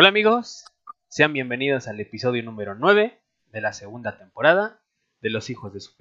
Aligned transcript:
Hola 0.00 0.10
amigos, 0.10 0.64
sean 1.08 1.32
bienvenidos 1.32 1.88
al 1.88 1.98
episodio 1.98 2.44
número 2.44 2.76
9 2.76 3.20
de 3.50 3.60
la 3.60 3.72
segunda 3.72 4.16
temporada 4.16 4.80
de 5.20 5.28
Los 5.28 5.50
Hijos 5.50 5.72
de 5.72 5.80
su 5.80 5.96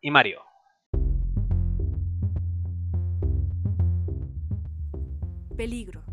y 0.00 0.12
Mario. 0.12 0.40
Peligro. 5.56 6.04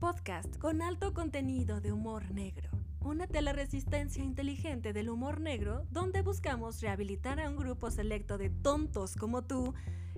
Podcast 0.00 0.56
con 0.56 0.80
alto 0.80 1.12
contenido 1.12 1.82
de 1.82 1.92
humor 1.92 2.30
negro. 2.30 2.70
Una 3.00 3.26
teleresistencia 3.26 4.24
inteligente 4.24 4.94
del 4.94 5.10
humor 5.10 5.42
negro 5.42 5.84
donde 5.90 6.22
buscamos 6.22 6.80
rehabilitar 6.80 7.38
a 7.38 7.50
un 7.50 7.58
grupo 7.58 7.90
selecto 7.90 8.38
de 8.38 8.48
tontos 8.48 9.14
como 9.16 9.44
tú. 9.44 9.74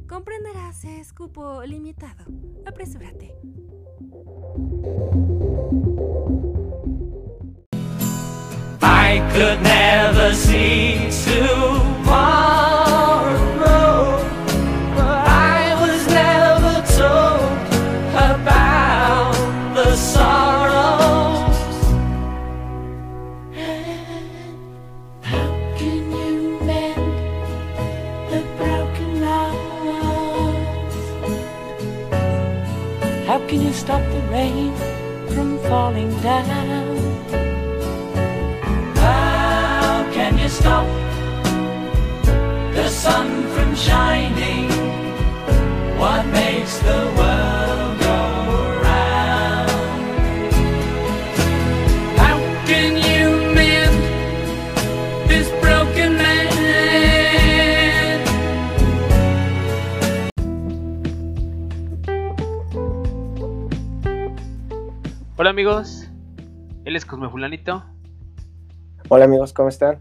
Comprenderás, 0.08 0.84
es 0.84 1.12
cupo 1.12 1.64
limitado. 1.64 2.26
Apresúrate. 2.64 3.34
I 8.80 9.20
could 9.32 9.62
never 9.62 10.34
see 10.34 11.10
tomorrow. 11.24 11.97
Falling 35.68 36.10
down? 36.22 36.96
How 38.96 40.10
can 40.14 40.38
you 40.38 40.48
stop 40.48 40.86
the 42.74 42.88
sun 42.88 43.28
from 43.54 43.74
shining? 43.74 44.70
What 45.98 46.24
makes 46.26 46.78
the 46.78 47.00
world 47.16 47.27
Hola 65.38 65.50
amigos, 65.50 66.10
él 66.84 66.96
es 66.96 67.04
Cosme 67.04 67.28
Fulanito 67.30 67.84
Hola 69.08 69.24
amigos, 69.24 69.52
¿cómo 69.52 69.68
están? 69.68 69.98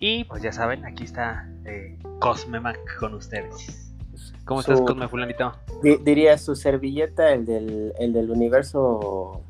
y 0.00 0.24
pues 0.24 0.42
ya 0.42 0.52
saben, 0.52 0.84
aquí 0.84 1.02
está 1.04 1.48
eh, 1.64 1.98
Cosme 2.20 2.60
Mac 2.60 2.78
con 3.00 3.14
ustedes. 3.14 3.92
¿Cómo 4.44 4.60
estás 4.60 4.80
Cosme 4.80 5.08
Fulanito? 5.08 5.52
Di- 5.82 5.96
diría 6.04 6.38
su 6.38 6.54
servilleta, 6.54 7.32
el 7.32 7.44
del, 7.44 7.92
el 7.98 8.12
del 8.12 8.30
universo 8.30 9.42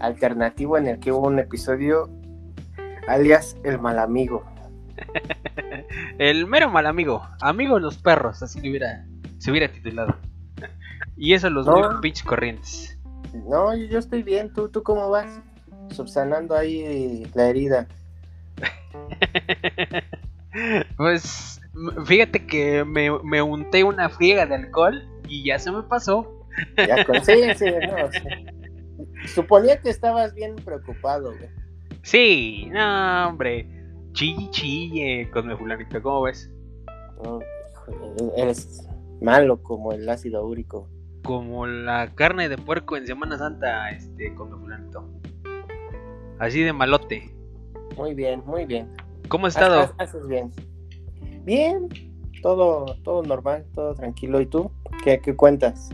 alternativo 0.00 0.76
en 0.76 0.88
el 0.88 0.98
que 0.98 1.12
hubo 1.12 1.28
un 1.28 1.38
episodio, 1.38 2.10
alias 3.06 3.56
El 3.62 3.78
Mal 3.78 3.98
Amigo. 3.98 4.44
El 6.18 6.46
mero 6.46 6.70
mal 6.70 6.86
amigo, 6.86 7.22
amigo 7.40 7.74
de 7.76 7.80
los 7.82 7.98
perros, 7.98 8.42
así 8.42 8.60
le 8.60 8.70
hubiera, 8.70 9.04
se 9.38 9.50
hubiera 9.50 9.68
titulado. 9.70 10.16
Y 11.16 11.34
eso 11.34 11.50
los 11.50 11.66
No. 11.66 11.74
muy 11.90 12.00
pinches 12.00 12.24
corrientes. 12.24 12.93
No, 13.48 13.74
yo, 13.74 13.98
estoy 13.98 14.22
bien, 14.22 14.52
¿tú, 14.52 14.68
¿tú 14.68 14.82
cómo 14.82 15.10
vas? 15.10 15.40
Subsanando 15.90 16.54
ahí 16.54 17.26
la 17.34 17.48
herida. 17.48 17.88
Pues 20.96 21.60
fíjate 22.04 22.46
que 22.46 22.84
me, 22.84 23.10
me 23.24 23.42
unté 23.42 23.82
una 23.82 24.08
friega 24.08 24.46
de 24.46 24.54
alcohol 24.54 25.02
y 25.28 25.44
ya 25.44 25.58
se 25.58 25.72
me 25.72 25.82
pasó. 25.82 26.46
Ya 26.76 27.04
con... 27.04 27.24
Sí, 27.24 27.32
sí, 27.56 27.64
no, 27.64 28.12
sí. 28.12 29.28
Suponía 29.34 29.80
que 29.80 29.90
estabas 29.90 30.32
bien 30.34 30.54
preocupado, 30.54 31.32
güey. 31.36 31.50
Sí, 32.02 32.68
no, 32.70 33.28
hombre. 33.28 33.68
Chille, 34.12 34.48
chille, 34.50 35.30
Cosme 35.32 35.56
Fulanito, 35.56 36.00
¿cómo 36.00 36.22
ves? 36.22 36.48
Eres 38.36 38.86
malo 39.20 39.60
como 39.62 39.92
el 39.92 40.08
ácido 40.08 40.46
úrico. 40.46 40.88
Como 41.24 41.66
la 41.66 42.14
carne 42.14 42.50
de 42.50 42.58
puerco 42.58 42.98
en 42.98 43.06
Semana 43.06 43.38
Santa, 43.38 43.88
este, 43.90 44.34
Cosme 44.34 44.58
Fulanito. 44.58 45.08
Así 46.38 46.62
de 46.62 46.72
malote. 46.72 47.34
Muy 47.96 48.14
bien, 48.14 48.42
muy 48.44 48.66
bien. 48.66 48.94
¿Cómo 49.28 49.46
has 49.46 49.56
estado? 49.56 49.94
Haces 49.98 50.28
bien. 50.28 50.52
Bien, 51.44 51.88
todo, 52.42 52.96
todo 53.04 53.22
normal, 53.22 53.64
todo 53.74 53.94
tranquilo. 53.94 54.38
¿Y 54.40 54.46
tú? 54.46 54.70
¿Qué, 55.02 55.18
qué 55.20 55.34
cuentas? 55.34 55.88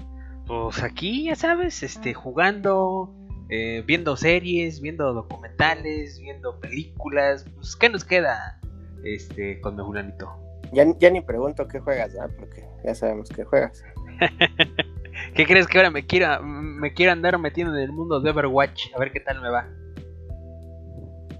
Pues 0.48 0.82
aquí, 0.82 1.26
ya 1.26 1.36
sabes, 1.36 1.84
este, 1.84 2.12
jugando, 2.12 3.14
eh, 3.50 3.84
viendo 3.86 4.16
series, 4.16 4.80
viendo 4.80 5.12
documentales, 5.12 6.18
viendo 6.18 6.58
películas. 6.58 7.46
Pues, 7.54 7.76
¿qué 7.76 7.88
nos 7.88 8.04
queda, 8.04 8.58
este, 9.04 9.60
Cosme 9.60 9.84
Fulanito? 9.84 10.28
Ya, 10.72 10.86
ya 10.98 11.10
ni 11.10 11.20
pregunto 11.20 11.68
qué 11.68 11.78
juegas, 11.78 12.16
porque 12.36 12.64
ya 12.84 12.96
sabemos 12.96 13.28
qué 13.28 13.44
juegas. 13.44 13.84
¿Qué 15.34 15.46
crees 15.46 15.66
que 15.66 15.78
ahora 15.78 15.90
me 15.90 16.06
quiera, 16.06 16.40
me 16.40 16.92
quiero 16.92 17.12
andar 17.12 17.38
metiendo 17.38 17.74
en 17.76 17.82
el 17.82 17.92
mundo 17.92 18.20
de 18.20 18.30
Overwatch? 18.30 18.92
A 18.94 18.98
ver 18.98 19.12
qué 19.12 19.20
tal 19.20 19.40
me 19.40 19.48
va. 19.50 19.68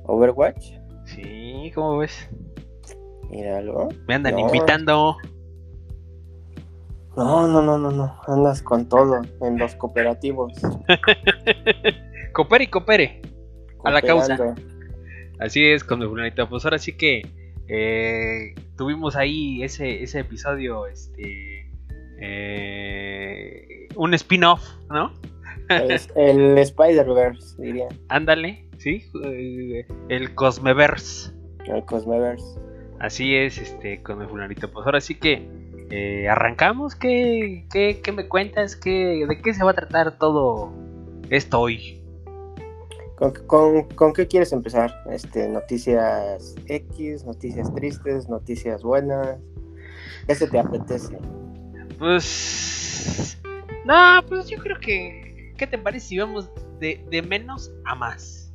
¿Overwatch? 0.05 0.73
Sí, 1.07 1.73
¿cómo 1.75 1.99
ves? 1.99 2.29
Míralo. 3.31 3.89
Me 4.07 4.15
andan 4.15 4.35
No. 4.35 4.41
invitando. 4.41 5.17
No, 7.17 7.47
no, 7.49 7.61
no, 7.63 7.77
no, 7.79 7.91
no. 7.91 8.21
Andas 8.27 8.63
con 8.63 8.89
todo 8.89 9.21
en 9.41 9.59
los 9.59 9.75
cooperativos. 9.75 10.53
Coopere 12.33 12.65
y 12.65 12.67
coopere. 12.69 13.21
A 13.85 13.91
la 13.91 14.01
causa. 14.01 14.39
Así 15.41 15.65
es, 15.65 15.83
con 15.83 15.99
mi 15.99 16.07
fulanito. 16.07 16.49
Pues 16.49 16.65
ahora 16.65 16.79
sí 16.79 16.97
que 16.97 17.23
eh, 17.67 18.55
tuvimos 18.77 19.17
ahí 19.17 19.63
ese, 19.63 20.03
ese 20.03 20.21
episodio, 20.21 20.87
este, 20.87 21.60
eh, 22.21 23.89
un 23.97 24.15
spin-off, 24.15 24.63
¿no? 24.91 25.13
El, 25.69 25.93
el 26.17 26.59
Spider-Verse, 26.59 27.63
diría. 27.63 27.89
Ándale, 28.09 28.67
¿sí? 28.79 29.05
Eh, 29.25 29.87
el 30.09 30.35
Cosmeverse. 30.35 31.33
El 31.67 31.85
Cosmeverse. 31.85 32.59
Así 32.99 33.37
es, 33.37 33.59
este, 33.59 34.03
con 34.03 34.19
mi 34.19 34.27
fulanito. 34.27 34.71
Pues 34.71 34.85
ahora 34.85 35.01
sí 35.01 35.15
que 35.15 35.49
eh, 35.91 36.29
arrancamos. 36.29 36.97
¿Qué, 36.97 37.67
qué, 37.73 38.01
qué 38.03 38.13
me 38.13 38.27
cuentas? 38.27 38.75
¿Qué, 38.77 39.25
¿De 39.29 39.41
qué 39.41 39.55
se 39.55 39.65
va 39.65 39.71
a 39.71 39.75
tratar 39.75 40.19
todo 40.19 40.73
esto 41.31 41.61
hoy? 41.61 42.03
¿Con, 43.15 43.33
con, 43.47 43.85
con 43.91 44.13
qué 44.13 44.27
quieres 44.27 44.53
empezar? 44.53 44.93
Este, 45.11 45.49
noticias 45.49 46.57
X, 46.67 47.25
noticias 47.25 47.73
tristes, 47.75 48.29
noticias 48.29 48.83
buenas. 48.83 49.39
¿Qué 50.27 50.35
se 50.35 50.49
te 50.49 50.59
apetece? 50.59 51.17
Pues. 52.01 53.39
No, 53.85 54.25
pues 54.27 54.49
yo 54.49 54.57
creo 54.59 54.81
que. 54.81 55.53
¿Qué 55.59 55.67
te 55.67 55.77
parece 55.77 56.09
si 56.09 56.19
vamos 56.19 56.51
de, 56.81 57.05
de 57.11 57.21
menos 57.21 57.71
a 57.85 57.95
más? 57.95 58.51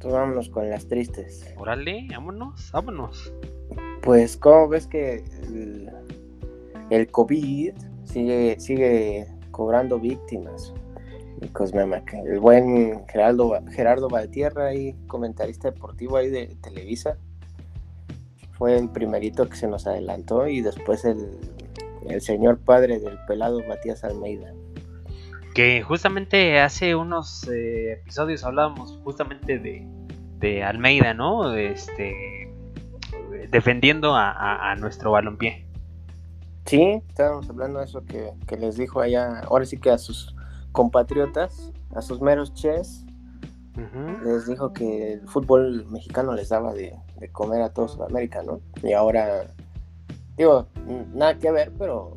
Pues 0.00 0.14
vámonos 0.14 0.48
con 0.48 0.70
las 0.70 0.86
tristes. 0.86 1.52
Órale, 1.56 2.06
vámonos, 2.12 2.70
vámonos. 2.70 3.32
Pues, 4.02 4.36
¿cómo 4.36 4.68
ves 4.68 4.86
que 4.86 5.24
el, 5.48 5.90
el 6.90 7.10
COVID 7.10 7.74
sigue, 8.04 8.60
sigue 8.60 9.26
cobrando 9.50 9.98
víctimas? 9.98 10.72
Y 11.42 11.48
Cosmemac, 11.48 12.14
el 12.14 12.38
buen 12.38 13.04
Gerardo, 13.08 13.58
Gerardo 13.72 14.08
Valtierra, 14.08 14.66
ahí, 14.68 14.94
comentarista 15.08 15.72
deportivo 15.72 16.18
ahí 16.18 16.30
de 16.30 16.56
Televisa, 16.62 17.18
fue 18.52 18.78
el 18.78 18.88
primerito 18.88 19.48
que 19.48 19.56
se 19.56 19.66
nos 19.66 19.86
adelantó 19.88 20.46
y 20.46 20.62
después 20.62 21.04
el, 21.04 21.38
el 22.08 22.20
señor 22.20 22.58
padre 22.58 22.98
del 22.98 23.18
pelado 23.26 23.60
Matías 23.68 24.04
Almeida. 24.04 24.52
Que 25.54 25.82
justamente 25.82 26.60
hace 26.60 26.94
unos 26.94 27.48
eh, 27.48 27.92
episodios 27.94 28.44
hablábamos 28.44 28.98
justamente 29.04 29.58
de, 29.58 29.86
de 30.38 30.62
Almeida, 30.62 31.14
¿no? 31.14 31.54
Este. 31.54 32.14
Defendiendo 33.50 34.14
a, 34.14 34.30
a- 34.32 34.72
a 34.72 34.76
nuestro 34.76 35.12
balompié. 35.12 35.64
Sí, 36.66 37.00
estábamos 37.08 37.48
hablando 37.48 37.78
de 37.78 37.84
eso 37.84 38.04
que, 38.04 38.32
que 38.46 38.56
les 38.56 38.76
dijo 38.76 39.00
allá, 39.00 39.40
ahora 39.46 39.64
sí 39.64 39.78
que 39.78 39.90
a 39.90 39.98
sus 39.98 40.34
compatriotas, 40.72 41.72
a 41.94 42.02
sus 42.02 42.20
meros 42.20 42.52
ches, 42.54 43.04
Ujú. 43.76 44.24
les 44.24 44.46
dijo 44.48 44.72
que 44.72 45.12
el 45.12 45.28
fútbol 45.28 45.86
mexicano 45.90 46.34
les 46.34 46.48
daba 46.48 46.74
de, 46.74 46.92
de 47.20 47.28
comer 47.30 47.62
a 47.62 47.72
todo 47.72 47.86
Sudamérica, 47.86 48.42
¿no? 48.42 48.60
Y 48.82 48.92
ahora, 48.94 49.44
digo, 50.36 50.68
nada 51.12 51.38
que 51.38 51.50
ver, 51.50 51.72
pero 51.78 52.16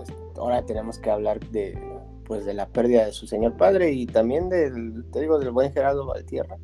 este, 0.00 0.14
ahora 0.36 0.64
tenemos 0.64 0.98
que 0.98 1.10
hablar 1.10 1.40
de 1.50 1.78
pues 2.28 2.44
de 2.44 2.52
la 2.52 2.68
pérdida 2.68 3.06
de 3.06 3.12
su 3.12 3.26
señor 3.26 3.56
padre 3.56 3.90
y 3.92 4.06
también 4.06 4.50
del, 4.50 5.06
te 5.10 5.20
digo, 5.20 5.38
del 5.38 5.50
buen 5.50 5.72
Gerardo 5.72 6.06
Valtierra, 6.06 6.58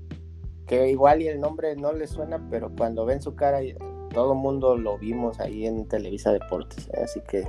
que 0.67 0.91
igual 0.91 1.23
y 1.23 1.29
el 1.29 1.41
nombre 1.41 1.75
no 1.75 1.95
le 1.95 2.07
suena, 2.07 2.47
pero 2.51 2.71
cuando 2.77 3.07
ven 3.07 3.23
su 3.23 3.35
cara, 3.35 3.61
todo 4.13 4.35
el 4.35 4.39
mundo 4.39 4.77
lo 4.77 4.99
vimos 4.99 5.41
ahí 5.41 5.67
en 5.67 5.89
Televisa 5.89 6.33
Deportes, 6.33 6.89
¿eh? 6.89 7.01
así 7.03 7.21
que 7.27 7.49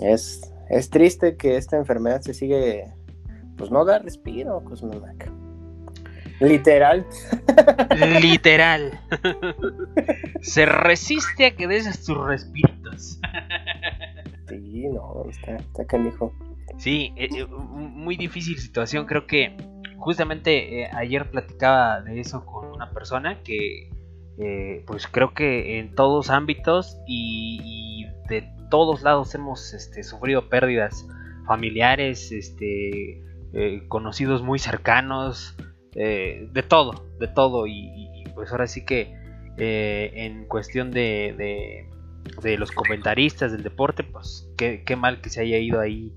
es, 0.00 0.54
es 0.70 0.88
triste 0.88 1.36
que 1.36 1.56
esta 1.56 1.76
enfermedad 1.76 2.22
se 2.22 2.32
sigue, 2.32 2.90
pues 3.58 3.70
no 3.70 3.84
da 3.84 3.98
respiro, 3.98 4.64
Cosmo 4.64 4.98
Mac. 4.98 5.30
Literal. 6.42 7.06
Literal. 8.20 9.00
Se 10.40 10.66
resiste 10.66 11.46
a 11.46 11.54
que 11.54 11.68
des 11.68 12.04
tus 12.04 12.18
respiritos. 12.18 13.20
Sí, 14.48 14.88
no, 14.88 15.24
está, 15.30 15.56
está 15.56 15.86
canijo. 15.86 16.34
Sí, 16.78 17.12
eh, 17.16 17.28
eh, 17.32 17.46
muy 17.46 18.16
difícil 18.16 18.58
situación. 18.58 19.06
Creo 19.06 19.26
que 19.26 19.56
justamente 19.98 20.82
eh, 20.82 20.90
ayer 20.92 21.30
platicaba 21.30 22.00
de 22.00 22.20
eso 22.20 22.44
con 22.44 22.72
una 22.72 22.90
persona 22.90 23.42
que, 23.42 23.88
eh, 24.38 24.82
pues 24.86 25.06
creo 25.06 25.32
que 25.34 25.78
en 25.78 25.94
todos 25.94 26.28
ámbitos 26.28 26.98
y, 27.06 27.60
y 27.62 28.28
de 28.28 28.48
todos 28.68 29.02
lados 29.02 29.34
hemos 29.34 29.72
este, 29.74 30.02
sufrido 30.02 30.48
pérdidas 30.48 31.06
familiares, 31.46 32.32
este, 32.32 33.22
conocidos 33.88 34.42
muy 34.42 34.58
cercanos, 34.58 35.54
eh, 35.94 36.48
de 36.52 36.62
todo, 36.62 37.04
de 37.18 37.28
todo. 37.28 37.66
Y, 37.66 38.24
pues 38.34 38.50
ahora 38.50 38.66
sí 38.66 38.84
que 38.84 39.14
eh, 39.58 40.10
en 40.14 40.46
cuestión 40.46 40.90
de, 40.90 41.88
de, 42.42 42.56
los 42.56 42.70
comentaristas 42.70 43.52
del 43.52 43.62
deporte, 43.62 44.04
pues 44.04 44.48
qué, 44.56 44.82
qué 44.84 44.96
mal 44.96 45.20
que 45.20 45.30
se 45.30 45.42
haya 45.42 45.58
ido 45.58 45.80
ahí 45.80 46.12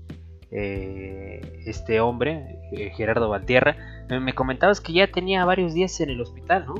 eh, 0.50 1.40
este 1.66 2.00
hombre, 2.00 2.58
eh, 2.72 2.90
Gerardo 2.96 3.28
Valtierra. 3.28 3.76
Me 4.08 4.34
comentabas 4.34 4.80
que 4.80 4.92
ya 4.92 5.10
tenía 5.10 5.44
varios 5.44 5.74
días 5.74 6.00
en 6.00 6.10
el 6.10 6.20
hospital, 6.20 6.66
¿no? 6.66 6.74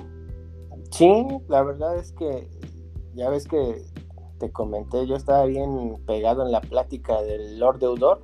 Sí, 0.91 1.27
la 1.49 1.63
verdad 1.63 1.99
es 1.99 2.13
que 2.13 2.49
ya 3.15 3.29
ves 3.29 3.47
que 3.49 3.83
te 4.39 4.51
comenté, 4.51 5.07
yo 5.07 5.17
estaba 5.17 5.45
bien 5.47 5.97
pegado 6.07 6.45
en 6.45 6.53
la 6.53 6.61
plática 6.61 7.21
del 7.23 7.59
Lord 7.59 7.81
Deudor, 7.81 8.23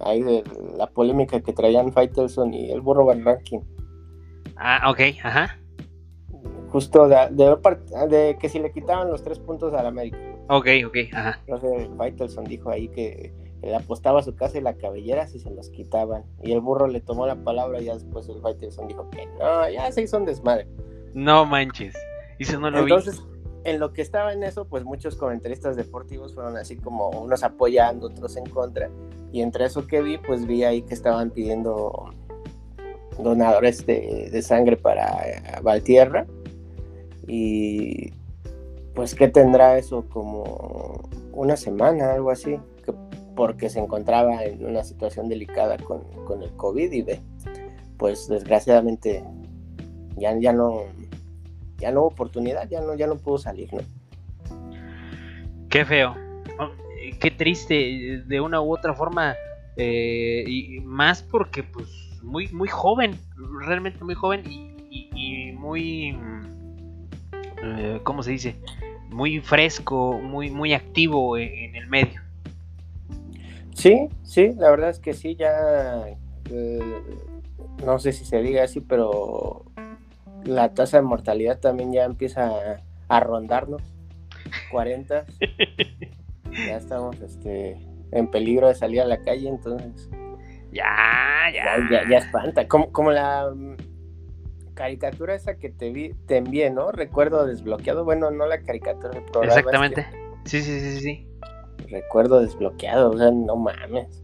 ahí 0.00 0.22
de 0.22 0.42
la 0.76 0.88
polémica 0.88 1.40
que 1.40 1.52
traían 1.52 1.92
Faitelson 1.92 2.52
y 2.52 2.70
el 2.70 2.80
burro 2.80 3.06
Van 3.06 3.24
Ranking. 3.24 3.60
Ah, 4.56 4.90
ok, 4.90 5.00
ajá. 5.22 5.58
Justo 6.68 7.06
de, 7.08 7.16
de, 7.32 7.56
de 8.08 8.36
que 8.38 8.48
si 8.48 8.58
le 8.58 8.72
quitaban 8.72 9.10
los 9.10 9.22
tres 9.22 9.38
puntos 9.38 9.74
al 9.74 9.86
América. 9.86 10.16
Ok, 10.48 10.66
ok, 10.86 10.96
ajá. 11.12 11.38
Entonces 11.46 11.88
Faitelson 11.96 12.44
dijo 12.44 12.70
ahí 12.70 12.88
que 12.88 13.32
le 13.62 13.76
apostaba 13.76 14.20
a 14.20 14.22
su 14.22 14.34
casa 14.34 14.58
y 14.58 14.62
la 14.62 14.74
cabellera 14.74 15.26
si 15.26 15.38
se 15.38 15.50
los 15.50 15.68
quitaban. 15.70 16.24
Y 16.42 16.52
el 16.52 16.60
burro 16.60 16.86
le 16.86 17.00
tomó 17.00 17.26
la 17.26 17.36
palabra 17.36 17.80
y 17.80 17.84
ya 17.84 17.94
después 17.94 18.28
el 18.28 18.40
Faitelson 18.40 18.88
dijo 18.88 19.08
que 19.10 19.26
no, 19.38 19.68
ya 19.70 19.92
se 19.92 20.02
hizo 20.02 20.16
un 20.16 20.24
desmadre. 20.24 20.66
No 21.14 21.44
manches. 21.44 21.94
Eso 22.38 22.58
no 22.58 22.70
lo 22.70 22.78
Entonces, 22.80 23.22
vi. 23.22 23.70
en 23.70 23.78
lo 23.78 23.92
que 23.92 24.00
estaba 24.02 24.32
en 24.32 24.42
eso, 24.42 24.66
pues 24.66 24.82
muchos 24.82 25.14
comentaristas 25.14 25.76
deportivos 25.76 26.34
fueron 26.34 26.56
así 26.56 26.76
como 26.76 27.10
unos 27.10 27.42
apoyando, 27.44 28.06
otros 28.06 28.36
en 28.36 28.46
contra. 28.46 28.90
Y 29.30 29.42
entre 29.42 29.66
eso 29.66 29.86
que 29.86 30.02
vi, 30.02 30.18
pues 30.18 30.46
vi 30.46 30.64
ahí 30.64 30.82
que 30.82 30.94
estaban 30.94 31.30
pidiendo 31.30 32.12
donadores 33.18 33.84
de, 33.86 34.28
de 34.30 34.42
sangre 34.42 34.76
para 34.76 35.06
eh, 35.28 35.42
Valtierra. 35.62 36.26
Y 37.26 38.12
pues, 38.94 39.14
¿qué 39.14 39.28
tendrá 39.28 39.78
eso? 39.78 40.04
Como 40.08 41.08
una 41.32 41.56
semana, 41.56 42.12
algo 42.12 42.30
así. 42.30 42.58
Que, 42.84 42.92
porque 43.34 43.70
se 43.70 43.80
encontraba 43.80 44.44
en 44.44 44.64
una 44.64 44.84
situación 44.84 45.28
delicada 45.28 45.76
con, 45.78 46.02
con 46.26 46.42
el 46.42 46.50
COVID 46.52 46.92
y 46.92 47.02
ve, 47.02 47.20
pues 47.96 48.28
desgraciadamente 48.28 49.24
ya, 50.16 50.38
ya 50.38 50.52
no 50.52 50.82
ya 51.78 51.90
no 51.90 52.00
hubo 52.02 52.08
oportunidad, 52.08 52.68
ya 52.68 52.80
no, 52.80 52.94
ya 52.94 53.08
no 53.08 53.16
pudo 53.16 53.38
salir, 53.38 53.68
¿no? 53.74 53.80
Qué 55.68 55.84
feo. 55.84 56.14
Oh, 56.60 56.68
Qué 57.18 57.30
triste, 57.32 58.22
de 58.26 58.40
una 58.40 58.60
u 58.60 58.72
otra 58.72 58.94
forma. 58.94 59.34
eh, 59.76 60.44
y 60.46 60.80
más 60.80 61.22
porque, 61.22 61.62
pues, 61.64 61.88
muy, 62.22 62.48
muy 62.48 62.68
joven, 62.68 63.18
realmente 63.66 64.02
muy 64.04 64.14
joven 64.14 64.42
y, 64.48 64.76
y- 64.90 65.10
y 65.48 65.52
muy. 65.52 66.16
eh, 67.62 68.00
¿Cómo 68.04 68.22
se 68.22 68.32
dice? 68.32 68.56
Muy 69.10 69.40
fresco, 69.40 70.18
muy, 70.22 70.50
muy 70.50 70.72
activo 70.72 71.36
en, 71.36 71.52
en 71.52 71.76
el 71.76 71.86
medio. 71.88 72.20
Sí, 73.74 74.08
sí, 74.22 74.52
la 74.56 74.70
verdad 74.70 74.90
es 74.90 74.98
que 74.98 75.12
sí, 75.14 75.34
ya 75.34 76.06
eh, 76.50 77.02
no 77.84 77.98
sé 77.98 78.12
si 78.12 78.24
se 78.24 78.40
diga 78.42 78.64
así, 78.64 78.80
pero 78.80 79.64
la 80.44 80.74
tasa 80.74 80.98
de 80.98 81.02
mortalidad 81.04 81.58
también 81.58 81.92
ya 81.92 82.04
empieza 82.04 82.46
a, 82.48 82.80
a 83.08 83.20
rondarnos, 83.20 83.82
40. 84.70 85.24
ya 86.66 86.76
estamos 86.76 87.20
este, 87.20 87.76
en 88.12 88.26
peligro 88.28 88.68
de 88.68 88.74
salir 88.74 89.00
a 89.00 89.06
la 89.06 89.18
calle, 89.22 89.48
entonces 89.48 90.08
Ya, 90.72 91.50
ya, 91.52 91.64
ya. 91.76 91.88
ya, 91.90 92.08
ya 92.08 92.18
espanta. 92.18 92.66
Como, 92.66 92.90
como 92.92 93.10
la 93.10 93.50
mm, 93.54 93.76
caricatura 94.74 95.34
esa 95.34 95.56
que 95.56 95.68
te, 95.70 95.90
vi, 95.90 96.14
te 96.26 96.38
envié, 96.38 96.70
¿no? 96.70 96.90
Recuerdo 96.92 97.46
desbloqueado, 97.46 98.04
bueno, 98.04 98.30
no 98.30 98.46
la 98.46 98.62
caricatura 98.62 99.10
del 99.10 99.24
programa. 99.24 99.54
Exactamente. 99.58 100.06
Sí, 100.44 100.62
sí, 100.62 100.80
sí, 100.80 100.90
sí, 100.92 101.00
sí. 101.00 101.28
recuerdo 101.88 102.40
desbloqueado, 102.40 103.10
o 103.10 103.18
sea, 103.18 103.30
no 103.30 103.56
mames. 103.56 104.22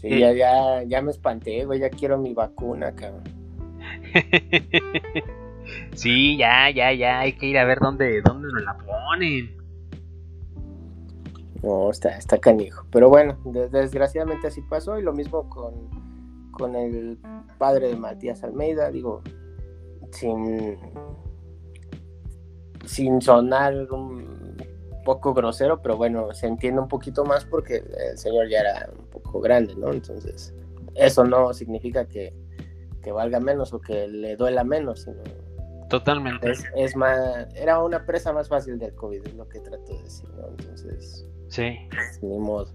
Sí, 0.00 0.08
Sí. 0.10 0.18
ya, 0.18 0.32
ya, 0.32 0.82
ya 0.82 1.00
me 1.00 1.12
espanté, 1.12 1.64
güey, 1.64 1.78
ya 1.78 1.88
quiero 1.88 2.18
mi 2.18 2.34
vacuna, 2.34 2.92
cabrón. 2.92 3.22
sí, 5.94 6.36
ya, 6.36 6.70
ya, 6.70 6.92
ya. 6.92 7.20
Hay 7.20 7.34
que 7.34 7.46
ir 7.46 7.58
a 7.58 7.64
ver 7.64 7.78
dónde, 7.78 8.20
dónde 8.22 8.48
nos 8.52 8.62
la 8.64 8.76
ponen. 8.78 9.61
No, 11.62 11.90
está, 11.90 12.16
está 12.16 12.38
canijo. 12.38 12.86
Pero 12.90 13.08
bueno, 13.08 13.38
de- 13.44 13.68
desgraciadamente 13.68 14.48
así 14.48 14.62
pasó 14.62 14.98
y 14.98 15.02
lo 15.02 15.12
mismo 15.12 15.48
con, 15.48 15.88
con 16.50 16.74
el 16.74 17.18
padre 17.58 17.88
de 17.88 17.96
Matías 17.96 18.42
Almeida, 18.42 18.90
digo, 18.90 19.22
sin, 20.10 20.76
sin 22.84 23.20
sonar 23.22 23.74
un 23.92 24.56
poco 25.04 25.34
grosero, 25.34 25.80
pero 25.82 25.96
bueno, 25.96 26.32
se 26.34 26.46
entiende 26.46 26.80
un 26.80 26.88
poquito 26.88 27.24
más 27.24 27.44
porque 27.44 27.76
el 28.10 28.18
señor 28.18 28.48
ya 28.48 28.60
era 28.60 28.90
un 28.96 29.06
poco 29.06 29.40
grande, 29.40 29.74
¿no? 29.76 29.92
Entonces, 29.92 30.54
eso 30.94 31.24
no 31.24 31.52
significa 31.54 32.04
que, 32.06 32.34
que 33.02 33.12
valga 33.12 33.40
menos 33.40 33.72
o 33.72 33.80
que 33.80 34.06
le 34.08 34.36
duela 34.36 34.62
menos, 34.64 35.02
sino 35.02 35.22
Totalmente. 35.88 36.50
es, 36.50 36.64
es 36.76 36.96
más, 36.96 37.48
era 37.54 37.82
una 37.82 38.04
presa 38.06 38.32
más 38.32 38.48
fácil 38.48 38.78
del 38.78 38.94
COVID, 38.94 39.26
es 39.26 39.34
lo 39.34 39.48
que 39.48 39.60
trato 39.60 39.92
de 39.96 40.02
decir, 40.02 40.28
¿no? 40.36 40.48
Entonces, 40.48 41.26
Sí. 41.52 41.78
ni 42.22 42.38
modo. 42.38 42.70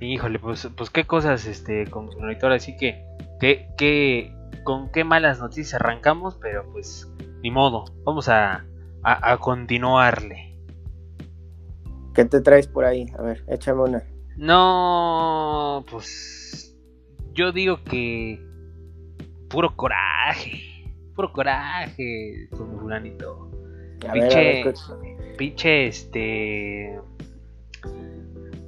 Híjole, 0.00 0.38
pues, 0.38 0.68
pues 0.76 0.90
qué 0.90 1.04
cosas, 1.04 1.46
este, 1.46 1.86
con 1.86 2.06
monitor, 2.06 2.52
así 2.52 2.76
que, 2.76 3.02
que, 3.40 3.68
que, 3.78 4.34
con 4.64 4.90
qué 4.90 5.04
malas 5.04 5.38
noticias 5.38 5.74
arrancamos, 5.74 6.36
pero 6.40 6.70
pues, 6.72 7.08
ni 7.42 7.50
modo, 7.50 7.84
vamos 8.04 8.28
a, 8.28 8.66
a, 9.02 9.32
a 9.32 9.38
continuarle. 9.38 10.58
¿Qué 12.14 12.24
te 12.24 12.40
traes 12.40 12.66
por 12.66 12.84
ahí? 12.84 13.06
A 13.18 13.22
ver, 13.22 13.44
échame 13.48 13.82
una. 13.82 14.02
No, 14.36 15.84
pues, 15.90 16.76
yo 17.32 17.52
digo 17.52 17.82
que 17.84 18.38
puro 19.48 19.76
coraje, 19.76 20.60
puro 21.14 21.32
coraje, 21.32 22.48
con 22.50 22.78
fulanito. 22.80 23.50
A 24.08 24.12
ver, 24.12 24.22
a 24.32 24.36
ver, 24.36 24.62
Pinche, 24.62 24.62
¿qué- 24.62 25.34
pinche, 25.38 25.86
este, 25.86 27.00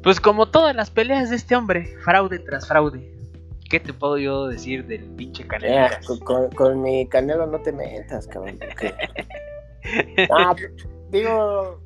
pues 0.02 0.20
como 0.20 0.46
todas 0.50 0.74
las 0.76 0.90
peleas 0.90 1.30
de 1.30 1.36
este 1.36 1.56
hombre, 1.56 1.86
fraude 2.04 2.38
tras 2.38 2.66
fraude. 2.68 3.12
¿Qué 3.70 3.80
te 3.80 3.92
puedo 3.92 4.16
yo 4.16 4.46
decir 4.48 4.86
del 4.86 5.04
pinche 5.10 5.46
Canelo? 5.46 5.86
Eh, 5.86 5.90
con, 6.06 6.18
con- 6.20 6.50
con 6.52 6.80
mi 6.82 7.06
canelo 7.06 7.46
no 7.46 7.60
te 7.60 7.72
metas, 7.72 8.26
cabrón. 8.26 8.58
Ah, 10.30 10.54
digo, 11.10 11.80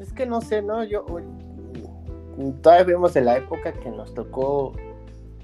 es 0.00 0.12
que 0.12 0.26
no 0.26 0.40
sé, 0.40 0.62
¿no? 0.62 0.82
Yo 0.84 1.04
todavía 2.62 2.84
vemos 2.84 3.14
de 3.14 3.20
la 3.20 3.36
época 3.36 3.72
que 3.72 3.90
nos 3.90 4.12
tocó 4.14 4.72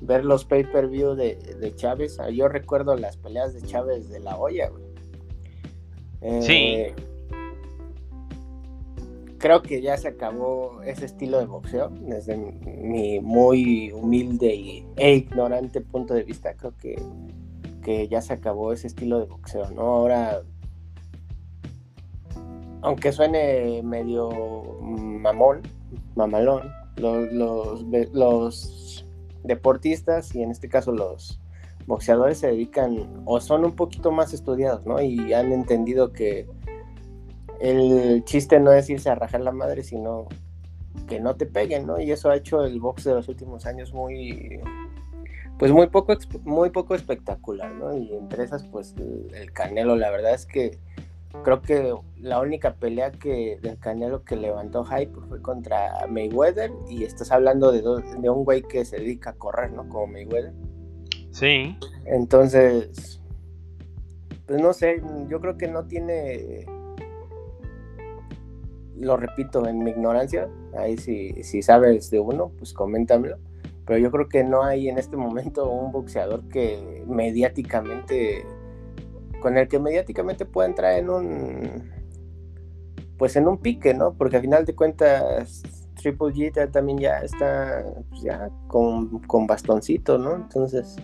ver 0.00 0.24
los 0.24 0.44
pay-per-view 0.44 1.14
de, 1.14 1.36
de 1.36 1.74
Chávez. 1.76 2.18
Ah, 2.18 2.30
Yo 2.30 2.48
recuerdo 2.48 2.96
las 2.96 3.16
peleas 3.16 3.54
de 3.54 3.62
Chávez 3.62 4.08
de 4.10 4.20
la 4.20 4.36
olla, 4.36 4.68
güey. 4.70 4.82
Eh, 6.22 6.42
Sí. 6.42 7.04
Creo 9.44 9.60
que 9.60 9.82
ya 9.82 9.98
se 9.98 10.08
acabó 10.08 10.80
ese 10.84 11.04
estilo 11.04 11.38
de 11.38 11.44
boxeo, 11.44 11.90
desde 11.90 12.34
mi 12.34 13.20
muy 13.20 13.92
humilde 13.92 14.86
e 14.96 15.14
ignorante 15.16 15.82
punto 15.82 16.14
de 16.14 16.22
vista. 16.22 16.54
Creo 16.54 16.74
que, 16.78 16.98
que 17.82 18.08
ya 18.08 18.22
se 18.22 18.32
acabó 18.32 18.72
ese 18.72 18.86
estilo 18.86 19.20
de 19.20 19.26
boxeo, 19.26 19.70
¿no? 19.72 19.82
Ahora, 19.82 20.40
aunque 22.80 23.12
suene 23.12 23.82
medio 23.82 24.30
mamón, 24.80 25.60
mamalón, 26.16 26.62
los, 26.96 27.30
los, 27.30 27.84
los 28.14 29.06
deportistas 29.42 30.34
y 30.34 30.42
en 30.42 30.52
este 30.52 30.70
caso 30.70 30.90
los 30.90 31.38
boxeadores 31.86 32.38
se 32.38 32.46
dedican 32.46 33.22
o 33.26 33.38
son 33.42 33.66
un 33.66 33.76
poquito 33.76 34.10
más 34.10 34.32
estudiados, 34.32 34.86
¿no? 34.86 35.02
Y 35.02 35.34
han 35.34 35.52
entendido 35.52 36.14
que 36.14 36.48
el 37.60 38.24
chiste 38.24 38.60
no 38.60 38.72
es 38.72 38.88
irse 38.90 39.10
a 39.10 39.14
rajar 39.14 39.40
la 39.40 39.52
madre, 39.52 39.82
sino 39.82 40.26
que 41.08 41.20
no 41.20 41.34
te 41.36 41.46
peguen, 41.46 41.86
¿no? 41.86 42.00
Y 42.00 42.10
eso 42.12 42.30
ha 42.30 42.36
hecho 42.36 42.64
el 42.64 42.80
box 42.80 43.04
de 43.04 43.14
los 43.14 43.28
últimos 43.28 43.66
años 43.66 43.92
muy, 43.92 44.60
pues 45.58 45.72
muy 45.72 45.86
poco, 45.88 46.14
muy 46.44 46.70
poco 46.70 46.94
espectacular, 46.94 47.72
¿no? 47.72 47.96
Y 47.96 48.12
entre 48.14 48.44
esas, 48.44 48.64
pues 48.64 48.94
el, 48.98 49.34
el 49.34 49.52
Canelo, 49.52 49.96
la 49.96 50.10
verdad 50.10 50.34
es 50.34 50.46
que 50.46 50.78
creo 51.42 51.62
que 51.62 51.92
la 52.20 52.40
única 52.40 52.74
pelea 52.74 53.10
que 53.10 53.58
del 53.60 53.76
Canelo 53.78 54.22
que 54.24 54.36
levantó 54.36 54.84
hype 54.84 55.12
fue 55.28 55.42
contra 55.42 56.06
Mayweather 56.08 56.70
y 56.88 57.02
estás 57.02 57.32
hablando 57.32 57.72
de, 57.72 57.82
do- 57.82 57.98
de 57.98 58.30
un 58.30 58.44
güey 58.44 58.62
que 58.62 58.84
se 58.84 58.98
dedica 58.98 59.30
a 59.30 59.34
correr, 59.34 59.72
¿no? 59.72 59.88
Como 59.88 60.06
Mayweather. 60.06 60.52
Sí. 61.32 61.76
Entonces, 62.06 63.20
pues 64.46 64.60
no 64.62 64.72
sé, 64.72 65.02
yo 65.28 65.40
creo 65.40 65.56
que 65.58 65.66
no 65.66 65.84
tiene, 65.86 66.66
lo 68.98 69.16
repito, 69.16 69.66
en 69.66 69.78
mi 69.82 69.90
ignorancia, 69.90 70.48
ahí 70.76 70.96
si, 70.96 71.42
si 71.42 71.62
sabes 71.62 72.10
de 72.10 72.20
uno, 72.20 72.52
pues 72.58 72.72
coméntamelo, 72.72 73.38
pero 73.86 73.98
yo 73.98 74.10
creo 74.10 74.28
que 74.28 74.44
no 74.44 74.62
hay 74.62 74.88
en 74.88 74.98
este 74.98 75.16
momento 75.16 75.68
un 75.70 75.92
boxeador 75.92 76.48
que 76.48 77.04
mediáticamente, 77.06 78.44
con 79.40 79.56
el 79.58 79.68
que 79.68 79.78
mediáticamente 79.78 80.46
pueda 80.46 80.68
entrar 80.68 80.98
en 80.98 81.10
un, 81.10 81.90
pues 83.18 83.36
en 83.36 83.48
un 83.48 83.58
pique, 83.58 83.94
¿no? 83.94 84.14
Porque 84.14 84.36
al 84.36 84.42
final 84.42 84.64
de 84.64 84.74
cuentas... 84.74 85.62
Triple 85.94 86.34
G 86.34 86.70
también 86.70 86.98
ya 86.98 87.20
está 87.20 87.82
pues 88.10 88.20
ya 88.20 88.50
con, 88.66 89.20
con 89.20 89.46
bastoncito, 89.46 90.18
¿no? 90.18 90.34
Entonces, 90.34 90.96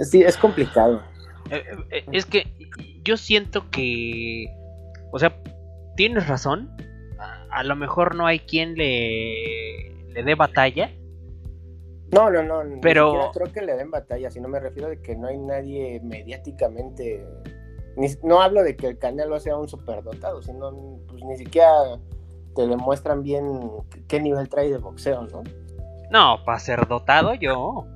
Sí, 0.00 0.22
es 0.22 0.36
complicado. 0.36 1.02
Eh, 1.50 1.62
eh, 1.90 2.04
es 2.12 2.26
que 2.26 2.46
yo 3.04 3.16
siento 3.16 3.68
que, 3.70 4.46
o 5.12 5.18
sea, 5.20 5.40
tienes 5.96 6.26
razón. 6.26 6.74
A, 7.20 7.44
a 7.50 7.62
lo 7.62 7.76
mejor 7.76 8.16
no 8.16 8.26
hay 8.26 8.40
quien 8.40 8.74
le, 8.74 9.94
le 10.08 10.22
dé 10.24 10.34
batalla. 10.34 10.90
No, 12.10 12.30
no, 12.30 12.42
no. 12.42 12.64
ni 12.64 12.80
Pero- 12.80 13.10
siquiera 13.12 13.30
creo 13.32 13.52
que 13.52 13.62
le 13.62 13.76
den 13.76 13.90
batalla, 13.90 14.30
sino 14.30 14.48
me 14.48 14.60
refiero 14.60 14.88
de 14.88 15.00
que 15.00 15.16
no 15.16 15.28
hay 15.28 15.38
nadie 15.38 16.00
mediáticamente. 16.02 17.24
ni- 17.96 18.08
no 18.24 18.42
hablo 18.42 18.62
de 18.62 18.76
que 18.76 18.88
el 18.88 18.98
Canelo 18.98 19.38
sea 19.40 19.56
un 19.56 19.68
superdotado, 19.68 20.42
sino 20.42 20.98
pues 21.08 21.22
ni 21.24 21.36
siquiera 21.36 21.70
te 22.54 22.66
demuestran 22.66 23.22
bien 23.22 23.60
qué 24.08 24.20
nivel 24.20 24.48
trae 24.48 24.70
de 24.70 24.78
boxeo, 24.78 25.26
¿no? 25.28 25.42
No, 26.10 26.44
para 26.44 26.58
ser 26.58 26.86
dotado 26.86 27.34
yo. 27.34 27.86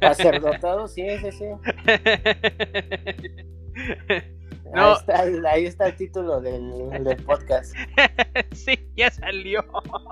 Para 0.00 0.14
ser 0.14 0.40
dotado, 0.40 0.86
sí, 0.86 1.04
sí, 1.18 1.32
sí. 1.32 1.44
No. 4.74 4.90
Ahí, 4.90 4.96
está, 4.98 5.24
el- 5.24 5.46
ahí 5.46 5.64
está 5.66 5.86
el 5.86 5.96
título 5.96 6.40
del, 6.40 6.90
del 7.04 7.16
podcast. 7.24 7.74
sí, 8.52 8.78
ya 8.96 9.10
salió. 9.10 9.64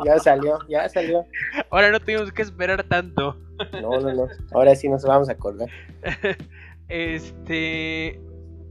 Ya 0.04 0.18
salió, 0.18 0.58
ya 0.68 0.88
salió. 0.88 1.26
Ahora 1.70 1.90
no 1.90 2.00
tuvimos 2.00 2.32
que 2.32 2.42
esperar 2.42 2.82
tanto. 2.84 3.36
No, 3.82 4.00
no, 4.00 4.12
no. 4.14 4.28
Ahora 4.52 4.74
sí 4.74 4.88
nos 4.88 5.04
vamos 5.04 5.28
a 5.28 5.32
acordar. 5.32 5.68
Este. 6.88 8.20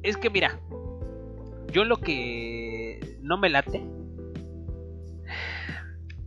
Es 0.04 0.16
que 0.18 0.30
mira. 0.30 0.60
Yo 1.72 1.84
lo 1.84 1.98
que 1.98 3.18
no 3.22 3.38
me 3.38 3.50
late. 3.50 3.84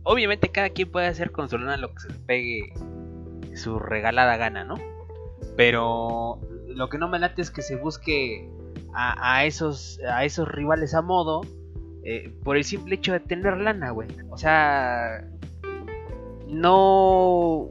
Obviamente 0.03 0.49
cada 0.49 0.69
quien 0.69 0.91
puede 0.91 1.07
hacer 1.07 1.31
con 1.31 1.49
su 1.49 1.57
lana 1.57 1.77
lo 1.77 1.93
que 1.93 1.99
se 1.99 2.09
le 2.09 2.19
pegue 2.19 2.73
su 3.55 3.79
regalada 3.79 4.37
gana, 4.37 4.63
¿no? 4.63 4.75
Pero 5.55 6.39
lo 6.67 6.89
que 6.89 6.97
no 6.97 7.07
me 7.09 7.19
late 7.19 7.41
es 7.41 7.51
que 7.51 7.61
se 7.61 7.75
busque 7.75 8.49
a, 8.93 9.45
esos, 9.45 9.99
a 10.09 10.25
esos 10.25 10.47
rivales 10.47 10.93
a 10.93 11.01
modo 11.01 11.41
eh, 12.03 12.33
por 12.43 12.57
el 12.57 12.63
simple 12.63 12.95
hecho 12.95 13.13
de 13.13 13.19
tener 13.19 13.57
lana, 13.57 13.91
güey. 13.91 14.07
O 14.29 14.37
sea, 14.37 15.25
no, 16.47 17.69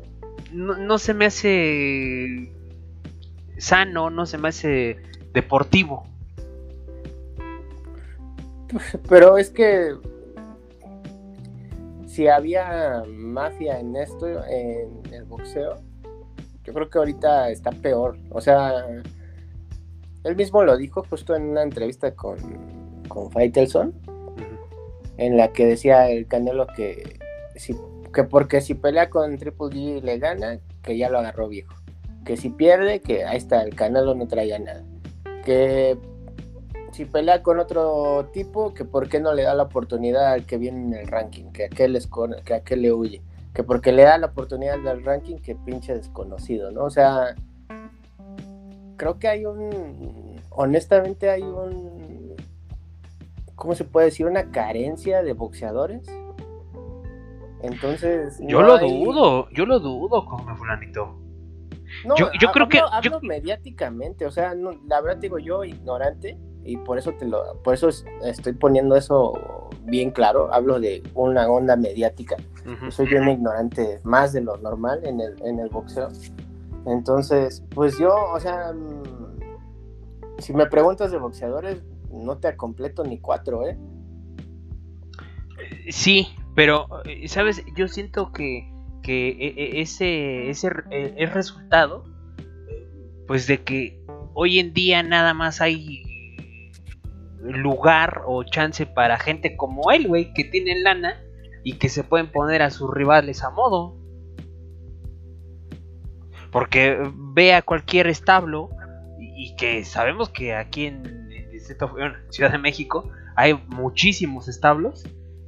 no, 0.53 0.77
no 0.77 0.99
se 0.99 1.15
me 1.15 1.27
hace 1.27 2.53
sano, 3.57 4.11
no 4.11 4.27
se 4.27 4.39
me 4.39 4.49
hace 4.49 4.99
deportivo. 5.33 6.07
Pero 9.09 9.39
es 9.39 9.51
que 9.51 9.95
si 12.07 12.29
había 12.29 13.05
mafia 13.09 13.81
en 13.81 13.97
esto, 13.97 14.27
en 14.47 15.13
el 15.13 15.25
boxeo, 15.25 15.77
yo 16.65 16.75
creo 16.75 16.91
que 16.91 16.99
ahorita 16.99 17.51
está 17.51 17.71
peor. 17.71 18.19
O 18.31 18.41
sea, 18.41 18.85
él 20.25 20.37
mismo 20.37 20.63
lo 20.63 20.77
dijo 20.77 21.05
justo 21.09 21.35
en 21.35 21.51
una 21.51 21.63
entrevista 21.63 22.15
con, 22.15 22.39
con 23.09 23.31
Faitelson, 23.31 23.95
en 25.17 25.37
la 25.37 25.53
que 25.53 25.67
decía 25.67 26.11
el 26.11 26.27
Canelo 26.27 26.67
que, 26.69 27.19
si, 27.57 27.77
que 28.13 28.25
porque 28.25 28.61
si 28.61 28.75
pelea 28.75 29.11
con 29.11 29.37
Triple 29.37 29.67
G 29.69 30.03
le 30.03 30.19
gana, 30.19 30.61
que 30.83 30.97
ya 30.97 31.09
lo 31.11 31.19
agarró 31.19 31.49
viejo. 31.49 31.75
Que 32.25 32.37
si 32.37 32.51
pierde, 32.51 33.01
que 33.01 33.25
ahí 33.25 33.37
está, 33.37 33.63
el 33.63 33.75
Canelo 33.75 34.15
no 34.15 34.29
traía 34.29 34.59
nada. 34.59 34.85
Que 35.45 35.99
si 36.93 37.05
pelea 37.05 37.43
con 37.43 37.59
otro 37.59 38.29
tipo, 38.33 38.75
que 38.75 38.85
por 38.85 39.09
qué 39.09 39.21
no 39.21 39.33
le 39.35 39.43
da 39.45 39.55
la 39.55 39.65
oportunidad 39.65 40.33
al 40.33 40.47
que 40.47 40.59
viene 40.59 40.79
en 40.83 40.95
el 40.95 41.07
ranking, 41.09 41.51
que 41.53 41.65
aquel, 41.65 41.97
escon- 41.97 42.43
que 42.43 42.55
aquel 42.55 42.83
le 42.83 42.93
huye, 42.93 43.23
que 43.55 43.63
porque 43.63 43.93
le 43.93 44.03
da 44.03 44.19
la 44.19 44.27
oportunidad 44.27 44.79
del 44.79 45.05
ranking, 45.05 45.37
que 45.37 45.55
pinche 45.55 45.95
desconocido, 45.95 46.71
¿no? 46.71 46.85
O 46.85 46.91
sea, 46.91 47.35
creo 48.99 49.19
que 49.19 49.29
hay 49.29 49.47
un, 49.47 50.37
honestamente 50.51 51.31
hay 51.31 51.43
un, 51.43 52.35
¿cómo 53.55 53.75
se 53.75 53.85
puede 53.85 54.07
decir? 54.07 54.27
Una 54.27 54.51
carencia 54.51 55.23
de 55.23 55.33
boxeadores. 55.33 56.07
Entonces... 57.63 58.39
Yo 58.41 58.61
no 58.61 58.67
lo 58.69 58.75
hay- 58.77 59.05
dudo, 59.05 59.49
yo 59.51 59.67
lo 59.67 59.81
dudo, 59.81 60.25
como 60.27 60.57
fulanito. 60.57 61.19
no, 62.07 62.15
Yo- 62.17 62.31
yo 62.41 62.49
ha- 62.51 62.53
creo 62.53 62.69
que- 62.69 62.79
hablo- 62.79 62.93
hablo 62.93 63.11
yo- 63.23 63.27
mediáticamente, 63.27 64.27
o 64.27 64.31
sea, 64.31 64.55
no, 64.55 64.73
la 64.87 65.01
verdad 65.01 65.19
digo 65.21 65.39
yo 65.39 65.65
ignorante 65.65 66.39
y 66.63 66.77
por 66.77 66.99
eso 66.99 67.13
te 67.13 67.25
lo, 67.27 67.61
por 67.63 67.75
eso 67.75 67.89
es- 67.89 68.05
estoy 68.23 68.53
poniendo 68.53 68.95
eso 68.95 69.33
bien 69.85 70.11
claro. 70.11 70.53
Hablo 70.53 70.79
de 70.79 71.03
una 71.15 71.49
onda 71.49 71.77
mediática. 71.77 72.37
Yo 72.83 72.91
soy 72.91 73.07
bien 73.07 73.27
ignorante, 73.29 74.01
más 74.05 74.33
de 74.35 74.43
lo 74.43 74.59
normal 74.59 75.01
en 75.05 75.21
el, 75.21 75.35
en 75.43 75.59
el 75.59 75.69
boxeo. 75.71 76.09
Entonces, 76.87 77.65
pues 77.75 77.99
yo, 77.99 78.15
o 78.33 78.41
sea, 78.41 78.73
mm, 78.73 80.39
si 80.39 80.53
me 80.55 80.67
preguntas 80.67 81.11
de 81.11 81.19
boxeadores, 81.19 81.83
no 82.11 82.39
te 82.39 82.57
completo 82.57 83.05
ni 83.05 83.19
cuatro, 83.21 83.67
¿eh? 83.67 83.79
Sí, 85.91 86.29
pero, 86.55 86.87
eh, 87.05 87.29
¿sabes? 87.29 87.63
Yo 87.77 87.89
siento 87.89 88.33
que, 88.33 88.73
que 89.03 89.29
e- 89.29 89.55
e- 89.57 89.81
ese, 89.81 90.51
ese 90.51 90.71
es 90.91 91.33
resultado, 91.33 92.05
eh, 92.39 93.25
pues 93.27 93.47
de 93.47 93.63
que 93.63 94.03
hoy 94.35 94.59
en 94.59 94.73
día 94.73 95.03
nada 95.03 95.35
más 95.35 95.61
hay 95.61 96.03
lugar 97.41 98.23
o 98.27 98.45
chance 98.45 98.87
para 98.87 99.19
gente 99.19 99.57
como 99.57 99.91
él, 99.91 100.09
güey, 100.09 100.33
que 100.35 100.45
tienen 100.45 100.83
lana 100.83 101.21
y 101.65 101.75
que 101.75 101.89
se 101.89 102.05
pueden 102.05 102.31
poner 102.31 102.63
a 102.63 102.71
sus 102.71 102.93
rivales 102.93 103.43
a 103.43 103.51
modo. 103.51 103.98
Porque 106.51 106.99
ve 107.15 107.55
a 107.55 107.63
cualquier 107.63 108.07
establo 108.07 108.71
y, 109.19 109.55
que 109.57 109.85
sabemos 109.85 110.31
que 110.31 110.55
aquí 110.55 110.87
en, 110.87 111.29
Ciudad 112.31 112.51
de 112.53 112.59
México 112.59 113.11
hay 113.37 113.55
muchísimos 113.69 114.49
establos 114.49 115.05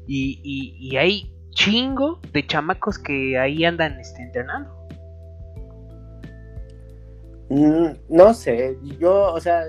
y, 0.07 0.41
y- 0.45 0.77
y 0.79 0.97
hay 0.99 1.33
chingo 1.51 2.21
de 2.33 2.47
chamacos 2.47 2.99
que 2.99 3.39
ahí 3.39 3.65
andan 3.65 3.99
este, 3.99 4.23
entrenando. 4.23 4.71
Mm, 7.49 7.87
No 8.09 8.35
sé, 8.35 8.79
yo, 8.99 9.33
o 9.33 9.41
sea, 9.41 9.65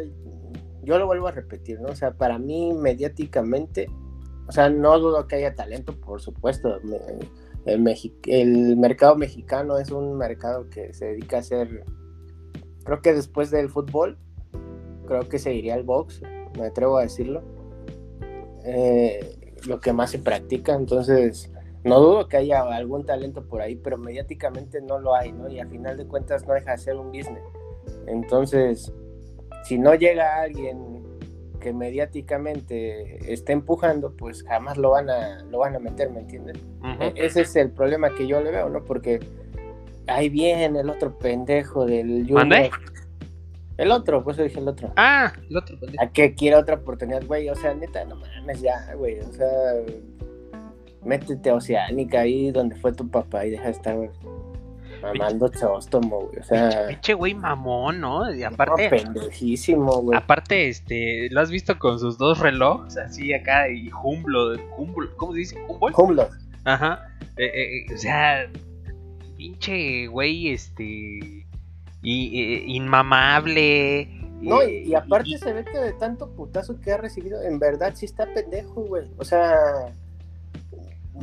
yo 0.84 1.00
lo 1.00 1.06
vuelvo 1.08 1.28
a 1.28 1.32
repetir, 1.32 1.80
¿no? 1.80 1.90
O 1.90 1.96
sea, 1.96 2.12
para 2.12 2.38
mí 2.38 2.74
mediáticamente, 2.74 3.90
o 4.48 4.52
sea, 4.52 4.70
no 4.70 5.00
dudo 5.00 5.28
que 5.28 5.38
haya 5.38 5.56
talento, 5.56 5.94
por 6.00 6.22
supuesto. 6.22 6.80
me- 6.84 7.00
El, 7.65 7.82
mexi- 7.82 8.13
el 8.25 8.75
mercado 8.77 9.15
mexicano 9.15 9.77
es 9.77 9.91
un 9.91 10.18
mercado 10.18 10.70
que 10.70 10.94
se 10.94 11.06
dedica 11.06 11.38
a 11.38 11.39
hacer, 11.41 11.84
creo 12.84 13.01
que 13.01 13.13
después 13.13 13.51
del 13.51 13.70
fútbol, 13.70 14.18
creo 15.08 15.27
que 15.30 15.39
seguiría 15.39 15.75
el 15.75 15.84
box, 15.84 16.22
me 16.58 16.65
atrevo 16.65 16.98
a 16.98 17.03
decirlo. 17.03 17.44
Eh, 18.63 19.38
lo 19.68 19.80
que 19.80 19.94
más 19.94 20.12
se 20.12 20.20
practica, 20.20 20.74
entonces 20.74 21.51
no 21.84 22.00
dudo 22.00 22.27
que 22.27 22.38
haya 22.38 22.62
algún 22.62 23.06
talento 23.06 23.48
por 23.48 23.62
ahí, 23.62 23.75
pero 23.75 23.98
mediáticamente 23.98 24.82
no 24.82 25.00
lo 25.00 25.15
hay, 25.15 25.32
¿no? 25.32 25.50
Y 25.50 25.60
a 25.60 25.68
final 25.68 25.98
de 25.98 26.08
cuentas 26.08 26.48
no 26.48 26.53
deja 26.53 26.72
de 26.72 26.77
ser 26.77 26.96
un 26.96 27.08
business. 27.08 27.44
Entonces, 28.08 28.91
si 29.63 29.77
no 29.77 29.94
llega 29.96 30.41
alguien 30.41 31.00
que 31.62 31.72
mediáticamente 31.72 33.32
está 33.34 33.53
empujando, 33.53 34.12
pues 34.18 34.44
jamás 34.44 34.77
lo 34.77 34.89
van 34.91 35.10
a, 35.10 35.41
lo 35.50 35.60
van 35.60 35.77
a 35.77 35.80
meter, 35.80 36.10
¿me 36.10 36.20
entiendes? 36.20 36.58
E- 37.00 37.13
Ese 37.15 37.41
es 37.41 37.56
el 37.56 37.72
problema 37.72 38.13
que 38.13 38.27
yo 38.27 38.41
le 38.41 38.51
veo, 38.51 38.68
¿no? 38.70 38.84
Porque 38.84 39.22
ahí 40.08 40.27
viene 40.27 40.77
el 40.82 40.89
otro 40.89 41.18
pendejo 41.18 41.86
del 41.86 42.24
Junior. 42.24 42.34
¿Mande? 42.39 42.72
El 43.77 43.91
otro, 43.91 44.24
pues 44.24 44.36
yo 44.38 44.44
dije 44.44 44.60
el 44.60 44.68
otro. 44.68 44.91
Ah, 44.98 45.32
el 45.50 45.56
otro 45.58 45.80
pendejo. 45.80 46.03
A 46.03 46.12
que 46.12 46.36
quiera 46.36 46.60
otra 46.60 46.75
oportunidad, 46.75 47.25
güey. 47.25 47.50
O 47.50 47.56
sea, 47.56 47.74
neta, 47.74 48.03
no 48.06 48.18
mames 48.18 48.62
ya, 48.62 48.94
güey. 48.96 49.20
O 49.22 49.32
sea, 49.32 49.48
métete 51.03 51.50
a 51.50 51.56
Oceánica 51.56 52.20
ahí 52.22 52.51
donde 52.51 52.75
fue 52.75 52.91
tu 52.94 53.10
papá 53.10 53.46
y 53.46 53.51
deja 53.51 53.65
de 53.65 53.72
estar 53.72 53.96
güey, 53.96 54.10
mamando 55.01 55.48
chóstomo, 55.50 56.22
güey. 56.22 56.39
O 56.39 56.43
sea, 56.43 56.88
Pinche 56.88 57.13
güey 57.13 57.34
mamón, 57.34 58.00
¿no? 58.00 58.34
Y 58.34 58.39
no, 58.39 58.48
aparte, 58.48 58.89
pendejísimo, 58.89 60.01
güey. 60.01 60.17
aparte, 60.17 60.70
este, 60.70 61.29
¿lo 61.31 61.41
has 61.41 61.50
visto 61.50 61.77
con 61.79 62.00
sus 62.00 62.17
dos 62.17 62.39
relojes? 62.39 62.98
Así 62.98 63.34
acá 63.34 63.70
y 63.70 63.89
Humblo, 64.03 64.55
Humble, 64.77 65.10
¿cómo 65.17 65.34
se 65.34 65.39
dice? 65.39 65.58
Humble. 65.67 66.27
Ajá. 66.63 67.08
Eh, 67.38 67.46
eh, 67.46 67.86
eh, 67.89 67.93
o 67.93 67.98
sea, 67.98 68.50
pinche 69.38 70.08
güey, 70.08 70.50
este. 70.50 71.46
Y, 72.03 72.41
eh, 72.41 72.63
inmamable. 72.67 74.08
No, 74.41 74.62
eh, 74.62 74.84
y, 74.86 74.89
y 74.89 74.96
aparte 74.96 75.38
se 75.38 75.53
ve 75.53 75.63
que 75.63 75.77
de 75.77 75.93
tanto 75.93 76.31
putazo 76.31 76.79
que 76.79 76.91
ha 76.91 76.98
recibido, 76.98 77.41
en 77.43 77.60
verdad 77.60 77.93
sí 77.96 78.05
está 78.05 78.25
pendejo, 78.34 78.81
güey. 78.81 79.05
O 79.17 79.24
sea, 79.24 79.55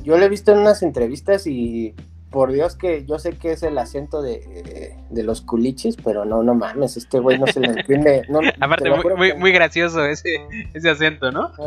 yo 0.02 0.16
lo 0.16 0.24
he 0.24 0.28
visto 0.28 0.52
en 0.52 0.58
unas 0.58 0.82
entrevistas 0.82 1.46
y 1.46 1.94
por 2.30 2.52
Dios 2.52 2.76
que 2.76 3.04
yo 3.06 3.18
sé 3.18 3.36
que 3.38 3.52
es 3.52 3.62
el 3.62 3.78
acento 3.78 4.20
de, 4.22 4.94
de 5.08 5.22
los 5.22 5.40
culichis, 5.40 5.96
pero 5.96 6.24
no, 6.24 6.42
no 6.42 6.54
mames, 6.54 6.96
este 6.96 7.18
güey 7.20 7.38
no 7.38 7.46
se 7.46 7.60
le 7.60 7.68
entiende. 7.68 8.22
No, 8.28 8.40
Aparte, 8.60 8.90
muy, 8.90 9.14
muy, 9.14 9.34
muy 9.34 9.52
gracioso 9.52 10.04
ese, 10.04 10.46
ese 10.74 10.90
acento, 10.90 11.30
¿no? 11.32 11.50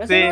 Así 0.00 0.14
Sí. 0.14 0.22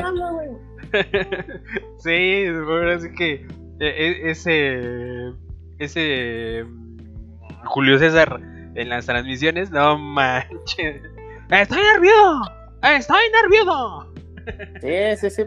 sí, 1.98 2.46
ahora 2.46 2.98
sí 3.00 3.08
que 3.16 3.32
eh, 3.34 3.46
eh, 3.80 4.20
ese 4.30 5.32
ese 5.78 6.64
mm, 6.64 6.96
Julio 7.64 7.98
César 7.98 8.40
en 8.74 8.88
las 8.88 9.06
transmisiones, 9.06 9.70
no 9.70 9.98
manches. 9.98 11.02
Estoy 11.50 11.82
nervioso. 11.82 12.52
Estoy 12.82 13.22
nervioso. 13.42 14.12
Sí, 14.80 15.16
sí, 15.16 15.30
sí. 15.30 15.44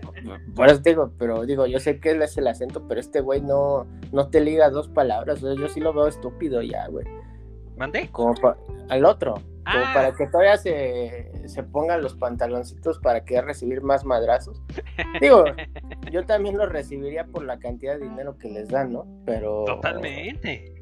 Por 0.55 0.67
eso 0.67 0.81
te 0.81 0.89
digo, 0.91 1.11
pero 1.17 1.45
digo, 1.45 1.65
yo 1.67 1.79
sé 1.79 1.99
que 1.99 2.11
él 2.11 2.21
es 2.21 2.37
el 2.37 2.47
acento, 2.47 2.87
pero 2.87 2.99
este 2.99 3.21
güey 3.21 3.41
no, 3.41 3.85
no 4.11 4.29
te 4.29 4.41
liga 4.41 4.69
dos 4.69 4.89
palabras. 4.89 5.41
O 5.43 5.53
sea, 5.53 5.61
yo 5.61 5.69
sí 5.69 5.79
lo 5.79 5.93
veo 5.93 6.07
estúpido 6.07 6.61
ya, 6.61 6.87
güey. 6.87 7.05
¿Mande? 7.77 8.09
Como 8.11 8.33
pa- 8.35 8.57
al 8.89 9.05
otro. 9.05 9.33
Como 9.35 9.49
Ah. 9.85 9.91
para 9.93 10.11
que 10.13 10.25
todavía 10.27 10.57
se, 10.57 11.31
se 11.45 11.61
pongan 11.63 12.01
los 12.01 12.15
pantaloncitos 12.15 12.97
para 12.99 13.23
que 13.23 13.39
recibir 13.41 13.81
más 13.83 14.03
madrazos. 14.03 14.61
Digo, 15.21 15.43
yo 16.11 16.25
también 16.25 16.57
los 16.57 16.69
recibiría 16.69 17.25
por 17.25 17.43
la 17.45 17.59
cantidad 17.59 17.93
de 17.99 18.05
dinero 18.09 18.35
que 18.37 18.49
les 18.49 18.67
dan, 18.69 18.91
¿no? 18.93 19.05
Pero. 19.25 19.65
Totalmente. 19.65 20.73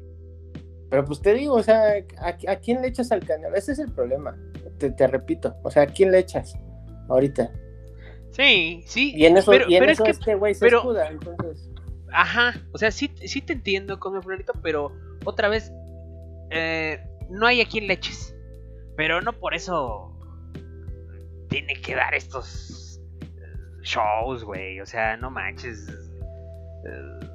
Pero 0.90 1.04
pues 1.04 1.20
te 1.20 1.34
digo, 1.34 1.54
o 1.54 1.62
sea, 1.62 1.82
¿a, 2.18 2.28
a 2.50 2.56
quién 2.56 2.80
le 2.80 2.88
echas 2.88 3.12
al 3.12 3.20
canal? 3.26 3.54
Ese 3.54 3.72
es 3.72 3.78
el 3.78 3.92
problema. 3.92 4.38
Te, 4.78 4.90
te 4.90 5.06
repito. 5.06 5.54
O 5.62 5.70
sea, 5.70 5.82
¿a 5.82 5.86
quién 5.86 6.10
le 6.10 6.20
echas 6.20 6.54
ahorita? 7.10 7.50
Sí, 8.32 8.82
sí. 8.86 9.12
Y 9.16 9.26
en 9.26 9.36
eso, 9.36 9.50
pero, 9.50 9.68
y 9.68 9.74
en 9.74 9.80
pero 9.80 9.92
eso 9.92 10.04
es 10.04 10.18
que, 10.18 10.20
este 10.20 10.34
güey 10.34 10.54
se 10.54 10.60
pero- 10.60 10.78
escuda, 10.78 11.08
entonces. 11.08 11.68
ajá, 12.12 12.54
o 12.72 12.78
sea, 12.78 12.90
sí, 12.90 13.10
sí 13.24 13.40
te 13.40 13.52
entiendo 13.54 13.98
florito, 14.22 14.52
pero 14.62 14.92
otra 15.24 15.48
vez, 15.48 15.72
eh, 16.50 17.00
no 17.30 17.46
hay 17.46 17.60
a 17.60 17.66
quien 17.68 17.86
le 17.86 17.94
eches. 17.94 18.34
Pero 18.96 19.20
no 19.20 19.32
por 19.32 19.54
eso 19.54 20.12
tiene 21.48 21.74
que 21.74 21.94
dar 21.94 22.14
estos 22.14 23.00
eh, 23.20 23.82
shows, 23.82 24.42
güey. 24.44 24.80
O 24.80 24.86
sea, 24.86 25.16
no 25.16 25.30
manches. 25.30 25.88
Eh, 25.88 27.26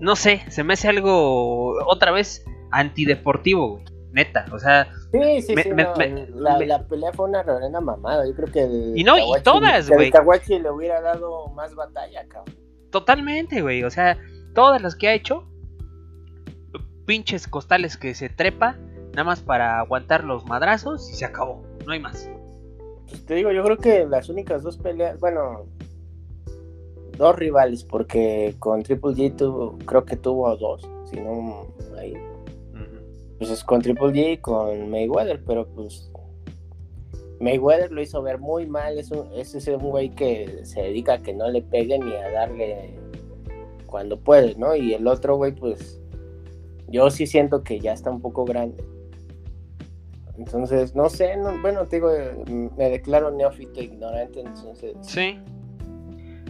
no 0.00 0.16
sé, 0.16 0.42
se 0.48 0.64
me 0.64 0.72
hace 0.72 0.88
algo 0.88 1.74
otra 1.86 2.10
vez 2.10 2.44
antideportivo, 2.72 3.68
güey. 3.76 3.84
Neta, 4.12 4.44
o 4.52 4.58
sea, 4.58 4.88
Sí, 5.12 5.42
sí, 5.42 5.54
Me- 5.54 5.62
sí. 5.62 5.70
me- 5.72 5.84
no, 5.84 5.96
me- 5.96 6.26
la, 6.66 6.82
pelea 6.86 7.12
fue 7.12 7.28
una 7.28 7.42
reverenda 7.42 7.80
mamada. 7.80 8.26
Yo 8.26 8.34
creo 8.34 8.48
que 8.52 8.62
el 8.64 8.92
Y 8.96 9.04
no, 9.04 9.16
y 9.18 9.22
Kawachi- 9.22 9.42
todas, 9.42 9.86
que 9.86 9.92
el 9.92 9.98
güey. 9.98 10.10
Kawachi 10.10 10.58
le 10.58 10.70
hubiera 10.70 11.00
dado 11.00 11.48
más 11.48 11.74
batalla, 11.74 12.26
cabrón. 12.28 12.56
totalmente, 12.90 13.60
güey. 13.62 13.84
O 13.84 13.90
sea, 13.90 14.18
todas 14.54 14.82
las 14.82 14.96
que 14.96 15.08
ha 15.08 15.14
hecho, 15.14 15.44
pinches 17.06 17.46
costales 17.48 17.96
que 17.96 18.14
se 18.14 18.28
trepa, 18.28 18.76
nada 19.10 19.24
más 19.24 19.40
para 19.40 19.78
aguantar 19.80 20.24
los 20.24 20.44
madrazos 20.46 21.08
y 21.10 21.14
se 21.14 21.24
acabó. 21.24 21.62
No 21.86 21.92
hay 21.92 22.00
más. 22.00 22.28
Pues 23.08 23.24
te 23.26 23.34
digo, 23.34 23.50
yo 23.52 23.62
creo 23.64 23.76
que 23.76 24.06
las 24.06 24.28
únicas 24.28 24.62
dos 24.62 24.76
peleas, 24.78 25.18
bueno, 25.18 25.66
dos 27.16 27.36
rivales, 27.36 27.82
porque 27.84 28.54
con 28.60 28.82
Triple 28.82 29.12
G 29.12 29.36
tuvo, 29.36 29.76
creo 29.84 30.04
que 30.04 30.16
tuvo 30.16 30.56
dos, 30.56 30.88
si 31.10 31.16
no 31.20 31.66
ahí. 31.98 32.14
Pues 33.40 33.50
es 33.50 33.64
con 33.64 33.80
Triple 33.82 34.08
G 34.12 34.32
y 34.34 34.36
con 34.36 34.88
Mayweather, 34.90 35.42
pero 35.44 35.66
pues 35.66 36.12
Mayweather 37.40 37.90
lo 37.90 38.02
hizo 38.02 38.20
ver 38.22 38.38
muy 38.38 38.66
mal, 38.66 38.98
es 38.98 39.10
un, 39.10 39.26
ese 39.34 39.58
es 39.58 39.66
un 39.66 39.78
güey 39.78 40.10
que 40.10 40.60
se 40.64 40.82
dedica 40.82 41.14
a 41.14 41.18
que 41.22 41.32
no 41.32 41.48
le 41.48 41.62
peguen 41.62 42.04
ni 42.04 42.14
a 42.14 42.30
darle 42.30 42.98
cuando 43.86 44.20
puede, 44.20 44.54
¿no? 44.56 44.76
Y 44.76 44.92
el 44.94 45.06
otro 45.08 45.36
güey, 45.36 45.52
pues 45.52 46.00
yo 46.88 47.10
sí 47.10 47.26
siento 47.26 47.64
que 47.64 47.80
ya 47.80 47.92
está 47.94 48.10
un 48.10 48.20
poco 48.20 48.44
grande. 48.44 48.84
Entonces, 50.36 50.94
no 50.94 51.08
sé, 51.08 51.36
no- 51.36 51.60
bueno, 51.60 51.86
te 51.86 51.96
digo, 51.96 52.10
eh, 52.14 52.34
me 52.76 52.88
declaro 52.90 53.30
neófito 53.30 53.80
ignorante, 53.82 54.40
entonces, 54.40 54.94
Sí. 55.02 55.38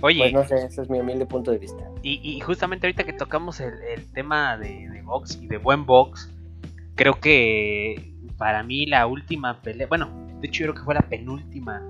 Oye, 0.03 0.18
pues 0.20 0.33
no 0.33 0.44
sé, 0.48 0.64
ese 0.66 0.83
es 0.83 0.88
mi 0.90 0.98
humilde 0.98 1.26
punto 1.26 1.50
de 1.50 1.59
vista. 1.59 1.85
y, 2.03 2.20
y 2.24 2.40
justamente 2.40 2.87
ahorita 2.87 3.05
que 3.05 3.12
tocamos 3.12 3.61
el, 3.61 3.74
el 3.83 4.11
tema 4.12 4.57
de, 4.57 4.88
de 4.88 5.03
box 5.03 5.38
y 5.42 5.46
de 5.46 5.59
buen 5.59 5.85
box, 5.85 6.31
creo 7.01 7.19
que 7.19 8.13
para 8.37 8.63
mí 8.63 8.85
la 8.85 9.07
última 9.07 9.59
pelea, 9.63 9.87
bueno, 9.87 10.11
de 10.39 10.49
hecho 10.49 10.65
yo 10.65 10.67
creo 10.67 10.75
que 10.75 10.85
fue 10.85 10.95
la 10.95 11.01
penúltima 11.01 11.83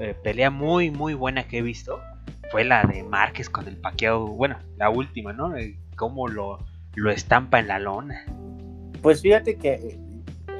eh, 0.00 0.14
pelea 0.22 0.48
muy 0.50 0.90
muy 0.90 1.12
buena 1.12 1.46
que 1.46 1.58
he 1.58 1.62
visto, 1.62 2.00
fue 2.50 2.64
la 2.64 2.82
de 2.84 3.02
Márquez 3.02 3.50
con 3.50 3.68
el 3.68 3.76
paqueado, 3.76 4.26
bueno, 4.26 4.56
la 4.78 4.88
última, 4.88 5.34
¿no? 5.34 5.54
Eh, 5.54 5.78
Cómo 5.96 6.28
lo, 6.28 6.58
lo 6.94 7.10
estampa 7.10 7.60
en 7.60 7.68
la 7.68 7.78
lona. 7.78 8.24
Pues 9.02 9.20
fíjate 9.20 9.56
que 9.56 9.74
eh, 9.74 9.98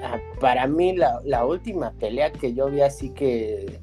ah, 0.03 0.19
para 0.39 0.67
mí 0.67 0.95
la, 0.95 1.21
la 1.25 1.47
última 1.47 1.93
pelea 1.93 2.31
que 2.31 2.53
yo 2.53 2.69
vi 2.69 2.83
así 2.83 3.09
que 3.09 3.81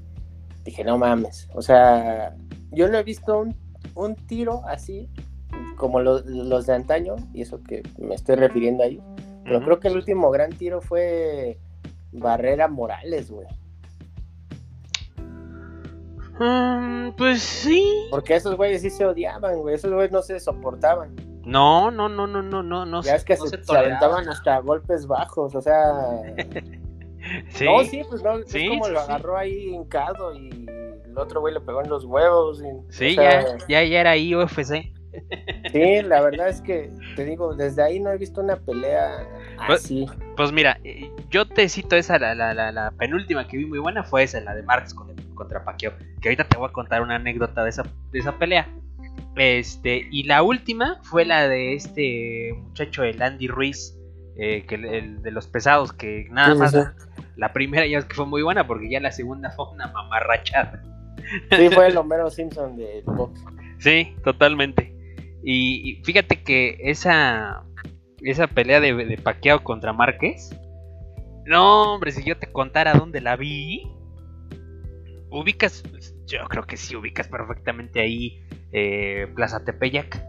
dije, 0.63 0.83
no 0.83 0.99
mames, 0.99 1.49
o 1.55 1.63
sea, 1.63 2.35
yo 2.69 2.87
no 2.89 2.99
he 2.99 3.03
visto 3.03 3.39
un, 3.39 3.55
un 3.95 4.15
tiro 4.27 4.61
así 4.67 5.09
como 5.77 5.99
lo- 5.99 6.21
los 6.27 6.67
de 6.67 6.75
antaño, 6.75 7.15
y 7.33 7.41
eso 7.41 7.59
que 7.63 7.81
me 7.97 8.13
estoy 8.13 8.35
refiriendo 8.35 8.83
ahí, 8.83 9.01
pero 9.59 9.65
creo 9.65 9.79
que 9.79 9.87
el 9.89 9.95
último 9.95 10.29
gran 10.31 10.51
tiro 10.51 10.81
fue 10.81 11.57
Barrera 12.11 12.67
Morales, 12.67 13.29
güey, 13.31 13.47
Mm, 16.39 17.11
pues 17.17 17.41
sí. 17.43 18.07
porque 18.09 18.35
esos 18.35 18.55
güeyes 18.55 18.81
sí 18.81 18.89
se 18.89 19.05
odiaban, 19.05 19.59
güey, 19.59 19.75
esos 19.75 19.91
güeyes 19.93 20.11
no 20.11 20.21
se 20.21 20.39
soportaban, 20.39 21.15
No, 21.45 21.91
no, 21.91 22.09
no, 22.09 22.25
no, 22.27 22.41
no, 22.41 22.63
no, 22.63 22.85
no 22.85 23.01
ya 23.03 23.15
es 23.15 23.23
que 23.25 23.35
no 23.35 23.45
se, 23.45 23.63
se 23.63 23.77
aventaban 23.77 24.27
hasta 24.29 24.57
golpes 24.59 25.05
bajos, 25.07 25.55
o 25.55 25.61
sea... 25.61 26.23
Sí. 27.51 27.65
No, 27.65 27.83
sí, 27.83 28.01
pues 28.09 28.23
no, 28.23 28.37
Sí, 28.47 28.63
es 28.63 28.69
como 28.69 28.85
sí, 28.85 28.91
lo 28.93 28.99
sí. 28.99 29.05
agarró 29.07 29.37
ahí 29.37 29.69
hincado 29.69 30.33
y 30.35 30.65
el 31.05 31.15
otro 31.15 31.39
güey 31.39 31.53
le 31.53 31.59
pegó 31.61 31.79
en 31.83 31.87
los 31.87 32.03
huevos. 32.03 32.61
y- 32.63 32.91
Sí, 32.91 33.11
o 33.11 33.21
sea, 33.21 33.41
ya, 33.41 33.57
ya, 33.69 33.83
ya 33.83 33.99
era 34.01 34.09
ahí 34.11 34.33
UFC. 34.33 34.91
Sí, 35.71 36.01
la 36.03 36.21
verdad 36.21 36.49
es 36.49 36.61
que 36.61 36.89
te 37.15 37.25
digo, 37.25 37.55
desde 37.55 37.83
ahí 37.83 37.99
no 37.99 38.11
he 38.11 38.17
visto 38.17 38.41
una 38.41 38.55
pelea 38.57 39.27
Pues- 39.67 39.85
así. 39.85 40.05
Pues 40.37 40.51
mira, 40.51 40.79
eh, 40.83 41.09
yo 41.29 41.47
te 41.47 41.67
cito 41.69 41.95
esa, 41.95 42.17
la, 42.19 42.33
la, 42.35 42.53
la, 42.53 42.71
la 42.71 42.91
penúltima 42.91 43.47
que 43.47 43.57
vi 43.57 43.65
muy 43.65 43.79
buena 43.79 44.03
fue 44.03 44.23
esa, 44.23 44.39
la 44.41 44.55
de 44.55 44.63
Marx 44.63 44.93
con- 44.93 45.15
contra 45.35 45.63
Pacquiao. 45.63 45.93
Que 46.21 46.29
ahorita 46.29 46.45
te 46.45 46.57
voy 46.57 46.69
a 46.69 46.71
contar 46.73 47.01
una 47.01 47.15
anécdota 47.15 47.63
de 47.63 47.69
esa, 47.69 47.83
de 48.11 48.19
esa 48.19 48.37
pelea. 48.37 48.67
Este, 49.35 50.07
y 50.11 50.23
la 50.23 50.43
última 50.43 50.99
fue 51.03 51.25
la 51.25 51.47
de 51.47 51.73
este 51.75 52.53
muchacho, 52.57 53.03
el 53.03 53.21
Andy 53.21 53.47
Ruiz, 53.47 53.97
eh, 54.37 54.65
que 54.65 54.75
el, 54.75 54.85
el 54.85 55.21
de 55.21 55.31
los 55.31 55.47
pesados, 55.47 55.93
que 55.93 56.27
nada 56.31 56.53
Sí, 56.53 56.59
más 56.59 56.71
sí. 56.71 56.77
la 57.37 57.53
primera 57.53 57.85
ya 57.85 57.99
es 57.99 58.05
que 58.05 58.15
fue 58.15 58.25
muy 58.25 58.41
buena, 58.41 58.67
porque 58.67 58.89
ya 58.89 58.99
la 58.99 59.11
segunda 59.11 59.51
fue 59.51 59.69
una 59.71 59.87
mamarrachada. 59.87 60.83
Sí, 61.55 61.69
fue 61.69 61.87
el 61.87 61.97
Homero 61.97 62.29
Simpson 62.29 62.75
del 62.77 63.03
box. 63.05 63.39
Sí, 63.79 64.15
totalmente. 64.23 64.93
Y, 65.43 65.99
y 65.99 66.03
fíjate 66.03 66.43
que 66.43 66.77
esa 66.81 67.63
esa 68.23 68.47
pelea 68.47 68.79
de, 68.79 68.93
de 68.93 69.17
Pacquiao 69.17 69.63
contra 69.63 69.93
Márquez. 69.93 70.49
No, 71.45 71.93
hombre, 71.93 72.11
si 72.11 72.23
yo 72.23 72.37
te 72.37 72.51
contara 72.51 72.93
dónde 72.93 73.21
la 73.21 73.35
vi. 73.35 73.83
Ubicas, 75.29 75.83
yo 76.27 76.39
creo 76.49 76.63
que 76.63 76.77
sí 76.77 76.95
ubicas 76.95 77.27
perfectamente 77.27 78.01
ahí 78.01 78.43
eh, 78.71 79.27
Plaza 79.35 79.63
Tepeyac. 79.63 80.23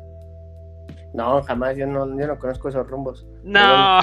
No, 1.15 1.43
jamás, 1.43 1.77
yo 1.77 1.87
no, 1.87 2.07
yo 2.19 2.27
no 2.27 2.39
conozco 2.39 2.69
esos 2.69 2.89
rumbos. 2.89 3.27
No. 3.43 4.01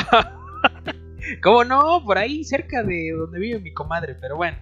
¿Cómo 1.44 1.64
no? 1.64 2.04
Por 2.06 2.18
ahí 2.18 2.44
cerca 2.44 2.84
de 2.84 3.12
donde 3.18 3.40
vive 3.40 3.60
mi 3.60 3.74
comadre, 3.74 4.16
pero 4.20 4.36
bueno. 4.36 4.58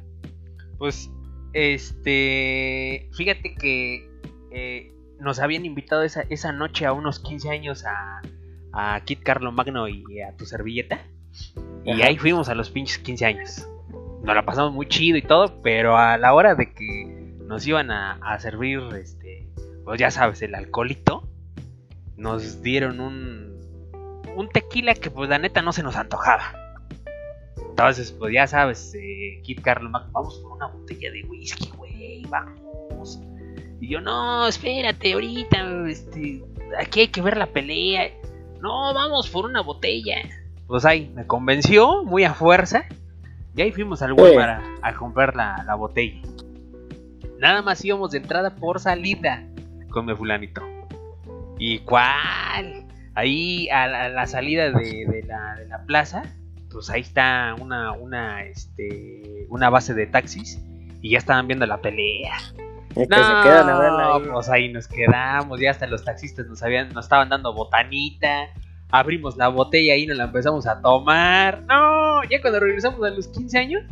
Pues, 0.77 1.09
este. 1.53 3.09
Fíjate 3.13 3.55
que 3.55 4.09
eh, 4.51 4.93
nos 5.19 5.39
habían 5.39 5.65
invitado 5.65 6.03
esa, 6.03 6.21
esa 6.29 6.51
noche 6.51 6.85
a 6.85 6.93
unos 6.93 7.19
15 7.19 7.49
años 7.49 7.85
a, 7.85 8.21
a 8.73 8.99
Kit 9.01 9.23
Carlo 9.23 9.51
Magno 9.51 9.87
y 9.87 10.21
a 10.21 10.35
tu 10.35 10.45
servilleta. 10.45 10.99
Y 11.83 11.91
Ajá. 11.91 12.07
ahí 12.07 12.17
fuimos 12.17 12.49
a 12.49 12.55
los 12.55 12.69
pinches 12.69 12.97
15 12.99 13.25
años. 13.25 13.67
Nos 14.23 14.35
la 14.35 14.45
pasamos 14.45 14.73
muy 14.73 14.87
chido 14.87 15.17
y 15.17 15.21
todo, 15.21 15.61
pero 15.61 15.97
a 15.97 16.17
la 16.17 16.33
hora 16.33 16.55
de 16.55 16.73
que 16.73 17.35
nos 17.45 17.65
iban 17.65 17.91
a, 17.91 18.13
a 18.13 18.39
servir, 18.39 18.81
este, 18.99 19.47
pues 19.85 19.99
ya 19.99 20.11
sabes, 20.11 20.41
el 20.41 20.53
alcoholito, 20.53 21.27
nos 22.17 22.61
dieron 22.61 22.99
un, 22.99 23.55
un 24.35 24.49
tequila 24.49 24.93
que 24.95 25.09
pues 25.09 25.29
la 25.29 25.39
neta 25.39 25.61
no 25.61 25.71
se 25.71 25.83
nos 25.83 25.95
antojaba. 25.95 26.53
Entonces, 27.69 28.11
pues 28.11 28.33
ya 28.33 28.47
sabes, 28.47 28.93
eh, 28.95 29.39
Kit 29.43 29.61
Carlo 29.61 29.89
Magno, 29.89 30.11
vamos 30.11 30.39
por 30.39 30.53
una 30.53 30.67
botella 30.67 31.11
de 31.11 31.23
whisky, 31.23 31.71
güey, 31.77 32.25
vamos. 32.27 32.66
Y 33.79 33.89
yo, 33.89 34.01
no, 34.01 34.47
espérate, 34.47 35.13
ahorita, 35.13 35.87
este, 35.87 36.43
aquí 36.79 37.01
hay 37.01 37.07
que 37.09 37.21
ver 37.21 37.37
la 37.37 37.47
pelea. 37.47 38.09
No, 38.61 38.93
vamos 38.93 39.29
por 39.29 39.45
una 39.45 39.61
botella. 39.61 40.17
Pues 40.67 40.83
ahí, 40.83 41.11
me 41.15 41.25
convenció, 41.27 42.03
muy 42.03 42.23
a 42.23 42.33
fuerza. 42.33 42.85
Y 43.55 43.61
ahí 43.61 43.71
fuimos 43.71 44.01
al 44.01 44.13
Walmart 44.13 44.63
a, 44.81 44.89
a 44.89 44.95
comprar 44.95 45.35
la, 45.35 45.63
la 45.65 45.75
botella. 45.75 46.21
Nada 47.39 47.61
más 47.61 47.83
íbamos 47.85 48.11
de 48.11 48.17
entrada 48.17 48.55
por 48.55 48.79
salida 48.79 49.47
con 49.89 50.05
mi 50.05 50.15
fulanito. 50.15 50.61
¿Y 51.59 51.79
cuál? 51.79 52.85
Ahí 53.15 53.69
a 53.69 53.87
la, 53.87 54.05
a 54.05 54.09
la 54.09 54.27
salida 54.27 54.71
de, 54.71 55.05
de 55.05 55.23
la, 55.27 55.55
de 55.55 55.67
la 55.67 55.83
plaza, 55.85 56.23
pues 56.71 56.89
ahí 56.89 57.01
está 57.01 57.55
una, 57.59 57.91
una, 57.93 58.43
este, 58.43 59.47
una 59.49 59.69
base 59.69 59.93
de 59.93 60.07
taxis. 60.07 60.61
Y 61.01 61.11
ya 61.11 61.19
estaban 61.19 61.47
viendo 61.47 61.65
la 61.65 61.77
pelea. 61.77 62.33
Y 63.03 63.07
que 63.07 63.15
se 63.15 63.33
quedan 63.43 63.69
a 63.69 63.79
verla 63.79 64.15
ahí. 64.15 64.23
pues 64.31 64.49
ahí 64.49 64.71
nos 64.71 64.87
quedamos, 64.87 65.59
ya 65.59 65.71
hasta 65.71 65.87
los 65.87 66.03
taxistas 66.03 66.47
nos 66.47 66.61
habían, 66.63 66.89
nos 66.89 67.05
estaban 67.05 67.29
dando 67.29 67.53
botanita, 67.53 68.47
abrimos 68.91 69.37
la 69.37 69.47
botella 69.49 69.95
y 69.95 70.05
nos 70.07 70.17
la 70.17 70.25
empezamos 70.25 70.65
a 70.67 70.81
tomar. 70.81 71.61
No, 71.63 72.23
ya 72.23 72.41
cuando 72.41 72.59
regresamos 72.59 73.03
a 73.05 73.09
los 73.09 73.27
15 73.27 73.57
años, 73.57 73.83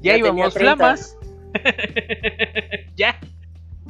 ya, 0.00 0.12
Ya 0.12 0.18
íbamos 0.18 0.54
tenía 0.54 0.76
30. 0.76 0.76
flamas. 0.76 1.18
ya. 2.96 3.18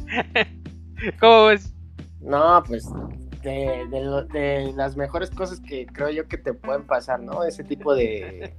¿Cómo 1.21 1.47
ves? 1.47 1.75
No, 2.21 2.63
pues 2.67 2.89
de, 3.43 3.87
de 3.91 4.01
lo- 4.05 4.25
de 4.25 4.73
las 4.77 4.97
mejores 4.97 5.31
cosas 5.31 5.61
que 5.61 5.87
creo 5.87 6.11
yo 6.11 6.29
que 6.29 6.39
te 6.39 6.55
pueden 6.55 6.85
pasar, 6.87 7.21
¿no? 7.21 7.43
Ese 7.45 7.65
tipo 7.65 7.95
de... 7.95 8.55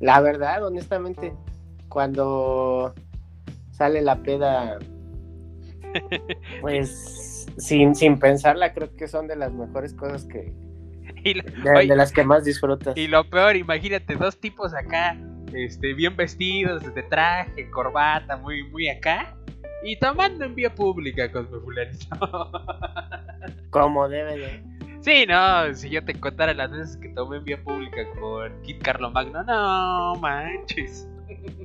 La 0.00 0.20
verdad, 0.20 0.64
honestamente, 0.64 1.34
cuando 1.88 2.94
sale 3.70 4.00
la 4.02 4.16
peda, 4.16 4.78
pues 6.60 7.46
sin, 7.58 7.94
sin 7.94 8.18
pensarla, 8.18 8.72
creo 8.72 8.94
que 8.96 9.06
son 9.08 9.26
de 9.28 9.36
las 9.36 9.52
mejores 9.52 9.94
cosas 9.94 10.24
que... 10.24 10.52
Y 11.24 11.34
lo, 11.34 11.42
De, 11.42 11.70
oye, 11.78 11.88
de 11.88 11.96
las 11.96 12.12
que 12.12 12.22
más 12.24 12.44
disfrutas. 12.44 12.96
y 12.96 13.06
lo 13.08 13.24
peor, 13.28 13.56
imagínate, 13.56 14.14
dos 14.14 14.38
tipos 14.38 14.74
acá, 14.74 15.16
este, 15.54 15.94
bien 15.94 16.16
vestidos, 16.16 16.82
de 16.94 17.02
traje, 17.04 17.70
corbata, 17.70 18.36
muy, 18.36 18.62
muy 18.70 18.88
acá. 18.88 19.34
Y 19.84 19.96
tomando 19.98 20.44
en 20.44 20.54
vía 20.54 20.74
pública 20.74 21.30
con 21.30 21.50
mi 21.50 21.58
fulanito. 21.60 22.50
Como 23.70 24.08
debe 24.08 24.36
de... 24.38 24.62
Sí, 25.00 25.24
no, 25.26 25.72
si 25.74 25.90
yo 25.90 26.02
te 26.04 26.14
contara 26.18 26.54
las 26.54 26.70
veces 26.70 26.96
que 26.96 27.08
tomé 27.10 27.36
en 27.38 27.44
vía 27.44 27.62
pública 27.62 28.02
con 28.18 28.50
Kit 28.62 28.82
Carlo 28.82 29.10
Magno, 29.10 29.42
no 29.44 30.14
manches. 30.20 31.06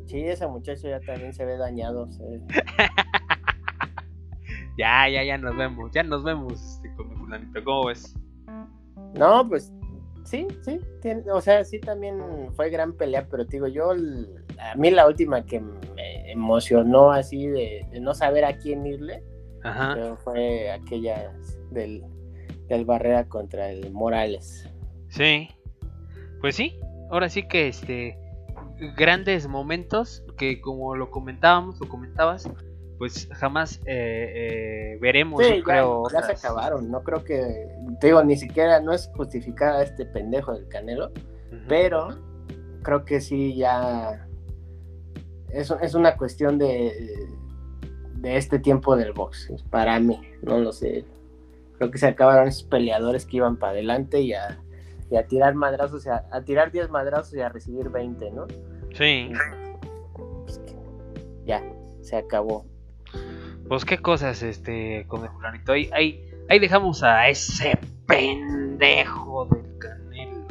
Sí, 0.06 0.22
ese 0.22 0.48
muchacho 0.48 0.90
ya 0.90 1.00
también 1.02 1.34
se 1.34 1.46
ve 1.46 1.58
dañado. 1.58 2.10
se- 2.12 2.22
Ya, 4.80 5.10
ya, 5.10 5.24
ya 5.26 5.38
nos 5.38 5.58
vemos, 5.58 5.92
ya 5.92 6.04
nos 6.04 6.24
vemos 6.24 6.54
este, 6.54 6.96
con 6.96 7.10
mi 7.10 7.16
fulanito, 7.18 7.62
¿cómo 7.66 7.88
ves? 7.88 8.16
No, 9.16 9.46
pues 9.50 9.74
sí, 10.24 10.48
sí, 10.62 10.80
tiene- 11.02 11.30
o 11.32 11.42
sea, 11.42 11.66
sí 11.66 11.82
también 11.82 12.18
fue 12.54 12.70
gran 12.70 12.94
pelea, 12.94 13.28
pero 13.30 13.46
te 13.46 13.58
digo, 13.58 13.68
yo, 13.68 13.92
a 13.92 14.76
mí 14.78 14.90
la 14.90 15.06
última 15.06 15.44
que 15.46 15.60
me 15.60 16.32
emocionó 16.32 17.12
así 17.12 17.48
de, 17.48 17.86
de 17.92 18.00
no 18.00 18.14
saber 18.14 18.46
a 18.46 18.56
quién 18.58 18.86
irle, 18.86 19.22
Ajá. 19.66 19.96
pero 19.96 20.16
fue 20.16 20.72
aquella 20.72 21.34
del, 21.72 22.06
del 22.70 22.86
Barrera 22.86 23.28
contra 23.28 23.70
el 23.72 23.92
Morales. 23.92 24.66
Sí. 25.10 25.50
Pues 26.40 26.56
sí, 26.56 26.80
ahora 27.12 27.28
sí 27.28 27.46
que 27.50 27.68
este 27.68 28.18
grandes 28.96 29.46
momentos 29.50 30.24
que 30.38 30.62
como 30.62 30.96
lo 30.96 31.12
comentábamos 31.12 31.82
o 31.82 31.90
comentabas, 31.90 32.50
pues 33.00 33.30
jamás 33.32 33.80
eh, 33.86 34.94
eh, 34.96 34.98
veremos, 35.02 35.44
Sí, 35.44 35.58
yo 35.58 35.64
creo. 35.64 36.04
ya 36.12 36.22
se 36.22 36.34
acabaron, 36.34 36.92
no 36.92 37.02
creo 37.02 37.24
que, 37.24 37.68
te 38.00 38.08
digo, 38.08 38.22
ni 38.24 38.36
siquiera, 38.36 38.82
no 38.82 38.92
es 38.92 39.10
justificada 39.16 39.82
este 39.82 40.06
pendejo 40.06 40.54
del 40.54 40.68
Canelo, 40.68 41.12
pero 41.70 42.10
creo 42.84 43.06
que 43.06 43.22
sí 43.22 43.56
ya 43.56 44.28
es, 45.50 45.72
es 45.82 45.94
una 45.96 46.18
cuestión 46.18 46.58
de, 46.58 46.94
de 48.16 48.36
este 48.36 48.60
tiempo 48.60 48.98
del 48.98 49.14
box, 49.14 49.52
para 49.70 49.98
mí, 50.00 50.20
no 50.42 50.60
lo 50.60 50.74
sé. 50.74 51.06
Creo 51.78 51.92
que 51.92 51.98
se 51.98 52.08
acabaron 52.08 52.50
esos 52.50 52.64
peleadores 52.64 53.26
que 53.26 53.38
iban 53.38 53.56
para 53.56 53.72
adelante 53.72 54.20
y 54.20 54.34
a, 54.34 54.60
y 55.10 55.16
a 55.16 55.26
tirar 55.26 55.56
madrazos, 55.56 56.06
a, 56.08 56.26
a 56.32 56.42
tirar 56.44 56.74
10 56.74 56.90
madrazos 56.90 57.34
y 57.34 57.40
a 57.40 57.48
recibir 57.48 57.88
20, 57.88 58.30
¿no? 58.32 58.46
Sí. 58.94 59.32
Pues 60.44 60.60
que 60.60 60.76
ya, 61.46 61.64
se 62.02 62.18
acabó. 62.18 62.66
Pues 63.70 63.86
qué 63.86 64.00
cosas, 64.00 64.42
este, 64.42 65.06
con 65.08 65.24
el 65.24 65.30
fulanito. 65.30 65.74
Ahí, 65.74 65.92
ahí, 65.94 66.28
ahí 66.50 66.58
dejamos 66.58 67.04
a 67.04 67.30
ese 67.30 67.78
pendejo 68.08 69.46
del 69.46 69.78
canelo. 69.78 70.48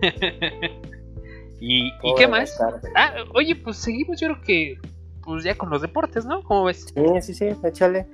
y, 1.60 1.88
¿y 1.88 2.14
qué 2.16 2.28
más? 2.28 2.56
Ah, 2.94 3.24
oye, 3.34 3.56
pues 3.56 3.76
seguimos, 3.76 4.20
yo 4.20 4.28
creo 4.28 4.42
que, 4.42 4.78
pues 5.24 5.42
ya 5.42 5.58
con 5.58 5.68
los 5.68 5.82
deportes, 5.82 6.24
¿no? 6.24 6.44
¿Cómo 6.44 6.64
ves? 6.64 6.94
Sí, 6.94 7.22
sí, 7.22 7.34
sí, 7.34 7.48
échale. 7.64 8.06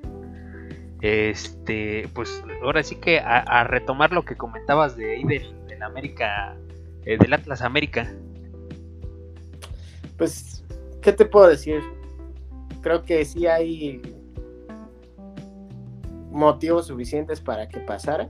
Este, 1.01 2.09
pues 2.15 2.43
ahora 2.63 2.81
sí 2.81 2.95
que 2.95 3.19
a, 3.19 3.37
a 3.37 3.63
retomar 3.63 4.11
lo 4.11 4.25
que 4.25 4.35
comentabas 4.35 4.97
de 4.97 5.17
ahí 5.17 5.23
del, 5.23 5.67
del 5.67 5.83
América, 5.83 6.57
eh, 7.05 7.19
del 7.19 7.31
Atlas 7.31 7.61
América. 7.61 8.11
Pues, 10.17 10.63
¿qué 11.03 11.13
te 11.13 11.25
puedo 11.25 11.47
decir? 11.47 11.79
Creo 12.81 13.03
que 13.03 13.23
sí 13.23 13.45
hay 13.45 14.16
motivos 16.37 16.87
suficientes 16.87 17.41
para 17.41 17.67
que 17.67 17.79
pasara. 17.79 18.29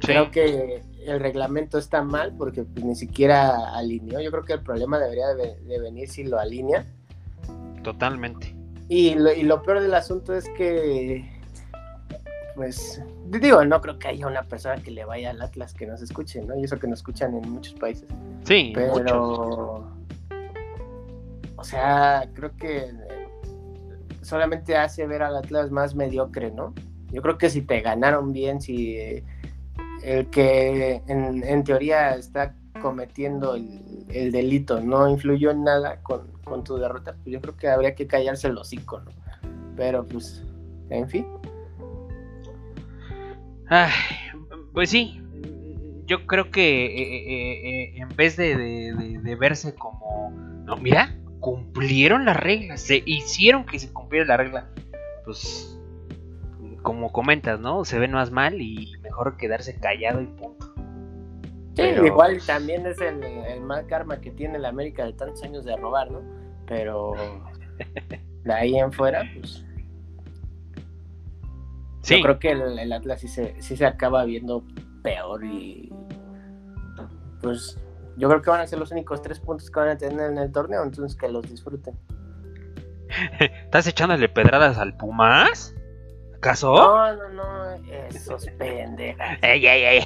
Creo 0.00 0.30
que 0.30 0.82
el 1.04 1.20
reglamento 1.20 1.76
está 1.76 2.02
mal 2.02 2.34
porque 2.38 2.62
pues, 2.64 2.84
ni 2.84 2.94
siquiera 2.94 3.76
alineó. 3.76 4.20
Yo 4.20 4.30
creo 4.30 4.44
que 4.44 4.54
el 4.54 4.62
problema 4.62 4.98
debería 4.98 5.34
de, 5.34 5.56
de 5.60 5.80
venir 5.80 6.08
si 6.08 6.24
lo 6.24 6.38
alinea. 6.38 6.86
totalmente. 7.82 8.54
Y 8.88 9.14
lo, 9.14 9.32
y 9.32 9.42
lo 9.42 9.62
peor 9.62 9.80
del 9.80 9.94
asunto 9.94 10.34
es 10.34 10.48
que, 10.56 11.30
pues, 12.56 13.00
digo, 13.26 13.64
no 13.64 13.80
creo 13.80 13.98
que 13.98 14.08
haya 14.08 14.26
una 14.26 14.42
persona 14.42 14.82
que 14.82 14.90
le 14.90 15.04
vaya 15.04 15.30
al 15.30 15.40
Atlas 15.40 15.74
que 15.74 15.86
nos 15.86 16.02
escuche, 16.02 16.42
¿no? 16.42 16.56
Y 16.56 16.64
eso 16.64 16.78
que 16.78 16.88
nos 16.88 16.98
escuchan 16.98 17.34
en 17.36 17.52
muchos 17.52 17.74
países. 17.74 18.08
Sí, 18.44 18.72
muchos. 18.74 18.96
Pero, 18.98 19.86
o 21.56 21.62
sea, 21.64 22.28
creo 22.34 22.56
que 22.56 22.90
solamente 24.22 24.76
hace 24.76 25.06
ver 25.06 25.22
al 25.22 25.36
Atlas 25.36 25.70
más 25.70 25.94
mediocre, 25.94 26.50
¿no? 26.50 26.74
Yo 27.12 27.22
creo 27.22 27.38
que 27.38 27.50
si 27.50 27.62
te 27.62 27.80
ganaron 27.80 28.32
bien, 28.32 28.60
si 28.60 28.96
el 30.02 30.26
que 30.30 31.02
en, 31.06 31.64
teoría 31.64 32.14
está 32.16 32.54
cometiendo 32.80 33.54
el, 33.56 34.06
el 34.08 34.32
delito 34.32 34.80
no 34.80 35.08
influyó 35.08 35.50
en 35.50 35.64
nada 35.64 36.00
con, 36.02 36.30
tu 36.64 36.76
derrota, 36.78 37.14
pues 37.22 37.32
yo 37.32 37.40
creo 37.40 37.56
que 37.56 37.68
habría 37.68 37.94
que 37.94 38.06
callarse 38.06 38.48
el 38.48 38.58
hocico, 38.58 39.00
¿no? 39.00 39.10
Pero 39.76 40.06
pues, 40.06 40.44
en 40.88 41.08
fin. 41.08 41.26
Ay, 43.68 43.92
pues 44.72 44.90
sí, 44.90 45.20
yo 46.06 46.26
creo 46.26 46.50
que 46.50 46.86
eh, 46.86 47.02
eh, 47.02 47.84
eh, 47.84 47.92
en 47.98 48.08
vez 48.16 48.36
de- 48.36 49.20
de 49.22 49.36
verse 49.36 49.74
como, 49.76 50.32
no, 50.64 50.76
mira, 50.76 51.16
cumplieron 51.38 52.24
las 52.24 52.36
reglas, 52.36 52.80
se 52.80 53.02
hicieron 53.06 53.64
que 53.64 53.78
se 53.78 53.92
cumpliera 53.92 54.26
la 54.26 54.36
regla, 54.36 54.68
pues 55.24 55.78
como 56.82 57.12
comentas, 57.12 57.60
¿no? 57.60 57.84
Se 57.84 57.98
ven 57.98 58.12
más 58.12 58.30
mal 58.30 58.60
y 58.60 58.92
mejor 59.02 59.36
quedarse 59.36 59.78
callado 59.78 60.20
y 60.20 60.26
punto. 60.26 60.72
Sí, 60.76 61.82
Pero, 61.82 62.06
igual 62.06 62.32
pues, 62.32 62.46
también 62.46 62.86
es 62.86 63.00
el, 63.00 63.22
el 63.22 63.60
mal 63.60 63.86
karma 63.86 64.20
que 64.20 64.30
tiene 64.30 64.58
la 64.58 64.68
América 64.68 65.04
de 65.04 65.12
tantos 65.12 65.42
años 65.42 65.64
de 65.64 65.76
robar, 65.76 66.10
¿no? 66.10 66.20
Pero 66.66 67.12
de 68.44 68.52
ahí 68.52 68.76
en 68.76 68.92
fuera, 68.92 69.22
pues 69.34 69.64
Sí, 72.02 72.16
yo 72.16 72.22
creo 72.22 72.38
que 72.38 72.50
el, 72.52 72.78
el 72.78 72.92
Atlas 72.92 73.20
sí 73.20 73.28
se, 73.28 73.60
sí 73.60 73.76
se 73.76 73.86
acaba 73.86 74.24
viendo 74.24 74.64
peor 75.02 75.44
y 75.44 75.92
pues 77.42 77.78
yo 78.16 78.28
creo 78.28 78.42
que 78.42 78.50
van 78.50 78.60
a 78.60 78.66
ser 78.66 78.78
los 78.78 78.90
únicos 78.90 79.22
tres 79.22 79.40
puntos 79.40 79.70
que 79.70 79.80
van 79.80 79.90
a 79.90 79.98
tener 79.98 80.30
en 80.30 80.38
el 80.38 80.52
torneo, 80.52 80.82
entonces 80.82 81.18
que 81.18 81.28
los 81.28 81.48
disfruten. 81.48 81.98
¿Estás 83.40 83.86
echándole 83.86 84.28
pedradas 84.28 84.78
al 84.78 84.96
Pumas? 84.96 85.74
¿Acaso? 86.40 86.72
No, 86.74 87.14
no, 87.16 87.28
no, 87.28 87.70
esos 88.08 88.46
pendejos. 88.58 89.20
¡Ey, 89.42 89.66
ey, 89.66 89.84
ey! 89.84 90.04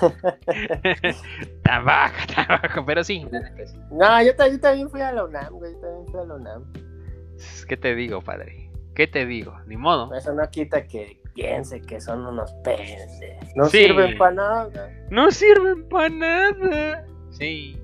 tan 1.64 1.84
bajo, 1.84 2.14
tan 2.34 2.46
bajo, 2.48 2.84
pero 2.86 3.02
sí. 3.02 3.26
No, 3.90 4.22
yo, 4.22 4.34
ta- 4.36 4.46
yo 4.48 4.60
también 4.60 4.88
fui 4.90 5.00
a 5.00 5.10
la 5.12 5.24
UNAM, 5.24 5.54
güey, 5.54 5.72
yo 5.72 5.80
también 5.80 6.06
fui 6.06 6.20
a 6.20 6.24
la 6.24 6.34
UNAM. 6.34 6.72
¿Qué 7.68 7.76
te 7.76 7.94
digo, 7.94 8.20
padre? 8.22 8.70
¿Qué 8.94 9.06
te 9.08 9.26
digo? 9.26 9.56
Ni 9.66 9.76
modo. 9.76 10.14
Eso 10.14 10.32
no 10.32 10.48
quita 10.50 10.86
que 10.86 11.20
piense 11.34 11.80
que 11.80 12.00
son 12.00 12.24
unos 12.26 12.52
pendejos. 12.64 13.08
No 13.56 13.66
Sí. 13.66 13.78
sirven 13.86 14.16
para 14.18 14.32
nada. 14.34 14.90
No 15.10 15.30
sirven 15.30 15.88
para 15.88 16.08
nada. 16.10 17.04
Sí. 17.30 17.80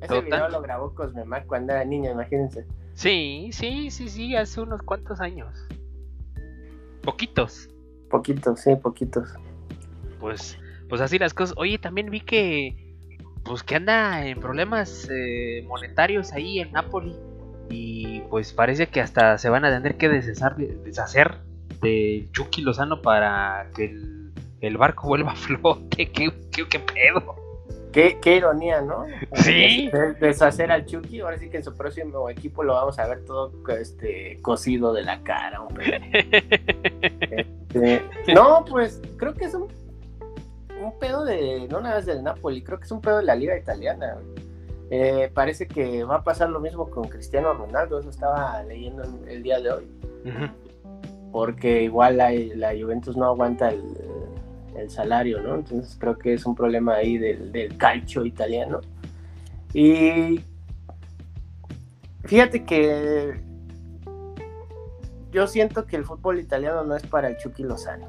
Ese 0.00 0.08
Total. 0.08 0.24
video 0.24 0.48
lo 0.48 0.62
grabó 0.62 0.94
Cosmemac 0.94 1.46
cuando 1.46 1.72
era 1.74 1.84
niño, 1.84 2.10
imagínense. 2.10 2.66
Sí, 2.94 3.50
sí, 3.52 3.90
sí, 3.90 4.08
sí, 4.08 4.34
hace 4.36 4.60
unos 4.60 4.82
cuantos 4.82 5.20
años. 5.20 5.66
Poquitos. 7.02 7.68
Poquitos, 8.10 8.60
sí, 8.60 8.76
poquitos. 8.76 9.30
Pues, 10.18 10.58
pues 10.88 11.00
así 11.00 11.18
las 11.18 11.34
cosas. 11.34 11.54
Oye, 11.56 11.78
también 11.78 12.10
vi 12.10 12.20
que, 12.20 12.96
pues 13.44 13.62
que 13.62 13.76
anda 13.76 14.26
en 14.26 14.38
problemas 14.40 15.08
eh, 15.10 15.64
monetarios 15.66 16.32
ahí 16.32 16.60
en 16.60 16.72
Napoli. 16.72 17.16
Y 17.70 18.20
pues 18.30 18.52
parece 18.52 18.88
que 18.88 19.00
hasta 19.00 19.38
se 19.38 19.48
van 19.48 19.64
a 19.64 19.70
tener 19.70 19.96
que 19.96 20.08
deshacer, 20.08 20.56
deshacer 20.56 21.38
del 21.80 22.30
Chucky 22.32 22.62
Lozano 22.62 23.00
para 23.00 23.70
que 23.74 23.84
el, 23.84 24.32
el 24.60 24.76
barco 24.76 25.06
vuelva 25.08 25.32
a 25.32 25.36
flote. 25.36 26.10
¿Qué, 26.10 26.32
qué, 26.50 26.68
qué 26.68 26.78
pedo? 26.80 27.36
Qué, 27.92 28.18
qué 28.20 28.36
ironía, 28.36 28.80
¿no? 28.82 29.04
Sí. 29.34 29.90
Des- 29.92 30.20
Deshacer 30.20 30.70
al 30.70 30.86
Chucky, 30.86 31.20
ahora 31.20 31.38
sí 31.38 31.50
que 31.50 31.56
en 31.56 31.64
su 31.64 31.74
próximo 31.76 32.28
equipo 32.30 32.62
lo 32.62 32.74
vamos 32.74 32.98
a 32.98 33.06
ver 33.08 33.24
todo 33.24 33.52
este, 33.78 34.38
cosido 34.42 34.92
de 34.92 35.02
la 35.02 35.22
cara. 35.22 35.60
hombre. 35.62 36.00
Este, 37.70 38.02
no, 38.34 38.64
pues 38.64 39.00
creo 39.16 39.34
que 39.34 39.44
es 39.46 39.54
un, 39.54 39.68
un 40.82 40.98
pedo 40.98 41.24
de, 41.24 41.66
no 41.70 41.80
nada 41.80 41.96
más 41.96 42.06
del 42.06 42.22
Napoli, 42.22 42.62
creo 42.62 42.78
que 42.78 42.84
es 42.84 42.92
un 42.92 43.00
pedo 43.00 43.18
de 43.18 43.24
la 43.24 43.34
liga 43.34 43.56
italiana. 43.56 44.16
Eh, 44.90 45.30
parece 45.32 45.68
que 45.68 46.02
va 46.02 46.16
a 46.16 46.24
pasar 46.24 46.50
lo 46.50 46.58
mismo 46.58 46.90
con 46.90 47.08
Cristiano 47.08 47.52
Ronaldo, 47.54 48.00
eso 48.00 48.10
estaba 48.10 48.60
leyendo 48.64 49.04
en- 49.04 49.28
el 49.28 49.42
día 49.42 49.60
de 49.60 49.70
hoy, 49.70 49.86
porque 51.30 51.82
igual 51.82 52.16
la, 52.16 52.32
la 52.32 52.70
Juventus 52.70 53.16
no 53.16 53.26
aguanta 53.26 53.68
el, 53.70 53.82
el 54.80 54.90
salario, 54.90 55.40
¿no? 55.42 55.56
Entonces 55.56 55.96
creo 55.98 56.18
que 56.18 56.34
es 56.34 56.46
un 56.46 56.54
problema 56.54 56.94
ahí 56.94 57.18
del, 57.18 57.52
del 57.52 57.76
calcio 57.76 58.24
italiano. 58.24 58.80
Y 59.72 60.40
fíjate 62.24 62.64
que 62.64 63.40
yo 65.30 65.46
siento 65.46 65.86
que 65.86 65.96
el 65.96 66.04
fútbol 66.04 66.40
italiano 66.40 66.82
no 66.84 66.96
es 66.96 67.06
para 67.06 67.28
el 67.28 67.36
Chucky 67.36 67.62
Lozano. 67.62 68.08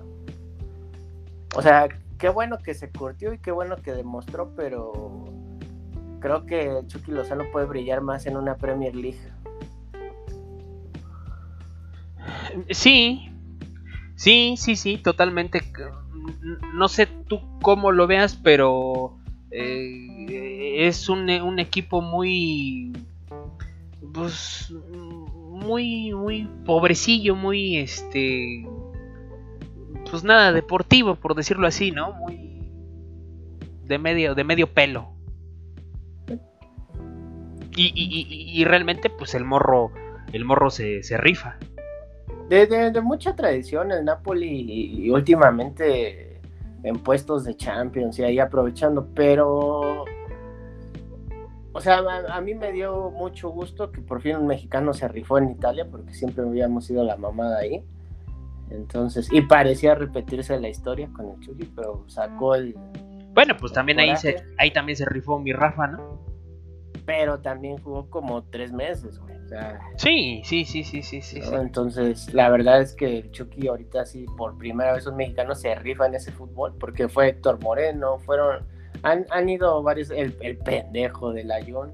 O 1.56 1.62
sea, 1.62 1.88
qué 2.18 2.30
bueno 2.30 2.58
que 2.58 2.74
se 2.74 2.90
curtió 2.90 3.34
y 3.34 3.40
qué 3.40 3.52
bueno 3.52 3.76
que 3.78 3.94
demostró, 3.94 4.54
pero 4.56 5.26
creo 6.20 6.46
que 6.46 6.82
Chucky 6.88 7.12
Lozano 7.12 7.46
puede 7.52 7.66
brillar 7.66 8.02
más 8.02 8.26
en 8.26 8.38
una 8.38 8.56
Premier 8.56 8.96
League. 8.96 9.20
Sí, 12.70 13.30
sí, 14.16 14.56
sí, 14.58 14.76
sí, 14.76 14.98
totalmente. 14.98 15.62
No 16.74 16.88
sé 16.88 17.08
tú 17.28 17.42
cómo 17.62 17.92
lo 17.92 18.08
veas, 18.08 18.36
pero 18.36 19.18
eh, 19.52 20.88
es 20.88 21.10
un, 21.10 21.30
un 21.30 21.60
equipo 21.60 22.02
muy, 22.02 22.94
pues, 24.14 24.74
muy, 25.50 26.14
muy 26.14 26.50
pobrecillo, 26.66 27.36
muy, 27.36 27.78
este, 27.78 28.68
pues 30.10 30.24
nada, 30.24 30.52
deportivo, 30.52 31.16
por 31.16 31.36
decirlo 31.36 31.68
así, 31.68 31.92
¿no? 31.92 32.14
Muy 32.14 32.52
de 33.86 33.98
medio, 33.98 34.36
de 34.36 34.44
medio 34.44 34.68
pelo. 34.74 35.10
Y, 37.76 37.88
y, 37.96 38.26
y, 38.30 38.62
y 38.62 38.66
realmente, 38.66 39.10
pues 39.10 39.34
el 39.36 39.46
morro, 39.46 39.92
el 40.34 40.46
morro 40.46 40.70
se, 40.70 41.04
se 41.04 41.18
rifa. 41.18 41.58
De, 42.52 42.68
de- 42.68 42.92
de 42.92 43.02
mucha 43.02 43.36
tradición 43.36 43.92
el 43.92 44.04
Napoli 44.04 44.48
y, 44.50 45.06
y 45.06 45.10
últimamente 45.10 46.40
en 46.84 46.96
puestos 47.00 47.46
de 47.46 47.56
Champions 47.56 48.20
y 48.20 48.24
ahí 48.24 48.40
aprovechando, 48.40 49.08
pero 49.16 50.04
o 51.74 51.80
sea, 51.80 52.00
a, 52.00 52.36
a 52.36 52.42
mí 52.42 52.54
me 52.54 52.74
dio 52.74 53.10
mucho 53.12 53.50
gusto 53.50 53.92
que 53.92 54.02
por 54.02 54.22
fin 54.22 54.36
un 54.36 54.48
mexicano 54.48 54.94
se 54.94 55.08
rifó 55.08 55.38
en 55.38 55.52
Italia 55.52 55.88
porque 55.90 56.14
siempre 56.14 56.44
habíamos 56.44 56.86
sido 56.86 57.04
la 57.06 57.16
mamada 57.16 57.60
ahí. 57.60 57.84
Entonces, 58.70 59.30
y 59.32 59.42
parecía 59.42 59.96
repetirse 59.96 60.60
la 60.60 60.68
historia 60.70 61.10
con 61.14 61.30
el 61.30 61.40
Chucky, 61.40 61.66
pero 61.76 62.04
sacó 62.08 62.56
el, 62.56 62.74
Bueno, 63.34 63.56
pues 63.60 63.72
también 63.74 64.00
ahí 64.00 64.16
se, 64.18 64.44
ahí 64.58 64.72
también 64.72 64.96
se 64.98 65.06
rifó 65.06 65.40
mi 65.40 65.54
Rafa, 65.54 65.88
¿no? 65.88 66.20
Pero 67.06 67.40
también 67.40 67.78
jugó 67.78 68.10
como 68.10 68.44
tres 68.44 68.72
meses, 68.72 69.20
güey. 69.20 69.36
O 69.38 69.48
sea, 69.48 69.80
Sí, 69.98 70.42
sí, 70.46 70.64
sí, 70.66 70.84
sí, 70.84 71.02
sí, 71.02 71.22
sí. 71.22 71.40
¿no? 71.40 71.46
sí. 71.48 71.56
Entonces, 71.56 72.34
la 72.34 72.50
verdad 72.50 72.82
es 72.82 72.94
que 72.94 73.20
el 73.20 73.32
Chucky 73.32 73.68
ahorita 73.68 74.06
sí, 74.06 74.26
por 74.38 74.58
primera 74.58 74.94
vez 74.94 75.06
un 75.08 75.16
mexicano 75.18 75.56
se 75.56 75.76
rifa 75.76 76.06
en 76.06 76.16
ese 76.16 76.32
fútbol, 76.32 76.74
porque 76.80 77.10
fue 77.10 77.30
Héctor 77.30 77.62
Moreno, 77.62 78.20
fueron, 78.20 78.64
han, 79.04 79.26
han 79.30 79.50
ido 79.50 79.82
varios, 79.84 80.10
el, 80.12 80.36
el 80.42 80.58
pendejo 80.58 81.34
de 81.34 81.44
la 81.44 81.64
Jun, 81.64 81.92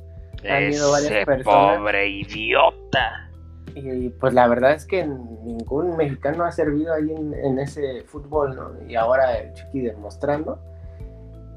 han 0.47 0.71
ido 0.71 0.91
varias 0.91 1.25
personas. 1.25 1.77
pobre 1.79 2.07
idiota. 2.09 3.29
y 3.73 4.09
pues 4.09 4.33
la 4.33 4.47
verdad 4.47 4.73
es 4.73 4.85
que 4.85 5.05
ningún 5.05 5.97
mexicano 5.97 6.43
ha 6.43 6.51
servido 6.51 6.93
ahí 6.93 7.11
en, 7.11 7.33
en 7.33 7.59
ese 7.59 8.03
fútbol, 8.03 8.55
¿no? 8.55 8.71
Y 8.87 8.95
ahora 8.95 9.37
el 9.37 9.53
Chucky 9.53 9.81
demostrando, 9.81 10.59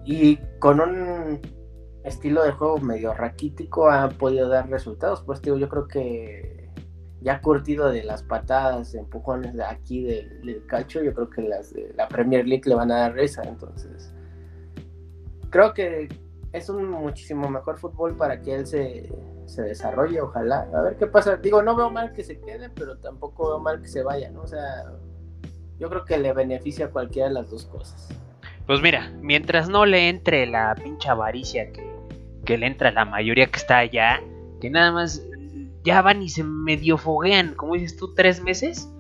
y 0.05 0.37
con 0.59 0.81
un 0.81 1.41
estilo 2.11 2.42
de 2.42 2.53
juego 2.53 2.79
medio 2.79 3.14
raquítico 3.14 3.90
ha 3.90 4.09
podido 4.11 4.49
dar 4.49 4.68
resultados, 4.68 5.23
pues 5.23 5.40
digo, 5.40 5.57
yo 5.57 5.68
creo 5.68 5.88
que 5.88 6.68
ya 7.20 7.40
curtido 7.40 7.90
de 7.90 8.03
las 8.03 8.23
patadas, 8.23 8.94
empujones 8.94 9.55
de 9.55 9.64
aquí 9.64 10.05
del, 10.05 10.64
calcio, 10.66 11.03
yo 11.03 11.14
creo 11.14 11.31
que 11.31 11.42
las 11.42 11.73
de 11.73 11.92
la 11.96 12.09
Premier 12.09 12.46
League 12.46 12.64
le 12.66 12.75
van 12.75 12.90
a 12.90 12.99
dar 12.99 13.14
risa, 13.14 13.42
entonces 13.42 14.12
creo 15.51 15.75
que 15.75 16.09
es 16.53 16.68
un 16.68 16.90
muchísimo 16.90 17.49
mejor 17.49 17.79
fútbol 17.79 18.16
para 18.16 18.40
que 18.40 18.55
él 18.55 18.66
se, 18.66 19.12
se 19.46 19.62
desarrolle, 19.62 20.20
ojalá, 20.20 20.68
a 20.75 20.83
ver 20.83 20.96
qué 20.96 21.07
pasa, 21.07 21.37
digo, 21.37 21.62
no 21.62 21.77
veo 21.77 21.90
mal 21.90 22.12
que 22.12 22.25
se 22.25 22.40
quede, 22.40 22.70
pero 22.70 22.99
tampoco 22.99 23.49
veo 23.49 23.59
mal 23.59 23.81
que 23.81 23.88
se 23.88 24.03
vaya, 24.03 24.31
¿no? 24.31 24.42
O 24.42 24.46
sea, 24.46 24.92
yo 25.79 25.88
creo 25.88 26.05
que 26.05 26.18
le 26.18 26.33
beneficia 26.33 26.87
a 26.87 26.90
cualquiera 26.90 27.29
de 27.29 27.35
las 27.35 27.51
dos 27.51 27.66
cosas. 27.66 28.09
Pues 28.66 28.81
mira, 28.83 29.11
mientras 29.20 29.68
no 29.68 29.85
le 29.85 30.09
entre 30.09 30.46
la 30.46 30.77
pincha 30.77 31.12
avaricia 31.12 31.73
que, 31.73 31.89
que 32.44 32.59
le 32.59 32.66
entra 32.66 32.90
la 32.90 33.05
mayoría 33.05 33.46
que 33.46 33.59
está 33.59 33.79
allá, 33.79 34.20
que 34.61 34.70
nada 34.70 34.92
más 34.92 35.22
ya 35.85 36.03
van 36.03 36.22
y 36.22 36.29
se 36.29 36.44
medio 36.44 36.98
foguean, 36.98 37.55
como 37.55 37.74
dices 37.74 37.96
tú, 37.96 38.14
tres 38.14 38.42
meses, 38.42 38.90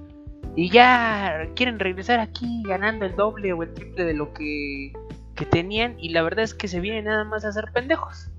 y 0.56 0.70
ya 0.70 1.48
quieren 1.54 1.78
regresar 1.78 2.20
aquí 2.20 2.62
ganando 2.66 3.04
el 3.04 3.14
doble 3.16 3.52
o 3.52 3.62
el 3.62 3.72
triple 3.74 4.04
de 4.04 4.14
lo 4.14 4.32
que, 4.32 4.92
que 5.34 5.46
tenían, 5.46 5.96
y 5.98 6.10
la 6.10 6.22
verdad 6.22 6.44
es 6.44 6.54
que 6.54 6.68
se 6.68 6.80
vienen 6.80 7.04
nada 7.04 7.24
más 7.24 7.44
a 7.44 7.48
hacer 7.48 7.70
pendejos. 7.72 8.30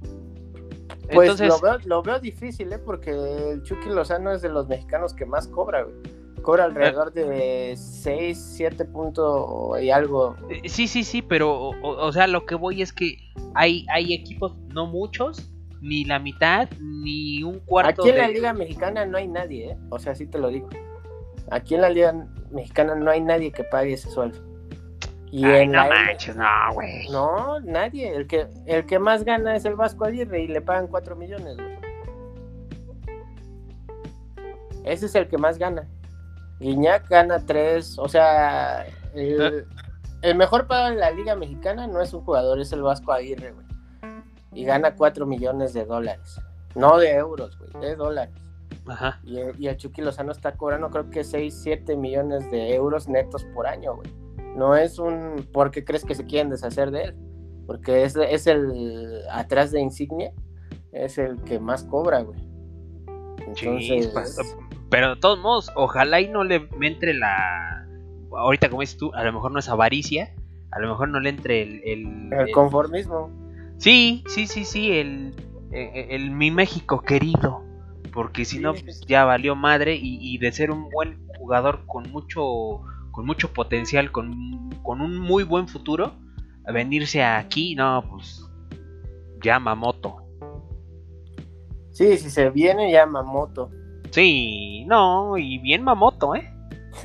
Pues 1.14 1.30
Entonces, 1.30 1.50
lo, 1.50 1.60
veo, 1.60 1.78
lo 1.86 2.02
veo 2.02 2.20
difícil, 2.20 2.72
¿eh? 2.72 2.78
Porque 2.78 3.12
el 3.12 3.64
Chucky 3.64 3.90
Lozano 3.90 4.32
es 4.32 4.42
de 4.42 4.50
los 4.50 4.70
mexicanos 4.70 5.14
que 5.14 5.26
más 5.26 5.48
cobra, 5.48 5.84
güey. 5.84 6.21
Cobra 6.42 6.66
alrededor 6.66 7.14
de 7.14 7.76
6, 7.78 8.54
7 8.58 8.86
puntos 8.86 9.82
y 9.82 9.92
algo. 9.92 10.36
Eh, 10.50 10.68
Sí, 10.70 10.88
sí, 10.88 11.04
sí, 11.04 11.22
pero, 11.22 11.70
o, 11.82 12.12
sea, 12.12 12.28
lo 12.28 12.46
que 12.46 12.56
voy 12.56 12.82
es 12.82 12.92
que 12.92 13.18
hay, 13.54 13.86
hay 13.94 14.14
equipos, 14.14 14.56
no 14.74 14.88
muchos, 14.88 15.52
ni 15.82 16.06
la 16.06 16.20
mitad, 16.20 16.70
ni 16.80 17.44
un 17.44 17.60
cuarto 17.60 18.02
Aquí 18.02 18.10
en 18.10 18.16
de... 18.16 18.22
la 18.22 18.28
Liga 18.28 18.54
Mexicana 18.54 19.06
no 19.06 19.18
hay 19.18 19.28
nadie, 19.28 19.72
¿eh? 19.72 19.78
O 19.90 20.00
sea, 20.00 20.16
sí 20.16 20.26
te 20.26 20.40
lo 20.40 20.50
digo. 20.50 20.70
Aquí 21.50 21.76
en 21.76 21.82
la 21.82 21.90
Liga 21.90 22.14
Mexicana 22.52 22.96
no 22.96 23.12
hay 23.12 23.22
nadie 23.22 23.52
que 23.52 23.64
pague 23.64 23.94
ese 23.94 24.10
sueldo. 24.10 24.40
Y 25.32 25.46
Ay, 25.46 25.64
en 25.64 25.72
no 25.72 25.84
la 25.84 25.90
manches, 25.90 26.36
no, 26.36 26.46
güey. 26.74 27.08
No, 27.10 27.60
nadie. 27.62 28.14
El 28.14 28.28
que, 28.28 28.48
el 28.66 28.86
que 28.86 29.00
más 29.00 29.24
gana 29.24 29.56
es 29.56 29.66
el 29.66 29.76
Vasco 29.76 30.06
Aguirre 30.06 30.42
y 30.42 30.48
le 30.48 30.62
pagan 30.62 30.88
4 30.88 31.16
millones, 31.16 31.56
güey. 31.56 31.92
Ese 34.84 35.06
es 35.06 35.16
el 35.16 35.28
que 35.28 35.38
más 35.38 35.58
gana. 35.58 35.88
Guiñac 36.62 37.10
gana 37.10 37.44
3. 37.46 37.98
O 38.00 38.08
sea, 38.08 38.86
el, 39.16 39.66
el 40.22 40.36
mejor 40.36 40.68
pagado 40.68 40.94
en 40.94 41.00
la 41.00 41.12
Liga 41.12 41.36
Mexicana 41.36 41.88
no 41.88 42.02
es 42.02 42.14
un 42.14 42.22
jugador, 42.22 42.60
es 42.60 42.72
el 42.72 42.84
Vasco 42.84 43.12
Aguirre, 43.12 43.52
güey. 43.52 43.66
Y 44.54 44.64
gana 44.66 44.96
4 44.96 45.26
millones 45.26 45.74
de 45.74 45.86
dólares. 45.86 46.40
No 46.76 46.98
de 46.98 47.12
euros, 47.16 47.58
güey, 47.58 47.86
de 47.86 47.96
dólares. 47.96 48.36
Ajá. 48.86 49.20
Y, 49.24 49.40
y 49.58 49.68
el 49.68 49.78
Chucky 49.78 50.02
Lozano 50.02 50.32
está 50.32 50.56
cobrando 50.56 50.90
creo 50.90 51.10
que 51.10 51.24
6, 51.24 51.62
7 51.64 51.96
millones 51.98 52.50
de 52.52 52.76
euros 52.76 53.08
netos 53.08 53.44
por 53.56 53.66
año, 53.68 53.96
güey. 53.96 54.12
No 54.56 54.76
es 54.76 55.00
un... 55.00 55.48
¿Por 55.52 55.72
qué 55.72 55.84
crees 55.84 56.06
que 56.06 56.16
se 56.16 56.26
quieren 56.26 56.50
deshacer 56.50 56.92
de 56.92 57.04
él? 57.06 57.16
Porque 57.66 58.04
es, 58.04 58.16
es 58.16 58.48
el 58.48 59.22
atrás 59.32 59.72
de 59.72 59.80
Insignia, 59.80 60.34
es 60.92 61.18
el 61.18 61.42
que 61.44 61.60
más 61.60 61.84
cobra, 61.86 62.22
güey. 62.22 62.40
Entonces, 63.38 63.88
Chispas. 63.88 64.38
Pero 64.92 65.16
de 65.16 65.20
todos 65.22 65.40
modos, 65.40 65.72
ojalá 65.76 66.22
y 66.22 66.28
no 66.30 66.44
le 66.44 66.60
me 66.78 66.88
entre 66.88 67.16
la. 67.16 67.88
Ahorita, 68.38 68.70
como 68.70 68.82
dices 68.82 68.98
tú, 68.98 69.12
a 69.16 69.24
lo 69.24 69.34
mejor 69.34 69.52
no 69.52 69.58
es 69.60 69.68
avaricia. 69.70 70.36
A 70.72 70.80
lo 70.80 70.90
mejor 70.90 71.10
no 71.10 71.20
le 71.20 71.30
entre 71.30 71.64
el. 71.64 71.82
el- 71.84 72.34
el 72.34 72.48
el- 72.50 72.52
conformismo. 72.52 73.32
Sí, 73.78 74.24
sí, 74.28 74.46
sí, 74.46 74.64
sí, 74.66 74.92
el, 74.92 75.34
el, 75.72 76.12
el- 76.12 76.32
mi 76.32 76.52
México 76.52 77.02
querido. 77.02 77.64
Porque 78.14 78.44
si 78.46 78.58
Sí. 78.58 78.62
no, 78.62 78.74
pues 78.74 79.02
ya 79.08 79.24
valió 79.26 79.56
madre. 79.56 79.96
Y, 79.96 80.18
y 80.22 80.38
de 80.38 80.52
ser 80.52 80.70
un 80.70 80.90
buen 80.90 81.26
jugador 81.40 81.86
con 81.88 82.12
mucho, 82.12 82.82
con 83.12 83.26
mucho 83.26 83.52
potencial, 83.54 84.12
con, 84.12 84.70
con 84.84 85.02
un 85.02 85.18
muy 85.18 85.44
buen 85.44 85.68
futuro, 85.68 86.12
a 86.68 86.72
venirse 86.72 87.24
aquí, 87.24 87.74
no, 87.76 88.04
pues. 88.10 88.46
Llama 89.42 89.74
moto. 89.74 90.18
Sí, 91.92 92.18
si 92.18 92.30
se 92.30 92.50
viene 92.50 92.92
ya 92.92 93.06
Mamoto. 93.06 93.70
Sí, 94.12 94.86
no, 94.88 95.38
y 95.38 95.58
bien 95.60 95.84
mamoto, 95.84 96.36
¿eh? 96.36 96.48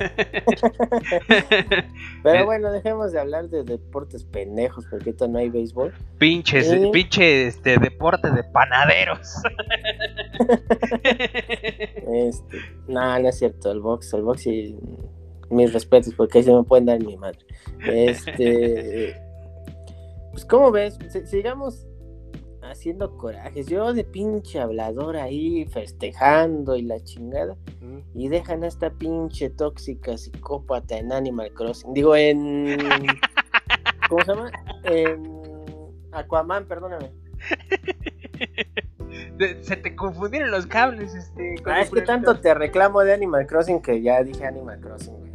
Pero 2.23 2.45
bueno, 2.45 2.71
dejemos 2.71 3.11
de 3.13 3.19
hablar 3.21 3.47
de 3.49 3.63
deportes 3.63 4.23
pendejos 4.25 4.85
porque 4.89 5.05
ahorita 5.11 5.27
no 5.29 5.39
hay 5.39 5.49
béisbol. 5.49 5.93
Pinches, 6.17 6.67
Sí. 6.69 6.89
pinche 6.91 7.47
este 7.47 7.77
deporte 7.77 8.29
de 8.31 8.43
panaderos. 8.43 9.35
Este, 12.13 12.57
no, 12.87 13.19
no 13.19 13.29
es 13.29 13.37
cierto, 13.37 13.71
el 13.71 13.79
box, 13.79 14.13
el 14.13 14.21
box 14.23 14.47
y 14.47 14.77
mis 15.49 15.71
respetos 15.73 16.13
porque 16.15 16.39
ahí 16.39 16.43
se 16.43 16.53
me 16.53 16.63
pueden 16.63 16.85
dar 16.85 17.01
mi 17.03 17.15
madre. 17.17 17.39
Este, 17.85 19.15
pues 20.31 20.45
como 20.45 20.71
ves, 20.71 20.97
Si- 21.09 21.25
sigamos 21.27 21.85
haciendo 22.71 23.17
corajes. 23.17 23.67
Yo 23.67 23.93
de 23.93 24.03
pinche 24.03 24.59
hablador 24.59 25.17
ahí 25.17 25.65
festejando 25.65 26.75
y 26.75 26.83
la 26.83 27.03
chingada 27.03 27.55
y 28.13 28.29
dejan 28.29 28.63
a 28.63 28.67
esta 28.67 28.89
pinche 28.89 29.49
tóxica 29.49 30.17
psicópata 30.17 30.97
en 30.97 31.11
Animal 31.11 31.51
Crossing. 31.53 31.93
Digo 31.93 32.15
en 32.15 32.77
¿cómo 34.09 34.23
se 34.23 34.33
llama? 34.33 34.51
En 34.83 35.37
Aquaman, 36.11 36.65
perdóname. 36.65 37.11
Se 39.61 39.75
te 39.75 39.95
confundieron 39.95 40.51
los 40.51 40.67
cables, 40.67 41.13
este. 41.13 41.55
Ah, 41.65 41.81
es 41.81 41.89
que 41.89 42.01
tanto 42.01 42.39
te 42.39 42.53
reclamo 42.53 43.01
de 43.01 43.13
Animal 43.13 43.45
Crossing 43.47 43.81
que 43.81 44.01
ya 44.01 44.23
dije 44.23 44.45
Animal 44.45 44.79
Crossing. 44.79 45.26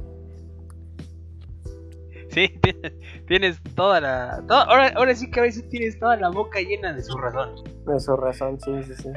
Sí, 2.33 2.59
tienes, 3.29 3.61
toda 3.77 4.01
la. 4.01 4.43
toda- 4.49 4.63
ahora, 4.65 4.89
ahora 4.97 5.15
sí 5.15 5.31
que 5.31 5.41
a 5.41 5.43
veces 5.43 5.69
tienes 5.69 5.99
toda 5.99 6.17
la 6.17 6.31
boca 6.31 6.61
llena 6.61 6.93
de 6.95 7.03
su 7.03 7.17
razón. 7.19 7.51
De 7.87 8.01
su 8.01 8.17
razón, 8.17 8.59
sí, 8.61 8.73
sí, 8.85 8.95
sí. 9.03 9.09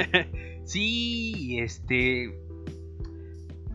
sí, 0.64 1.58
este. 1.60 2.38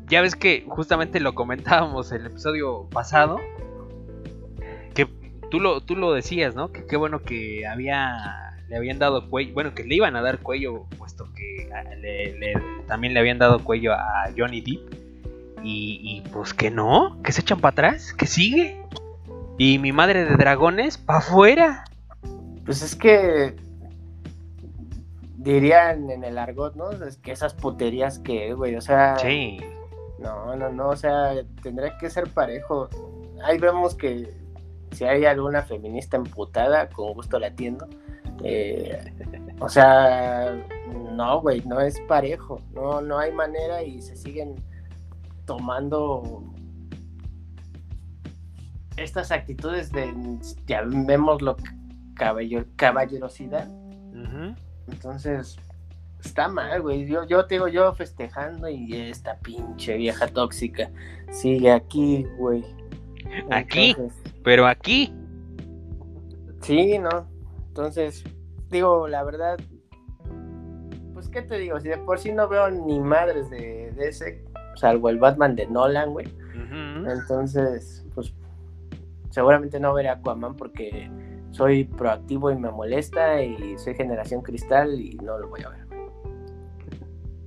Ya 0.07 0.21
ves 0.21 0.35
que 0.35 0.65
justamente 0.67 1.19
lo 1.19 1.33
comentábamos 1.35 2.11
el 2.11 2.25
episodio 2.27 2.87
pasado. 2.89 3.39
Que 4.93 5.07
tú 5.51 5.59
lo, 5.59 5.81
tú 5.81 5.95
lo 5.95 6.13
decías, 6.13 6.55
¿no? 6.55 6.71
Que 6.71 6.85
qué 6.85 6.95
bueno 6.97 7.21
que 7.21 7.65
había. 7.67 8.53
Le 8.69 8.77
habían 8.77 8.97
dado 8.97 9.29
cuello. 9.29 9.53
Bueno, 9.53 9.75
que 9.75 9.83
le 9.83 9.93
iban 9.95 10.15
a 10.15 10.21
dar 10.23 10.39
cuello, 10.39 10.85
puesto 10.97 11.25
que 11.35 11.69
ah, 11.71 11.83
le- 11.95 12.33
le- 12.39 12.53
también 12.87 13.13
le 13.13 13.19
habían 13.19 13.37
dado 13.37 13.63
cuello 13.63 13.93
a 13.93 14.29
Johnny 14.35 14.61
Depp. 14.61 15.04
Y, 15.65 15.99
y 16.03 16.21
pues 16.29 16.53
que 16.53 16.69
no, 16.69 17.19
que 17.23 17.31
se 17.31 17.41
echan 17.41 17.59
para 17.59 17.71
atrás, 17.71 18.13
que 18.13 18.27
sigue. 18.27 18.79
Y 19.57 19.79
mi 19.79 19.91
madre 19.91 20.23
de 20.25 20.35
dragones, 20.37 20.97
pa' 20.97 21.17
afuera. 21.17 21.85
Pues 22.65 22.81
es 22.81 22.95
que 22.95 23.55
dirían 25.37 26.09
en 26.09 26.23
el 26.23 26.37
argot, 26.37 26.75
¿no? 26.75 26.91
Es 26.91 27.17
que 27.17 27.31
esas 27.31 27.53
puterías 27.53 28.19
que, 28.19 28.53
güey, 28.53 28.75
o 28.75 28.81
sea, 28.81 29.17
Sí. 29.17 29.57
no, 30.19 30.55
no, 30.55 30.69
no, 30.69 30.89
o 30.89 30.95
sea, 30.95 31.33
tendría 31.61 31.97
que 31.97 32.09
ser 32.09 32.29
parejo. 32.29 32.89
Ahí 33.43 33.57
vemos 33.57 33.95
que 33.95 34.33
si 34.91 35.03
hay 35.03 35.25
alguna 35.25 35.61
feminista 35.63 36.17
emputada, 36.17 36.89
con 36.89 37.13
gusto 37.13 37.37
la 37.39 37.47
atiendo. 37.47 37.87
Eh, 38.43 39.13
o 39.59 39.69
sea, 39.69 40.55
no, 41.13 41.41
güey, 41.41 41.61
no 41.65 41.79
es 41.79 41.99
parejo, 42.01 42.61
no, 42.73 43.01
no 43.01 43.17
hay 43.17 43.31
manera 43.31 43.83
y 43.83 44.01
se 44.01 44.15
siguen 44.15 44.55
tomando 45.45 46.43
estas 48.97 49.31
actitudes 49.31 49.91
de, 49.91 50.13
llamémoslo 50.67 51.57
caballo- 52.15 52.65
caballerosidad. 52.75 53.67
Ujú. 53.67 54.55
Entonces, 54.87 55.57
está 56.23 56.47
mal, 56.47 56.81
güey. 56.81 57.05
Yo, 57.05 57.25
yo 57.25 57.45
te 57.45 57.55
digo, 57.55 57.67
yo 57.67 57.93
festejando 57.93 58.69
y 58.69 58.93
esta 58.95 59.37
pinche 59.39 59.97
vieja 59.97 60.27
tóxica 60.27 60.89
sigue 61.31 61.71
aquí, 61.71 62.25
güey. 62.37 62.63
Aquí. 63.51 63.89
Entonces, 63.91 64.21
Pero 64.43 64.65
aquí, 64.67 65.13
sí, 66.61 66.97
¿no? 66.99 67.27
Entonces, 67.67 68.23
digo, 68.69 69.07
la 69.09 69.23
verdad, 69.23 69.57
pues, 71.13 71.27
¿qué 71.27 71.41
te 71.41 71.57
digo? 71.57 71.79
Si 71.81 71.89
de 71.89 71.97
por 71.97 72.19
sí 72.19 72.31
no 72.31 72.47
veo 72.47 72.69
ni 72.69 72.99
madres 72.99 73.49
de, 73.49 73.91
de 73.91 74.07
ese, 74.07 74.44
salvo 74.75 75.09
el 75.09 75.17
Batman 75.17 75.55
de 75.55 75.67
Nolan, 75.67 76.11
güey. 76.11 76.27
Entonces, 77.07 78.05
pues, 78.13 78.33
seguramente 79.29 79.79
no 79.79 79.93
veré 79.93 80.09
Aquaman 80.09 80.55
porque 80.55 81.09
soy 81.51 81.85
proactivo 81.85 82.51
y 82.51 82.55
me 82.55 82.71
molesta 82.71 83.41
y 83.41 83.77
soy 83.77 83.95
generación 83.95 84.41
cristal 84.41 84.99
y 84.99 85.15
no 85.15 85.37
lo 85.37 85.49
voy 85.49 85.61
a 85.63 85.69
ver. 85.69 85.85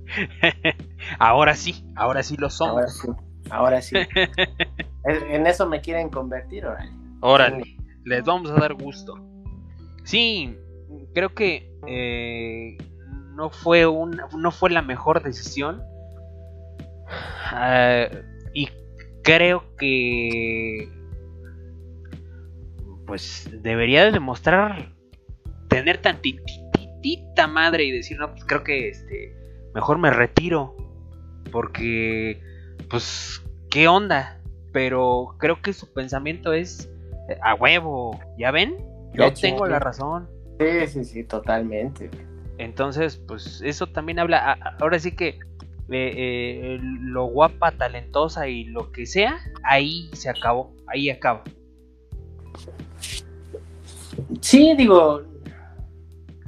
ahora 1.19 1.55
sí, 1.55 1.85
ahora 1.95 2.23
sí 2.23 2.35
lo 2.37 2.49
somos. 2.49 2.75
Ahora 2.75 2.87
sí, 2.89 3.07
ahora 3.49 3.81
sí. 3.81 3.95
En 5.05 5.47
eso 5.47 5.67
me 5.67 5.81
quieren 5.81 6.09
convertir, 6.09 6.65
órale. 6.65 6.91
Órale, 7.21 7.77
les 8.03 8.23
vamos 8.23 8.51
a 8.51 8.55
dar 8.55 8.73
gusto. 8.73 9.15
Sí, 10.03 10.57
creo 11.13 11.33
que 11.33 11.71
eh, 11.87 12.77
no 13.33 13.49
fue 13.49 13.87
un, 13.87 14.21
no 14.37 14.51
fue 14.51 14.69
la 14.69 14.81
mejor 14.81 15.23
decisión. 15.23 15.81
Ah, 17.51 18.07
y 18.53 18.69
creo 19.23 19.75
que 19.77 20.89
pues 23.05 23.49
debería 23.63 24.05
de 24.05 24.11
demostrar 24.11 24.93
tener 25.67 25.97
tantitita 25.97 27.47
madre 27.47 27.85
y 27.85 27.91
decir, 27.91 28.19
no, 28.19 28.31
pues 28.31 28.45
creo 28.45 28.63
que 28.63 28.89
este 28.89 29.35
mejor 29.73 29.97
me 29.97 30.11
retiro 30.11 30.75
porque 31.51 32.41
pues 32.89 33.41
qué 33.69 33.87
onda, 33.87 34.39
pero 34.71 35.35
creo 35.37 35.61
que 35.61 35.73
su 35.73 35.91
pensamiento 35.91 36.53
es 36.53 36.89
eh, 37.29 37.37
a 37.41 37.55
huevo, 37.55 38.19
¿ya 38.37 38.51
ven? 38.51 38.77
Yo 39.13 39.27
Ya 39.27 39.33
tengo 39.33 39.65
la 39.65 39.79
razón. 39.79 40.29
Sí, 40.59 40.87
sí, 40.87 41.05
sí, 41.05 41.23
totalmente. 41.23 42.09
Entonces, 42.57 43.17
pues 43.17 43.61
eso 43.63 43.87
también 43.87 44.19
habla. 44.19 44.75
Ahora 44.79 44.99
sí 44.99 45.15
que 45.15 45.39
eh, 45.91 46.75
eh, 46.75 46.79
lo 46.81 47.25
guapa, 47.25 47.71
talentosa 47.71 48.47
y 48.47 48.65
lo 48.65 48.91
que 48.91 49.05
sea, 49.05 49.39
ahí 49.63 50.09
se 50.13 50.29
acabó. 50.29 50.71
Ahí 50.87 51.09
acaba. 51.09 51.43
Sí, 54.41 54.73
digo, 54.75 55.21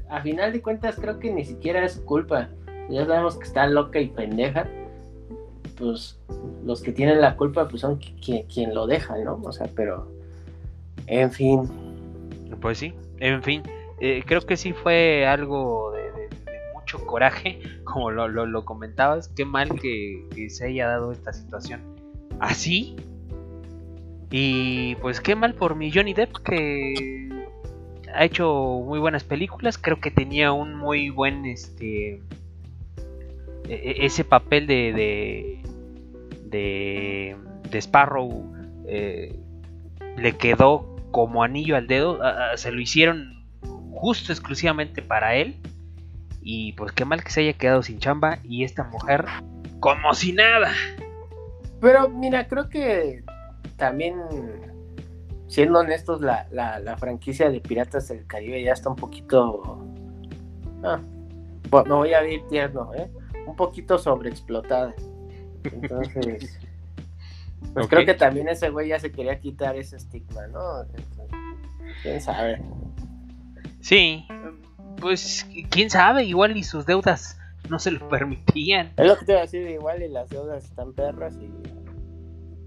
a 0.10 0.22
final 0.22 0.52
de 0.54 0.62
cuentas 0.62 0.98
creo 1.00 1.20
que 1.20 1.32
ni 1.32 1.46
siquiera 1.46 1.84
es 1.86 1.94
su 1.94 2.06
culpa. 2.06 2.50
Ya 2.90 3.06
sabemos 3.06 3.38
que 3.38 3.44
está 3.46 3.68
loca 3.68 4.00
y 4.00 4.08
pendeja. 4.08 4.68
Pues 5.78 6.20
los 6.66 6.82
que 6.82 6.92
tienen 6.92 7.22
la 7.22 7.36
culpa 7.38 7.68
pues 7.68 7.82
son 7.82 8.00
qui- 8.00 8.14
quien, 8.24 8.44
quien 8.48 8.74
lo 8.76 8.86
deja, 8.88 9.18
¿no? 9.18 9.40
O 9.44 9.52
sea, 9.52 9.68
pero, 9.76 10.12
en 11.08 11.32
fin. 11.32 11.62
Pues 12.60 12.78
sí, 12.78 12.94
en 13.20 13.42
fin. 13.42 13.64
eh, 14.00 14.22
creo 14.26 14.42
que 14.42 14.58
sí 14.58 14.74
fue 14.74 15.26
algo 15.26 15.92
de 15.92 16.01
coraje, 17.00 17.60
como 17.84 18.12
lo, 18.12 18.28
lo- 18.28 18.66
comentabas. 18.66 19.30
Qué 19.30 19.46
mal 19.46 19.80
que, 19.80 20.26
se 20.50 20.66
haya 20.66 20.88
dado 20.88 21.12
esta 21.12 21.34
situación 21.34 21.82
así. 22.40 22.96
Y 24.30 24.96
pues 24.96 25.22
qué 25.22 25.36
mal 25.36 25.54
por 25.54 25.76
mi 25.76 25.92
Johnny 25.92 26.14
Depp 26.14 26.38
que 26.38 27.30
ha 28.14 28.26
hecho 28.26 28.82
muy 28.86 29.00
buenas 29.00 29.24
películas. 29.24 29.78
Creo 29.78 30.00
que 30.00 30.12
tenía 30.12 30.52
un 30.54 30.76
muy 30.76 31.10
buen 31.10 31.46
este 31.46 32.16
e- 32.16 32.22
e- 33.70 34.06
ese 34.06 34.24
papel 34.24 34.68
de 34.68 34.94
de 34.94 35.58
de, 37.70 37.78
Sparrow 37.82 38.52
eh, 38.88 39.36
le 40.18 40.34
quedó 40.38 40.96
como 41.12 41.44
anillo 41.44 41.76
al 41.78 41.88
dedo. 41.88 42.20
se 42.56 42.72
lo 42.72 42.82
hicieron 42.82 43.46
justo 43.92 44.32
exclusivamente 44.32 45.02
para 45.02 45.36
él. 45.36 45.56
Y 46.42 46.74
pues 46.74 46.92
qué 46.92 47.06
mal 47.06 47.24
que 47.24 47.32
se 47.32 47.42
haya 47.42 47.54
quedado 47.54 47.84
sin 47.84 48.00
chamba. 48.00 48.40
Y 48.44 48.64
esta 48.64 48.84
mujer 48.86 49.26
como 49.80 50.14
si 50.14 50.34
nada. 50.34 50.72
Pero 51.80 52.10
mira, 52.10 52.48
creo 52.48 52.70
que 52.70 53.24
también 53.78 54.16
siendo 55.48 55.80
honestos, 55.80 56.22
la, 56.22 56.48
la, 56.52 56.80
la 56.80 56.98
franquicia 56.98 57.50
de 57.50 57.60
Piratas 57.60 58.08
del 58.08 58.26
Caribe 58.26 58.64
ya 58.64 58.74
está 58.74 58.90
un 58.90 58.96
poquito. 58.96 59.86
Ah, 60.84 61.00
me 61.72 61.94
voy 61.94 62.14
a 62.14 62.26
ir 62.28 62.48
tierno, 62.48 62.94
¿eh? 62.96 63.10
Un 63.46 63.56
poquito 63.56 63.98
sobreexplotada. 63.98 64.94
Entonces. 65.64 66.60
Pues 67.76 67.88
creo 67.88 68.06
que 68.06 68.16
también 68.16 68.50
ese 68.50 68.70
güey 68.70 68.90
ya 68.90 69.00
se 69.00 69.12
quería 69.12 69.40
quitar 69.40 69.76
ese 69.76 69.96
estigma, 69.96 70.48
¿no? 70.48 70.82
Entonces, 70.82 71.30
¿Quién 72.02 72.20
sabe? 72.20 72.62
Sí, 73.80 74.26
pues 75.02 75.46
quién 75.70 75.90
sabe, 75.90 76.24
igual 76.24 76.56
y 76.56 76.64
sus 76.64 76.86
deudas 76.86 77.38
no 77.70 77.80
se 77.80 77.92
lo 77.92 78.08
permitían. 78.10 78.94
Es 78.98 79.08
lo 79.08 79.18
que 79.18 79.26
te 79.26 79.32
iba 79.32 79.40
a 79.40 79.44
decir, 79.44 79.68
igual 79.68 80.02
y 80.02 80.10
las 80.10 80.30
deudas 80.30 80.66
están 80.66 80.94
perras 80.94 81.38
y. 81.42 81.52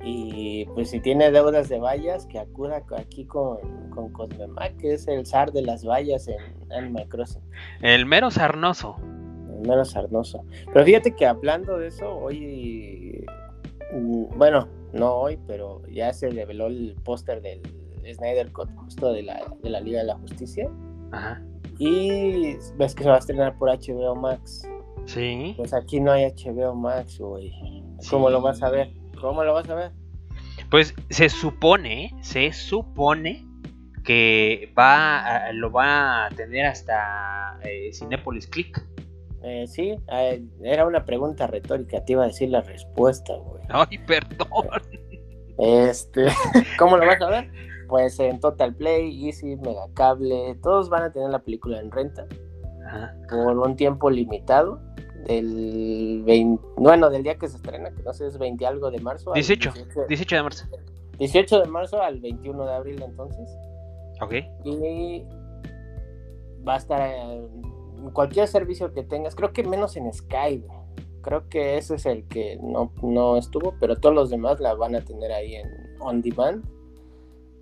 Y 0.07 0.67
pues 0.75 0.91
si 0.91 1.01
tiene 1.01 1.31
deudas 1.31 1.71
de 1.71 1.79
vallas, 1.79 2.27
que 2.27 2.39
acuda 2.39 2.85
aquí 2.99 3.25
con, 3.25 3.89
con 3.89 4.13
Cosmemac, 4.13 4.77
que 4.77 4.93
es 4.93 5.09
el 5.09 5.25
zar 5.25 5.51
de 5.51 5.63
las 5.63 5.83
vallas 5.83 6.29
en 6.29 6.73
Animal 6.73 7.09
Crossing. 7.09 7.41
El 7.81 8.05
mero 8.05 8.31
sarnoso. 8.31 8.97
el 9.49 9.67
menos 9.67 9.93
sarnoso. 9.93 10.45
Pero 10.71 10.85
fíjate 10.85 11.17
que 11.17 11.25
hablando 11.25 11.79
de 11.79 11.89
eso, 11.89 12.15
hoy, 12.15 13.25
mm, 13.95 14.37
bueno, 14.37 14.69
no 14.93 15.15
hoy, 15.15 15.39
pero 15.47 15.81
ya 15.89 16.13
se 16.13 16.29
reveló 16.29 16.67
el 16.67 16.97
póster 17.03 17.41
del 17.41 17.63
Snyder 18.15 18.53
Cut, 18.53 18.69
justo 18.77 19.11
de 19.11 19.23
la, 19.23 19.43
de 19.63 19.71
la 19.71 19.81
Liga 19.81 20.01
de 20.01 20.07
la 20.07 20.17
Justicia. 20.17 20.69
Ajá. 21.13 21.43
Y 21.79 22.57
ves 22.77 22.95
que 22.95 23.03
se 23.03 23.09
va 23.09 23.17
a 23.17 23.19
estrenar 23.19 23.57
por 23.59 23.69
HBO 23.71 24.15
Max. 24.15 24.69
Sí. 25.07 25.55
Pues 25.57 25.75
aquí 25.75 26.01
no 26.01 26.13
hay 26.13 26.25
HBO 26.25 26.75
Max, 26.75 27.19
güey. 27.19 27.53
¿Cómo 28.11 28.29
Sí. 28.29 28.33
lo 28.33 28.41
vas 28.41 28.63
a 28.63 28.71
ver? 28.71 28.91
¿Cómo 29.21 29.43
lo 29.45 29.53
vas 29.55 29.69
a 29.69 29.75
ver? 29.75 29.93
Pues 30.71 30.95
se 31.11 31.29
supone, 31.29 32.11
se 32.23 32.53
supone 32.53 33.47
que 34.05 34.73
va 34.79 35.19
a- 35.47 35.53
lo 35.53 35.71
va 35.71 36.27
a 36.27 36.29
tener 36.31 36.67
hasta 36.67 37.59
eh, 37.65 37.91
Cinépolis 37.93 38.47
Click. 38.47 38.85
Eh, 39.43 39.67
sí, 39.67 39.95
eh, 40.13 40.43
era 40.63 40.87
una 40.87 41.05
pregunta 41.05 41.47
retórica, 41.47 42.05
te 42.05 42.13
iba 42.13 42.25
a 42.25 42.27
decir 42.29 42.49
la 42.51 42.61
respuesta, 42.63 43.35
güey. 43.35 43.63
Ay, 43.69 43.99
perdón. 44.07 44.49
Este, 45.59 46.27
¿cómo 46.79 46.97
lo 46.97 47.07
vas 47.07 47.21
a 47.21 47.29
ver? 47.29 47.51
Pues 47.89 48.19
en 48.21 48.41
Total 48.41 48.75
Play, 48.75 49.27
Easy, 49.27 49.57
Megacable, 49.57 50.57
todos 50.63 50.89
van 50.89 51.03
a 51.05 51.13
tener 51.13 51.31
la 51.31 51.41
película 51.41 51.81
en 51.81 51.91
renta 51.91 52.27
Ajá. 52.87 53.15
por 53.29 53.59
un 53.59 53.77
tiempo 53.77 54.11
limitado. 54.11 54.81
Del 55.27 56.23
20, 56.27 56.63
bueno, 56.77 57.09
del 57.09 57.23
día 57.23 57.37
que 57.37 57.49
se 57.49 57.57
estrena, 57.57 57.91
que 57.91 58.03
no 58.03 58.13
sé, 58.13 58.27
es 58.27 58.37
20 58.37 58.67
algo 58.67 58.91
de 58.91 58.99
marzo. 59.01 59.31
al 59.31 59.37
18. 59.37 59.73
18, 59.73 60.07
18 60.07 60.37
de 60.37 60.43
marzo. 60.43 60.67
18 61.19 61.61
de 61.61 61.67
marzo 61.67 62.03
al 62.03 62.21
21 62.21 62.67
de 62.67 62.73
abril, 62.75 63.03
entonces. 63.03 63.49
Ok. 64.21 64.35
Y 64.65 65.25
va 66.67 66.75
a 66.75 66.77
estar 66.77 67.01
en 67.11 68.11
cualquier 68.13 68.49
servicio 68.49 68.93
que 68.93 69.03
tengas, 69.03 69.35
creo 69.35 69.53
que 69.55 69.65
menos 69.65 69.97
en 69.97 70.13
Sky. 70.13 70.59
güey. 70.59 70.79
Creo 71.23 71.49
que 71.49 71.79
ese 71.79 71.95
es 71.95 72.05
el 72.05 72.29
que 72.29 72.59
no, 72.63 72.93
no 73.03 73.39
estuvo, 73.39 73.75
pero 73.81 73.97
todos 73.97 74.15
los 74.15 74.29
demás 74.29 74.61
la 74.61 74.75
van 74.75 74.95
a 74.95 75.01
tener 75.01 75.33
ahí 75.33 75.55
en 75.55 75.67
on 76.01 76.21
demand. 76.21 76.63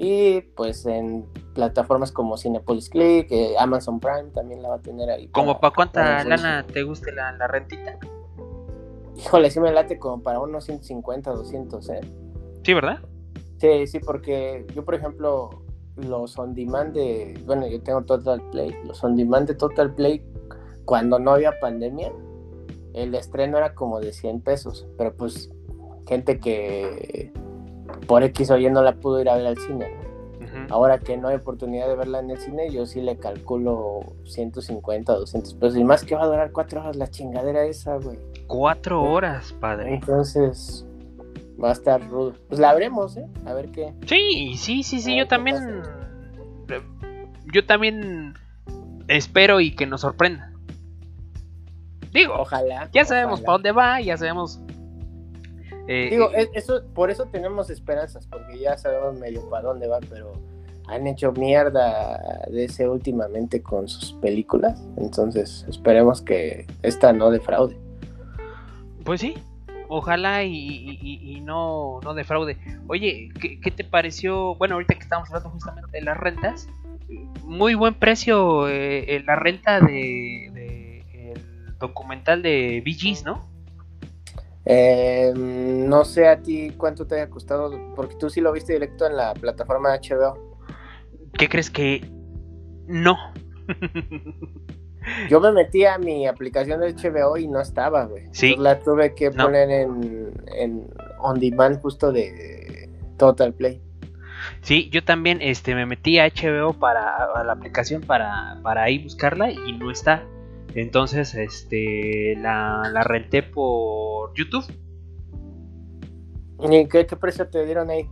Y 0.05 0.41
pues 0.57 0.85
en 0.85 1.25
plataformas 1.55 2.11
como 2.11 2.37
Cinepolis 2.37 2.91
Click, 2.91 3.31
eh, 3.31 3.55
Amazon 3.57 4.01
Prime 4.01 4.31
también 4.35 4.61
la 4.61 4.71
va 4.71 4.75
a 4.75 4.81
tener 4.81 5.09
ahí. 5.09 5.29
¿Como 5.29 5.61
para 5.61 5.73
cuánta 5.73 6.25
lana 6.25 6.67
te 6.67 6.83
guste 6.83 7.13
la, 7.13 7.31
la 7.31 7.47
rentita? 7.47 8.01
Híjole, 9.17 9.49
sí 9.49 9.61
me 9.61 9.71
late 9.71 10.01
como 10.01 10.21
para 10.21 10.41
unos 10.41 10.65
150, 10.65 11.31
200, 11.31 11.89
¿eh? 11.91 12.01
Sí, 12.65 12.75
¿verdad? 12.75 12.99
Sí, 13.59 13.87
sí, 13.87 14.01
porque 14.01 14.67
yo, 14.75 14.85
por 14.85 14.97
ejemplo, 14.97 15.63
los 15.95 16.37
on 16.37 16.53
demand 16.57 16.95
de. 16.95 17.41
Bueno, 17.47 17.69
yo 17.69 17.81
tengo 17.81 18.03
Total 18.03 18.43
Play. 18.51 18.75
Los 18.85 19.05
on 19.05 19.15
demand 19.15 19.47
de 19.47 19.55
Total 19.55 19.95
Play, 19.95 20.27
cuando 20.85 21.21
no 21.21 21.31
había 21.31 21.61
pandemia, 21.61 22.13
el 22.93 23.15
estreno 23.15 23.57
era 23.57 23.77
como 23.77 24.01
de 24.01 24.13
100 24.13 24.41
pesos. 24.41 24.85
Pero 24.99 25.15
pues, 25.15 25.49
gente 26.09 26.41
que 26.41 27.33
por 28.07 28.23
X 28.25 28.51
o 28.51 28.59
Y 28.59 28.69
no 28.71 28.83
la 28.83 28.93
pudo 28.93 29.21
ir 29.21 29.29
a 29.29 29.37
ver 29.37 29.47
al 29.47 29.59
cine. 29.59 29.87
Ahora 30.69 30.99
que 30.99 31.17
no 31.17 31.29
hay 31.29 31.37
oportunidad 31.37 31.89
de 31.89 31.97
verla 31.97 32.19
en 32.21 32.31
el 32.31 32.39
cine, 32.39 32.71
yo 32.71 32.85
sí 32.85 33.01
le 33.01 33.17
calculo 33.17 34.01
150, 34.25 35.15
200 35.15 35.55
pesos. 35.55 35.79
Y 35.79 35.85
más 35.85 36.05
que 36.05 36.15
va 36.15 36.25
a 36.25 36.27
durar 36.27 36.53
4 36.53 36.81
horas 36.81 36.97
la 36.97 37.09
chingadera 37.09 37.65
esa, 37.65 37.97
güey. 37.97 38.19
Cuatro 38.49 39.03
horas, 39.03 39.55
padre. 39.61 39.95
Entonces, 39.95 40.87
va 41.63 41.71
a 41.71 41.73
estar 41.73 42.07
rudo. 42.07 42.35
Pues 42.49 42.61
la 42.61 42.75
veremos, 42.75 43.17
¿eh? 43.17 43.27
A 43.47 43.55
ver 43.55 43.71
qué. 43.71 43.95
Sí, 44.07 44.55
sí, 44.59 44.83
sí, 44.83 45.01
sí, 45.01 45.17
yo 45.17 45.27
también. 45.27 45.83
Yo 47.53 47.65
también 47.67 48.35
espero 49.09 49.61
y 49.61 49.75
que 49.75 49.87
nos 49.87 50.03
sorprenda. 50.03 50.53
Digo, 52.13 52.35
Ojalá. 52.39 52.91
ya 52.93 53.05
sabemos 53.07 53.41
ojalá. 53.41 53.47
para 53.47 53.53
dónde 53.55 53.73
va, 53.73 54.01
ya 54.01 54.17
sabemos. 54.17 54.61
Eh, 55.89 56.09
Digo, 56.11 56.31
eh, 56.33 56.49
es- 56.55 56.65
eso, 56.65 56.83
por 56.95 57.11
eso 57.11 57.27
tenemos 57.27 57.71
esperanzas, 57.71 58.27
porque 58.27 58.59
ya 58.59 58.77
sabemos 58.79 59.19
medio 59.19 59.49
para 59.51 59.65
dónde 59.69 59.87
va, 59.89 59.99
pero 60.09 60.33
han 60.89 61.07
hecho 61.07 61.33
mierda 61.33 62.19
de 62.51 62.65
ese 62.65 62.89
últimamente 62.89 63.63
con 63.63 63.89
sus 63.89 64.13
películas. 64.15 64.83
Entonces, 64.97 65.65
esperemos 65.69 66.23
que 66.23 66.67
esta 66.83 67.13
no 67.13 67.31
defraude. 67.31 67.77
Pues 69.05 69.21
sí, 69.21 69.35
ojalá 69.89 70.45
y, 70.45 70.55
y- 70.55 70.99
y- 71.03 71.37
y 71.37 71.41
no, 71.41 72.01
no 72.03 72.15
defraude. 72.15 72.57
Oye, 72.89 73.31
¿qué, 73.41 73.61
qué 73.61 73.71
te 73.71 73.85
pareció? 73.85 74.55
Bueno, 74.57 74.75
ahorita 74.75 74.95
que 74.95 75.01
estamos 75.03 75.29
hablando 75.29 75.51
justamente 75.51 75.91
de 75.93 76.03
las 76.03 76.17
rentas, 76.17 76.69
muy 77.45 77.75
buen 77.75 77.95
precio 77.95 78.69
eh, 78.69 79.17
eh, 79.17 79.23
la 79.27 79.37
renta 79.37 79.81
de, 79.81 80.51
de 80.55 81.33
el 81.33 81.79
documental 81.79 82.43
de 82.43 82.83
Gees, 82.87 83.25
¿no? 83.25 83.47
Eh, 84.65 85.33
no 85.35 86.05
sé 86.05 86.29
a 86.29 86.41
ti 86.41 86.73
cuánto 86.77 87.07
te 87.07 87.17
haya 87.17 87.29
costado, 87.31 87.73
porque 87.97 88.15
tú 88.17 88.31
sí 88.31 88.41
lo 88.41 88.53
viste 88.53 88.73
directo 88.75 89.07
en 89.07 89.17
la 89.17 89.35
plataforma 89.35 89.91
HBO. 89.97 90.57
¿Qué 91.39 91.49
crees 91.49 91.71
que 91.71 92.09
no? 92.87 93.17
Yo 95.29 95.41
me 95.41 95.51
metí 95.51 95.85
a 95.85 95.99
mi 95.99 96.27
aplicación 96.29 96.81
de 96.81 96.95
HBO 96.95 97.37
y 97.37 97.49
no 97.49 97.61
estaba, 97.61 98.05
güey. 98.05 98.25
Sí. 98.31 98.51
Entonces 98.51 98.63
la 98.63 98.79
tuve 98.81 99.15
que 99.15 99.31
No. 99.31 99.45
poner 99.45 99.69
en, 99.71 100.33
en 100.57 100.87
on 101.19 101.41
demand 101.41 101.81
justo 101.81 102.13
de 102.13 102.89
Total 103.19 103.53
Play. 103.53 103.81
Sí, 104.61 104.89
yo 104.91 105.03
también 105.05 105.39
este, 105.41 105.75
me 105.75 105.87
metí 105.87 106.19
a 106.19 106.27
HBO 106.29 106.73
para 106.73 107.17
a 107.35 107.45
la 107.45 107.53
aplicación 107.53 108.03
para, 108.03 108.59
para 108.63 108.85
ahí 108.85 108.99
buscarla 109.03 109.51
y 109.51 109.73
no 109.79 109.91
está. 109.91 110.25
Entonces, 110.75 111.35
este, 111.35 112.35
la, 112.37 112.91
la 112.93 113.03
renté 113.03 113.43
por 113.43 114.33
YouTube, 114.35 114.65
¿Y 116.71 116.87
qué, 116.87 117.07
qué 117.07 117.17
precio 117.17 117.49
te 117.49 117.65
dieron 117.65 117.91
ahí? 117.91 118.09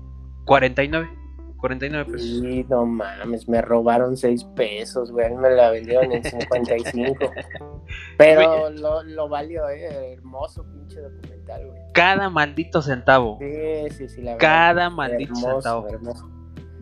49, 0.47 1.09
49 1.59 2.13
pesos. 2.13 2.27
Y 2.27 2.65
no 2.65 2.85
mames, 2.85 3.49
me 3.49 3.63
robaron 3.63 4.17
6 4.17 4.45
pesos, 4.57 5.13
güey. 5.13 5.27
a 5.27 5.29
mí 5.31 5.37
Me 5.37 5.51
la 5.51 5.71
vendieron 5.71 6.11
en 6.13 6.25
55. 6.25 7.15
Pero 8.19 8.71
lo, 8.71 9.03
lo 9.05 9.29
valió, 9.29 9.69
eh. 9.69 10.15
Hermoso 10.15 10.65
pinche 10.73 11.01
documental, 11.01 11.67
güey. 11.69 11.81
Cada 11.93 12.29
maldito 12.29 12.83
centavo. 12.83 13.39
Sí, 13.41 13.91
sí, 13.97 14.09
sí, 14.09 14.23
la 14.23 14.33
verdad. 14.33 14.39
Cada 14.41 14.91
maldito 14.91 15.33
hermoso, 15.35 15.53
centavo. 15.55 15.89
hermoso. 15.89 16.31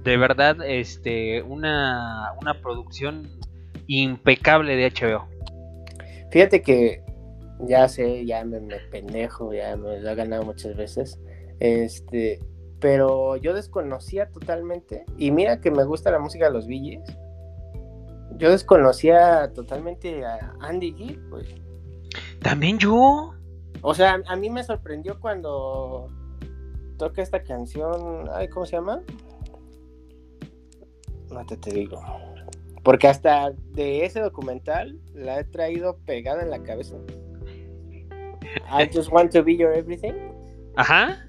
De 0.05 0.17
verdad, 0.17 0.57
este, 0.65 1.43
una, 1.43 2.33
una 2.41 2.55
producción 2.63 3.29
impecable 3.89 4.77
de 4.77 4.91
HBO. 4.91 5.29
Fíjate 6.31 6.63
que 6.63 7.03
ya 7.61 7.89
sé, 7.89 8.25
ya 8.25 8.45
me, 8.45 8.61
me 8.61 8.79
pendejo, 8.91 9.53
ya 9.53 9.77
me 9.77 10.01
lo 10.01 10.11
he 10.11 10.15
ganado 10.15 10.45
muchas 10.45 10.77
veces. 10.77 11.19
Este, 11.61 12.41
pero 12.81 13.37
yo 13.37 13.55
desconocía 13.55 14.31
totalmente. 14.31 15.05
Y 15.17 15.31
mira 15.31 15.61
que 15.61 15.71
me 15.71 15.85
gusta 15.85 16.11
la 16.11 16.19
música 16.19 16.47
de 16.47 16.53
los 16.53 16.67
Gees. 16.67 17.03
Yo 18.37 18.51
desconocía 18.51 19.53
totalmente 19.53 20.25
a 20.25 20.55
Andy 20.61 20.95
Gibb, 20.95 21.29
güey. 21.31 21.63
También 22.41 22.79
yo. 22.79 23.35
O 23.83 23.95
sea, 23.95 24.23
a 24.27 24.37
mí 24.37 24.51
me 24.51 24.63
sorprendió 24.63 25.19
cuando 25.19 26.09
toca 26.99 27.23
esta 27.23 27.43
canción. 27.43 28.29
Ay, 28.33 28.49
¿cómo 28.49 28.65
se 28.65 28.77
llama? 28.77 29.03
No 31.31 31.45
te, 31.47 31.57
te 31.57 31.73
digo. 31.73 32.01
Porque 32.83 33.09
hasta 33.09 33.53
de 33.73 34.05
ese 34.05 34.21
documental 34.21 34.99
la 35.15 35.41
he 35.41 35.45
traído 35.45 35.99
pegada 36.07 36.43
en 36.43 36.51
la 36.51 36.63
cabeza. 36.63 36.97
I 38.71 38.89
just 38.93 39.11
want 39.11 39.33
to 39.33 39.43
be 39.43 39.57
your 39.57 39.75
everything. 39.75 40.13
Ajá. 40.77 41.25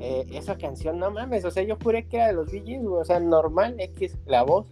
Eh, 0.00 0.24
esa 0.32 0.56
canción, 0.56 0.98
no 0.98 1.10
mames, 1.10 1.44
o 1.44 1.50
sea, 1.50 1.62
yo 1.62 1.76
juré 1.82 2.06
que 2.06 2.16
era 2.18 2.28
de 2.28 2.32
los 2.34 2.50
güey, 2.52 2.78
o 2.84 3.04
sea, 3.04 3.18
normal, 3.18 3.74
X, 3.78 4.16
la 4.26 4.42
voz. 4.42 4.66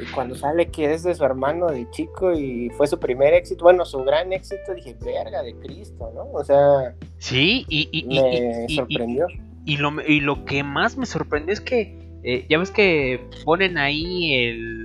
Y 0.00 0.04
cuando 0.12 0.34
sale 0.34 0.68
que 0.68 0.92
es 0.92 1.02
de 1.02 1.14
su 1.14 1.24
hermano 1.24 1.66
de 1.66 1.88
chico 1.90 2.32
y 2.32 2.70
fue 2.70 2.86
su 2.86 2.98
primer 2.98 3.34
éxito, 3.34 3.64
bueno, 3.64 3.84
su 3.84 4.02
gran 4.04 4.32
éxito, 4.32 4.74
dije, 4.74 4.96
verga 5.04 5.42
de 5.42 5.54
Cristo, 5.56 6.10
¿no? 6.14 6.30
O 6.32 6.44
sea, 6.44 6.94
Sí, 7.18 7.64
y, 7.68 7.88
y, 7.90 8.04
y- 8.16 8.20
me 8.20 8.64
y- 8.68 8.72
y- 8.72 8.76
sorprendió. 8.76 9.26
y 9.64 9.76
lo, 9.76 9.90
y 10.06 10.20
lo 10.20 10.44
que 10.44 10.62
más 10.62 10.96
me 10.96 11.06
sorprendió 11.06 11.52
es 11.52 11.60
que 11.60 11.98
eh, 12.22 12.46
ya 12.48 12.58
ves 12.58 12.70
que 12.70 13.20
ponen 13.44 13.78
ahí 13.78 14.34
el, 14.34 14.84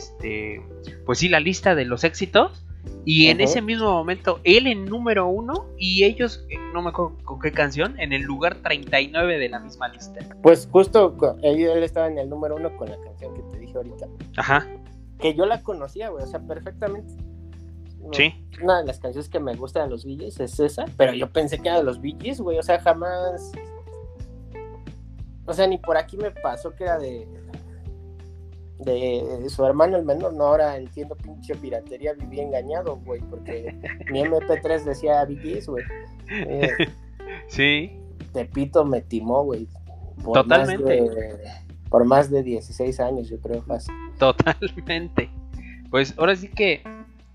este, 0.00 0.62
pues 1.04 1.18
sí, 1.18 1.28
la 1.28 1.40
lista 1.40 1.74
de 1.74 1.84
los 1.84 2.04
éxitos. 2.04 2.64
Y 3.04 3.26
en 3.26 3.42
ese 3.42 3.60
mismo 3.60 3.90
momento, 3.90 4.40
él 4.44 4.66
en 4.66 4.86
número 4.86 5.26
uno 5.26 5.66
y 5.76 6.04
ellos, 6.04 6.46
eh, 6.48 6.56
no 6.72 6.80
me 6.80 6.88
acuerdo 6.88 7.16
con 7.24 7.38
qué 7.38 7.52
canción, 7.52 7.98
en 8.00 8.12
el 8.14 8.22
lugar 8.22 8.56
39 8.62 9.38
de 9.38 9.48
la 9.50 9.58
misma 9.58 9.88
lista. 9.88 10.20
Pues 10.42 10.66
justo 10.70 11.14
él, 11.42 11.82
estaba 11.82 12.08
en 12.08 12.18
el 12.18 12.30
número 12.30 12.56
uno 12.56 12.74
con 12.76 12.88
la 12.88 12.96
canción 13.02 13.34
que 13.34 13.42
te 13.42 13.58
dije 13.58 13.76
ahorita. 13.76 14.06
Ajá, 14.36 14.66
Que 15.18 15.34
yo 15.34 15.44
la 15.44 15.62
conocía, 15.62 16.08
güey, 16.08 16.24
o 16.24 16.26
sea, 16.26 16.40
perfectamente. 16.40 17.12
Sí. 18.12 18.34
Una 18.62 18.80
de 18.80 18.86
las 18.86 18.98
canciones 18.98 19.28
que 19.28 19.40
me 19.40 19.54
gusta 19.54 19.82
de 19.82 19.90
los 19.90 20.04
Gees 20.04 20.40
es 20.40 20.58
esa, 20.58 20.86
pero 20.96 21.12
yo 21.12 21.30
pensé 21.30 21.58
que 21.58 21.68
era 21.68 21.78
de 21.78 21.84
los 21.84 22.00
Gees, 22.00 22.40
güey, 22.40 22.58
o 22.58 22.62
sea, 22.62 22.80
jamás... 22.80 23.52
O 25.46 25.52
sea, 25.52 25.66
ni 25.66 25.78
por 25.78 25.96
aquí 25.96 26.16
me 26.16 26.30
pasó 26.30 26.74
que 26.74 26.84
era 26.84 26.98
de... 26.98 27.26
De 28.84 29.44
su 29.48 29.64
hermano 29.64 29.96
el 29.96 30.04
menor, 30.04 30.32
no, 30.34 30.44
ahora 30.44 30.76
entiendo 30.76 31.14
pinche 31.16 31.54
piratería, 31.54 32.14
viví 32.14 32.40
engañado, 32.40 32.96
güey, 33.04 33.20
porque 33.28 33.76
mi 34.10 34.22
MP3 34.22 34.84
decía 34.84 35.26
Gees, 35.26 35.66
güey. 35.66 35.84
Eh, 36.30 36.70
Sí, 37.48 37.92
Tepito 38.32 38.84
me 38.84 39.00
timó, 39.02 39.44
güey. 39.44 39.66
Totalmente. 40.22 41.00
más 41.02 41.14
de- 41.14 41.50
por 41.88 42.04
más 42.04 42.30
de 42.30 42.42
16 42.42 43.00
años, 43.00 43.28
yo 43.28 43.40
creo, 43.40 43.62
fácil. 43.62 43.92
totalmente. 44.18 45.28
Pues 45.90 46.14
ahora 46.18 46.36
sí 46.36 46.48
que 46.48 46.82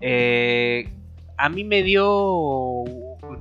eh, 0.00 0.88
a 1.36 1.48
mí 1.50 1.62
me 1.64 1.82
dio 1.82 2.84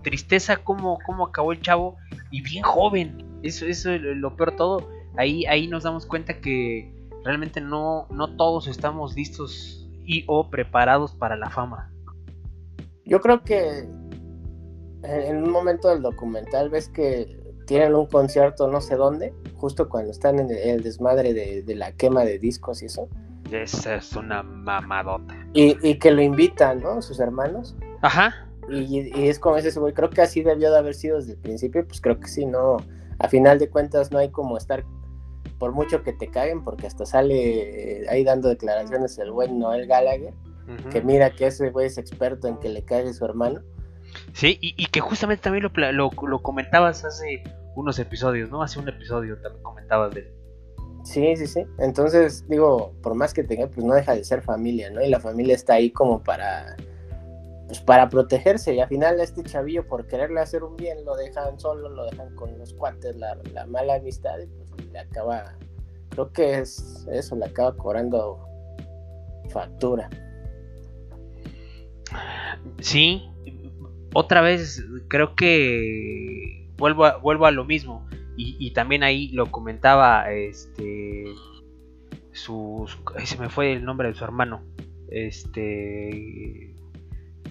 tristeza 0.04 0.58
cómo, 0.58 1.00
cómo 1.06 1.26
acabó 1.28 1.54
el 1.54 1.62
chavo 1.62 1.96
y 2.32 2.42
bien 2.42 2.64
joven. 2.64 3.24
Eso, 3.44 3.66
eso 3.66 3.92
es 3.94 4.02
lo 4.02 4.36
peor 4.36 4.56
todo. 4.58 4.90
Ahí, 5.18 5.46
ahí 5.46 5.68
nos 5.68 5.84
damos 5.84 6.06
cuenta 6.06 6.42
que 6.42 6.92
realmente 7.26 7.60
no, 7.60 8.08
no 8.10 8.38
todos 8.38 8.68
estamos 8.68 9.16
listos 9.16 9.90
y 10.06 10.24
o 10.28 10.50
preparados 10.50 11.14
para 11.16 11.36
la 11.36 11.50
fama. 11.50 11.92
Yo 13.04 13.20
creo 13.20 13.44
que 13.44 13.80
en 13.80 14.06
en 15.04 15.44
un 15.44 15.52
momento 15.52 15.90
del 15.90 16.02
documental 16.02 16.70
ves 16.70 16.90
que 16.90 17.40
tienen 17.68 17.94
un 17.96 18.06
concierto 18.08 18.68
no 18.68 18.82
sé 18.82 18.96
dónde, 18.96 19.34
justo 19.56 19.90
cuando 19.90 20.12
están 20.12 20.40
en 20.40 20.50
el, 20.50 20.58
el 20.58 20.84
desmadre 20.84 21.34
de, 21.34 21.62
de 21.64 21.76
la 21.76 21.92
quema 21.92 22.24
de 22.24 22.40
discos 22.40 22.82
y 22.82 22.86
eso, 22.86 23.08
Esa 23.52 23.96
es 23.96 24.16
una 24.16 24.42
mamadota. 24.42 25.36
y, 25.54 25.78
y 25.88 26.00
que 26.00 26.10
lo 26.12 26.22
invitan, 26.22 26.82
¿no? 26.82 27.02
Sus 27.04 27.20
hermanos. 27.20 27.76
Ajá. 28.02 28.48
Y, 28.70 29.02
y 29.16 29.28
es 29.28 29.38
como 29.38 29.58
ese 29.58 29.80
güey, 29.80 29.94
creo 29.94 30.10
que 30.10 30.22
así 30.22 30.42
debió 30.42 30.72
de 30.72 30.78
haber 30.80 30.96
sido 30.96 31.18
desde 31.18 31.34
el 31.34 31.38
principio, 31.40 31.86
pues 31.88 32.02
creo 32.02 32.20
que 32.20 32.28
sí, 32.28 32.46
no, 32.48 32.78
a 33.20 33.28
final 33.28 33.60
de 33.60 33.70
cuentas 33.70 34.12
no 34.12 34.18
hay 34.18 34.30
como 34.32 34.58
estar, 34.58 34.84
por 35.60 35.72
mucho 35.72 36.04
que 36.04 36.14
te 36.14 36.28
caguen, 36.30 36.64
porque 36.64 36.88
hasta 36.88 37.06
sale 37.06 38.02
eh, 38.02 38.06
ahí 38.10 38.24
dando 38.24 38.50
declaraciones 38.50 39.18
el 39.18 39.32
buen 39.32 39.60
Noel 39.60 39.88
Gallagher, 39.88 40.34
que 40.92 41.02
mira 41.02 41.30
que 41.30 41.48
ese 41.48 41.70
güey 41.70 41.88
es 41.88 41.98
experto 41.98 42.48
en 42.48 42.58
que 42.58 42.70
le 42.70 42.84
cague 42.84 43.14
su 43.14 43.24
hermano. 43.24 43.62
Sí, 44.34 44.58
y, 44.62 44.74
y 44.82 44.88
que 44.88 45.00
justamente 45.00 45.44
también 45.44 45.64
lo, 45.64 45.92
lo, 45.92 46.10
lo 46.28 46.42
comentabas 46.42 47.06
hace 47.06 47.44
unos 47.76 48.00
episodios, 48.00 48.50
¿no? 48.50 48.64
Hace 48.64 48.80
un 48.80 48.90
episodio 48.90 49.38
también 49.42 49.62
comentabas 49.62 50.14
de 50.14 50.22
él. 50.22 50.34
Sí, 51.04 51.36
sí, 51.36 51.46
sí. 51.46 51.66
Entonces, 51.78 52.48
digo, 52.48 52.94
por 53.04 53.14
más 53.14 53.34
que 53.34 53.44
tenga, 53.44 53.68
pues 53.68 53.86
no 53.86 53.94
deja 53.94 54.16
de 54.16 54.24
ser 54.24 54.42
familia, 54.42 54.90
¿no? 54.90 55.02
Y 55.04 55.10
la 55.10 55.20
familia 55.20 55.54
está 55.54 55.76
ahí 55.76 55.92
como 55.92 56.24
para, 56.24 56.76
pues 57.68 57.80
para 57.80 58.10
protegerse. 58.10 58.74
Y 58.74 58.80
al 58.80 58.88
final 58.88 59.20
este 59.20 59.44
chavillo, 59.44 59.88
por 59.88 60.08
quererle 60.08 60.40
hacer 60.40 60.64
un 60.64 60.76
bien, 60.76 61.06
lo 61.06 61.16
dejan 61.16 61.60
solo, 61.60 61.90
lo 61.90 62.06
dejan 62.06 62.34
con 62.34 62.58
los 62.58 62.74
cuates, 62.74 63.16
la, 63.18 63.38
la 63.54 63.68
mala 63.68 63.96
amistad, 63.96 64.40
y 64.40 64.48
pues 64.48 64.65
le 64.92 65.00
acaba, 65.00 65.56
creo 66.10 66.32
que 66.32 66.60
es 66.60 67.06
eso, 67.12 67.36
le 67.36 67.46
acaba 67.46 67.76
cobrando 67.76 68.40
factura. 69.50 70.10
Sí, 72.80 73.24
otra 74.14 74.42
vez 74.42 74.84
creo 75.08 75.36
que 75.36 76.70
vuelvo 76.78 77.06
a, 77.06 77.18
vuelvo 77.18 77.46
a 77.46 77.52
lo 77.52 77.66
mismo. 77.66 78.08
Y, 78.38 78.58
y 78.60 78.72
también 78.74 79.02
ahí 79.04 79.30
lo 79.30 79.50
comentaba 79.50 80.30
este 80.30 81.26
ay, 83.16 83.26
se 83.26 83.38
me 83.38 83.48
fue 83.50 83.72
el 83.74 83.86
nombre 83.86 84.10
de 84.10 84.14
su 84.14 84.24
hermano. 84.26 84.62
Este 85.10 86.76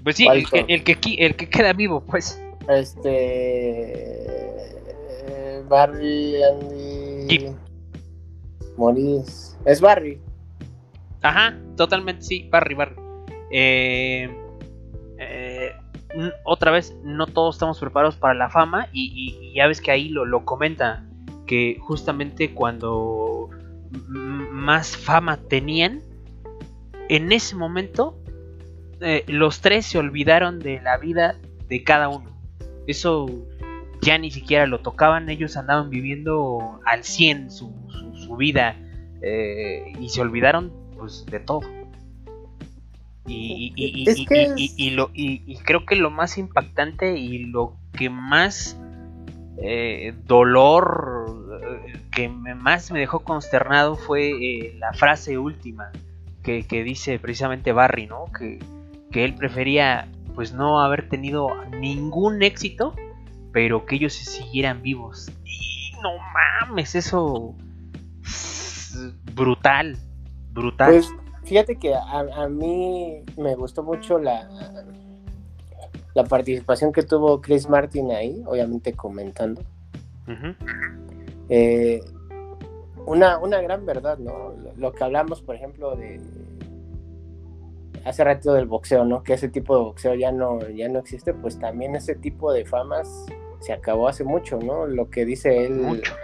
pues 0.02 0.16
sí, 0.16 0.26
el, 0.30 0.48
que- 0.50 0.66
el 0.68 0.84
que 0.84 0.98
el 1.18 1.34
que 1.34 1.48
queda 1.48 1.72
vivo, 1.72 2.04
pues. 2.04 2.38
Este. 2.68 4.26
Barry, 5.66 6.42
Andy. 6.42 7.03
Maurice. 8.76 9.56
Es 9.64 9.80
Barry. 9.80 10.20
Ajá, 11.22 11.56
totalmente 11.76 12.22
sí, 12.22 12.48
Barry, 12.50 12.74
Barry. 12.74 12.96
Eh, 13.50 14.28
eh, 15.18 15.72
otra 16.44 16.70
vez, 16.70 16.94
no 17.02 17.26
todos 17.26 17.56
estamos 17.56 17.78
preparados 17.78 18.16
para 18.16 18.34
la 18.34 18.50
fama 18.50 18.88
y, 18.92 19.06
y- 19.40 19.46
y 19.50 19.54
ya 19.54 19.66
ves 19.66 19.80
que 19.80 19.90
ahí 19.90 20.08
lo, 20.08 20.24
lo 20.24 20.44
comenta, 20.44 21.04
que 21.46 21.78
justamente 21.80 22.52
cuando 22.52 23.48
más 24.08 24.96
fama 24.96 25.36
tenían, 25.36 26.02
en 27.08 27.32
ese 27.32 27.54
momento 27.56 28.18
eh, 29.00 29.24
los 29.28 29.60
tres 29.60 29.86
se 29.86 29.98
olvidaron 29.98 30.58
de 30.58 30.80
la 30.80 30.96
vida 30.98 31.36
de 31.68 31.84
cada 31.84 32.08
uno. 32.08 32.30
Eso 32.86 33.26
ya 34.02 34.18
ni 34.18 34.30
siquiera 34.30 34.66
lo 34.66 34.80
tocaban, 34.80 35.28
ellos 35.30 35.56
andaban 35.56 35.90
viviendo 35.90 36.80
al 36.86 37.04
100 37.04 37.50
su, 37.50 37.72
su- 37.88 38.14
su 38.16 38.36
vida 38.36 38.76
eh, 39.22 39.92
y 40.00 40.08
se 40.10 40.20
olvidaron 40.20 40.72
pues 40.98 41.24
de 41.26 41.40
todo. 41.40 41.62
Y, 43.26 43.72
y- 43.76 43.84
y- 43.84 44.02
y- 44.02 44.10
Es 44.10 44.18
y- 44.18 44.26
que 44.26 44.42
y- 44.42 44.44
es- 44.44 44.52
y- 44.56 44.74
y 44.76 44.90
lo- 44.90 45.10
y- 45.14 45.42
y 45.46 45.56
creo 45.58 45.86
que 45.86 45.96
lo 45.96 46.10
más 46.10 46.36
impactante 46.36 47.16
y 47.16 47.44
lo 47.46 47.76
que 47.96 48.10
más 48.10 48.78
eh, 49.56 50.12
dolor, 50.26 51.60
eh, 51.86 52.00
que 52.10 52.28
me- 52.28 52.54
más 52.56 52.90
me 52.90 52.98
dejó 52.98 53.20
consternado 53.20 53.94
fue 53.96 54.30
eh, 54.30 54.74
la 54.80 54.92
frase 54.92 55.38
última 55.38 55.90
que, 56.42 56.64
que 56.66 56.82
dice 56.82 57.18
precisamente 57.20 57.72
Barry, 57.72 58.06
¿no? 58.08 58.24
Que, 58.36 58.58
que 59.12 59.24
él 59.24 59.34
prefería 59.36 60.08
pues 60.34 60.52
no 60.52 60.80
haber 60.80 61.08
tenido 61.08 61.48
ningún 61.80 62.42
éxito, 62.42 62.94
pero 63.54 63.86
que 63.86 63.94
ellos 63.94 64.12
se 64.12 64.24
siguieran 64.24 64.82
vivos. 64.82 65.30
Y 65.44 65.92
no 66.02 66.10
mames, 66.34 66.96
eso 66.96 67.54
es 68.20 68.98
brutal, 69.32 69.96
brutal. 70.50 70.90
Pues 70.90 71.08
fíjate 71.44 71.76
que 71.76 71.94
a, 71.94 72.18
a 72.18 72.48
mí 72.48 73.22
me 73.36 73.54
gustó 73.54 73.84
mucho 73.84 74.18
la, 74.18 74.48
la 76.14 76.24
participación 76.24 76.92
que 76.92 77.04
tuvo 77.04 77.40
Chris 77.40 77.68
Martin 77.68 78.10
ahí, 78.10 78.42
obviamente 78.44 78.92
comentando. 78.92 79.62
Eh, 81.48 82.02
una, 83.06 83.38
una 83.38 83.60
gran 83.60 83.86
verdad, 83.86 84.18
¿no? 84.18 84.50
Lo, 84.50 84.72
lo 84.76 84.92
que 84.92 85.04
hablamos, 85.04 85.42
por 85.42 85.54
ejemplo, 85.54 85.94
de 85.94 86.20
hace 88.04 88.24
rato 88.24 88.52
del 88.52 88.66
boxeo, 88.66 89.04
¿no? 89.04 89.22
Que 89.22 89.34
ese 89.34 89.48
tipo 89.48 89.76
de 89.76 89.84
boxeo 89.84 90.14
ya 90.16 90.32
no, 90.32 90.58
ya 90.70 90.88
no 90.88 90.98
existe, 90.98 91.34
pues 91.34 91.56
también 91.56 91.94
ese 91.94 92.16
tipo 92.16 92.52
de 92.52 92.64
famas 92.64 93.26
se 93.64 93.72
acabó 93.72 94.08
hace 94.08 94.24
mucho, 94.24 94.58
¿no? 94.58 94.86
Lo 94.86 95.08
que 95.08 95.24
dice 95.24 95.64
él, 95.64 95.74
Mucho. 95.76 96.14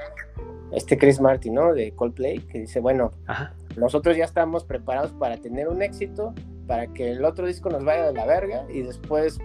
este 0.72 0.98
Chris 0.98 1.20
Martin, 1.20 1.54
¿no? 1.54 1.72
De 1.72 1.92
Coldplay, 1.94 2.40
que 2.40 2.58
dice, 2.60 2.80
bueno, 2.80 3.12
Ajá. 3.26 3.54
nosotros 3.76 4.16
ya 4.16 4.24
estamos 4.24 4.64
preparados 4.64 5.12
para 5.12 5.38
tener 5.38 5.68
un 5.68 5.80
éxito, 5.80 6.34
para 6.66 6.86
que 6.88 7.12
el 7.12 7.24
otro 7.24 7.46
disco 7.46 7.70
nos 7.70 7.84
vaya 7.84 8.06
de 8.06 8.12
la 8.12 8.26
verga 8.26 8.66
y 8.68 8.82
después 8.82 9.38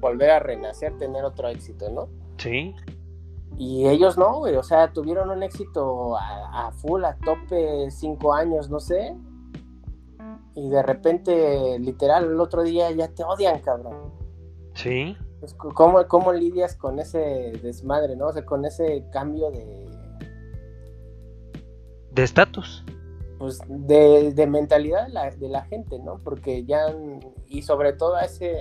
volver 0.00 0.30
a 0.30 0.38
renacer, 0.38 0.96
tener 0.98 1.24
otro 1.24 1.48
éxito, 1.48 1.90
¿no? 1.90 2.08
Sí. 2.36 2.74
Y 3.56 3.86
ellos 3.88 4.18
no, 4.18 4.40
güey, 4.40 4.56
o 4.56 4.62
sea, 4.62 4.92
tuvieron 4.92 5.30
un 5.30 5.42
éxito 5.42 6.16
a, 6.18 6.66
a 6.68 6.72
full, 6.72 7.04
a 7.04 7.16
tope, 7.24 7.90
cinco 7.90 8.34
años, 8.34 8.68
no 8.68 8.80
sé. 8.80 9.16
Y 10.56 10.68
de 10.68 10.82
repente, 10.82 11.78
literal, 11.78 12.24
el 12.26 12.38
otro 12.40 12.62
día 12.64 12.90
ya 12.90 13.08
te 13.08 13.24
odian, 13.24 13.60
cabrón. 13.60 14.12
Sí. 14.74 15.16
Pues, 15.44 15.74
¿Cómo, 15.74 16.06
¿Cómo 16.08 16.32
lidias 16.32 16.74
con 16.74 16.98
ese 16.98 17.52
desmadre, 17.62 18.16
no? 18.16 18.28
O 18.28 18.32
sea, 18.32 18.44
con 18.46 18.64
ese 18.64 19.04
cambio 19.12 19.50
de, 19.50 19.84
De 22.12 22.22
estatus. 22.22 22.82
pues, 23.38 23.60
de, 23.68 24.32
de 24.32 24.46
mentalidad 24.46 25.06
de 25.06 25.12
la, 25.12 25.30
de 25.30 25.48
la 25.50 25.64
gente, 25.66 25.98
¿no? 25.98 26.18
Porque 26.24 26.64
ya, 26.64 26.86
y 27.46 27.60
sobre 27.62 27.92
todo 27.92 28.16
a 28.16 28.22
ese, 28.22 28.56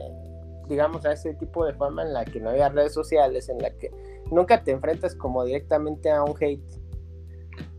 digamos, 0.68 1.06
a 1.06 1.14
ese 1.14 1.34
tipo 1.36 1.66
de 1.66 1.74
fama 1.74 2.04
en 2.04 2.14
la 2.14 2.26
que 2.26 2.42
no 2.42 2.50
había 2.50 2.68
redes 2.70 2.94
sociales, 2.94 3.48
en 3.48 3.60
la 3.60 3.70
que 3.72 3.92
nunca 4.30 4.64
te 4.64 4.72
enfrentas 4.72 5.16
como 5.16 5.44
directamente 5.46 6.12
a 6.12 6.24
un 6.24 6.36
hate 6.38 6.62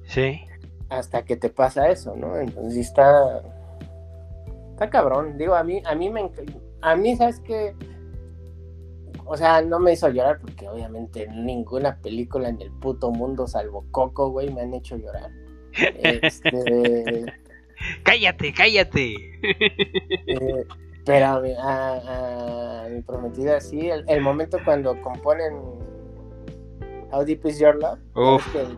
Sí. 0.07 0.41
hasta 0.89 1.25
que 1.25 1.37
te 1.37 1.51
pasa 1.51 1.91
eso, 1.91 2.15
¿no? 2.17 2.39
Entonces 2.39 2.77
está, 2.89 3.43
está 4.71 4.89
cabrón. 4.89 5.37
Digo, 5.37 5.55
a 5.55 5.63
mí, 5.65 5.83
a 5.85 5.95
mí 5.95 6.09
me, 6.11 6.31
a 6.81 6.97
mí, 6.97 7.17
¿sabes 7.17 7.41
qué? 7.41 7.75
O 9.27 9.37
sea, 9.37 9.63
no 9.63 9.79
me 9.79 9.93
hizo 9.93 10.09
llorar 10.11 10.39
porque 10.41 10.69
obviamente 10.69 11.27
ninguna 11.29 11.97
película 12.01 12.49
en 12.49 12.61
el 12.61 12.71
puto 12.73 13.11
mundo, 13.11 13.47
salvo 13.47 13.85
Coco, 13.91 14.31
güey, 14.31 14.53
me 14.53 14.61
han 14.63 14.75
hecho 14.75 14.97
llorar. 14.97 15.31
Este, 15.73 17.25
Cállate, 18.03 18.53
cállate. 18.55 19.15
eh, 20.27 20.65
pero 21.05 21.27
a 21.27 21.41
mi, 21.41 21.53
a- 21.53 22.85
a 22.85 22.89
mi 22.89 23.03
prometida, 23.03 23.61
sí, 23.61 23.91
el, 23.91 24.05
el 24.09 24.21
momento 24.21 24.59
cuando 24.65 25.01
componen 25.03 25.55
How 27.11 27.25
Deep 27.25 27.45
Is 27.47 27.59
Your 27.59 27.75
Love, 27.77 27.99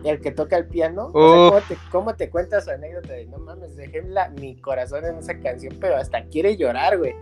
que 0.03 0.09
el, 0.09 0.19
que 0.19 0.31
toca 0.31 0.57
el 0.57 0.67
piano, 0.67 1.09
o 1.13 1.49
sea. 1.49 1.49
¿cómo, 1.49 1.61
te, 1.67 1.77
cómo 1.91 2.15
te 2.15 2.29
cuenta 2.29 2.59
su 2.61 2.69
anécdota 2.71 3.13
de 3.13 3.25
no 3.27 3.37
mames, 3.39 3.75
dejé 3.75 4.01
la- 4.03 4.29
mi 4.29 4.55
corazón 4.57 5.05
en 5.05 5.17
esa 5.17 5.39
canción, 5.39 5.75
pero 5.79 5.95
hasta 5.95 6.23
quiere 6.25 6.57
llorar, 6.57 6.97
güey. 6.97 7.13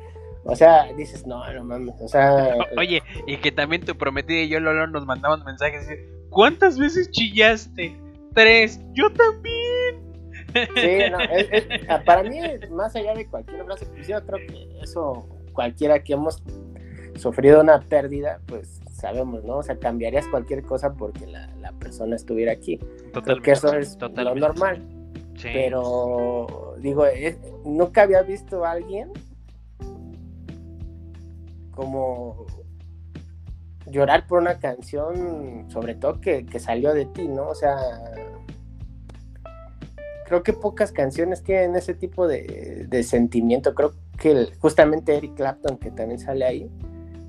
O 0.48 0.56
sea, 0.56 0.94
dices, 0.94 1.26
no, 1.26 1.52
no 1.54 1.64
mames, 1.64 1.96
o 2.00 2.08
sea, 2.08 2.56
Oye, 2.78 3.02
y 3.26 3.38
que 3.38 3.52
también 3.52 3.84
tu 3.84 3.96
prometida 3.98 4.42
y 4.42 4.48
yo, 4.50 4.60
Lolo, 4.60 4.86
nos 4.88 5.06
mandaban 5.06 5.44
mensajes. 5.44 5.88
¿Cuántas 6.30 6.78
veces 6.78 7.10
chillaste? 7.12 7.96
Tres. 8.34 8.80
Yo 8.94 9.12
también. 9.12 10.06
Sí, 10.54 11.10
no, 11.12 11.20
es- 11.32 11.48
es- 11.52 12.04
para 12.06 12.24
mí, 12.24 12.40
más 12.72 12.96
allá 12.96 13.14
de 13.16 13.26
cualquier 13.28 13.62
abrazo, 13.62 13.86
pues 13.94 14.08
yo 14.08 14.24
creo 14.26 14.38
que 14.48 14.80
eso, 14.84 15.28
cualquiera 15.54 16.04
que 16.04 16.14
hemos 16.14 16.42
sufrido 17.16 17.62
una 17.62 17.80
pérdida, 17.82 18.40
pues 18.46 18.82
sabemos, 18.92 19.44
¿no? 19.46 19.58
O 19.58 19.64
sea, 19.64 19.78
cambiarías 19.78 20.28
cualquier 20.28 20.64
cosa 20.64 20.94
porque 20.94 21.26
la, 21.28 21.48
la 21.60 21.72
persona 21.74 22.16
estuviera 22.16 22.52
aquí. 22.52 22.80
Creo 23.24 23.42
que 23.42 23.52
eso 23.52 23.74
es 23.76 23.98
totalmente. 23.98 24.40
lo 24.40 24.48
normal. 24.48 24.84
Sí. 25.38 25.50
Pero, 25.52 26.76
digo, 26.80 27.06
es- 27.06 27.38
nunca 27.66 28.04
había 28.04 28.22
visto 28.22 28.64
a 28.64 28.72
alguien 28.72 29.12
como 31.76 32.46
llorar 33.88 34.26
por 34.28 34.42
una 34.42 34.58
canción, 34.60 35.66
sobre 35.70 35.96
todo 35.96 36.20
que, 36.22 36.46
que 36.46 36.60
salió 36.60 36.94
de 36.94 37.06
ti, 37.06 37.28
¿no? 37.28 37.50
O 37.50 37.56
sea, 37.56 37.78
creo 40.26 40.42
que 40.44 40.54
pocas 40.54 40.92
canciones 40.92 41.44
tienen 41.44 41.76
ese 41.76 41.94
tipo 41.94 42.28
de, 42.28 42.88
de 42.90 43.04
sentimiento. 43.04 43.76
Creo 43.76 43.94
que 44.18 44.32
el- 44.32 44.56
justamente 44.60 45.16
Eric 45.16 45.36
Clapton, 45.36 45.78
que 45.78 45.92
también 45.92 46.20
sale 46.20 46.46
ahí, 46.46 46.72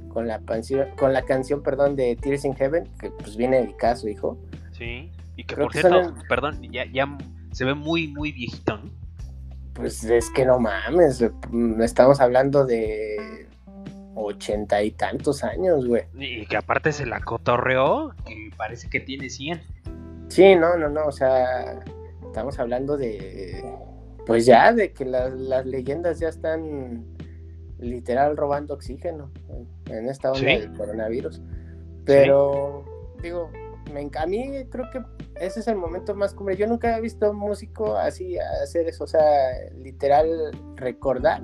con 0.09 0.27
la, 0.27 0.41
canción, 0.41 0.89
con 0.97 1.13
la 1.13 1.23
canción, 1.23 1.63
perdón, 1.63 1.95
de 1.95 2.17
Tears 2.17 2.47
in 2.47 2.55
Heaven, 2.55 2.89
que 2.99 3.11
pues 3.11 3.37
viene 3.37 3.61
dedicada 3.61 3.93
a 3.93 3.97
su 3.97 4.09
hijo. 4.09 4.39
Sí. 4.73 5.11
Y 5.37 5.45
que 5.45 5.55
Creo 5.55 5.67
por 5.67 5.73
que 5.75 5.81
cierto, 5.81 6.15
perdón, 6.27 6.63
ya, 6.73 6.87
ya 6.91 7.19
se 7.53 7.67
ve 7.67 7.75
muy, 7.75 8.09
muy 8.09 8.33
viejito, 8.33 8.79
¿no? 8.79 8.91
Pues 9.75 10.03
es 10.05 10.31
que 10.31 10.47
no 10.47 10.59
mames, 10.59 11.23
mm, 11.51 11.83
estamos 11.83 12.19
hablando 12.21 12.65
de 12.65 13.46
ochenta 14.17 14.83
y 14.83 14.91
tantos 14.93 15.45
años, 15.45 15.87
güey. 15.87 16.05
Y 16.15 16.47
que 16.47 16.57
aparte 16.57 16.91
se 16.93 17.07
la 17.07 17.21
cotorreó, 17.21 18.13
que 18.27 18.51
parece 18.57 18.89
que 18.89 18.99
tiene 19.01 19.29
100. 19.31 19.61
Sí, 20.29 20.57
no, 20.57 20.77
no, 20.77 20.89
no, 20.89 21.07
o 21.07 21.13
sea, 21.13 21.85
estamos 22.25 22.59
hablando 22.59 22.97
de, 22.97 23.63
pues 24.27 24.45
ya, 24.47 24.73
de 24.73 24.93
que 24.93 25.05
las, 25.05 25.33
las 25.35 25.65
leyendas 25.67 26.19
ya 26.19 26.29
están 26.29 27.05
literal 27.79 28.37
robando 28.37 28.75
oxígeno 28.75 29.31
en- 29.89 30.09
esta 30.09 30.29
onda 30.33 30.41
Sí. 30.41 30.47
del 30.47 30.73
coronavirus. 30.73 31.41
Pero, 32.05 32.85
digo, 33.23 33.51
me, 33.93 34.09
a 34.19 34.27
mí 34.27 34.65
creo 34.71 34.87
que 34.91 35.01
ese 35.45 35.61
es 35.61 35.69
el 35.69 35.77
momento 35.77 36.15
más 36.15 36.35
cumbre. 36.35 36.57
Yo 36.57 36.67
nunca 36.67 36.89
había 36.89 37.01
visto 37.01 37.31
un 37.31 37.37
músico 37.37 37.97
así 37.97 38.39
hacer 38.39 38.89
eso, 38.89 39.05
o 39.05 39.07
sea, 39.07 39.21
literal 39.77 40.51
recordar 40.77 41.43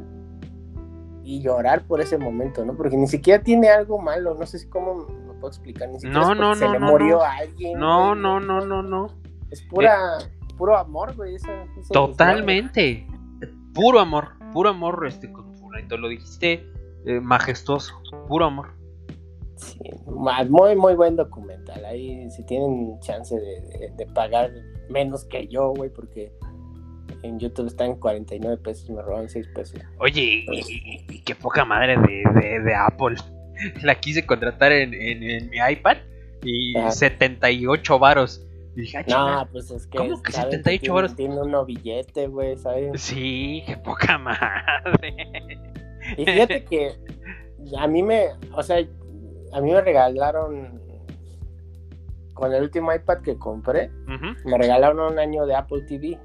y 1.25 1.41
llorar 1.43 1.87
por 1.87 2.01
ese 2.01 2.18
momento, 2.18 2.64
¿no? 2.64 2.77
Porque 2.77 2.97
ni 2.97 3.07
siquiera 3.07 3.43
tiene 3.43 3.68
algo 3.68 3.99
malo, 3.99 4.35
no 4.35 4.47
sé 4.47 4.59
si 4.59 4.68
cómo 4.68 5.07
me 5.07 5.33
puedo 5.35 5.49
explicar, 5.49 5.89
ni 5.89 6.01
siquiera 6.01 6.20
No, 6.20 6.33
es 6.33 6.39
no, 6.39 6.55
se 6.55 6.64
no, 6.66 6.73
le 6.73 6.79
murió 6.81 7.16
no. 7.16 7.23
a 7.23 7.33
alguien. 7.37 7.79
No, 7.79 8.14
no, 8.14 8.41
no, 8.41 8.61
no, 8.61 8.83
no. 8.83 9.07
Es 9.51 9.62
pura, 9.62 9.97
puro 10.57 10.77
amor, 10.77 11.14
güey. 11.16 11.35
esa- 11.37 11.64
ese 11.79 11.93
Totalmente. 11.93 13.07
Puro 13.75 14.01
amor, 14.01 14.29
puro 14.53 14.70
amor, 14.70 15.05
este, 15.07 15.31
con 15.33 15.53
lo 16.01 16.09
dijiste, 16.09 16.66
eh, 17.07 17.20
majestuoso, 17.20 17.95
puro 18.29 18.47
amor. 18.47 18.68
Sí, 19.57 19.79
muy, 20.49 20.75
muy 20.77 20.95
buen 20.95 21.16
documental. 21.16 21.85
Ahí 21.85 22.31
si 22.31 22.45
tienen 22.45 22.99
chance 23.01 23.35
de, 23.39 23.61
de- 23.61 23.93
de 23.97 24.07
pagar 24.07 24.51
menos 24.91 25.25
que 25.25 25.47
yo, 25.49 25.73
güey, 25.75 25.91
porque 25.91 26.33
en 27.22 27.38
YouTube 27.38 27.66
está 27.66 27.84
en 27.84 27.96
49 27.96 28.56
pesos, 28.58 28.88
me 28.90 29.02
roban 29.02 29.28
6 29.28 29.46
pesos. 29.54 29.80
Oye, 29.98 30.44
y, 30.50 30.60
y- 30.60 31.04
y 31.08 31.18
qué 31.22 31.34
poca 31.34 31.64
madre 31.64 31.96
de, 31.96 32.22
de- 32.40 32.60
de 32.60 32.74
Apple. 32.74 33.16
La 33.82 33.94
quise 33.96 34.26
contratar 34.26 34.72
en, 34.72 34.92
en- 34.94 35.22
en 35.22 35.50
mi 35.50 35.58
iPad 35.58 35.98
y 36.42 36.76
Ajá. 36.76 36.90
78 36.90 37.98
varos. 37.98 38.44
Y 38.74 38.80
dije, 38.82 38.98
ah, 39.14 39.44
No, 39.44 39.52
pues 39.52 39.70
es 39.70 39.86
que. 39.86 39.98
¿Cómo 39.98 40.22
que 40.22 40.32
saben 40.32 40.50
78 40.52 40.80
tiene- 40.80 40.94
varos? 40.94 41.14
Tiene 41.16 41.40
uno 41.40 41.64
billete, 41.64 42.26
güey, 42.26 42.56
¿sabes? 42.56 43.00
Sí, 43.02 43.62
qué 43.66 43.76
poca 43.76 44.18
madre. 44.18 45.14
Y 46.16 46.24
fíjate 46.24 46.64
que 46.64 46.90
a 47.78 47.86
mí 47.86 48.02
me. 48.02 48.26
O 48.54 48.62
sea, 48.62 48.78
a 49.52 49.60
mí 49.60 49.70
me 49.70 49.80
regalaron. 49.80 50.80
Con 52.34 52.52
el 52.52 52.62
último 52.62 52.92
iPad 52.92 53.18
que 53.18 53.36
compré, 53.36 53.90
me 54.44 54.58
regalaron 54.58 54.98
un 55.12 55.18
año 55.18 55.46
de 55.46 55.54
Apple 55.54 55.82
TV. 55.86 56.18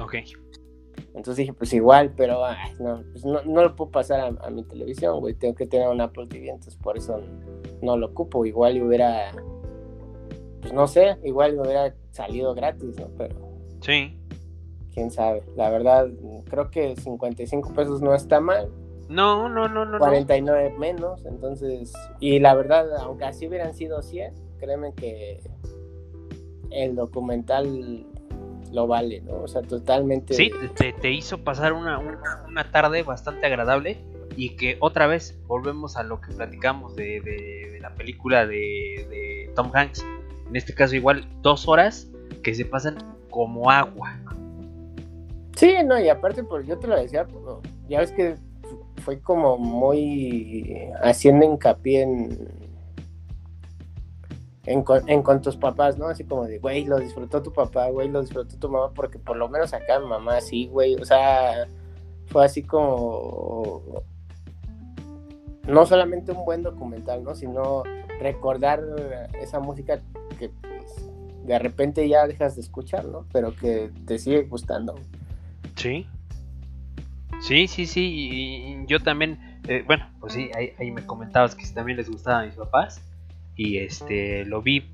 Ok. 0.00 0.14
Entonces 1.08 1.36
dije, 1.36 1.52
pues 1.52 1.72
igual, 1.72 2.12
pero 2.16 2.44
ay, 2.44 2.72
no, 2.80 3.02
pues 3.12 3.24
no, 3.24 3.42
no 3.44 3.62
lo 3.62 3.74
puedo 3.76 3.90
pasar 3.90 4.20
a, 4.20 4.46
a 4.46 4.50
mi 4.50 4.62
televisión, 4.64 5.20
güey. 5.20 5.34
Tengo 5.34 5.54
que 5.54 5.66
tener 5.66 5.88
un 5.88 6.00
Apple 6.00 6.26
TV, 6.28 6.48
entonces 6.48 6.76
por 6.76 6.96
eso 6.96 7.20
no 7.82 7.96
lo 7.96 8.06
ocupo. 8.06 8.44
Igual 8.44 8.80
hubiera, 8.82 9.30
pues 10.60 10.72
no 10.72 10.86
sé, 10.86 11.16
igual 11.24 11.54
me 11.56 11.62
hubiera 11.62 11.94
salido 12.10 12.54
gratis, 12.54 12.98
¿no? 12.98 13.08
Pero 13.18 13.36
Sí. 13.80 14.18
quién 14.92 15.10
sabe. 15.10 15.42
La 15.56 15.68
verdad, 15.70 16.08
creo 16.48 16.70
que 16.70 16.96
55 16.96 17.72
pesos 17.74 18.00
no 18.00 18.14
está 18.14 18.40
mal, 18.40 18.68
No, 19.08 19.48
no, 19.48 19.68
no, 19.68 19.84
no. 19.84 19.92
no. 19.92 19.98
49 19.98 20.74
menos, 20.78 21.24
entonces, 21.26 21.92
y 22.20 22.38
la 22.38 22.54
verdad, 22.54 22.86
aunque 22.98 23.24
así 23.24 23.46
hubieran 23.48 23.74
sido 23.74 24.00
100, 24.02 24.32
créeme 24.58 24.94
que 24.94 25.40
el 26.70 26.94
documental 26.96 28.06
lo 28.74 28.86
vale, 28.86 29.20
¿no? 29.22 29.36
O 29.36 29.48
sea, 29.48 29.62
totalmente. 29.62 30.34
Sí, 30.34 30.50
te, 30.76 30.92
te 30.92 31.10
hizo 31.10 31.38
pasar 31.38 31.72
una, 31.72 31.98
una, 31.98 32.44
una 32.48 32.70
tarde 32.70 33.02
bastante 33.02 33.46
agradable 33.46 33.98
y 34.36 34.50
que 34.56 34.76
otra 34.80 35.06
vez 35.06 35.38
volvemos 35.46 35.96
a 35.96 36.02
lo 36.02 36.20
que 36.20 36.32
platicamos 36.32 36.96
de, 36.96 37.20
de- 37.20 37.70
de 37.72 37.80
la 37.80 37.94
película 37.94 38.46
de, 38.46 39.06
de 39.08 39.50
Tom 39.54 39.70
Hanks. 39.72 40.04
En 40.48 40.56
este 40.56 40.74
caso 40.74 40.94
igual 40.96 41.26
dos 41.42 41.68
horas 41.68 42.08
que 42.42 42.54
se 42.54 42.64
pasan 42.64 42.96
como 43.30 43.70
agua. 43.70 44.18
Sí, 45.56 45.74
no, 45.86 45.98
y 46.00 46.08
aparte, 46.08 46.42
pues 46.42 46.66
yo 46.66 46.78
te 46.78 46.88
lo 46.88 46.96
decía, 47.00 47.26
pues, 47.26 47.44
ya 47.88 48.00
ves 48.00 48.10
que 48.12 48.34
fue 49.02 49.20
como 49.20 49.56
muy 49.56 50.90
haciendo 51.02 51.44
hincapié 51.46 52.02
en, 52.02 52.48
en, 54.66 54.82
con, 54.82 55.08
en 55.08 55.22
con 55.22 55.42
tus 55.42 55.56
papás, 55.56 55.98
¿no? 55.98 56.06
Así 56.06 56.24
como 56.24 56.46
de, 56.46 56.58
güey, 56.58 56.84
lo 56.84 56.98
disfrutó 56.98 57.42
tu 57.42 57.52
papá, 57.52 57.88
güey, 57.90 58.08
lo 58.08 58.20
disfrutó 58.22 58.56
tu 58.56 58.68
mamá, 58.68 58.92
porque 58.94 59.18
por 59.18 59.36
lo 59.36 59.48
menos 59.48 59.74
acá 59.74 59.98
mi 60.00 60.06
mamá 60.06 60.40
sí, 60.40 60.66
güey, 60.66 60.94
o 60.96 61.04
sea, 61.04 61.66
fue 62.26 62.44
así 62.44 62.62
como, 62.62 63.82
no 65.66 65.86
solamente 65.86 66.32
un 66.32 66.44
buen 66.44 66.62
documental, 66.62 67.22
¿no? 67.22 67.34
Sino 67.34 67.82
recordar 68.20 68.82
esa 69.40 69.60
música 69.60 70.00
que 70.38 70.48
pues, 70.48 71.10
de 71.44 71.58
repente 71.58 72.08
ya 72.08 72.26
dejas 72.26 72.54
de 72.54 72.62
escuchar, 72.62 73.04
¿no? 73.04 73.26
Pero 73.32 73.54
que 73.54 73.90
te 74.06 74.18
sigue 74.18 74.42
gustando. 74.44 74.94
Sí. 75.76 76.06
Sí, 77.40 77.66
sí, 77.68 77.86
sí. 77.86 78.00
Y, 78.02 78.86
yo 78.86 79.00
también, 79.00 79.60
eh, 79.68 79.82
bueno, 79.86 80.08
pues 80.20 80.32
sí, 80.32 80.50
ahí, 80.54 80.72
ahí 80.78 80.90
me 80.90 81.04
comentabas 81.04 81.54
que 81.54 81.66
también 81.66 81.98
les 81.98 82.08
gustaba 82.08 82.40
a 82.40 82.46
mis 82.46 82.54
papás. 82.54 83.02
Y 83.56 83.78
este, 83.78 84.44
lo 84.44 84.62
vi 84.62 84.84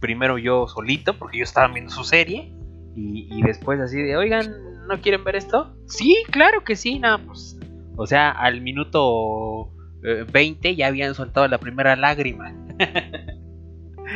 primero 0.00 0.38
yo 0.38 0.66
solito, 0.68 1.14
porque 1.18 1.38
yo 1.38 1.44
estaba 1.44 1.68
viendo 1.68 1.90
su 1.90 2.04
serie. 2.04 2.52
Y, 2.94 3.28
y 3.30 3.42
después 3.42 3.80
así 3.80 4.00
de, 4.02 4.16
oigan, 4.16 4.86
¿no 4.88 5.00
quieren 5.00 5.22
ver 5.22 5.36
esto? 5.36 5.74
Sí, 5.86 6.16
claro 6.30 6.64
que 6.64 6.74
sí, 6.76 6.98
nada, 6.98 7.18
pues. 7.18 7.58
O 7.96 8.06
sea, 8.06 8.30
al 8.30 8.60
minuto 8.60 9.70
eh, 10.02 10.24
20 10.30 10.76
ya 10.76 10.86
habían 10.86 11.14
soltado 11.14 11.46
la 11.48 11.58
primera 11.58 11.96
lágrima. 11.96 12.54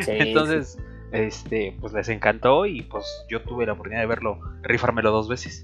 Sí, 0.01 0.13
Entonces, 0.13 0.79
este, 1.13 1.77
pues 1.79 1.93
les 1.93 2.09
encantó 2.09 2.65
y 2.65 2.81
pues 2.81 3.05
yo 3.29 3.43
tuve 3.43 3.67
la 3.67 3.75
oportunidad 3.75 4.01
de 4.01 4.07
verlo, 4.07 4.41
rifármelo 4.63 5.11
dos 5.11 5.29
veces. 5.29 5.63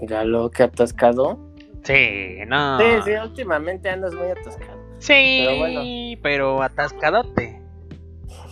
Mira 0.00 0.24
lo 0.24 0.50
que 0.50 0.62
atascado. 0.62 1.38
Sí, 1.82 2.38
no. 2.46 2.78
Sí, 2.78 2.86
sí, 3.04 3.10
últimamente 3.22 3.90
andas 3.90 4.14
muy 4.14 4.28
atascado. 4.28 4.73
Sí, 5.04 6.18
Pero 6.22 6.62
atascadote. 6.62 7.60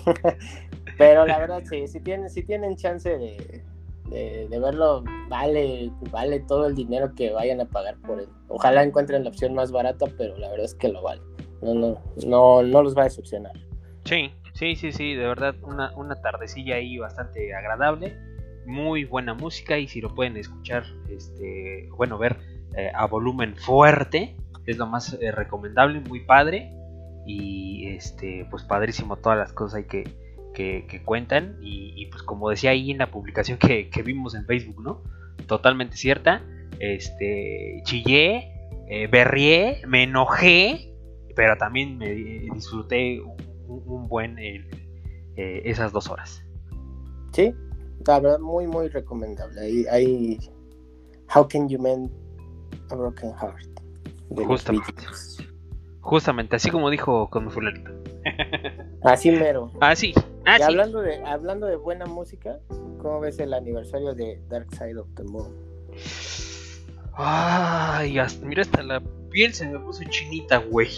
Pero 0.98 1.26
la 1.26 1.38
verdad, 1.38 1.62
sí, 1.68 1.86
si 1.88 2.00
tienen, 2.00 2.28
si 2.28 2.42
tienen 2.42 2.76
chance 2.76 3.08
de, 3.08 3.64
de, 4.10 4.48
de 4.48 4.58
verlo, 4.60 5.02
vale, 5.28 5.90
vale 6.10 6.40
todo 6.40 6.66
el 6.66 6.74
dinero 6.74 7.14
que 7.14 7.32
vayan 7.32 7.62
a 7.62 7.64
pagar 7.64 7.96
por 8.02 8.20
él. 8.20 8.28
Ojalá 8.48 8.82
encuentren 8.82 9.24
la 9.24 9.30
opción 9.30 9.54
más 9.54 9.72
barata, 9.72 10.04
pero 10.18 10.36
la 10.36 10.50
verdad 10.50 10.66
es 10.66 10.74
que 10.74 10.88
lo 10.88 11.02
vale. 11.02 11.22
No, 11.62 11.72
no, 11.74 12.02
no, 12.26 12.62
no 12.62 12.82
los 12.82 12.94
va 12.94 13.02
a 13.02 13.04
decepcionar. 13.04 13.52
Sí, 14.04 14.30
sí, 14.52 14.76
sí, 14.76 14.92
sí, 14.92 15.14
de 15.14 15.26
verdad, 15.26 15.54
una, 15.62 15.96
una 15.96 16.20
tardecilla 16.20 16.74
ahí 16.76 16.98
bastante 16.98 17.54
agradable. 17.54 18.14
muy 18.66 19.04
buena 19.04 19.32
música 19.32 19.78
y 19.78 19.88
si 19.88 20.02
lo 20.02 20.14
pueden 20.14 20.36
escuchar, 20.36 20.84
este, 21.08 21.88
bueno, 21.96 22.18
ver 22.18 22.36
eh, 22.76 22.92
a 22.94 23.06
volumen 23.06 23.56
fuerte, 23.56 24.36
es 24.66 24.76
lo 24.76 24.86
más 24.86 25.16
eh, 25.20 25.30
recomendable, 25.32 26.00
muy 26.00 26.20
padre 26.20 26.72
y 27.26 27.88
este, 27.88 28.46
pues 28.50 28.64
padrísimo 28.64 29.16
todas 29.16 29.38
las 29.38 29.52
cosas 29.52 29.78
ahí 29.78 29.84
que, 29.84 30.04
que, 30.54 31.02
cuentan 31.04 31.56
y, 31.60 32.06
pues 32.06 32.22
como 32.22 32.50
decía 32.50 32.70
ahí 32.70 32.90
en 32.90 32.98
la 32.98 33.10
publicación 33.10 33.58
que, 33.58 33.88
que 33.88 34.02
vimos 34.02 34.34
en 34.34 34.44
Facebook, 34.44 34.82
¿no? 34.82 35.02
Totalmente 35.46 35.96
cierta, 35.96 36.42
este, 36.78 37.80
chillé, 37.84 38.52
eh, 38.88 39.06
berrié, 39.06 39.82
me 39.86 40.04
enojé, 40.04 40.94
pero 41.34 41.56
también 41.56 41.96
me 41.96 42.12
disfruté 42.12 43.22
un, 43.66 44.08
buen 44.08 44.38
eh, 44.38 44.68
eh, 45.36 45.62
esas 45.64 45.92
dos 45.92 46.10
horas. 46.10 46.44
Sí, 47.32 47.54
la 48.06 48.20
verdad, 48.20 48.38
muy, 48.38 48.66
muy 48.66 48.88
recomendable. 48.88 49.60
Ahí, 49.60 49.86
ahí 49.90 50.38
How 51.34 51.48
Can 51.48 51.68
You 51.68 51.78
Mend 51.78 52.10
a 52.90 52.94
Broken 52.94 53.32
Heart? 53.32 53.81
De 54.34 54.42
los 54.42 54.48
Justamente. 54.48 55.02
Justamente, 56.00 56.56
así 56.56 56.70
como 56.70 56.90
dijo 56.90 57.28
con 57.30 57.50
fulanito. 57.50 57.90
Así 59.02 59.30
mero. 59.32 59.72
Ah, 59.80 59.96
sí. 59.96 60.14
Ah, 60.46 60.58
y 60.58 60.62
hablando, 60.62 61.00
de, 61.00 61.24
hablando 61.24 61.66
de 61.66 61.74
buena 61.76 62.06
música, 62.06 62.58
¿cómo 63.00 63.18
ves 63.20 63.38
el 63.40 63.52
aniversario 63.52 64.14
de 64.14 64.40
Dark 64.48 64.68
Side 64.76 64.96
of 64.98 65.08
the 65.16 65.24
Moon? 65.24 65.52
Ay, 67.14 68.18
hasta, 68.18 68.46
mira, 68.46 68.62
hasta 68.62 68.82
la 68.82 69.02
piel 69.30 69.52
se 69.52 69.66
me 69.66 69.78
puso 69.80 70.02
chinita, 70.04 70.58
güey. 70.58 70.88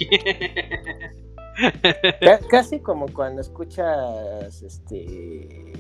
Ca- 2.21 2.41
Casi 2.51 2.81
como 2.81 3.07
cuando 3.09 3.41
escuchas 3.41 4.63
este 4.63 5.73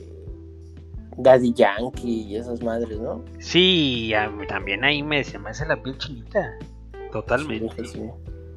Daddy 1.16 1.52
Yankee 1.52 2.22
y 2.22 2.36
esas 2.36 2.62
madres, 2.62 2.98
¿no? 3.00 3.24
sí, 3.38 4.12
también 4.48 4.84
ahí 4.84 5.02
me, 5.02 5.22
se 5.24 5.38
me 5.38 5.50
hace 5.50 5.66
la 5.66 5.80
piel 5.82 5.96
chinita. 5.98 6.52
Totalmente. 7.14 7.74
Sí, 7.76 7.86
sí, 7.86 8.00
sí. 8.00 8.10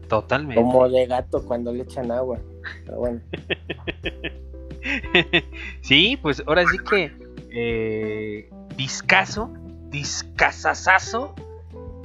Totalmente. 0.10 0.62
Como 0.62 0.90
de 0.90 1.06
gato 1.06 1.46
cuando 1.46 1.72
le 1.72 1.84
echan 1.84 2.12
agua. 2.12 2.40
Pero 2.86 2.98
bueno. 2.98 3.22
sí, 5.82 6.18
pues 6.22 6.42
ahora 6.48 6.66
sí 6.68 6.78
que 6.80 7.12
eh, 7.52 8.50
discaso, 8.76 9.54
discasasazo 9.90 11.36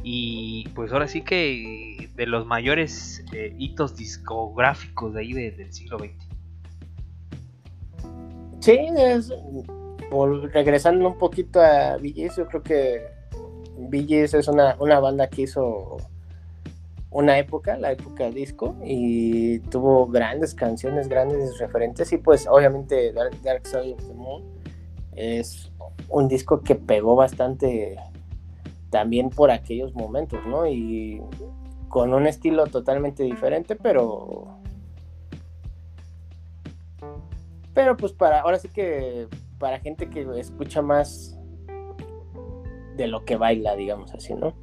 y 0.03 0.69
pues 0.75 0.93
ahora 0.93 1.09
sí 1.09 1.23
que 1.23 2.11
de 2.15 2.27
los 2.27 2.45
mayores 2.45 3.25
eh, 3.33 3.55
hitos 3.59 3.97
discográficos 3.97 5.15
de 5.15 5.21
ahí 5.21 5.33
de- 5.33 5.53
del 5.53 5.73
siglo 5.73 5.99
XX. 5.99 6.29
Sí, 8.61 8.79
es, 8.97 9.31
vol- 10.11 10.51
regresando 10.53 11.09
un 11.09 11.17
poquito 11.19 11.61
a 11.63 11.99
Gees, 11.99 12.37
yo 12.37 12.47
creo 12.47 12.63
que 12.63 13.07
Gees 13.91 14.35
es 14.35 14.49
una, 14.49 14.77
una 14.79 15.01
banda 15.01 15.29
que 15.29 15.43
hizo 15.43 15.97
una 17.13 17.39
época, 17.39 17.77
la 17.77 17.93
época 17.93 18.31
disco, 18.31 18.75
y 18.85 19.59
tuvo 19.61 20.07
grandes 20.07 20.55
canciones, 20.55 21.09
grandes 21.09 21.59
referentes, 21.59 22.13
y 22.13 22.19
pues 22.19 22.47
obviamente 22.49 23.13
Dark, 23.13 23.41
Dark 23.43 23.67
Side 23.67 23.95
of 23.95 24.07
the 24.07 24.15
Moon 24.15 24.43
es 25.15 25.71
un 26.09 26.29
disco 26.29 26.63
que 26.63 26.75
pegó 26.75 27.15
bastante 27.15 27.97
también 28.91 29.31
por 29.31 29.51
aquellos 29.51 29.95
momentos, 29.95 30.41
¿no? 30.47 30.67
Y 30.67 31.23
con 31.89 32.15
un 32.15 32.27
estilo 32.27 32.67
totalmente 32.67 33.23
diferente, 33.23 33.77
pero 33.77 34.59
pero 37.75 37.97
pues 37.97 38.13
para 38.13 38.41
ahora 38.41 38.59
sí 38.59 38.69
que 38.69 39.29
para 39.59 39.79
gente 39.81 40.09
que 40.09 40.27
escucha 40.39 40.83
más 40.83 41.39
de 42.97 43.07
lo 43.07 43.25
que 43.25 43.37
baila, 43.37 43.75
digamos 43.77 44.13
así, 44.15 44.35
¿no? 44.35 44.55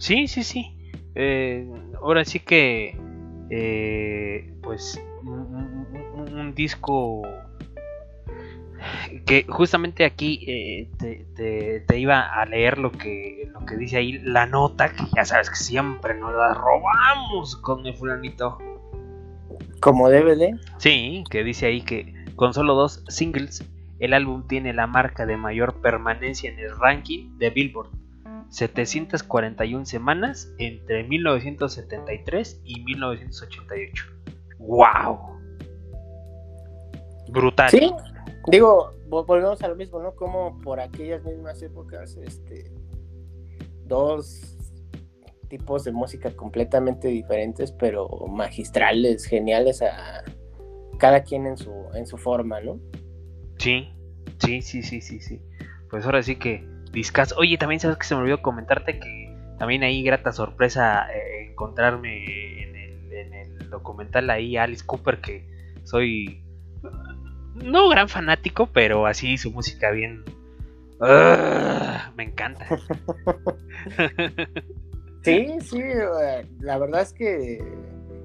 Sí, 0.00 0.26
sí, 0.28 0.42
sí. 0.44 0.74
Eh, 1.14 1.68
ahora 2.00 2.24
sí 2.24 2.40
que, 2.40 2.96
eh, 3.50 4.52
pues, 4.62 4.98
un, 5.22 5.28
un- 5.30 5.86
un- 6.14 6.38
un 6.38 6.54
disco 6.54 7.22
que 9.26 9.44
justamente 9.46 10.04
aquí 10.06 10.42
eh, 10.48 10.88
te, 10.98 11.26
te- 11.36 11.80
te 11.80 11.98
iba 11.98 12.20
a 12.20 12.46
leer 12.46 12.78
lo 12.78 12.90
que, 12.92 13.46
lo 13.52 13.66
que 13.66 13.76
dice 13.76 13.98
ahí 13.98 14.18
la 14.20 14.46
nota, 14.46 14.88
que 14.94 15.04
ya 15.14 15.24
sabes 15.26 15.50
que 15.50 15.56
siempre 15.56 16.14
nos 16.18 16.32
la 16.34 16.54
robamos 16.54 17.56
con 17.56 17.86
el 17.86 17.94
fulanito. 17.94 18.56
Como 19.80 20.08
DVD. 20.08 20.58
Sí, 20.78 21.24
que 21.30 21.44
dice 21.44 21.66
ahí 21.66 21.82
que 21.82 22.14
con 22.36 22.54
solo 22.54 22.74
dos 22.74 23.04
singles, 23.08 23.68
el 23.98 24.14
álbum 24.14 24.46
tiene 24.46 24.72
la 24.72 24.86
marca 24.86 25.26
de 25.26 25.36
mayor 25.36 25.74
permanencia 25.82 26.50
en 26.50 26.58
el 26.58 26.74
ranking 26.78 27.36
de 27.36 27.50
Billboard. 27.50 27.90
741 28.48 29.84
semanas 29.86 30.52
entre 30.58 31.04
1973 31.04 32.60
y 32.64 32.80
1988. 32.84 34.04
¡Wow! 34.58 35.18
Brutal. 37.28 37.70
Sí, 37.70 37.90
digo, 38.48 38.92
vo- 39.08 39.24
volvemos 39.26 39.62
a 39.62 39.68
lo 39.68 39.76
mismo, 39.76 40.00
¿no? 40.00 40.14
Como 40.14 40.58
por 40.60 40.80
aquellas 40.80 41.22
mismas 41.24 41.62
épocas, 41.62 42.16
este, 42.16 42.72
dos 43.86 44.56
tipos 45.48 45.84
de 45.84 45.92
música 45.92 46.30
completamente 46.36 47.08
diferentes, 47.08 47.72
pero 47.72 48.08
magistrales, 48.28 49.24
geniales, 49.24 49.82
a 49.82 50.22
cada 50.98 51.22
quien 51.22 51.46
en 51.46 51.56
su, 51.56 51.72
en 51.94 52.06
su 52.06 52.18
forma, 52.18 52.60
¿no? 52.60 52.78
Sí, 53.58 53.88
sí, 54.38 54.62
sí, 54.62 54.82
sí, 54.82 55.00
sí, 55.00 55.20
sí. 55.20 55.42
Pues 55.88 56.04
ahora 56.04 56.22
sí 56.22 56.36
que 56.36 56.64
discas. 56.92 57.34
Oye, 57.36 57.58
también 57.58 57.80
sabes 57.80 57.96
que 57.98 58.04
se 58.04 58.14
me 58.14 58.22
olvidó 58.22 58.42
comentarte 58.42 58.98
que 58.98 59.36
también 59.58 59.82
ahí 59.82 60.02
grata 60.02 60.32
sorpresa 60.32 61.06
eh, 61.12 61.50
encontrarme 61.50 62.62
en 62.62 62.76
el, 62.76 63.12
en 63.12 63.34
el 63.34 63.70
documental 63.70 64.30
ahí 64.30 64.56
Alice 64.56 64.84
Cooper 64.84 65.20
que 65.20 65.46
soy 65.84 66.42
no 67.54 67.88
gran 67.88 68.08
fanático, 68.08 68.66
pero 68.66 69.06
así 69.06 69.36
su 69.36 69.50
música 69.50 69.90
bien 69.90 70.24
me 72.16 72.24
encanta. 72.24 72.66
Sí, 75.22 75.48
sí, 75.60 75.82
eh, 75.82 76.46
la 76.60 76.78
verdad 76.78 77.02
es 77.02 77.12
que 77.12 77.62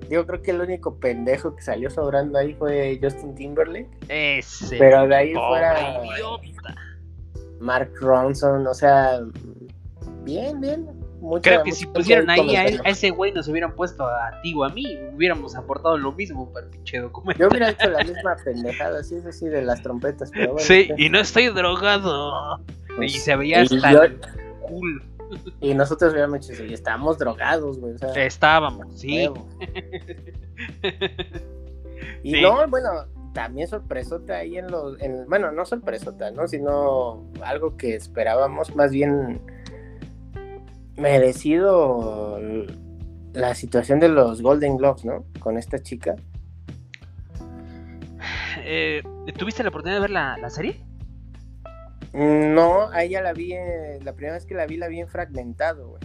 yo 0.09 0.25
creo 0.25 0.41
que 0.41 0.51
el 0.51 0.61
único 0.61 0.97
pendejo 0.97 1.53
que 1.53 1.61
salió 1.61 1.89
sobrando 1.89 2.39
ahí 2.39 2.53
fue 2.53 2.97
Justin 3.03 3.35
Timberlake, 3.35 3.89
Ese 4.07 4.77
pero 4.77 5.05
de 5.05 5.13
ahí 5.13 5.33
pobre 5.33 5.65
fuera 5.65 6.05
idiota. 6.05 6.44
Mark 7.59 7.91
Ronson, 7.99 8.65
o 8.67 8.73
sea, 8.73 9.19
bien, 10.23 10.59
bien. 10.61 10.87
mucha 11.19 11.49
Creo 11.51 11.63
que 11.63 11.71
si 11.71 11.85
música 11.85 11.93
pusieron 11.99 12.29
ahí 12.29 12.39
a, 12.55 12.59
comercial. 12.63 12.81
a 12.85 12.89
ese 12.89 13.09
güey 13.11 13.31
nos 13.31 13.47
hubieran 13.47 13.73
puesto 13.75 14.05
a 14.05 14.39
ti 14.43 14.53
o 14.55 14.63
a 14.63 14.69
mí, 14.69 14.85
hubiéramos 15.15 15.55
aportado 15.55 15.97
lo 15.97 16.11
mismo 16.11 16.51
para 16.51 16.65
el 16.65 16.71
pinche 16.71 16.99
documento. 16.99 17.39
Yo 17.41 17.47
hubiera 17.49 17.69
hecho 17.69 17.89
la 17.89 18.03
misma 18.03 18.35
pendejada, 18.43 19.03
sí, 19.03 19.19
sí, 19.21 19.31
sí, 19.31 19.47
de 19.47 19.61
las 19.63 19.81
trompetas, 19.81 20.29
pero 20.33 20.53
bueno. 20.53 20.59
Sí, 20.67 20.89
y 20.97 21.09
no 21.09 21.19
estoy 21.19 21.47
drogado. 21.49 22.59
Pues, 22.95 23.15
y 23.15 23.19
se 23.19 23.35
veía 23.35 23.59
y 23.61 23.63
hasta 23.75 23.91
yo- 23.91 23.99
culo. 24.61 25.01
Y 25.59 25.73
nosotros 25.73 26.11
hubiéramos 26.13 26.39
dicho, 26.47 26.53
sí, 26.55 26.71
estamos 26.73 27.17
drogados, 27.17 27.79
güey, 27.79 27.95
o 27.95 27.97
sea, 27.97 28.13
Estábamos, 28.25 28.99
sí. 28.99 29.27
Y 32.23 32.33
Sí. 32.35 32.41
no, 32.41 32.67
bueno, 32.67 32.89
también 33.35 33.67
sorpresota 33.67 34.37
ahí 34.37 34.57
en 34.57 34.71
los, 34.71 34.99
en- 35.01 35.27
bueno, 35.27 35.51
no 35.51 35.65
sorpresota, 35.65 36.31
¿no? 36.31 36.47
Sino 36.47 37.29
algo 37.43 37.75
que 37.75 37.93
esperábamos, 37.93 38.73
más 38.77 38.91
bien 38.91 39.41
merecido 40.95 42.39
la 43.33 43.53
situación 43.53 43.99
de 43.99 44.07
los 44.07 44.41
Golden 44.41 44.77
Globes, 44.77 45.03
¿no? 45.03 45.25
Con 45.41 45.57
esta 45.57 45.77
chica. 45.79 46.15
Eh, 48.63 49.03
¿Tuviste 49.37 49.61
la 49.63 49.69
oportunidad 49.69 49.97
de 49.97 50.01
ver 50.01 50.09
la, 50.11 50.37
la 50.37 50.49
serie? 50.49 50.81
No, 52.13 52.89
a 52.91 53.03
ella 53.03 53.21
la 53.21 53.33
vi, 53.33 53.51
eh, 53.51 53.99
la 54.01 54.13
primera 54.13 54.35
vez 54.35 54.45
que 54.45 54.55
la 54.55 54.65
vi, 54.65 54.77
la 54.77 54.87
vi 54.87 55.01
en 55.01 55.09
fragmentado, 55.09 55.89
güey. 55.89 56.01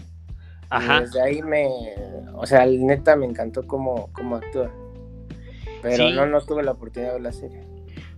Ajá. 0.68 0.98
Y 0.98 1.00
desde 1.02 1.22
ahí 1.22 1.42
me, 1.42 1.68
o 2.34 2.44
sea, 2.44 2.66
neta 2.66 3.14
me 3.14 3.26
encantó 3.26 3.64
cómo, 3.66 4.10
cómo 4.12 4.36
actúa. 4.36 4.72
Pero 5.82 6.08
Sí. 6.08 6.14
no, 6.14 6.26
no 6.26 6.40
tuve 6.40 6.62
la 6.62 6.72
oportunidad 6.72 7.10
de 7.10 7.14
ver 7.14 7.22
la 7.22 7.32
serie. 7.32 7.62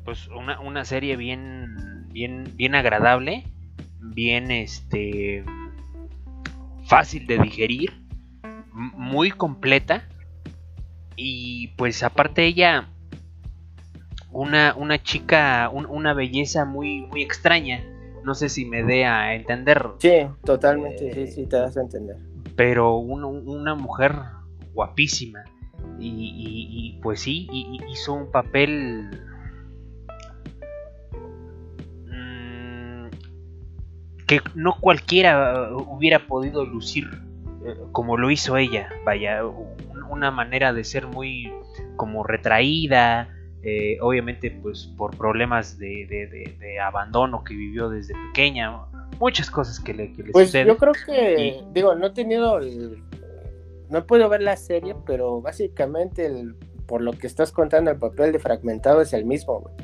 Pues 0.04 0.26
una, 0.28 0.60
una 0.60 0.84
serie 0.84 1.16
bien, 1.16 2.08
bien, 2.10 2.52
bien 2.56 2.74
agradable, 2.74 3.44
bien 4.00 4.50
este 4.50 5.44
fácil 6.86 7.26
de 7.26 7.38
digerir, 7.38 7.92
muy 8.72 9.30
completa. 9.30 10.04
Y 11.16 11.68
pues 11.76 12.02
aparte 12.02 12.44
ella, 12.44 12.88
una, 14.30 14.74
una 14.76 15.00
chica, 15.02 15.68
un- 15.72 15.86
una 15.86 16.14
belleza 16.14 16.64
muy, 16.64 17.02
muy 17.06 17.22
extraña. 17.22 17.80
No 18.24 18.34
sé 18.34 18.48
si 18.48 18.64
me 18.64 18.82
dé 18.82 19.04
a 19.04 19.34
entender. 19.34 19.86
Sí, 19.98 20.10
totalmente, 20.44 21.08
Eh, 21.10 21.26
sí, 21.26 21.32
sí, 21.42 21.46
te 21.46 21.56
das 21.56 21.76
a 21.76 21.82
entender. 21.82 22.16
pero 22.56 22.96
un- 22.96 23.24
una 23.24 23.74
mujer 23.74 24.14
guapísima 24.74 25.44
y, 25.98 26.08
y, 26.08 26.96
y 26.96 27.00
pues 27.00 27.20
sí, 27.20 27.48
hizo 27.88 28.14
un 28.14 28.30
papel 28.30 29.08
mm, 32.06 33.06
que 34.26 34.40
no 34.54 34.76
cualquiera 34.80 35.70
hubiera 35.76 36.26
podido 36.26 36.64
lucir 36.64 37.08
eh, 37.64 37.76
como 37.92 38.16
lo 38.16 38.30
hizo 38.30 38.56
ella, 38.56 38.88
vaya, 39.04 39.44
una 40.10 40.30
manera 40.30 40.72
de 40.72 40.82
ser 40.82 41.06
muy 41.06 41.52
como 41.96 42.24
retraída, 42.24 43.28
eh, 43.62 43.98
obviamente 44.00 44.50
pues 44.50 44.92
por 44.96 45.16
problemas 45.16 45.78
de, 45.78 46.48
abandono 46.84 47.44
que 47.44 47.54
vivió 47.54 47.88
desde 47.88 48.14
pequeña, 48.28 48.80
muchas 49.20 49.48
cosas 49.48 49.78
que 49.78 49.94
le, 49.94 50.08
pues 50.32 50.48
suceden. 50.48 50.66
Yo 50.66 50.76
creo 50.76 50.92
que, 51.06 51.62
digo, 51.72 51.94
no 51.94 52.08
he 52.08 52.10
tenido 52.10 52.58
el 52.58 53.00
no 53.92 53.98
he 53.98 54.02
podido 54.02 54.28
ver 54.28 54.42
la 54.42 54.56
serie, 54.56 54.96
pero 55.06 55.40
básicamente 55.40 56.26
el- 56.26 56.56
por 56.86 57.00
lo 57.02 57.12
que 57.12 57.26
estás 57.28 57.52
contando, 57.52 57.90
el 57.92 57.98
papel 57.98 58.32
de 58.32 58.38
fragmentado 58.40 59.00
es 59.00 59.12
el 59.12 59.24
mismo, 59.24 59.60
güey. 59.60 59.74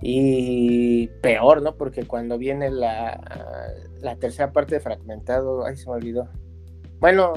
Y 0.00 1.08
peor, 1.22 1.60
¿no? 1.62 1.74
Porque 1.76 2.04
cuando 2.04 2.38
viene 2.38 2.70
la, 2.70 3.80
la 4.00 4.16
tercera 4.16 4.52
parte 4.52 4.76
de 4.76 4.80
fragmentado, 4.80 5.64
ay, 5.66 5.76
se 5.76 5.86
me 5.88 5.96
olvidó. 5.96 6.28
Bueno, 7.00 7.32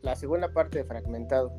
la 0.00 0.16
segunda 0.16 0.52
parte 0.52 0.78
de 0.78 0.84
fragmentado, 0.84 1.52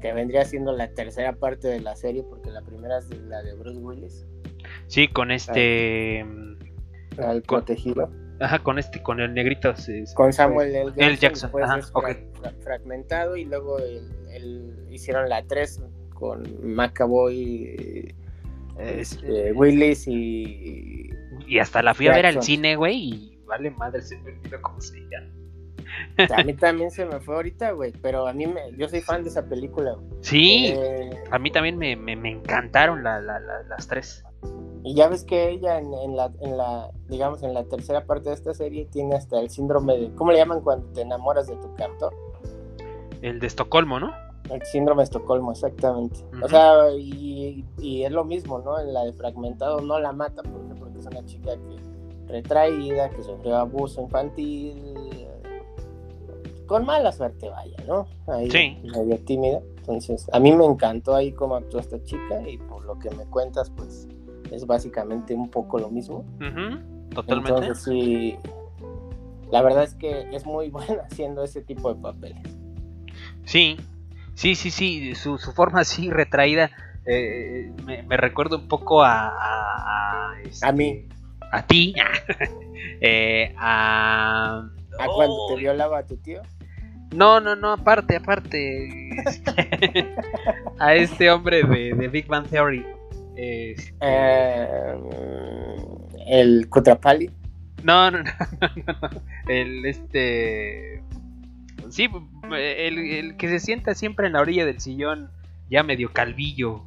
que 0.00 0.12
vendría 0.12 0.44
siendo 0.44 0.72
la 0.72 0.92
tercera 0.92 1.32
parte 1.36 1.68
de 1.68 1.80
la 1.80 1.96
serie, 1.96 2.22
porque 2.22 2.50
la 2.50 2.60
primera 2.62 2.98
es 2.98 3.08
de- 3.08 3.18
la 3.20 3.42
de 3.42 3.54
Bruce 3.54 3.78
Willis, 3.80 4.26
Sí, 4.88 5.08
con 5.08 5.30
este... 5.30 6.20
al 7.18 7.42
Con- 7.42 7.60
protegido. 7.60 8.10
Ajá, 8.40 8.58
con 8.60 8.78
este, 8.78 9.02
con 9.02 9.20
el 9.20 9.34
negrito. 9.34 9.74
se- 9.76 10.06
se- 10.06 10.14
con 10.14 10.32
Samuel 10.32 10.68
L. 10.74 10.84
Jackson, 10.86 11.04
L. 11.04 11.16
Jackson, 11.16 11.46
después 11.48 11.64
ajá, 11.64 11.78
es 11.78 11.90
ok. 11.92 12.02
fra- 12.02 12.16
fra- 12.40 12.52
fragmentado 12.62 13.36
y 13.36 13.44
luego 13.44 13.78
el- 13.78 14.10
el- 14.32 14.86
hicieron 14.90 15.28
la 15.28 15.42
3 15.44 15.82
con 16.14 16.44
McAvoy, 16.62 18.14
es- 18.78 19.12
este, 19.12 19.52
Willis 19.52 20.06
y 20.06 21.10
y 21.46 21.58
hasta 21.58 21.82
la 21.82 21.94
fui 21.94 22.06
a 22.08 22.12
ver 22.12 22.26
al 22.26 22.34
Jackson. 22.34 22.42
cine, 22.46 22.76
güey, 22.76 22.96
y 22.96 23.38
vale 23.46 23.70
madre, 23.70 24.02
se 24.02 24.16
me 24.18 24.30
olvidó 24.32 24.60
cómo 24.62 24.80
se 24.80 24.98
llama. 25.00 25.34
a 26.36 26.44
mí 26.44 26.52
también 26.54 26.90
se 26.90 27.04
me 27.06 27.18
fue 27.20 27.34
ahorita, 27.36 27.70
güey, 27.72 27.92
pero 28.02 28.26
a 28.28 28.32
mí 28.32 28.46
me, 28.46 28.60
yo 28.76 28.88
soy 28.88 29.00
fan 29.00 29.22
de 29.24 29.30
esa 29.30 29.48
película. 29.48 29.92
güey. 29.94 30.06
Sí, 30.22 30.66
Eh, 30.76 31.10
a 31.30 31.38
mí 31.38 31.50
también 31.50 31.78
me, 31.78 31.96
me- 31.96 32.14
me 32.16 32.30
encantaron 32.30 33.02
la- 33.02 33.20
la- 33.20 33.40
la- 33.40 33.62
las 33.62 33.88
tres. 33.88 34.22
Y 34.88 34.94
ya 34.94 35.08
ves 35.08 35.24
que 35.24 35.50
ella 35.50 35.78
en, 35.78 35.92
en 35.92 36.16
la, 36.16 36.32
en 36.40 36.56
la, 36.56 36.90
digamos, 37.08 37.42
en 37.42 37.52
la 37.52 37.64
tercera 37.64 38.06
parte 38.06 38.30
de 38.30 38.34
esta 38.34 38.54
serie 38.54 38.86
tiene 38.86 39.16
hasta 39.16 39.38
el 39.38 39.50
síndrome 39.50 39.98
de, 39.98 40.14
¿cómo 40.14 40.32
le 40.32 40.38
llaman 40.38 40.62
cuando 40.62 40.86
te 40.92 41.02
enamoras 41.02 41.46
de 41.46 41.56
tu 41.56 41.74
captor? 41.74 42.14
El 43.20 43.38
de 43.40 43.46
Estocolmo, 43.46 44.00
¿no? 44.00 44.12
El 44.50 44.62
síndrome 44.62 45.00
de 45.00 45.04
Estocolmo, 45.04 45.52
exactamente. 45.52 46.20
O 46.42 46.48
sea, 46.48 46.90
y, 46.96 47.66
y 47.78 48.04
es 48.04 48.12
lo 48.12 48.24
mismo, 48.24 48.60
¿no? 48.60 48.78
En 48.80 48.94
la 48.94 49.04
de 49.04 49.12
fragmentado 49.12 49.80
no 49.82 49.98
la 49.98 50.12
mata 50.12 50.42
porque, 50.42 50.74
porque 50.80 50.98
es 51.00 51.06
una 51.06 51.24
chica 51.26 51.52
que 51.56 52.32
retraída, 52.32 53.10
que 53.10 53.22
sufrió 53.22 53.56
abuso 53.56 54.00
infantil, 54.00 55.26
con 56.66 56.84
mala 56.86 57.12
suerte, 57.12 57.48
vaya, 57.48 57.76
¿no? 57.86 58.06
Ahí, 58.26 58.50
Sí. 58.50 58.78
medio 58.84 59.18
tímida. 59.24 59.60
Entonces, 59.78 60.28
a 60.32 60.38
mí 60.40 60.52
me 60.52 60.64
encantó 60.66 61.14
ahí 61.14 61.32
cómo 61.32 61.56
actuó 61.56 61.80
esta 61.80 62.02
chica 62.04 62.46
y 62.48 62.58
por 62.58 62.84
lo 62.84 62.98
que 62.98 63.10
me 63.10 63.24
cuentas, 63.26 63.70
pues 63.70 64.06
es 64.52 64.66
básicamente 64.66 65.34
un 65.34 65.50
poco 65.50 65.78
lo 65.78 65.90
mismo. 65.90 66.24
Totalmente. 67.14 67.50
Entonces, 67.50 67.84
sí, 67.84 68.36
la 69.50 69.62
verdad 69.62 69.84
es 69.84 69.94
que 69.94 70.28
es 70.34 70.44
muy 70.46 70.70
buena 70.70 71.02
haciendo 71.10 71.42
ese 71.42 71.62
tipo 71.62 71.92
de 71.92 72.00
papeles. 72.00 72.42
Sí, 73.44 73.76
sí, 74.34 74.54
sí, 74.54 74.70
sí, 74.70 75.14
su, 75.14 75.38
su 75.38 75.52
forma 75.52 75.80
así 75.80 76.10
retraída 76.10 76.70
eh, 77.10 77.72
me, 77.86 78.02
me 78.02 78.16
recuerda 78.18 78.56
un 78.56 78.68
poco 78.68 79.02
a... 79.02 79.28
A, 79.28 80.32
a, 80.32 80.40
este, 80.42 80.66
A 80.66 80.72
mí, 80.72 81.06
A 81.50 81.62
ti. 81.66 81.94
eh, 83.00 83.54
a... 83.56 84.68
a 84.98 85.06
cuando 85.06 85.46
te 85.48 85.56
violaba 85.56 86.00
a 86.00 86.06
tu 86.06 86.18
tío. 86.18 86.42
No, 87.14 87.40
no, 87.40 87.56
no, 87.56 87.72
aparte, 87.72 88.16
aparte. 88.16 89.08
este, 89.26 90.14
a 90.78 90.94
este 90.94 91.30
hombre 91.30 91.62
de, 91.62 91.94
de 91.94 92.08
Big 92.08 92.26
Bang 92.26 92.46
Theory. 92.46 92.84
Este, 93.38 93.94
Eh, 94.00 94.98
el 96.26 96.68
Kutrapali. 96.68 97.30
no, 97.84 98.10
no, 98.10 98.18
no, 98.20 99.08
El 99.48 99.84
este. 99.86 101.02
Sí, 101.90 102.08
el, 102.52 102.98
el 102.98 103.36
que 103.36 103.48
se 103.48 103.60
sienta 103.60 103.94
siempre 103.94 104.26
en 104.26 104.34
la 104.34 104.40
orilla 104.40 104.66
del 104.66 104.80
sillón, 104.80 105.30
ya 105.70 105.82
medio 105.82 106.12
calvillo. 106.12 106.84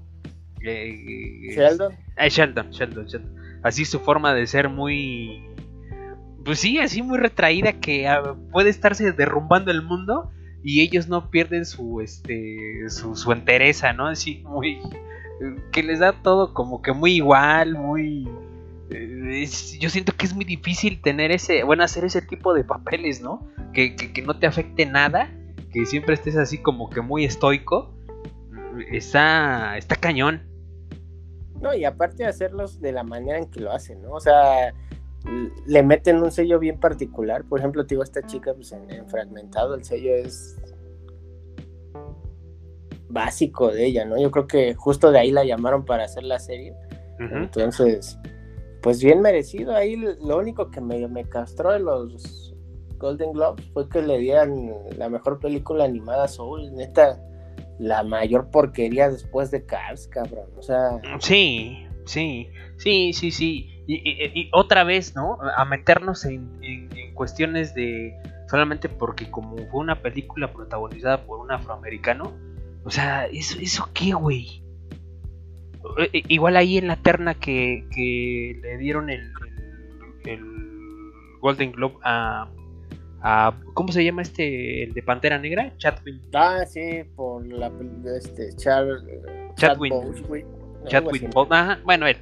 eh, 0.62 1.56
Sheldon. 1.56 1.94
Ah, 2.18 2.28
Sheldon, 2.28 2.70
Sheldon, 2.72 3.06
Sheldon. 3.08 3.36
Así 3.64 3.86
su 3.86 4.00
forma 4.00 4.34
de 4.34 4.46
ser 4.46 4.70
muy. 4.70 5.44
Pues 6.44 6.60
sí, 6.60 6.78
así 6.80 7.02
muy 7.02 7.18
retraída 7.18 7.74
que 7.74 8.08
ah, 8.08 8.36
puede 8.52 8.70
estarse 8.70 9.12
derrumbando 9.12 9.72
el 9.72 9.82
mundo 9.82 10.32
y 10.64 10.82
ellos 10.82 11.08
no 11.08 11.32
pierden 11.32 11.66
su 11.66 12.02
este 12.02 12.90
su, 12.90 13.16
su 13.16 13.32
entereza, 13.32 13.94
¿no? 13.94 14.08
Así 14.08 14.44
muy 14.48 14.80
que 15.72 15.84
les 15.84 16.00
da 16.00 16.14
todo 16.22 16.54
como 16.54 16.82
que 16.82 16.94
muy 16.94 17.14
igual, 17.14 17.76
muy 17.76 18.28
eh, 18.92 19.48
yo 19.80 19.90
siento 19.90 20.14
que 20.16 20.26
es 20.26 20.36
muy 20.36 20.46
difícil 20.46 21.02
tener 21.02 21.32
ese, 21.32 21.64
bueno, 21.64 21.84
hacer 21.84 22.04
ese 22.04 22.22
tipo 22.22 22.54
de 22.54 22.64
papeles, 22.64 23.22
¿no? 23.22 23.48
Que, 23.74 23.96
que, 23.96 24.22
no 24.22 24.38
te 24.38 24.48
afecte 24.48 24.86
nada, 24.86 25.30
que 25.72 25.86
siempre 25.86 26.14
estés 26.14 26.36
así 26.36 26.58
como 26.58 26.90
que 26.90 27.02
muy 27.02 27.24
estoico. 27.24 27.94
Está, 28.92 29.78
está 29.78 29.96
cañón. 29.96 30.42
No, 31.62 31.74
y 31.74 31.86
aparte 31.86 32.24
de 32.24 32.30
hacerlos 32.30 32.82
de 32.82 32.92
la 32.92 33.04
manera 33.04 33.38
en 33.38 33.50
que 33.50 33.62
lo 33.62 33.72
hacen, 33.72 34.02
¿no? 34.02 34.12
O 34.12 34.20
sea, 34.20 34.74
le 35.66 35.84
meten 35.84 36.22
un 36.22 36.32
sello 36.32 36.60
bien 36.60 36.80
particular. 36.80 37.44
Por 37.46 37.60
ejemplo, 37.60 37.86
te 37.86 37.96
digo, 37.96 38.04
esta 38.04 38.24
chica, 38.24 38.54
pues 38.54 38.72
en 38.74 39.08
Fragmentado, 39.08 39.76
el 39.76 39.86
sello 39.86 40.16
es 40.16 40.58
básico 43.12 43.72
de 43.72 43.86
ella, 43.86 44.06
¿no? 44.06 44.20
Yo 44.20 44.32
creo 44.32 44.48
que 44.48 44.74
justo 44.76 45.12
de 45.12 45.20
ahí 45.20 45.32
la 45.32 45.44
llamaron 45.44 45.86
para 45.86 46.04
hacer 46.06 46.24
la 46.24 46.40
serie. 46.40 46.74
Entonces, 47.44 48.18
pues 48.82 49.04
bien 49.04 49.22
merecido. 49.22 49.76
Ahí 49.76 49.96
lo 49.96 50.38
único 50.38 50.72
que 50.72 50.82
me, 50.82 51.08
me 51.08 51.24
castró 51.30 51.72
de 51.72 51.80
los 51.80 52.54
Golden 52.98 53.34
Globes 53.34 53.66
fue 53.74 53.88
que 53.90 54.02
le 54.02 54.18
dieran 54.20 54.72
la 54.98 55.10
mejor 55.10 55.40
película 55.40 55.84
animada 55.86 56.24
a 56.26 56.28
Soul. 56.28 56.74
Neta, 56.76 57.20
la 57.80 58.04
mayor 58.04 58.50
porquería 58.52 59.10
después 59.10 59.52
de 59.52 59.66
Cars, 59.66 60.08
cabrón. 60.08 60.46
O 60.58 60.62
sea, 60.62 61.00
Sí, 61.20 61.86
sí, 62.06 62.48
sí, 62.78 63.14
sí, 63.14 63.32
sí. 63.32 63.68
Y, 63.88 63.96
y- 63.96 64.32
y 64.42 64.50
otra 64.54 64.84
vez, 64.84 65.16
¿no? 65.16 65.38
A 65.58 65.66
meternos 65.66 66.26
en, 66.26 66.50
en- 66.62 66.90
en 66.96 67.14
cuestiones 67.14 67.74
de 67.76 68.14
solamente 68.48 68.88
porque 68.90 69.30
como 69.32 69.58
fue 69.70 69.80
una 69.80 70.02
película 70.02 70.52
protagonizada 70.52 71.26
por 71.26 71.40
un 71.40 71.52
afroamericano, 71.52 72.32
o 72.84 72.90
sea, 72.90 73.26
¿eso, 73.28 73.58
eso 73.62 73.90
qué, 73.94 74.14
güey? 74.14 74.64
Eh, 76.00 76.10
eh, 76.14 76.24
Igual 76.28 76.58
ahí 76.58 76.78
en 76.78 76.88
la 76.88 76.96
terna 76.98 77.34
que, 77.36 77.86
que 77.94 78.60
le 78.62 78.78
dieron 78.78 79.10
el, 79.10 79.22
el- 80.26 80.30
el 80.32 80.46
Golden 81.42 81.72
Globe 81.72 81.96
a, 82.04 82.48
a... 83.22 83.54
¿Cómo 83.74 83.92
se 83.92 84.04
llama 84.04 84.22
este? 84.22 84.84
El 84.84 84.94
de 84.94 85.02
Pantera 85.04 85.40
Negra? 85.40 85.74
Chadwick. 85.78 86.22
ah, 86.34 86.64
sí, 86.68 87.04
por 87.16 87.46
la 87.48 87.72
este 88.18 88.56
Char, 88.56 88.86
Chadwick 89.56 89.94
así. 91.24 91.28
Boseman, 91.34 91.54
ajá, 91.72 91.80
bueno, 91.84 92.08
él. 92.08 92.18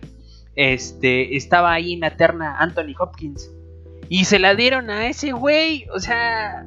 Este, 0.56 1.36
estaba 1.38 1.72
ahí 1.74 1.94
en 1.94 2.02
la 2.02 2.16
terna 2.18 2.58
Anthony 2.60 2.94
Hopkins. 3.00 3.52
Y 4.10 4.26
se 4.26 4.40
la 4.40 4.56
dieron 4.56 4.90
a 4.90 5.08
ese 5.08 5.32
güey. 5.34 5.86
O 5.94 6.00
sea, 6.00 6.66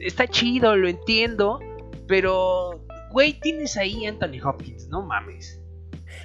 está 0.00 0.26
chido, 0.26 0.76
lo 0.76 0.88
entiendo. 0.88 1.60
Pero, 2.08 2.80
güey, 3.16 3.40
tienes 3.40 3.78
ahí 3.78 4.04
Anthony 4.04 4.38
Hopkins, 4.44 4.88
no 4.88 5.00
mames. 5.00 5.58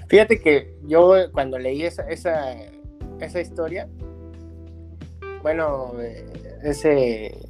Fíjate 0.10 0.42
que 0.42 0.76
yo 0.84 1.14
cuando 1.32 1.58
leí 1.58 1.84
esa, 1.84 2.04
esa, 2.10 2.54
esa 3.22 3.40
historia, 3.40 3.88
bueno, 5.42 5.94
eh, 6.02 6.60
ese, 6.64 7.48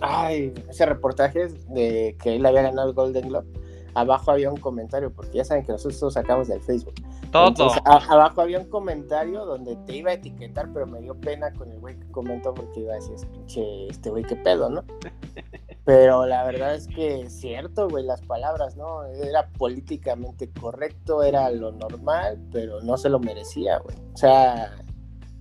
ay, 0.00 0.54
ese 0.68 0.86
reportaje 0.86 1.48
de 1.70 2.16
que 2.22 2.36
él 2.36 2.46
había 2.46 2.62
ganado 2.62 2.88
el 2.90 2.94
Golden 2.94 3.28
Globe, 3.30 3.48
abajo 3.94 4.30
había 4.30 4.48
un 4.48 4.58
comentario, 4.60 5.12
porque 5.12 5.38
ya 5.38 5.44
saben 5.44 5.64
que 5.64 5.72
nosotros 5.72 6.14
sacamos 6.14 6.46
del 6.46 6.60
Facebook. 6.60 6.94
Todo. 7.32 7.48
Entonces, 7.48 7.82
a- 7.84 7.96
abajo 8.14 8.42
había 8.42 8.60
un 8.60 8.68
comentario 8.70 9.44
donde 9.44 9.74
te 9.86 9.96
iba 9.96 10.12
a 10.12 10.14
etiquetar, 10.14 10.72
pero 10.72 10.86
me 10.86 11.00
dio 11.00 11.16
pena 11.20 11.52
con 11.52 11.72
el 11.72 11.80
güey 11.80 11.98
que 11.98 12.06
comentó 12.12 12.54
porque 12.54 12.78
iba 12.78 12.92
a 12.92 12.94
decir, 12.96 13.14
"Es 13.16 13.24
pinche, 13.26 13.88
este 13.88 14.08
güey, 14.10 14.22
qué 14.22 14.36
pedo, 14.36 14.70
¿no? 14.70 14.84
Pero 15.86 16.26
la 16.26 16.42
verdad 16.44 16.74
es 16.74 16.88
que 16.88 17.20
es 17.22 17.32
cierto, 17.40 17.88
güey, 17.88 18.04
las 18.04 18.20
palabras, 18.20 18.76
¿no? 18.76 19.04
Era 19.04 19.46
políticamente 19.56 20.50
correcto, 20.50 21.22
era 21.22 21.48
lo 21.50 21.70
normal, 21.70 22.38
pero 22.50 22.80
no 22.82 22.96
se 22.96 23.08
lo 23.08 23.20
merecía, 23.20 23.78
güey. 23.78 23.96
O 24.12 24.16
sea, 24.16 24.72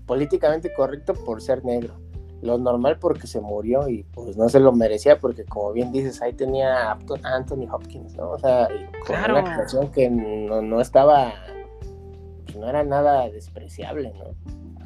políticamente 0.06 0.72
correcto 0.72 1.16
por 1.16 1.42
ser 1.42 1.66
negro. 1.66 1.96
Lo 2.44 2.60
normal 2.60 3.00
porque 3.00 3.26
se 3.26 3.42
murió 3.42 3.90
y 3.90 4.04
pues 4.04 4.38
no 4.38 4.48
se 4.48 4.60
lo 4.60 4.72
merecía 4.72 5.18
porque 5.18 5.46
como 5.46 5.74
bien 5.74 5.92
dices, 5.92 6.22
ahí 6.22 6.34
tenía 6.34 6.92
a 6.92 7.00
Anthony 7.24 7.68
Hopkins, 7.72 8.14
¿no? 8.16 8.30
O 8.30 8.38
sea, 8.38 8.68
con 8.68 9.16
Claro. 9.16 9.40
una 9.40 9.50
actuación 9.50 9.92
que 9.92 10.12
no, 10.12 10.62
no 10.62 10.80
estaba, 10.80 11.34
pues, 12.46 12.56
no 12.56 12.70
era 12.70 12.84
nada 12.84 13.28
despreciable, 13.30 14.14
¿no? 14.14 14.36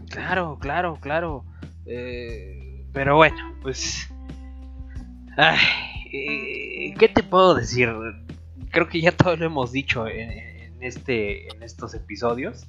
Claro, 0.09 0.57
claro, 0.61 0.97
claro. 1.01 1.43
Eh, 1.85 2.85
pero 2.93 3.17
bueno, 3.17 3.35
pues. 3.61 4.07
Ay, 5.41 5.57
eh, 6.11 6.93
¿Qué 6.99 7.07
te 7.07 7.23
puedo 7.23 7.55
decir? 7.55 7.87
Creo 8.71 8.89
que 8.89 8.99
ya 8.99 9.13
todo 9.13 9.37
lo 9.37 9.45
hemos 9.45 9.71
dicho 9.71 10.05
en, 10.05 10.29
este, 10.81 11.47
en 11.47 11.63
estos 11.63 11.93
episodios. 11.93 12.67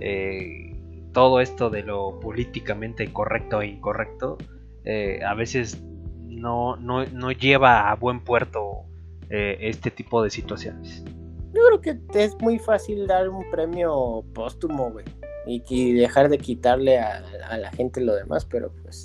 Eh, 0.00 0.74
todo 1.12 1.40
esto 1.40 1.68
de 1.68 1.82
lo 1.82 2.18
políticamente 2.18 3.12
correcto 3.12 3.60
e 3.60 3.66
incorrecto 3.66 4.38
eh, 4.84 5.20
a 5.26 5.34
veces 5.34 5.82
no, 6.24 6.76
no, 6.76 7.04
no 7.04 7.32
lleva 7.32 7.90
a 7.90 7.96
buen 7.96 8.20
puerto 8.24 8.84
este 9.28 9.90
tipo 9.90 10.22
de 10.22 10.30
situaciones. 10.30 11.04
Yo 11.52 11.60
creo 11.66 11.80
que 11.82 11.98
es 12.14 12.34
muy 12.40 12.58
fácil 12.58 13.06
dar 13.06 13.28
un 13.28 13.50
premio 13.50 14.24
póstumo, 14.32 14.90
güey. 14.90 15.04
Y, 15.46 15.92
dejar 15.92 16.30
de 16.30 16.38
quitarle 16.38 16.98
a 16.98 17.58
la 17.58 17.70
gente 17.72 18.00
lo 18.00 18.14
demás, 18.14 18.46
pero 18.46 18.72
pues. 18.82 19.04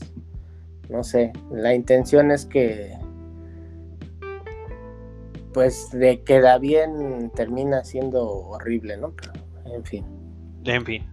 No 0.92 1.04
sé. 1.06 1.32
La 1.52 1.74
intención 1.74 2.32
es 2.32 2.46
que. 2.46 2.98
Pues 5.54 5.90
de 5.92 6.24
queda 6.24 6.58
bien 6.58 7.32
termina 7.36 7.84
siendo 7.84 8.26
horrible, 8.26 8.98
¿no? 8.98 9.14
Pero, 9.16 9.34
en 9.76 9.84
fin. 9.86 10.06
En 10.66 10.86
fin. 10.86 11.08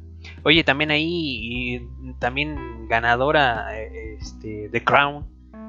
Oye, 0.45 0.63
también 0.65 0.91
ahí, 0.91 1.07
y 1.07 2.13
también 2.19 2.87
ganadora, 2.89 3.69
eh, 3.79 4.17
este, 4.21 4.69
The 4.71 4.85
Crown, 4.85 5.27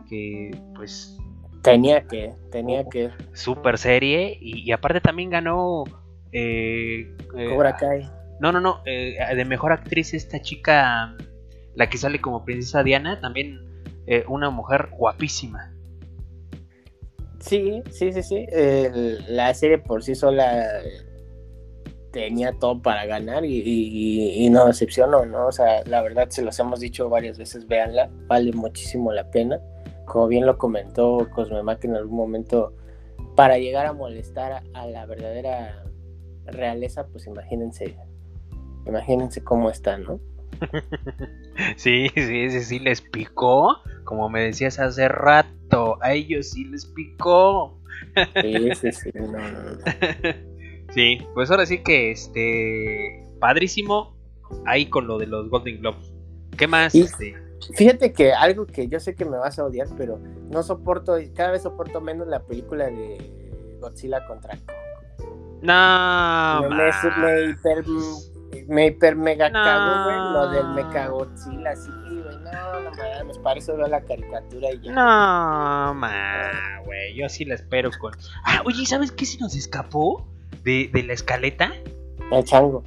que 0.07 0.51
pues 0.75 1.19
Tenía 1.61 2.07
que, 2.07 2.33
tenía 2.51 2.85
que. 2.85 3.11
super 3.33 3.77
serie, 3.77 4.37
y, 4.39 4.61
y 4.61 4.71
aparte 4.71 5.01
también 5.01 5.29
ganó... 5.29 5.83
eh, 6.31 7.15
eh, 7.37 7.49
Cobra 7.49 7.75
Kai. 7.75 8.09
No, 8.39 8.51
no, 8.53 8.61
no, 8.61 8.81
eh, 8.85 9.17
de 9.35 9.45
mejor 9.45 9.73
actriz 9.73 10.13
esta 10.13 10.41
chica, 10.41 11.15
la 11.75 11.89
que 11.89 11.97
sale 11.97 12.21
como 12.21 12.45
princesa 12.45 12.83
Diana, 12.83 13.19
también 13.19 13.65
una 14.27 14.49
mujer 14.49 14.89
guapísima. 14.91 15.71
Sí, 17.39 17.81
sí, 17.91 18.11
sí, 18.11 18.23
sí. 18.23 18.45
La 19.27 19.53
serie 19.53 19.77
por 19.77 20.03
sí 20.03 20.15
sola 20.15 20.81
eh, 20.81 20.91
tenía 22.11 22.51
todo 22.59 22.81
para 22.81 23.05
ganar 23.05 23.45
y, 23.45 23.61
y- 23.61 24.45
y 24.45 24.49
no 24.49 24.65
decepcionó, 24.65 25.25
¿no? 25.25 25.47
O 25.47 25.51
sea, 25.51 25.83
la 25.85 26.01
verdad 26.01 26.29
se 26.29 26.41
los 26.41 26.57
hemos 26.59 26.79
dicho 26.79 27.07
varias 27.09 27.37
veces, 27.37 27.67
véanla, 27.67 28.09
vale 28.27 28.51
muchísimo 28.53 29.11
la 29.13 29.29
pena. 29.31 29.59
Como 30.05 30.27
bien 30.27 30.45
lo 30.45 30.57
comentó 30.57 31.29
Cosmemac 31.33 31.83
en 31.85 31.95
algún 31.95 32.17
momento, 32.17 32.73
para 33.35 33.57
llegar 33.57 33.85
a 33.85 33.93
molestar 33.93 34.51
a, 34.51 34.63
a 34.73 34.87
la 34.87 35.05
verdadera 35.05 35.83
realeza, 36.45 37.05
pues 37.07 37.27
imagínense, 37.27 37.95
imagínense 38.87 39.43
cómo 39.43 39.69
está, 39.69 39.97
¿no? 39.97 40.19
Sí, 41.75 42.09
sí, 42.15 42.49
sí, 42.49 42.61
sí, 42.63 42.79
les 42.79 43.01
picó, 43.01 43.77
como 44.05 44.29
me 44.29 44.43
decías 44.43 44.79
hace 44.79 45.07
rato, 45.09 45.97
a 46.01 46.13
ellos 46.13 46.51
sí 46.51 46.63
les 46.65 46.85
picó. 46.85 47.77
Sí, 48.41 48.69
sí, 48.75 48.91
sí, 48.93 49.09
no, 49.13 49.27
no, 49.27 49.39
no. 49.41 49.77
Sí, 50.93 51.19
pues 51.35 51.51
ahora 51.51 51.65
sí 51.67 51.83
que 51.83 52.09
este 52.11 53.23
padrísimo 53.39 54.15
ahí 54.65 54.87
con 54.87 55.05
lo 55.05 55.17
de 55.19 55.27
los 55.27 55.49
Golden 55.49 55.79
Globes. 55.81 56.11
¿Qué 56.57 56.65
más? 56.65 56.95
Y- 56.95 57.01
Este, 57.01 57.35
Fíjate 57.75 58.13
que 58.13 58.31
algo 58.33 58.65
que 58.65 58.87
yo 58.87 58.99
sé 58.99 59.13
que 59.13 59.25
me 59.25 59.37
vas 59.37 59.59
a 59.59 59.65
odiar, 59.65 59.87
pero 59.97 60.17
no 60.17 60.63
soporto, 60.63 61.17
cada 61.35 61.51
vez 61.51 61.61
soporto 61.63 61.99
menos 62.01 62.27
la 62.27 62.39
película 62.41 62.85
de 62.87 63.17
Godzilla 63.81 64.25
contra 64.25 64.57
Kong. 64.57 64.75
no, 65.61 66.61
me, 66.61 66.69
me, 66.69 66.85
me 67.21 67.49
hiper, 67.51 67.83
me 68.67 68.87
hiper 68.87 69.15
mega 69.15 69.49
No. 69.49 69.63
cago, 69.63 70.03
güey, 70.05 70.17
lo 70.33 70.49
del 70.51 70.67
Mechagodzilla, 70.75 71.75
sí, 71.75 71.89
güey, 72.07 72.37
no, 72.37 72.79
no 72.81 72.91
mames, 72.91 73.37
para 73.39 73.59
eso 73.59 73.75
veo 73.77 73.87
la 73.87 74.01
caricatura 74.01 74.71
y 74.73 74.79
ya. 74.81 74.91
No, 74.91 75.93
ma, 75.95 76.51
güey, 76.85 77.15
yo 77.15 77.29
sí 77.29 77.45
la 77.45 77.55
espero 77.55 77.89
con. 77.99 78.13
Ah, 78.45 78.61
oye, 78.65 78.85
¿sabes 78.85 79.11
qué 79.11 79.25
se 79.25 79.39
nos 79.39 79.55
escapó 79.55 80.27
de, 80.63 80.89
de 80.93 81.03
la 81.03 81.13
escaleta? 81.13 81.71
El 82.31 82.43
chango. 82.43 82.83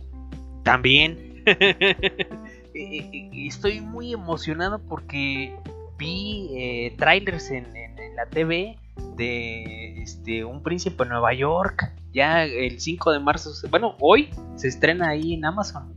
También. 0.65 1.43
Eh, 2.75 3.11
eh, 3.13 3.31
Estoy 3.47 3.81
muy 3.83 4.15
emocionado 4.15 4.79
porque 4.79 5.55
vi 5.99 6.49
eh, 6.55 6.95
trailers 6.97 7.51
en, 7.51 7.67
en- 7.77 7.99
en 7.99 8.17
la 8.17 8.25
TV 8.25 8.79
de 9.15 10.01
este 10.03 10.43
un 10.47 10.63
príncipe 10.63 11.03
en 11.03 11.11
Nueva 11.11 11.35
York. 11.35 11.93
Ya 12.13 12.45
el 12.45 12.81
5 12.81 13.11
de 13.13 13.21
marzo, 13.21 13.51
bueno, 13.71 13.97
hoy 14.01 14.29
se 14.57 14.69
estrena 14.69 15.09
ahí 15.11 15.35
en 15.35 15.45
Amazon. 15.45 15.95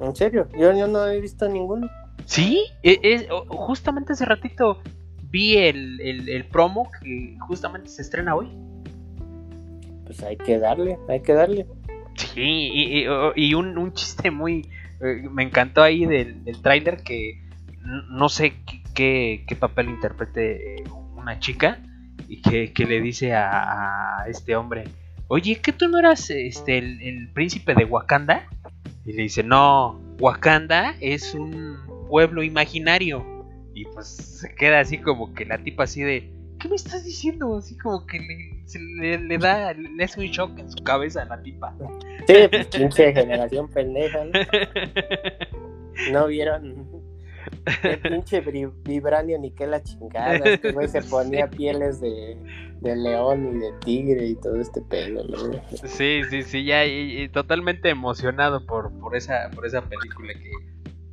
En 0.00 0.14
serio, 0.16 0.48
yo, 0.58 0.76
yo 0.76 0.86
no 0.88 1.06
he 1.06 1.20
visto 1.20 1.48
ninguno. 1.48 1.88
Sí, 2.26 2.62
e- 2.82 3.00
es- 3.02 3.26
justamente 3.48 4.12
hace 4.12 4.24
ratito 4.24 4.80
vi 5.30 5.56
el, 5.56 6.00
el- 6.00 6.28
el 6.28 6.44
promo 6.44 6.90
que 7.02 7.36
justamente 7.40 7.88
se 7.88 8.02
estrena 8.02 8.34
hoy. 8.34 8.48
Pues 10.04 10.22
hay 10.22 10.36
que 10.36 10.58
darle, 10.58 10.98
hay 11.08 11.20
que 11.20 11.32
darle. 11.32 11.66
Sí, 12.16 12.40
y, 12.72 13.04
y- 13.04 13.06
y 13.36 13.54
un, 13.54 13.78
un 13.78 13.92
chiste 13.94 14.30
muy... 14.30 14.68
eh, 15.00 15.28
me 15.30 15.42
encantó 15.44 15.82
ahí 15.82 16.04
del, 16.04 16.44
del 16.44 16.60
tráiler 16.60 17.02
que 17.02 17.40
no 18.10 18.28
sé 18.28 18.52
qué, 18.66 18.82
qué- 18.94 19.44
qué 19.46 19.56
papel 19.56 19.88
interprete 19.88 20.80
eh, 20.80 20.84
una 21.16 21.38
chica 21.38 21.78
y 22.28 22.42
que, 22.42 22.72
que 22.72 22.84
le 22.86 23.00
dice 23.00 23.34
a, 23.34 24.22
a 24.22 24.28
este 24.28 24.54
hombre, 24.56 24.84
oye, 25.32 25.56
¿que 25.62 25.72
tú 25.72 25.88
no 25.88 25.98
eras 25.98 26.28
este, 26.28 26.76
el, 26.76 27.00
el 27.00 27.28
príncipe 27.32 27.74
de 27.74 27.86
Wakanda? 27.86 28.46
Y 29.06 29.14
le 29.14 29.22
dice, 29.22 29.42
no, 29.42 29.98
Wakanda 30.20 30.94
es 31.00 31.32
un 31.32 31.78
pueblo 32.10 32.42
imaginario. 32.42 33.24
Y 33.74 33.86
pues 33.86 34.08
se 34.08 34.54
queda 34.54 34.80
así 34.80 34.98
como 34.98 35.32
que 35.32 35.46
la 35.46 35.56
tipa 35.56 35.84
así 35.84 36.02
de, 36.02 36.30
¿qué 36.60 36.68
me 36.68 36.76
estás 36.76 37.06
diciendo? 37.06 37.56
Así 37.56 37.78
como 37.78 38.06
que 38.06 38.18
le, 38.18 38.62
se 38.66 38.78
le, 38.78 39.18
le 39.20 39.38
da, 39.38 39.72
le 39.72 40.04
hace 40.04 40.20
un 40.20 40.26
shock 40.26 40.58
en 40.58 40.70
su 40.70 40.84
cabeza 40.84 41.22
a 41.22 41.24
la 41.24 41.42
tipa. 41.42 41.74
Sí, 42.26 42.34
pues 42.50 42.66
pinche 42.66 43.14
generación 43.14 43.68
pendeja, 43.68 44.24
¿no? 44.26 44.32
No 46.12 46.26
vieron 46.26 46.88
el 47.84 48.00
pinche 48.02 48.40
vibranio 48.84 49.38
ni 49.38 49.50
qué 49.52 49.66
la 49.66 49.82
chingada. 49.82 50.48
Este 50.48 50.72
güey 50.72 50.88
se 50.88 51.02
ponía 51.10 51.48
pieles 51.48 52.00
de, 52.00 52.36
de 52.80 52.96
león 52.96 53.56
y 53.56 53.58
de 53.60 53.72
tigre 53.84 54.26
y 54.26 54.34
todo 54.36 54.60
este 54.60 54.80
pelo, 54.82 55.24
¿no? 55.24 55.38
Sí, 55.86 56.22
sí, 56.30 56.42
sí, 56.42 56.64
ya 56.64 56.84
y- 56.84 57.22
y 57.22 57.28
totalmente 57.28 57.88
emocionado 57.90 58.64
por, 58.66 58.92
por 58.98 59.16
esa 59.16 59.50
por 59.54 59.66
esa 59.66 59.82
película 59.82 60.32
que 60.34 60.50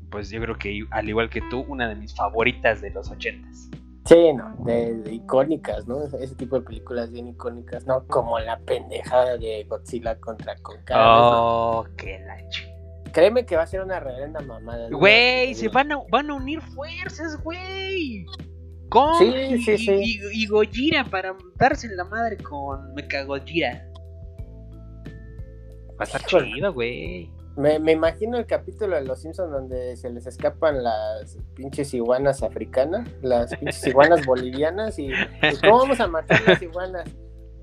pues 0.10 0.30
yo 0.32 0.42
creo 0.42 0.58
que 0.58 0.86
al 0.92 1.08
igual 1.08 1.30
que 1.30 1.42
tú, 1.52 1.66
una 1.68 1.88
de 1.88 1.96
mis 1.96 2.16
favoritas 2.16 2.82
de 2.82 2.90
los 2.90 3.10
ochentas. 3.12 3.70
Sí, 4.06 4.34
no, 4.34 4.56
de, 4.66 4.96
de 4.96 5.14
icónicas, 5.14 5.88
¿no? 5.88 6.02
Ese 6.04 6.34
tipo 6.34 6.56
de 6.60 6.66
películas 6.66 7.12
bien 7.12 7.28
icónicas, 7.28 7.86
¿no? 7.86 8.08
Como 8.08 8.40
la 8.40 8.58
pendejada 8.58 9.38
de 9.38 9.66
Godzilla 9.70 10.16
contra 10.20 10.56
Kong. 10.64 10.78
Oh, 10.96 11.86
qué 11.96 12.18
la 12.26 12.40
ch- 12.50 12.68
¿no? 12.68 12.79
Créeme 13.12 13.45
que 13.45 13.55
va 13.55 13.64
a 13.64 13.68
ser 13.68 13.82
una 13.82 13.99
reverenda 13.99 14.39
mamada. 14.41 14.89
Güey, 14.91 15.53
se 15.55 15.68
van 15.70 15.91
a, 15.91 15.97
van 16.12 16.30
a 16.30 16.34
unir 16.36 16.62
fuerzas, 16.62 17.41
güey. 17.43 18.26
Con 18.89 19.16
Sí, 19.20 19.26
y, 19.26 19.62
sí, 19.62 19.78
sí. 19.78 19.91
y- 20.34 20.43
y 20.43 20.47
Gojira 20.47 21.03
para 21.05 21.36
darse 21.55 21.88
en 21.88 21.95
la 21.97 22.03
madre 22.05 22.38
con 22.38 22.93
Mecha 22.95 23.24
Gojira. 23.24 23.86
Va 25.91 25.95
a 25.99 26.03
estar 26.03 26.24
chido, 26.26 26.74
güey. 26.74 27.30
Me, 27.57 27.78
me 27.78 27.91
imagino 27.91 28.38
el 28.38 28.45
capítulo 28.45 28.95
de 28.95 29.03
Los 29.03 29.22
Simpsons 29.22 29.51
donde 29.51 29.97
se 29.97 30.10
les 30.10 30.26
escapan 30.26 30.82
las 30.82 31.38
pinches 31.55 31.93
iguanas 31.93 32.41
africanas, 32.41 33.07
las 33.22 33.53
pinches 33.57 33.86
iguanas 33.86 34.26
bolivianas 34.26 34.97
y, 34.97 35.07
y 35.07 35.57
¿cómo 35.62 35.80
vamos 35.80 35.99
a 35.99 36.07
matar 36.07 36.41
las 36.47 36.62
iguanas? 36.62 37.03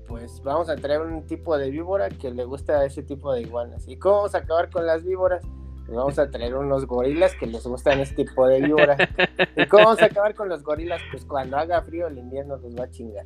Pues 0.07 0.41
vamos 0.43 0.69
a 0.69 0.75
traer 0.75 1.01
un 1.01 1.25
tipo 1.25 1.57
de 1.57 1.69
víbora 1.69 2.09
que 2.09 2.31
le 2.31 2.45
gusta 2.45 2.79
a 2.79 2.85
ese 2.85 3.03
tipo 3.03 3.33
de 3.33 3.41
iguanas. 3.41 3.87
¿Y 3.87 3.97
cómo 3.97 4.17
vamos 4.17 4.35
a 4.35 4.39
acabar 4.39 4.69
con 4.69 4.85
las 4.85 5.03
víboras? 5.03 5.43
Pues 5.85 5.97
vamos 5.97 6.19
a 6.19 6.29
traer 6.29 6.55
unos 6.55 6.85
gorilas 6.85 7.33
que 7.35 7.47
les 7.47 7.65
gustan 7.65 7.99
este 7.99 8.25
tipo 8.25 8.45
de 8.47 8.61
víboras. 8.61 8.97
¿Y 9.55 9.65
cómo 9.67 9.85
vamos 9.85 10.01
a 10.01 10.05
acabar 10.05 10.35
con 10.35 10.49
los 10.49 10.63
gorilas? 10.63 11.01
Pues 11.11 11.23
cuando 11.23 11.57
haga 11.57 11.81
frío 11.81 12.07
el 12.07 12.17
invierno 12.17 12.57
los 12.57 12.75
va 12.75 12.85
a 12.85 12.91
chingar. 12.91 13.25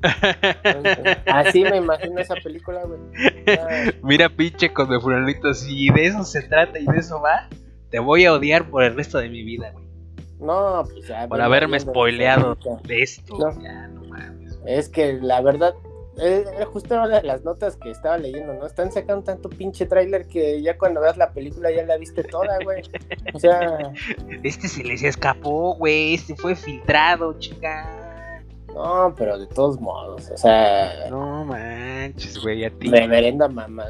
Entonces, 0.64 1.18
así 1.26 1.64
me 1.64 1.78
imagino 1.78 2.20
esa 2.20 2.36
película, 2.36 2.84
güey. 2.84 3.00
Ay, 3.48 4.00
Mira, 4.04 4.30
pinche 4.30 4.72
con 4.72 4.90
mi 4.90 5.00
fulanito, 5.00 5.54
si 5.54 5.90
de 5.90 6.06
eso 6.06 6.24
se 6.24 6.44
trata 6.44 6.78
y 6.78 6.86
de 6.86 6.98
eso 6.98 7.20
va, 7.20 7.48
te 7.90 8.00
voy 8.00 8.26
a 8.26 8.34
odiar 8.34 8.70
por 8.70 8.84
el 8.84 8.96
resto 8.96 9.18
de 9.18 9.30
mi 9.30 9.44
vida, 9.44 9.72
güey. 9.72 9.86
No, 10.40 10.84
pues 10.92 11.08
ya. 11.08 11.28
Por 11.28 11.42
haberme 11.42 11.80
spoileado 11.80 12.58
de 12.84 13.02
esto. 13.02 13.38
No. 13.38 13.62
Ya, 13.62 13.88
no 13.88 14.04
mames. 14.06 14.60
Es 14.66 14.90
que 14.90 15.14
la 15.14 15.42
verdad, 15.42 15.74
eh, 16.18 16.44
era 16.56 16.66
justo 16.66 17.08
de 17.08 17.24
las 17.24 17.44
notas 17.44 17.76
que 17.78 17.90
estaba 17.92 18.18
leyendo, 18.18 18.54
¿no? 18.54 18.66
Están 18.66 18.92
sacando 18.92 19.24
tanto 19.24 19.50
pinche 19.50 19.86
tráiler 19.86 20.28
que 20.28 20.62
ya 20.62 20.78
cuando 20.78 21.02
veas 21.02 21.18
la 21.18 21.32
película 21.32 21.72
ya 21.72 21.84
la 21.86 21.98
viste 21.98 22.24
toda, 22.24 22.58
güey. 22.64 22.82
O 23.34 23.40
sea, 23.40 23.94
Este 24.44 24.68
se 24.68 24.84
les 24.84 25.04
escapó, 25.04 25.76
güey. 25.76 26.16
Este 26.16 26.36
fue 26.36 26.56
filtrado, 26.56 27.38
chica. 27.40 28.44
no, 28.74 29.14
pero 29.18 29.38
de 29.40 29.48
todos 29.48 29.80
modos, 29.80 30.30
o 30.32 30.38
sea, 30.38 31.10
No 31.10 31.46
manches, 31.46 32.38
güey, 32.42 32.66
a 32.66 32.70
ti. 32.72 32.90
reverenda 32.90 33.48
mamá. 33.48 33.86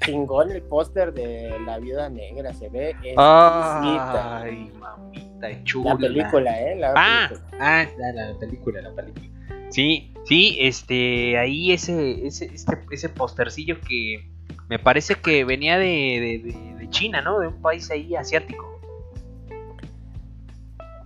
chingón 0.00 0.50
el 0.52 0.62
póster 0.62 1.12
de 1.12 1.58
La 1.66 1.78
Viuda 1.78 2.08
Negra, 2.08 2.52
se 2.54 2.68
ve 2.68 2.90
exquisita. 2.90 4.40
Ay, 4.42 4.70
mamita 4.78 5.64
chula. 5.64 5.90
La 5.94 5.96
película, 5.98 6.60
¿eh? 6.60 6.76
La 6.76 6.92
Ah, 6.96 7.26
película. 7.28 7.58
ah, 7.60 7.86
la, 7.98 8.12
la 8.32 8.38
película, 8.38 8.80
la 8.82 8.90
película. 8.92 9.26
Sí, 9.70 10.12
sí, 10.26 10.58
este, 10.60 11.38
ahí 11.38 11.72
ese, 11.72 12.26
ese, 12.26 12.46
este, 12.46 12.78
ese 12.90 13.08
postercillo 13.08 13.80
que 13.80 14.28
me 14.68 14.78
parece 14.78 15.14
que 15.14 15.44
venía 15.44 15.78
de, 15.78 15.86
de, 15.86 16.52
de- 16.52 16.74
de 16.76 16.90
China, 16.90 17.20
¿no? 17.22 17.40
De 17.40 17.48
un 17.48 17.60
país 17.62 17.90
ahí 17.90 18.14
asiático. 18.14 18.64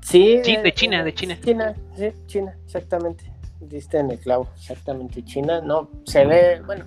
Sí, 0.03 0.41
Sí, 0.43 0.53
eh, 0.53 0.63
de 0.63 0.73
China, 0.75 1.01
eh, 1.01 1.05
de 1.05 1.15
China. 1.15 1.39
China, 1.45 1.75
sí, 1.97 2.13
China, 2.27 2.57
exactamente. 2.65 3.25
Diste 3.61 3.99
en 3.99 4.11
el 4.11 4.19
clavo, 4.19 4.49
exactamente. 4.57 5.23
China, 5.25 5.61
no, 5.61 5.89
se 6.05 6.25
ve, 6.27 6.61
bueno, 6.67 6.85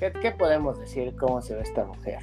¿qué, 0.00 0.12
qué 0.20 0.30
podemos 0.32 0.78
decir 0.80 1.14
cómo 1.16 1.40
se 1.42 1.54
ve 1.54 1.62
esta 1.62 1.84
mujer? 1.84 2.18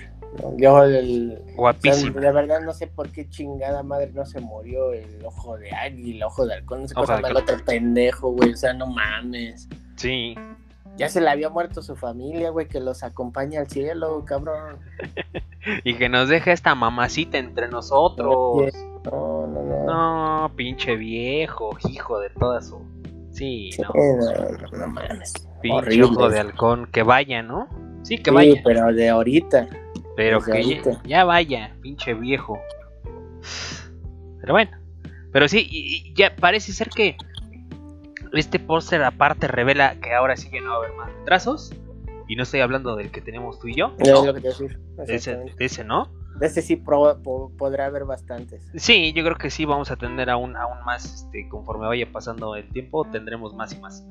Yo, 0.58 0.84
el, 0.84 1.40
o 1.42 1.46
sea, 1.46 1.56
Guapísima. 1.56 2.22
de 2.22 2.32
verdad 2.32 2.62
no 2.62 2.74
sé 2.74 2.88
por 2.88 3.10
qué 3.10 3.28
chingada 3.30 3.84
madre 3.84 4.12
no 4.14 4.26
se 4.26 4.40
murió 4.40 4.94
el 4.94 5.24
ojo 5.26 5.58
de 5.58 5.72
águila, 5.72 6.16
el 6.18 6.24
ojo 6.24 6.46
de 6.46 6.54
halcón, 6.56 6.82
no 6.84 6.88
sé 6.88 6.94
cómo 6.96 7.28
el 7.28 7.36
otro 7.38 7.58
pendejo, 7.66 8.32
güey, 8.32 8.54
o 8.54 8.56
sea, 8.58 8.74
no 8.74 8.88
mames. 8.88 9.68
Sí. 9.98 10.36
Ya 10.98 11.10
se 11.10 11.22
le 11.22 11.30
había 11.30 11.50
muerto 11.50 11.82
su 11.82 11.96
familia, 11.96 12.50
güey, 12.50 12.68
que 12.68 12.80
los 12.80 13.04
acompaña 13.04 13.60
al 13.62 13.68
cielo, 13.68 14.24
cabrón. 14.26 14.78
Y 15.84 15.94
que 15.96 16.10
nos 16.10 16.28
deja 16.28 16.52
esta 16.54 16.74
mamacita 16.74 17.38
entre 17.38 17.68
nosotros. 17.68 18.74
No, 19.06 19.46
no, 19.46 19.62
no. 19.64 19.84
No, 20.48 20.52
pinche 20.56 20.96
viejo, 20.96 21.78
hijo 21.88 22.20
de 22.20 22.32
toda 22.32 22.62
su. 22.64 22.80
Sí, 23.32 23.70
Sí, 23.72 23.82
no. 23.84 23.90
no, 23.94 24.58
no, 24.72 24.78
no 24.80 24.88
mames. 24.88 25.34
Pinche 25.62 25.78
horrible. 25.78 26.04
ojo 26.06 26.30
de 26.30 26.40
halcón. 26.40 26.88
Que 26.92 27.04
vaya, 27.04 27.44
¿no? 27.44 27.68
Sí, 28.02 28.18
que 28.18 28.32
Sí, 28.32 28.36
vaya. 28.36 28.62
pero 28.66 28.92
de 28.92 29.10
ahorita. 29.10 29.68
Pero 30.16 30.40
desde 30.40 30.52
que 30.52 30.60
ya, 31.08 31.24
vaya, 31.24 31.76
pinche 31.82 32.14
viejo. 32.14 32.60
Pero 34.42 34.54
bueno. 34.54 34.72
Pero 35.32 35.48
sí, 35.48 35.66
y- 35.70 36.10
y 36.10 36.14
ya 36.14 36.36
parece 36.36 36.74
ser 36.74 36.90
que 36.90 37.16
este 38.34 38.60
póster 38.60 39.02
aparte 39.04 39.48
revela 39.48 39.96
que 40.02 40.14
ahora 40.14 40.36
sí 40.36 40.50
ya 40.52 40.62
no 40.62 40.70
va 40.70 40.76
a 40.76 40.78
haber 40.80 40.94
más 40.94 41.14
retrasos. 41.14 41.74
Y 42.28 42.36
no 42.36 42.44
estoy 42.44 42.62
hablando 42.62 42.96
del 42.96 43.12
que 43.12 43.22
tenemos 43.22 43.60
tú 43.60 43.68
y 43.68 43.76
yo. 43.76 43.94
No, 44.00 44.26
lo 44.26 44.34
que 44.34 44.42
te 44.42 44.48
decir. 44.50 44.80
ese, 45.58 45.84
no. 45.84 46.10
De 46.40 46.48
ese 46.48 46.62
sí 46.62 46.78
pro- 46.78 47.22
po- 47.22 47.52
podrá 47.58 47.88
haber 47.88 48.06
bastantes. 48.06 48.70
Sí, 48.76 49.12
yo 49.14 49.24
creo 49.24 49.36
que 49.36 49.50
sí 49.50 49.66
vamos 49.66 49.92
a 49.92 49.98
tener 49.98 50.30
aún, 50.30 50.56
aún 50.56 50.78
más, 50.86 51.04
este, 51.26 51.48
conforme 51.50 51.88
vaya 51.88 52.10
pasando 52.12 52.56
el 52.56 52.70
tiempo, 52.70 53.04
tendremos 53.12 53.54
más 53.54 53.74
y 53.74 53.80
más. 53.82 54.06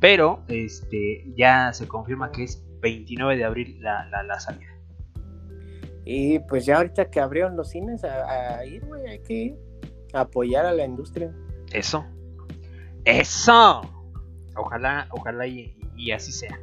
Pero, 0.00 0.42
este, 0.48 1.24
ya 1.36 1.72
se 1.74 1.86
confirma 1.86 2.30
que 2.32 2.44
es 2.44 2.64
29 2.80 3.36
de 3.36 3.44
abril 3.44 3.76
la, 3.80 4.06
la, 4.06 4.22
la 4.22 4.40
salida. 4.40 4.70
Y 6.08 6.38
pues 6.38 6.64
ya 6.64 6.76
ahorita 6.76 7.10
que 7.10 7.18
abrieron 7.20 7.56
los 7.56 7.70
cines 7.70 8.04
a, 8.04 8.58
a 8.58 8.64
ir, 8.64 8.84
güey, 8.86 9.06
hay 9.08 9.18
que 9.18 9.34
ir 9.34 9.56
a 10.14 10.20
apoyar 10.20 10.64
a 10.64 10.72
la 10.72 10.84
industria. 10.84 11.34
Eso. 11.72 12.06
Eso. 13.04 13.82
Ojalá, 14.56 15.08
ojalá 15.10 15.46
y, 15.48 15.76
y 15.96 16.12
así 16.12 16.30
sea. 16.32 16.58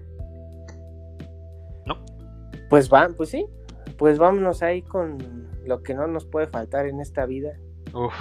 Pues 2.70 2.90
van, 2.90 3.14
pues 3.14 3.30
sí. 3.30 3.46
Pues 3.98 4.18
vámonos 4.18 4.64
ahí 4.64 4.82
con 4.82 5.18
lo 5.66 5.84
que 5.84 5.94
no 5.94 6.08
nos 6.08 6.26
puede 6.26 6.48
faltar 6.48 6.88
en 6.88 7.00
esta 7.02 7.26
vida. 7.28 7.52
Uf. 7.94 8.14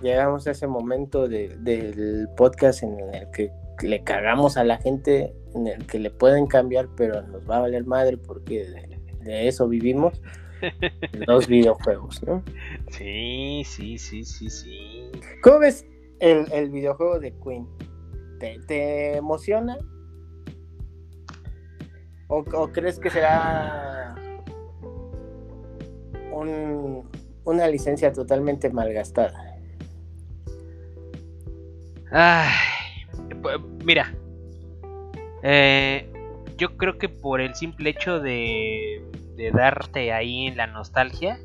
Llegamos 0.00 0.46
a 0.46 0.52
ese 0.52 0.66
momento 0.66 1.28
de- 1.28 1.54
del 1.58 2.26
podcast 2.36 2.82
en 2.82 2.98
el 3.14 3.30
que 3.30 3.50
le 3.82 4.02
cagamos 4.02 4.56
a 4.56 4.64
la 4.64 4.78
gente, 4.78 5.34
en 5.54 5.66
el 5.66 5.86
que 5.86 5.98
le 5.98 6.10
pueden 6.10 6.46
cambiar, 6.46 6.88
pero 6.96 7.20
nos 7.22 7.48
va 7.48 7.58
a 7.58 7.60
valer 7.60 7.84
madre 7.84 8.16
porque 8.16 8.64
de, 8.64 8.98
de 9.24 9.48
eso 9.48 9.68
vivimos. 9.68 10.22
Los 11.26 11.46
videojuegos, 11.46 12.22
¿no? 12.24 12.42
Sí, 12.90 13.62
sí, 13.64 13.98
sí, 13.98 14.24
sí, 14.24 14.50
sí. 14.50 15.10
¿Cómo 15.42 15.60
ves 15.60 15.86
el, 16.20 16.50
el 16.52 16.70
videojuego 16.70 17.18
de 17.18 17.34
Queen? 17.42 17.66
¿Te, 18.38 18.58
te 18.66 19.16
emociona? 19.16 19.78
¿O, 22.28 22.38
o 22.54 22.72
crees 22.72 22.98
que 22.98 23.10
será 23.10 24.14
un- 26.32 27.08
una 27.44 27.66
licencia 27.68 28.12
totalmente 28.12 28.70
malgastada? 28.70 29.46
Ay, 32.12 32.50
mira, 33.84 34.14
eh, 35.42 36.10
yo 36.56 36.76
creo 36.76 36.98
que 36.98 37.08
por 37.08 37.40
el 37.40 37.54
simple 37.54 37.90
hecho 37.90 38.20
de, 38.20 39.02
de 39.40 39.50
darte 39.50 40.12
ahí 40.12 40.46
en 40.46 40.58
la 40.58 40.66
nostalgia, 40.66 41.40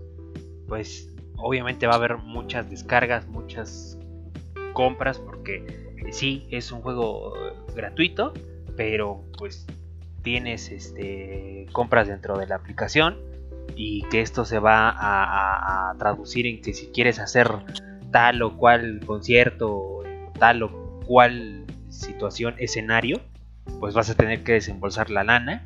pues 0.68 1.10
obviamente 1.38 1.88
va 1.88 1.94
a 1.94 1.96
haber 1.96 2.18
muchas 2.18 2.70
descargas, 2.70 3.26
muchas 3.28 3.98
compras, 4.74 5.18
porque 5.18 5.66
sí, 6.12 6.46
es 6.52 6.74
un 6.74 6.82
juego 6.82 7.34
gratuito, 7.74 8.34
pero 8.76 9.24
pues 9.38 9.66
tienes 10.24 10.72
este, 10.72 11.68
compras 11.72 12.10
dentro 12.10 12.38
de 12.38 12.48
la 12.48 12.56
aplicación 12.56 13.18
y 13.78 14.04
que 14.10 14.20
esto 14.20 14.44
se 14.44 14.60
va 14.60 14.94
a 14.94 15.96
traducir 15.98 16.48
en 16.48 16.62
que 16.62 16.74
si 16.74 16.88
quieres 16.88 17.20
hacer 17.20 17.50
tal 18.12 18.42
o 18.42 18.58
cual 18.58 19.00
concierto, 19.06 20.04
tal 20.38 20.64
o 20.64 21.00
cual 21.06 21.66
situación, 21.90 22.56
escenario, 22.58 23.22
pues 23.80 23.94
vas 23.94 24.10
a 24.10 24.16
tener 24.16 24.44
que 24.44 24.54
desembolsar 24.54 25.10
la 25.10 25.24
lana. 25.24 25.66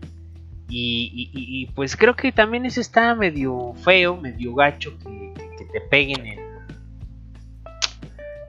Y, 0.69 1.11
y- 1.33 1.39
y- 1.39 1.63
y, 1.63 1.65
pues 1.67 1.95
creo 1.97 2.15
que 2.15 2.31
también 2.31 2.65
eso 2.65 2.79
está 2.79 3.15
medio 3.15 3.73
feo, 3.83 4.15
medio 4.17 4.53
gacho 4.53 4.91
que, 4.99 5.33
que 5.57 5.65
te 5.65 5.81
peguen 5.81 6.25
en, 6.27 6.39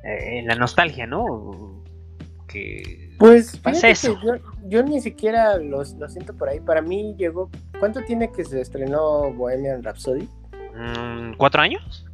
eh, 0.05 0.39
en 0.39 0.47
la 0.47 0.55
nostalgia, 0.55 1.07
¿no? 1.07 1.83
Que 2.47 3.11
Pues 3.19 3.57
Pasa 3.59 3.89
fíjate 3.89 3.91
eso. 3.93 4.19
que 4.21 4.27
yo, 4.27 4.35
yo 4.69 4.83
ni 4.83 5.01
siquiera 5.01 5.57
los- 5.59 5.95
lo 5.95 6.09
siento 6.09 6.35
por 6.35 6.49
ahí. 6.49 6.61
Para 6.61 6.81
mí 6.83 7.15
llegó. 7.19 7.51
¿Cuánto 7.79 8.03
tiene 8.03 8.31
que 8.33 8.45
se 8.45 8.61
estrenó 8.61 9.33
Bohemian 9.33 9.83
Rhapsody? 9.83 10.29
mm, 10.75 11.35
cuatro 11.37 11.61
años, 11.63 12.07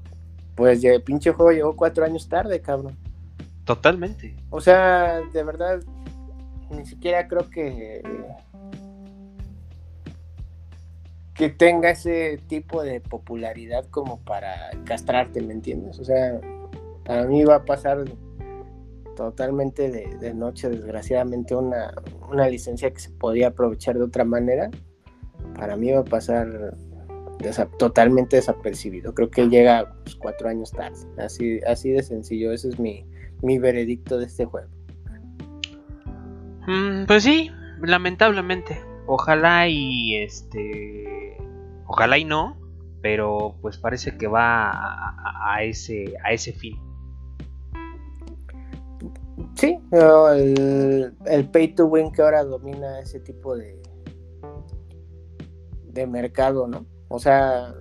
Pues 0.54 0.82
el 0.84 1.02
pinche 1.02 1.30
juego 1.32 1.52
llegó 1.52 1.76
cuatro 1.76 2.04
años 2.04 2.28
tarde, 2.28 2.61
cabrón. 2.61 2.96
totalmente. 3.64 4.34
O 4.50 4.61
sea, 4.61 5.20
de 5.32 5.42
verdad, 5.44 5.80
ni 6.70 6.84
siquiera 6.86 7.26
creo 7.28 7.48
que 7.50 8.02
que 11.37 11.51
tenga 11.51 11.91
ese 11.91 12.41
tipo 12.49 12.82
de 12.82 13.01
popularidad 13.01 13.84
como 13.91 14.18
para 14.20 14.70
castrarte, 14.84 15.43
¿me 15.43 15.53
entiendes? 15.53 15.99
O 15.99 16.04
sea, 16.04 16.41
para 17.04 17.26
mí 17.26 17.45
va 17.45 17.57
a 17.57 17.64
pasar 17.64 18.04
totalmente 19.17 19.91
de, 19.91 20.34
noche, 20.34 20.68
desgraciadamente, 20.68 21.54
una, 21.54 21.92
una 22.30 22.49
licencia 22.49 22.91
que 22.91 23.00
se 23.00 23.11
podía 23.11 23.49
aprovechar 23.49 23.96
de 23.96 24.04
otra 24.04 24.25
manera. 24.25 24.71
Para 25.54 25.76
mí 25.76 25.91
va 25.91 26.00
a 26.00 26.04
pasar 26.04 26.75
desa- 27.38 27.71
totalmente 27.79 28.37
desapercibido. 28.37 29.14
Creo 29.14 29.30
que 29.30 29.49
llega 29.49 29.95
pues, 30.04 30.17
cuatro 30.17 30.49
años 30.49 30.71
tarde. 30.71 30.99
Así, 31.18 31.61
así 31.67 31.91
de 31.91 32.03
sencillo. 32.03 32.53
Ese 32.53 32.68
es 32.68 32.79
mi, 32.79 33.07
mi 33.42 33.58
veredicto 33.58 34.18
de 34.18 34.26
este 34.26 34.45
juego. 34.45 34.68
Mm, 36.67 37.07
pues 37.07 37.22
sí, 37.22 37.50
lamentablemente. 37.80 38.79
Ojalá 39.07 39.68
y 39.68 40.16
este. 40.16 41.37
Ojalá 41.87 42.18
y 42.18 42.24
no. 42.24 42.57
Pero 43.03 43.57
pues 43.61 43.78
parece 43.78 44.16
que 44.16 44.26
va 44.26 44.72
a, 44.72 45.62
ese, 45.62 46.14
a 46.24 46.33
ese 46.33 46.53
fin. 46.53 46.76
Sí, 49.54 49.78
el, 49.92 51.14
el 51.26 51.50
pay 51.50 51.74
to 51.74 51.87
win 51.87 52.11
que 52.11 52.22
ahora 52.22 52.42
domina 52.42 52.99
ese 53.00 53.20
tipo 53.20 53.57
de, 53.57 53.80
de 55.84 56.07
mercado, 56.07 56.66
¿no? 56.66 56.84
O 57.08 57.18
sea, 57.18 57.74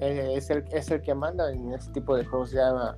eh, 0.00 0.34
es 0.36 0.50
el, 0.50 0.64
es 0.70 0.90
el 0.90 1.02
que 1.02 1.14
manda 1.14 1.50
en 1.52 1.72
ese 1.72 1.90
tipo 1.92 2.16
de 2.16 2.24
juegos 2.24 2.52
ya 2.52 2.96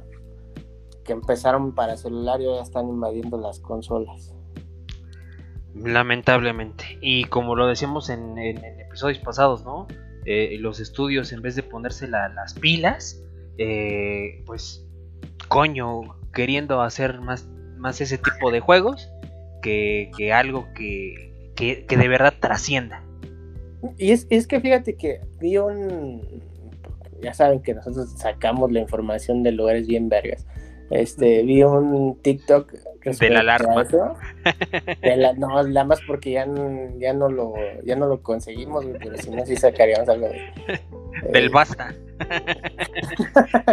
que 1.05 1.13
empezaron 1.13 1.75
para 1.75 1.97
celular 1.97 2.41
y 2.41 2.45
ya 2.45 2.61
están 2.63 2.89
invadiendo 2.89 3.39
las 3.39 3.61
consolas. 3.61 4.36
Lamentablemente. 5.85 6.99
Y 7.01 7.25
como 7.25 7.55
lo 7.55 7.67
decíamos 7.67 8.09
en, 8.11 8.39
en- 8.39 8.65
en 8.65 8.81
episodios 8.81 9.19
pasados, 9.19 9.65
¿no? 9.65 9.87
Eh, 10.25 10.57
los 10.59 10.81
estudios, 10.81 11.33
en 11.33 11.43
vez 11.43 11.55
de 11.57 11.63
ponerse 11.63 12.09
la- 12.09 12.29
las 12.31 12.55
pilas, 12.55 13.23
eh, 13.59 14.43
pues, 14.47 14.85
coño, 15.49 16.03
queriendo 16.33 16.81
hacer 16.83 17.21
más, 17.21 17.47
más 17.77 18.01
ese 18.01 18.19
tipo 18.19 18.51
de 18.51 18.61
juegos 18.61 19.11
que, 19.63 20.11
que 20.17 20.33
algo 20.33 20.67
que, 20.75 21.53
que, 21.55 21.87
que 21.87 21.97
de 21.97 22.09
verdad 22.09 22.35
trascienda. 22.41 23.03
Y 23.99 24.11
es, 24.13 24.27
es 24.31 24.47
que 24.47 24.61
fíjate 24.61 24.97
que 24.97 25.21
vi 25.41 25.59
un. 25.59 26.43
Ya 27.23 27.33
saben 27.33 27.63
que 27.63 27.73
nosotros 27.75 28.11
sacamos 28.17 28.73
la 28.73 28.81
información 28.81 29.43
de 29.43 29.53
lugares 29.53 29.87
bien 29.87 30.09
vergas. 30.09 30.47
Este, 30.91 31.43
vi 31.45 31.63
un 31.63 32.19
TikTok 32.23 32.73
De 33.19 33.31
la 33.31 33.41
alarma. 33.41 33.85
De 35.03 35.17
la- 35.17 35.33
no, 35.35 35.63
nada 35.63 35.85
más 35.85 36.01
porque 36.07 36.33
ya, 36.33 36.47
ya 36.99 37.13
no 37.13 37.29
lo 37.29 37.55
ya 37.85 37.97
no 37.97 38.07
lo 38.07 38.23
conseguimos, 38.23 38.85
güey, 38.85 38.99
pero 38.99 39.17
si 39.17 39.31
no 39.31 39.45
sí 39.47 39.57
sacaríamos 39.57 40.09
algo 40.09 40.29
de, 40.29 40.81
Del 41.33 41.51
basta. 41.51 41.95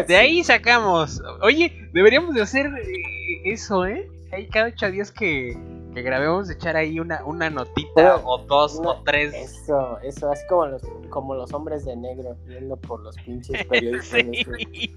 De 0.07 0.15
ahí 0.15 0.43
sacamos. 0.43 1.21
Oye, 1.41 1.71
deberíamos 1.93 2.35
de 2.35 2.41
hacer 2.41 2.67
eh, 2.67 3.41
eso, 3.45 3.85
¿eh? 3.85 4.07
Ahí 4.31 4.47
cada 4.47 4.67
ocho 4.67 4.89
días 4.91 5.11
que, 5.11 5.57
que 5.93 6.01
grabemos, 6.01 6.49
echar 6.49 6.75
ahí 6.75 6.99
una, 6.99 7.23
una 7.25 7.49
notita 7.49 8.17
o 8.23 8.37
dos 8.39 8.75
una- 8.79 8.89
o 8.91 9.03
tres. 9.03 9.33
Eso, 9.33 9.99
eso, 10.01 10.31
así 10.31 10.45
como 10.47 10.65
los, 10.67 10.81
como 11.09 11.35
los 11.35 11.53
hombres 11.53 11.85
de 11.85 11.95
negro, 11.95 12.35
yendo 12.47 12.75
por 12.77 13.01
los 13.01 13.15
pinches 13.17 13.63
periódicos. 13.69 14.05
Sí. 14.07 14.95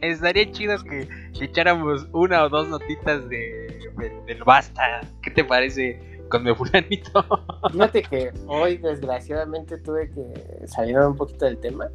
Estaría 0.00 0.50
chido 0.52 0.76
que, 0.84 1.08
echáramos 1.40 2.06
una 2.12 2.44
o 2.44 2.48
dos 2.48 2.68
notitas 2.68 3.28
de, 3.28 3.90
de- 3.98 4.22
del 4.26 4.44
basta. 4.44 5.00
¿Qué 5.22 5.30
te 5.30 5.44
parece 5.44 6.00
con 6.28 6.44
mi 6.44 6.54
fulanito? 6.54 7.24
Fíjate 7.72 8.02
que 8.02 8.32
hoy 8.46 8.78
desgraciadamente 8.78 9.78
tuve 9.78 10.10
que 10.10 10.66
salir 10.66 10.98
un 10.98 11.16
poquito 11.16 11.44
del 11.44 11.58
tema. 11.58 11.88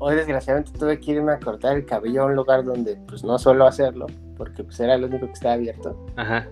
Hoy 0.00 0.16
desgraciadamente 0.16 0.72
tuve 0.78 0.98
que 0.98 1.12
irme 1.12 1.32
a 1.32 1.38
cortar 1.38 1.76
el 1.76 1.84
cabello 1.84 2.22
a 2.22 2.26
un 2.26 2.34
lugar 2.34 2.64
donde 2.64 2.96
pues 3.08 3.22
no 3.22 3.38
suelo 3.38 3.66
hacerlo, 3.66 4.06
porque 4.36 4.64
pues 4.64 4.80
era 4.80 4.94
el 4.94 5.04
único 5.04 5.26
que 5.26 5.32
estaba 5.32 5.54
abierto. 5.54 6.06
Ajá. 6.16 6.48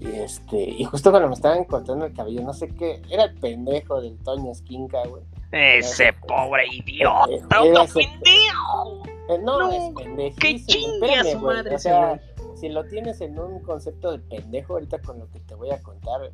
Y 0.00 0.06
este, 0.08 0.56
y 0.70 0.84
justo 0.84 1.10
cuando 1.10 1.28
me 1.28 1.34
estaban 1.34 1.64
cortando 1.64 2.04
el 2.04 2.12
cabello, 2.12 2.42
no 2.42 2.52
sé 2.52 2.68
qué, 2.68 3.00
era 3.10 3.24
el 3.24 3.34
pendejo 3.36 4.00
del 4.00 4.18
Toño 4.18 4.50
Esquinca, 4.50 4.98
güey. 5.08 5.22
Ese 5.52 6.12
pobre 6.26 6.64
idiota, 6.72 7.64
era 7.64 7.84
ese- 7.84 8.00
pendejo. 8.00 9.02
Eh, 9.28 9.38
no, 9.42 9.58
No, 9.60 9.70
es 9.72 9.94
pendejísimo. 9.94 10.36
que 10.40 10.66
chingue 10.66 11.34
güey, 11.38 11.56
madre 11.56 11.76
O 11.76 11.78
sea, 11.78 12.20
si 12.56 12.68
lo 12.68 12.84
tienes 12.84 13.20
en 13.20 13.38
un 13.38 13.60
concepto 13.60 14.12
de 14.12 14.18
pendejo, 14.18 14.74
ahorita 14.74 14.98
con 15.00 15.18
lo 15.20 15.30
que 15.30 15.40
te 15.40 15.54
voy 15.54 15.70
a 15.70 15.80
contar, 15.80 16.32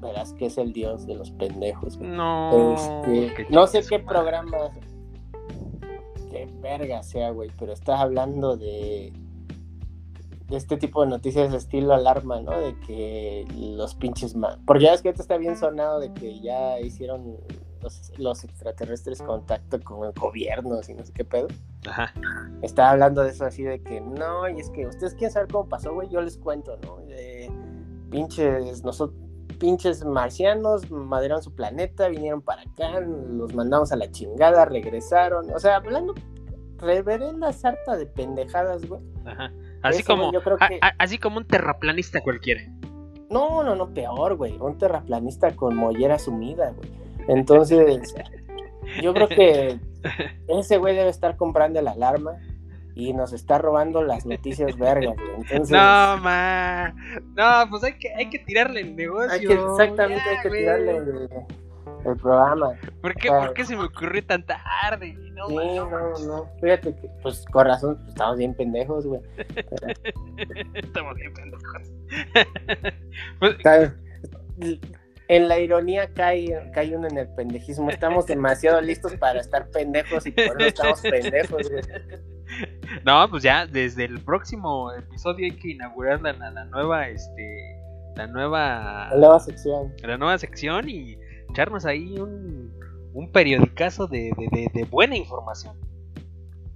verás 0.00 0.32
que 0.34 0.46
es 0.46 0.58
el 0.58 0.72
dios 0.72 1.06
de 1.06 1.14
los 1.14 1.30
pendejos. 1.30 1.96
güey. 1.96 2.10
No. 2.10 2.74
Este, 2.74 3.46
no 3.50 3.66
sé 3.68 3.82
qué 3.88 4.00
programa, 4.00 4.70
qué 6.30 6.48
verga 6.60 7.02
sea, 7.02 7.30
güey, 7.30 7.50
pero 7.58 7.72
estás 7.72 8.00
hablando 8.00 8.56
de 8.56 9.12
este 10.50 10.76
tipo 10.76 11.02
de 11.02 11.08
noticias 11.08 11.50
de 11.50 11.58
estilo 11.58 11.92
alarma, 11.94 12.40
¿no? 12.40 12.58
De 12.58 12.78
que 12.80 13.46
los 13.76 13.94
pinches... 13.94 14.36
ma- 14.36 14.58
Porque 14.66 14.84
ya 14.84 14.94
es 14.94 15.02
que 15.02 15.08
ahorita 15.08 15.22
está 15.22 15.36
bien 15.38 15.56
sonado 15.56 15.98
de 16.00 16.12
que 16.14 16.40
ya 16.40 16.78
hicieron 16.80 17.36
los, 17.82 18.12
los 18.18 18.44
extraterrestres 18.44 19.22
contacto 19.22 19.80
con 19.82 20.12
gobiernos 20.12 20.88
y 20.88 20.94
no 20.94 21.04
sé 21.04 21.12
qué 21.12 21.24
pedo. 21.24 21.48
Ajá. 21.88 22.12
Estaba 22.62 22.90
hablando 22.90 23.22
de 23.22 23.30
eso 23.30 23.44
así 23.44 23.62
de 23.64 23.82
que 23.82 24.00
no, 24.00 24.48
y 24.48 24.60
es 24.60 24.70
que 24.70 24.86
ustedes 24.86 25.14
quieren 25.14 25.32
saber 25.32 25.48
cómo 25.50 25.68
pasó, 25.68 25.92
güey, 25.94 26.08
yo 26.08 26.20
les 26.20 26.36
cuento, 26.38 26.76
¿no? 26.84 26.98
Eh, 27.10 27.50
pinches, 28.10 28.84
nosotros, 28.84 29.18
pinches 29.58 30.04
marcianos 30.04 30.90
maderaron 30.90 31.42
su 31.42 31.54
planeta, 31.54 32.08
vinieron 32.08 32.40
para 32.42 32.62
acá, 32.62 33.00
los 33.00 33.54
mandamos 33.54 33.90
a 33.92 33.96
la 33.96 34.10
chingada, 34.10 34.64
regresaron, 34.64 35.50
o 35.50 35.58
sea, 35.58 35.76
hablando 35.76 36.14
reverenda 36.78 37.52
sarta 37.52 37.96
de 37.96 38.06
pendejadas, 38.06 38.86
güey. 38.86 39.00
Ajá. 39.24 39.50
Así 39.82 39.98
Ese 40.00 40.06
como, 40.06 40.22
güey 40.24 40.32
yo 40.34 40.42
creo 40.42 40.56
a- 40.60 40.68
que- 40.68 40.78
a- 40.82 40.94
así 40.98 41.18
como 41.18 41.38
un 41.38 41.46
terraplanista 41.46 42.20
cualquiera. 42.22 42.62
No, 43.30 43.62
no, 43.64 43.74
no, 43.74 43.92
peor, 43.92 44.36
güey, 44.36 44.56
un 44.60 44.78
terraplanista 44.78 45.54
con 45.56 45.74
mollera 45.76 46.18
sumida, 46.18 46.72
güey. 46.76 46.90
Entonces, 47.28 48.14
yo 49.02 49.12
creo 49.14 49.28
que 49.28 49.78
ese 50.48 50.76
güey 50.78 50.94
debe 50.96 51.10
estar 51.10 51.36
comprando 51.36 51.80
la 51.82 51.90
alarma 51.92 52.34
y 52.94 53.12
nos 53.12 53.32
está 53.32 53.58
robando 53.58 54.02
las 54.02 54.24
noticias 54.26 54.78
vergas, 54.78 55.16
güey. 55.16 55.34
Entonces, 55.40 55.70
No, 55.70 56.16
ma. 56.18 56.94
No, 57.34 57.68
pues 57.70 57.82
hay 57.84 57.98
que, 57.98 58.14
hay 58.14 58.30
que 58.30 58.38
tirarle 58.38 58.80
el 58.80 58.96
negocio. 58.96 59.30
Hay 59.32 59.40
que, 59.46 59.52
exactamente, 59.54 60.22
ya, 60.24 60.30
hay 60.30 60.42
que 60.42 60.48
güey. 60.48 60.60
tirarle 60.60 60.96
el, 60.96 61.28
el 62.10 62.16
programa. 62.16 62.70
¿Por 63.02 63.14
qué, 63.14 63.28
Claro. 63.28 63.46
¿Por 63.46 63.54
qué 63.54 63.64
se 63.64 63.76
me 63.76 63.84
ocurrió 63.84 64.24
tan 64.24 64.44
tarde? 64.46 65.14
No, 65.32 65.48
Sí, 65.48 65.54
no, 65.56 65.88
no. 66.26 66.50
Fíjate 66.60 66.94
que, 66.96 67.08
pues, 67.22 67.44
con 67.52 67.66
razón, 67.66 67.96
pues, 67.96 68.08
estamos 68.08 68.38
bien 68.38 68.54
pendejos, 68.54 69.06
güey. 69.06 69.20
Estamos 70.74 71.14
bien 71.16 71.32
pendejos. 71.34 71.82
Pues, 73.40 73.56
En 75.28 75.48
la 75.48 75.58
ironía 75.58 76.12
cae, 76.14 76.70
cae 76.72 76.96
uno 76.96 77.08
en 77.08 77.18
el 77.18 77.28
pendejismo. 77.34 77.90
Estamos 77.90 78.26
demasiado 78.34 78.80
listos 78.80 79.14
para 79.16 79.40
estar 79.40 79.68
pendejos 79.70 80.24
y 80.26 80.30
por 80.30 80.60
eso 80.60 80.68
estamos 80.68 81.00
pendejos, 81.00 81.68
güey. 81.70 81.82
no, 83.04 83.28
pues 83.28 83.42
ya 83.42 83.66
desde 83.66 84.04
el 84.04 84.20
próximo 84.20 84.92
episodio 84.92 85.46
hay 85.46 85.56
que 85.58 85.70
inaugurar 85.72 86.22
la, 86.22 86.32
la- 86.32 86.50
la 86.52 86.64
nueva, 86.66 87.08
este, 87.08 87.82
la 88.14 88.26
nueva, 88.28 89.08
La 89.10 89.16
nueva 89.16 89.40
sección. 89.40 89.92
la 90.02 90.16
nueva 90.16 90.38
sección 90.38 90.88
y 90.88 91.18
echarnos 91.56 91.86
ahí 91.86 92.18
un, 92.20 92.70
un 93.14 93.32
periodicazo 93.32 94.06
de, 94.06 94.30
de, 94.36 94.48
de- 94.52 94.70
de 94.74 94.84
buena 94.84 95.16
información. 95.16 95.74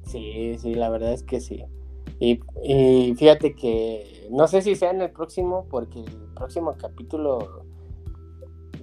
Sí, 0.07 0.57
sí, 0.59 0.75
la 0.75 0.89
verdad 0.89 1.13
es 1.13 1.23
que 1.23 1.41
sí. 1.41 1.63
Y, 2.19 2.41
y 2.65 3.15
fíjate 3.15 3.55
que 3.55 4.27
no 4.31 4.49
sé 4.49 4.63
si 4.63 4.75
sea 4.75 4.91
en 4.91 5.03
el 5.03 5.11
próximo, 5.11 5.67
porque 5.71 6.01
el 6.01 6.33
próximo 6.35 6.75
capítulo 6.79 7.65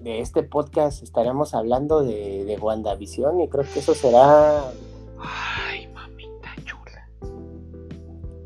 de 0.01 0.19
este 0.21 0.43
podcast 0.43 1.01
estaremos 1.01 1.55
hablando 1.55 2.03
de, 2.03 2.45
de 2.45 2.57
WandaVision 2.57 3.41
y 3.41 3.49
creo 3.49 3.65
que 3.73 3.79
eso 3.79 3.95
será, 3.95 4.71
Ay. 5.19 5.86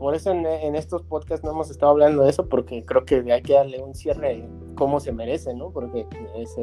Por 0.02 0.16
eso 0.16 0.32
en, 0.32 0.46
en 0.46 0.76
estos 0.76 1.04
podcasts 1.04 1.46
no 1.46 1.52
hemos 1.52 1.70
estado 1.72 1.92
hablando 1.92 2.24
de 2.24 2.32
eso, 2.32 2.50
porque 2.50 2.84
creo 2.86 3.06
que 3.06 3.24
hay 3.32 3.42
que 3.42 3.54
darle 3.54 3.80
un 3.82 3.96
cierre 3.96 4.44
como 4.76 5.00
se 5.00 5.12
merece, 5.14 5.54
¿no? 5.54 5.70
Porque 5.72 6.06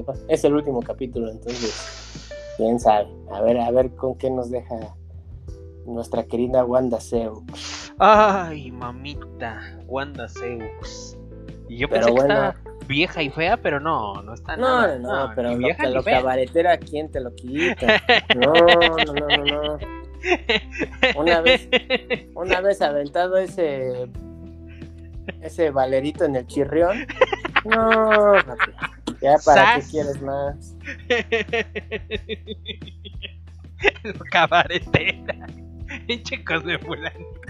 va- 0.07 0.15
es 0.29 0.45
el 0.45 0.55
último 0.55 0.81
capítulo, 0.83 1.31
entonces, 1.31 1.73
quién 2.57 2.79
sabe. 2.81 3.09
A 3.33 3.41
ver, 3.41 3.59
a 3.59 3.71
ver 3.71 3.95
con 3.95 4.17
qué 4.19 4.29
nos 4.31 4.51
deja 4.51 4.75
nuestra 5.87 6.25
querida 6.25 6.65
Wanda 6.65 7.01
Seu. 7.01 7.45
Ay, 7.99 8.71
mamita, 8.73 9.79
Wanda 9.87 10.29
Zeus. 10.29 11.17
Y 11.69 11.79
yo 11.79 11.89
Pero 11.89 12.07
pensé 12.07 12.11
bueno. 12.21 12.35
que 12.35 12.49
estaba 12.49 12.87
vieja 12.89 13.23
y 13.23 13.31
fea, 13.31 13.57
pero 13.59 13.79
no, 13.81 14.23
no 14.23 14.35
está 14.35 14.57
No, 14.57 14.63
nada. 14.83 14.99
no, 14.99 15.27
no, 15.29 15.33
pero 15.35 15.51
lo, 15.53 15.59
vieja 15.59 15.89
lo 15.89 16.03
fea. 16.03 16.19
cabaretera, 16.19 16.79
¿quién 16.79 17.11
te 17.11 17.21
lo 17.21 17.35
quita? 17.35 18.01
No, 18.37 18.53
no, 18.53 19.15
no, 19.15 19.37
no, 19.37 19.45
no. 19.45 19.79
Una 21.17 21.41
vez, 21.41 21.69
una 22.35 22.61
vez 22.61 22.83
aventado 22.83 23.37
ese 23.37 24.09
ese 25.43 25.71
valerito 25.71 26.25
en 26.25 26.37
el 26.37 26.47
chirrión. 26.47 27.07
No. 27.65 28.35
Ya 29.21 29.37
para 29.45 29.77
qué 29.77 29.83
quieres 29.91 30.23
más. 30.23 30.75
Lo 34.03 34.25
cabaretera. 34.31 35.47
Pinche 36.07 36.43
cosa 36.45 36.67
de 36.67 36.79
fulanito. 36.79 37.41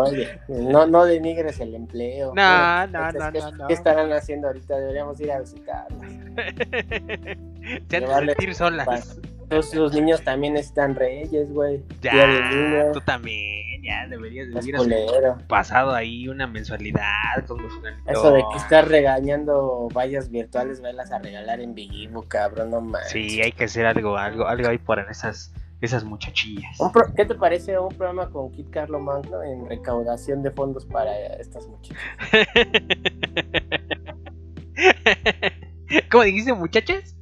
Oye, 0.00 0.40
no, 0.48 0.86
no 0.86 1.04
denigres 1.04 1.60
el 1.60 1.74
empleo. 1.74 2.32
No, 2.34 2.86
no, 2.86 3.12
no, 3.12 3.32
¿qué, 3.32 3.38
no, 3.38 3.52
no. 3.52 3.66
¿Qué 3.68 3.74
estarán 3.74 4.12
haciendo 4.12 4.48
ahorita? 4.48 4.76
Deberíamos 4.76 5.20
ir 5.20 5.32
a 5.32 5.40
visitarlos. 5.40 6.00
Se 7.88 7.96
han 7.96 8.26
de 8.26 8.26
sentir 8.26 8.54
solas. 8.54 9.18
Sus, 9.50 9.70
sus 9.70 9.92
niños 9.92 10.22
también 10.22 10.56
están 10.56 10.94
reyes, 10.94 11.52
güey. 11.52 11.82
Ya, 12.00 12.92
tú 12.92 13.00
también. 13.00 13.82
Ya 13.82 14.06
deberías 14.06 14.48
de 14.48 14.58
Es 14.58 14.64
hubiera 14.64 14.78
culero. 14.78 15.38
pasado 15.48 15.92
ahí 15.92 16.28
una 16.28 16.46
mensualidad 16.46 17.44
con 17.46 17.62
los. 17.62 17.72
Eso 18.06 18.32
de 18.32 18.44
que 18.52 18.58
estás 18.58 18.86
regañando 18.86 19.88
vallas 19.94 20.30
virtuales, 20.30 20.80
velas 20.80 21.10
a 21.10 21.18
regalar 21.18 21.60
en 21.60 21.74
vivo, 21.74 22.22
cabrón, 22.28 22.70
no 22.70 22.80
manches. 22.80 23.10
Sí, 23.10 23.42
hay 23.42 23.52
que 23.52 23.64
hacer 23.64 23.86
algo, 23.86 24.16
algo, 24.16 24.46
algo 24.46 24.68
ahí 24.68 24.78
por 24.78 25.00
esas, 25.00 25.52
esas 25.80 26.04
muchachillas. 26.04 26.78
¿Qué 27.16 27.24
te 27.24 27.34
parece 27.34 27.78
un 27.78 27.88
programa 27.88 28.30
con 28.30 28.52
Kit 28.52 28.70
Carlo 28.70 29.00
Magno 29.00 29.42
en 29.42 29.68
recaudación 29.68 30.42
de 30.42 30.50
fondos 30.50 30.84
para 30.86 31.10
estas 31.38 31.66
muchachas? 31.66 31.98
¿Cómo 36.10 36.24
dijiste, 36.24 36.52
muchachas? 36.52 37.16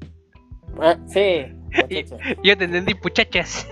Ah, 0.81 0.97
sí. 1.07 1.55
Yo 2.43 2.57
te 2.57 2.65
entendí, 2.65 2.95
muchachas. 3.03 3.67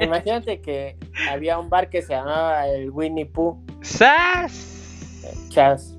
Imagínate 0.00 0.60
que 0.60 0.96
había 1.30 1.58
un 1.58 1.68
bar 1.70 1.88
que 1.88 2.02
se 2.02 2.12
llamaba 2.14 2.66
el 2.68 2.90
Winnie 2.90 3.26
Pooh, 3.26 3.58
¡Sas! 3.80 4.74
Chas. 5.48 5.96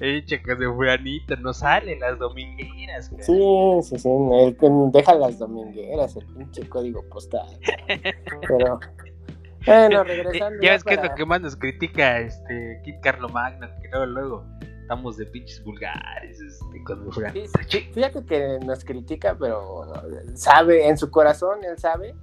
Eh, 0.00 0.22
chicas 0.24 0.58
de 0.58 0.66
fulanito, 0.66 1.36
no 1.36 1.52
salen 1.52 2.00
las 2.00 2.18
domingueras. 2.18 3.10
Sí, 3.20 3.38
sí, 3.82 3.98
sí, 3.98 4.08
el 4.08 4.56
deja 4.92 5.14
las 5.14 5.38
domingueras, 5.38 6.16
el 6.16 6.24
pinche 6.26 6.66
código 6.68 7.04
postal. 7.10 7.58
Pero, 8.48 8.80
bueno, 9.68 10.04
regresando. 10.04 10.62
Ya 10.62 10.72
ves 10.72 10.84
que 10.84 10.94
es 10.94 11.02
lo 11.02 11.14
que 11.14 11.26
más 11.26 11.40
nos 11.40 11.56
critica 11.56 12.20
este 12.20 12.80
Kit 12.84 13.00
Carlo 13.00 13.28
Magno, 13.28 13.68
que 13.80 13.88
luego, 13.88 14.06
luego 14.06 14.46
estamos 14.80 15.16
de 15.18 15.26
pinches 15.26 15.62
vulgares 15.64 16.40
este, 16.40 16.82
con 16.84 17.12
sí, 17.12 17.90
Fíjate 17.92 18.24
que 18.24 18.58
nos 18.64 18.84
critica, 18.84 19.36
pero 19.38 19.92
sabe, 20.34 20.88
en 20.88 20.96
su 20.96 21.10
corazón, 21.10 21.62
él 21.62 21.78
sabe 21.78 22.14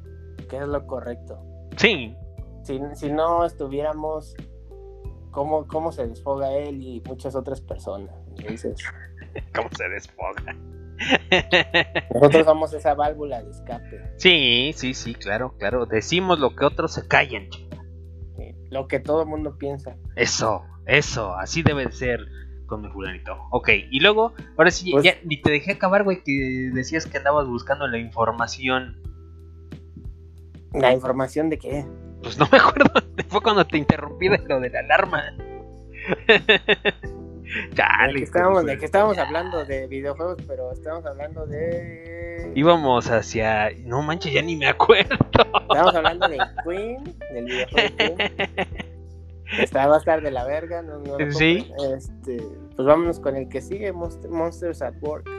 que 0.49 0.57
es 0.57 0.67
lo 0.67 0.85
correcto. 0.87 1.39
Sí. 1.77 2.15
Si, 2.63 2.81
si 2.95 3.11
no 3.11 3.45
estuviéramos, 3.45 4.35
¿cómo, 5.31 5.67
¿cómo 5.67 5.91
se 5.91 6.07
desfoga 6.07 6.51
él 6.53 6.81
y 6.81 7.03
muchas 7.05 7.35
otras 7.35 7.61
personas? 7.61 8.15
Entonces, 8.37 8.83
¿Cómo 9.55 9.69
se 9.77 9.87
desfoga? 9.89 10.55
Nosotros 12.13 12.45
somos 12.45 12.73
esa 12.73 12.93
válvula 12.93 13.43
de 13.43 13.51
escape. 13.51 14.01
Sí, 14.17 14.71
sí, 14.75 14.93
sí, 14.93 15.13
claro, 15.15 15.55
claro. 15.57 15.85
Decimos 15.85 16.39
lo 16.39 16.55
que 16.55 16.65
otros 16.65 16.93
se 16.93 17.07
callen. 17.07 17.49
Sí, 17.51 18.55
Lo 18.69 18.87
que 18.87 18.99
todo 18.99 19.21
el 19.23 19.27
mundo 19.27 19.57
piensa. 19.57 19.95
Eso, 20.15 20.63
eso, 20.85 21.35
así 21.35 21.63
debe 21.63 21.85
de 21.85 21.91
ser 21.91 22.19
con 22.65 22.81
mi 22.81 22.89
fulanito. 22.89 23.37
Ok, 23.51 23.69
y 23.91 23.99
luego, 23.99 24.33
ahora 24.57 24.71
sí, 24.71 24.91
Pues- 24.91 25.03
ya 25.03 25.15
ni 25.23 25.41
te 25.41 25.51
dejé 25.51 25.73
acabar, 25.73 26.03
güey, 26.03 26.23
que 26.23 26.71
decías 26.73 27.05
que 27.05 27.17
andabas 27.17 27.47
buscando 27.47 27.87
la 27.87 27.97
información. 27.97 29.01
La 30.73 30.91
información 30.91 31.49
de 31.49 31.57
qué. 31.57 31.85
Pues 32.21 32.37
no 32.39 32.47
me 32.51 32.57
acuerdo, 32.57 32.91
fue 33.29 33.41
cuando 33.41 33.65
te 33.65 33.77
interrumpí 33.77 34.27
de 34.29 34.39
lo 34.39 34.59
de 34.59 34.69
la 34.69 34.79
alarma. 34.79 35.23
¿De 37.69 37.75
Chale, 37.75 38.13
qué 38.15 38.23
estábamos, 38.23 38.65
de 38.65 38.77
qué 38.77 38.85
estábamos 38.85 39.17
hablando? 39.17 39.65
De 39.65 39.87
videojuegos, 39.87 40.37
pero 40.47 40.71
estamos 40.71 41.05
hablando 41.05 41.45
de... 41.45 42.51
Íbamos 42.55 43.09
hacia. 43.09 43.69
No 43.85 44.01
manches, 44.01 44.33
ya 44.33 44.41
ni 44.41 44.55
me 44.55 44.67
acuerdo. 44.67 45.15
Estamos 45.61 45.95
hablando 45.95 46.27
de 46.27 46.37
Queen, 46.63 47.03
del 47.33 47.45
videojuego 47.45 47.95
Queen. 47.97 48.17
Esta 49.59 49.87
va 49.87 49.95
a 49.95 49.99
estar 49.99 50.21
de 50.21 50.31
la 50.31 50.43
verga, 50.45 50.81
no, 50.81 50.99
no 50.99 51.19
lo 51.19 51.31
Sí. 51.31 51.71
Este, 51.95 52.37
pues 52.75 52.85
vámonos 52.87 53.19
con 53.19 53.35
el 53.35 53.47
que 53.47 53.61
sigue, 53.61 53.93
Monst- 53.93 54.27
Monsters 54.27 54.81
at 54.81 54.95
Work. 55.01 55.29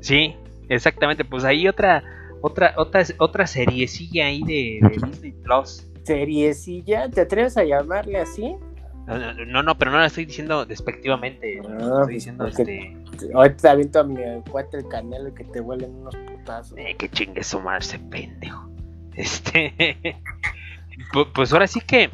Sí, 0.00 0.36
exactamente. 0.68 1.24
Pues 1.24 1.44
ahí 1.44 1.66
otra, 1.66 2.02
otra, 2.42 2.74
otra, 2.76 3.02
otra 3.18 3.46
seriecilla 3.46 4.26
ahí 4.26 4.42
de, 4.44 4.88
de 4.88 5.06
Disney 5.06 5.32
Plus. 5.32 5.86
Seriecilla, 6.04 7.08
¿te 7.10 7.22
atreves 7.22 7.56
a 7.56 7.64
llamarle 7.64 8.18
así? 8.18 8.54
No, 9.06 9.62
no, 9.62 9.78
pero 9.78 9.92
no 9.92 9.98
la 9.98 10.06
estoy 10.06 10.24
diciendo 10.26 10.66
despectivamente. 10.66 11.60
Ah, 11.60 11.72
estoy 11.72 11.88
pues, 11.88 12.08
diciendo 12.08 12.46
este. 12.46 12.96
Ahorita 13.34 13.56
te 13.56 13.68
aviento 13.68 14.00
a 14.00 14.04
mi 14.04 14.16
cuate 14.50 14.78
el 14.78 14.88
canelo 14.88 15.32
que 15.32 15.44
te 15.44 15.60
vuelen 15.60 15.94
unos 15.94 16.16
putazos. 16.16 16.76
Eh, 16.76 16.96
que 16.98 17.08
chingue 17.08 17.44
su 17.44 17.60
madre 17.60 17.80
ese 17.80 17.98
pendejo. 17.98 18.68
Este. 19.16 19.72
pu- 21.12 21.28
pues 21.34 21.52
ahora 21.52 21.66
sí 21.66 21.80
que. 21.80 22.10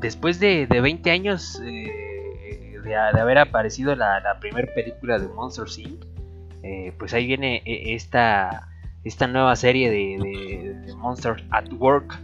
Después 0.00 0.38
de, 0.38 0.66
de 0.66 0.80
20 0.80 1.10
años 1.10 1.60
eh, 1.64 2.74
de, 2.82 2.88
de 2.90 2.94
haber 2.96 3.38
aparecido 3.38 3.94
la, 3.96 4.20
la 4.20 4.38
primera 4.38 4.72
película 4.74 5.18
de 5.18 5.28
Monsters 5.28 5.78
Inc., 5.78 6.04
eh, 6.62 6.92
pues 6.98 7.14
ahí 7.14 7.26
viene 7.26 7.62
eh, 7.64 7.94
esta, 7.94 8.68
esta 9.04 9.26
nueva 9.26 9.56
serie 9.56 9.90
de, 9.90 10.18
de, 10.22 10.74
de 10.86 10.94
Monsters 10.96 11.42
at 11.50 11.72
Work. 11.78 12.18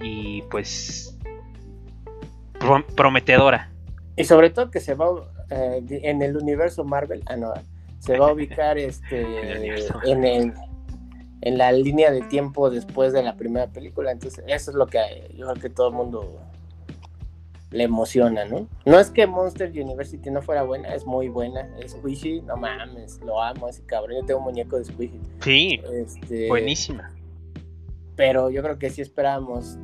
Y 0.00 0.42
pues. 0.50 1.11
Pro- 2.62 2.86
prometedora. 2.96 3.70
Y 4.16 4.24
sobre 4.24 4.50
todo 4.50 4.70
que 4.70 4.80
se 4.80 4.94
va 4.94 5.06
eh, 5.50 5.82
en 6.02 6.22
el 6.22 6.36
universo 6.36 6.84
Marvel, 6.84 7.22
ah 7.26 7.36
no, 7.36 7.52
se 7.98 8.18
va 8.18 8.28
a 8.28 8.32
ubicar 8.32 8.78
este 8.90 9.20
en 10.04 10.24
el 10.24 10.52
en 11.44 11.58
la 11.58 11.72
línea 11.72 12.12
de 12.12 12.20
tiempo 12.22 12.70
después 12.70 13.12
de 13.12 13.20
la 13.22 13.34
primera 13.36 13.66
película, 13.66 14.12
entonces 14.12 14.44
eso 14.46 14.70
es 14.70 14.76
lo 14.76 14.86
que 14.86 14.98
yo 15.36 15.46
creo 15.48 15.60
que 15.60 15.70
todo 15.70 15.88
el 15.88 15.94
mundo 15.94 16.38
le 17.72 17.82
emociona, 17.84 18.44
¿no? 18.44 18.68
No 18.84 19.00
es 19.00 19.10
que 19.10 19.26
Monster 19.26 19.70
University 19.70 20.30
no 20.30 20.40
fuera 20.42 20.62
buena, 20.62 20.94
es 20.94 21.04
muy 21.04 21.28
buena, 21.28 21.68
es 21.80 21.92
Squishy, 21.92 22.42
no 22.42 22.56
mames, 22.56 23.18
lo 23.24 23.42
amo 23.42 23.66
ese 23.68 23.82
cabrón, 23.86 24.18
yo 24.20 24.24
tengo 24.26 24.38
un 24.40 24.44
muñeco 24.44 24.76
de 24.78 24.84
Squishy. 24.84 25.20
Sí, 25.40 25.80
Este, 25.92 26.46
buenísima. 26.48 27.10
pero 28.14 28.50
yo 28.50 28.62
creo 28.62 28.78
que 28.78 28.90
sí 28.90 29.00
esperábamos 29.00 29.78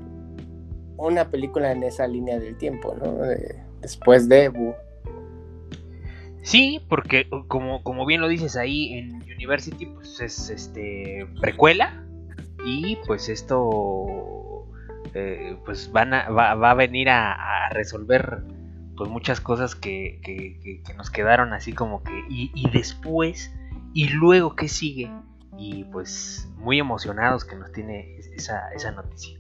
una 1.07 1.31
película 1.31 1.73
en 1.73 1.83
esa 1.85 2.07
línea 2.07 2.39
del 2.39 2.57
tiempo, 2.57 2.95
¿no? 3.01 3.13
De- 3.15 3.63
después 3.81 4.29
de 4.29 4.49
Boo. 4.49 4.75
Sí, 6.43 6.81
porque 6.89 7.29
como, 7.49 7.83
como 7.83 8.07
bien 8.07 8.21
lo 8.21 8.29
dices 8.29 8.57
ahí 8.57 8.95
en 8.95 9.17
University, 9.23 9.87
pues 9.87 10.21
es 10.21 10.51
este 10.51 11.27
precuela. 11.41 12.05
Y 12.65 12.97
pues 13.07 13.29
esto 13.29 14.67
eh, 15.15 15.57
pues 15.65 15.91
va, 15.95 16.05
va 16.55 16.71
a 16.71 16.75
venir 16.75 17.09
a, 17.09 17.69
resolver 17.71 18.43
pues 18.97 19.09
muchas 19.11 19.41
cosas 19.41 19.75
que, 19.75 20.21
que- 20.25 20.59
que- 20.61 20.83
que 20.83 20.95
nos 20.95 21.11
quedaron 21.11 21.53
así 21.53 21.73
como 21.73 22.03
que. 22.03 22.13
Y, 22.29 22.51
y 22.55 22.69
después, 22.71 23.55
y 23.95 24.09
luego 24.09 24.57
qué 24.57 24.69
sigue. 24.69 25.11
Y 25.57 25.85
pues 25.85 26.49
muy 26.57 26.79
emocionados 26.79 27.45
que 27.45 27.57
nos 27.57 27.71
tiene 27.73 28.17
es- 28.19 28.29
esa, 28.29 28.71
esa 28.75 28.91
noticia. 28.93 29.39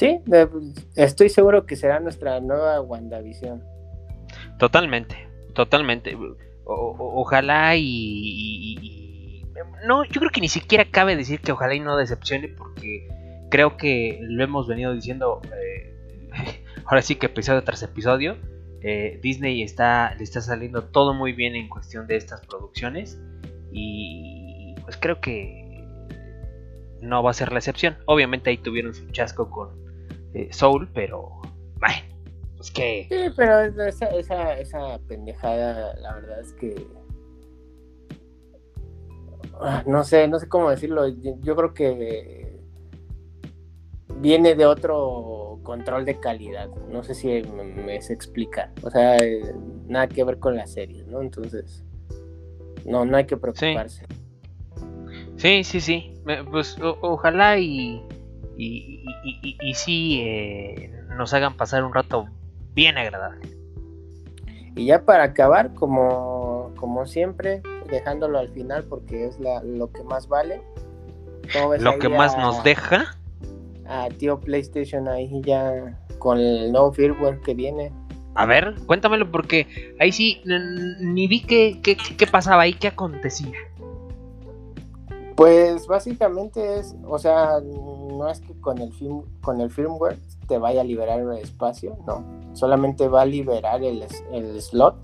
Sí, 0.00 0.18
estoy 0.96 1.28
seguro 1.28 1.66
que 1.66 1.76
será 1.76 2.00
nuestra 2.00 2.40
nueva 2.40 2.80
WandaVision. 2.80 3.62
Totalmente, 4.58 5.28
totalmente. 5.52 6.16
Ojalá 6.64 7.76
y- 7.76 9.44
No, 9.86 10.04
yo 10.04 10.20
creo 10.20 10.30
que 10.30 10.40
ni 10.40 10.48
siquiera 10.48 10.86
cabe 10.86 11.16
decir 11.16 11.40
que 11.40 11.52
ojalá 11.52 11.74
y 11.74 11.80
no 11.80 11.98
decepcione 11.98 12.48
porque 12.48 13.08
creo 13.50 13.76
que 13.76 14.18
lo 14.22 14.42
hemos 14.42 14.66
venido 14.66 14.94
diciendo 14.94 15.42
eh, 15.54 15.94
ahora 16.86 17.02
sí 17.02 17.16
que 17.16 17.26
episodio 17.26 17.62
tras 17.62 17.82
episodio. 17.82 18.38
eh, 18.80 19.20
Disney 19.22 19.60
está, 19.62 20.14
le 20.14 20.24
está 20.24 20.40
saliendo 20.40 20.84
todo 20.84 21.12
muy 21.12 21.34
bien 21.34 21.54
en 21.56 21.68
cuestión 21.68 22.06
de 22.06 22.16
estas 22.16 22.40
producciones 22.46 23.20
y 23.70 24.74
pues 24.82 24.96
creo 24.96 25.20
que 25.20 25.84
no 27.02 27.22
va 27.22 27.32
a 27.32 27.34
ser 27.34 27.52
la 27.52 27.58
excepción. 27.58 27.98
Obviamente 28.06 28.48
ahí 28.48 28.56
tuvieron 28.56 28.94
su 28.94 29.06
chasco 29.10 29.50
con 29.50 29.89
eh, 30.34 30.48
Soul, 30.52 30.88
pero 30.94 31.40
bueno, 31.78 32.04
pues 32.56 32.70
que... 32.70 33.06
Sí, 33.08 33.32
pero 33.36 33.60
esa, 33.86 34.06
esa, 34.06 34.58
esa 34.58 34.98
pendejada, 35.08 35.94
la 36.00 36.14
verdad 36.14 36.40
es 36.40 36.52
que. 36.54 36.86
Ah, 39.60 39.82
No 39.86 40.04
sé, 40.04 40.26
no 40.28 40.38
sé 40.38 40.48
cómo 40.48 40.70
decirlo. 40.70 41.06
Yo, 41.08 41.34
yo 41.40 41.54
creo 41.56 41.74
que 41.74 42.58
viene 44.20 44.54
de 44.54 44.66
otro 44.66 45.58
control 45.62 46.04
de 46.04 46.18
calidad. 46.18 46.68
No 46.90 47.02
sé 47.02 47.14
si 47.14 47.28
me, 47.28 47.64
me 47.64 48.00
se 48.02 48.12
explica. 48.12 48.72
O 48.82 48.90
sea, 48.90 49.16
eh, 49.18 49.54
nada 49.86 50.08
que 50.08 50.24
ver 50.24 50.38
con 50.38 50.56
las 50.56 50.72
series, 50.72 51.06
¿no? 51.06 51.20
Entonces, 51.20 51.84
no, 52.86 53.04
no 53.04 53.16
hay 53.16 53.26
que 53.26 53.36
preocuparse. 53.36 54.06
Sí, 55.36 55.64
sí, 55.64 55.80
sí. 55.80 56.14
Pues 56.50 56.78
o- 56.80 56.98
ojalá 57.02 57.58
y, 57.58 58.02
y, 58.62 59.04
y, 59.24 59.38
y- 59.42 59.56
y 59.70 59.74
sí 59.74 60.20
eh, 60.22 60.92
nos 61.16 61.32
hagan 61.34 61.56
pasar 61.56 61.84
un 61.84 61.94
rato 61.94 62.26
bien 62.74 62.98
agradable. 62.98 63.48
Y 64.76 64.86
ya 64.86 65.04
para 65.04 65.24
acabar, 65.24 65.74
como, 65.74 66.72
como 66.76 67.06
siempre, 67.06 67.62
dejándolo 67.90 68.38
al 68.38 68.50
final 68.50 68.84
porque 68.84 69.26
es 69.26 69.38
la, 69.40 69.62
lo 69.62 69.90
que 69.90 70.02
más 70.04 70.28
vale. 70.28 70.62
¿Cómo 71.52 71.70
ves 71.70 71.82
Lo 71.82 71.98
que 71.98 72.08
más 72.08 72.34
a- 72.36 72.40
nos 72.40 72.62
deja. 72.62 73.16
a 73.86 74.08
tío 74.10 74.38
PlayStation 74.40 75.08
ahí 75.08 75.40
ya 75.44 75.98
con 76.18 76.38
el 76.38 76.70
nuevo 76.70 76.92
firmware 76.92 77.40
que 77.40 77.54
viene. 77.54 77.92
A 78.36 78.46
ver, 78.46 78.74
cuéntamelo 78.86 79.28
porque 79.30 79.66
ahí 79.98 80.12
sí 80.12 80.40
ni 81.00 81.26
vi 81.26 81.40
qué, 81.42 81.80
qué, 81.82 81.96
qué 81.96 82.26
pasaba 82.28 82.62
ahí, 82.62 82.74
qué 82.74 82.86
acontecía. 82.88 83.56
Pues 85.36 85.86
básicamente 85.86 86.78
es, 86.78 86.94
o 87.04 87.18
sea, 87.18 87.58
no 88.20 88.28
es 88.28 88.40
que 88.40 88.54
con 88.60 88.78
el 88.78 88.92
film, 88.92 89.22
con 89.42 89.60
el 89.60 89.70
firmware 89.70 90.18
te 90.46 90.58
vaya 90.58 90.80
a 90.82 90.84
liberar 90.84 91.20
el 91.20 91.32
espacio, 91.38 91.96
no. 92.06 92.24
Solamente 92.54 93.08
va 93.08 93.22
a 93.22 93.26
liberar 93.26 93.82
el, 93.82 94.04
el 94.32 94.60
slot 94.62 94.96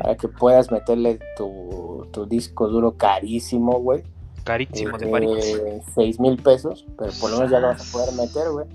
para 0.00 0.16
que 0.16 0.28
puedas 0.28 0.70
meterle 0.70 1.18
tu, 1.36 2.06
tu 2.12 2.26
disco 2.26 2.68
duro 2.68 2.92
carísimo, 2.96 3.80
güey. 3.80 4.02
Carísimo 4.44 4.96
de. 4.98 5.06
Eh, 5.06 5.82
seis 5.94 6.18
mil 6.20 6.40
pesos, 6.42 6.86
pero 6.96 7.12
por 7.20 7.30
lo 7.30 7.36
menos 7.38 7.50
ya 7.50 7.60
lo 7.60 7.68
vas 7.68 7.88
a 7.88 7.92
poder 7.92 8.14
meter, 8.14 8.50
güey. 8.50 8.66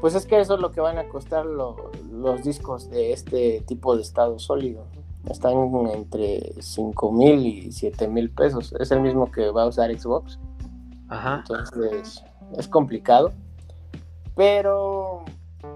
Pues 0.00 0.14
es 0.14 0.26
que 0.26 0.40
eso 0.40 0.54
es 0.54 0.60
lo 0.60 0.70
que 0.70 0.80
van 0.80 0.96
a 0.98 1.08
costar 1.08 1.44
lo- 1.44 1.90
los 2.10 2.42
discos 2.42 2.88
de 2.90 3.12
este 3.12 3.60
tipo 3.66 3.96
de 3.96 4.02
estado 4.02 4.38
sólido. 4.38 4.84
Están 5.28 5.52
entre 5.94 6.54
cinco 6.62 7.12
mil 7.12 7.46
y 7.46 7.72
siete 7.72 8.08
mil 8.08 8.30
pesos. 8.30 8.74
Es 8.80 8.90
el 8.90 9.00
mismo 9.00 9.30
que 9.30 9.50
va 9.50 9.64
a 9.64 9.66
usar 9.66 9.90
Xbox. 9.94 10.38
Ajá. 11.08 11.38
Entonces 11.46 12.24
es 12.56 12.68
complicado. 12.68 13.32
Pero 14.36 15.24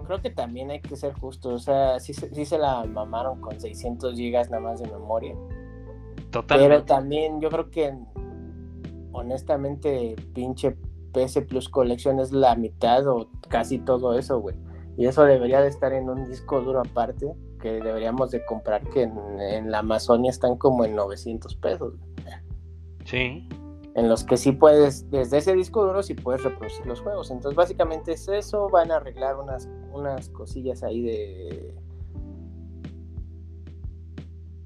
creo 0.07 0.21
que 0.21 0.31
también 0.31 0.71
hay 0.71 0.81
que 0.81 0.97
ser 0.97 1.13
justos. 1.15 1.53
O 1.55 1.59
sea, 1.59 2.01
sí, 2.01 2.15
se- 2.15 2.35
sí 2.35 2.45
se 2.45 2.59
la 2.59 2.85
mamaron 2.85 3.41
con 3.41 3.61
600 3.61 4.15
gigas 4.17 4.51
nada 4.51 4.63
más 4.63 4.81
de 4.81 4.91
memoria. 4.91 5.35
Pero 6.31 6.31
Totalmente. 6.31 6.87
también 6.87 7.41
yo 7.41 7.49
creo 7.51 7.71
que 7.71 7.95
honestamente 9.13 10.17
pinche 10.35 10.77
PS 11.13 11.43
Plus 11.43 11.69
Collection 11.69 12.19
es 12.19 12.33
la 12.33 12.57
mitad 12.57 13.07
o 13.07 13.29
casi 13.49 13.79
todo 13.79 14.19
eso, 14.19 14.41
güey. 14.41 14.57
Y 14.97 15.07
eso 15.07 15.25
debería 15.25 15.61
de 15.61 15.69
estar 15.69 15.93
en 15.93 16.09
un 16.09 16.27
disco 16.29 16.61
duro 16.61 16.81
aparte, 16.81 17.27
que 17.61 17.73
deberíamos 17.81 18.31
de 18.31 18.45
comprar, 18.45 18.83
que 18.91 19.03
en, 19.03 19.17
en 19.41 19.71
la 19.71 19.81
Amazonia 19.81 20.31
están 20.31 20.57
como 20.57 20.85
en 20.85 20.95
900 20.97 21.55
pesos. 21.57 21.95
Sí. 23.05 23.49
En 23.95 24.09
los 24.09 24.25
que 24.25 24.37
sí 24.37 24.53
puedes, 24.53 25.09
desde 25.11 25.39
ese 25.39 25.55
disco 25.55 25.85
duro 25.85 26.03
sí 26.03 26.15
puedes 26.15 26.43
reproducir 26.43 26.85
los 26.87 27.01
juegos. 27.01 27.31
Entonces 27.31 27.57
básicamente 27.57 28.13
es 28.13 28.27
eso, 28.29 28.69
van 28.69 28.91
a 28.91 28.97
arreglar 28.97 29.37
unas, 29.37 29.69
unas 29.93 30.29
cosillas 30.31 30.83
ahí 30.83 31.03
de 31.03 31.75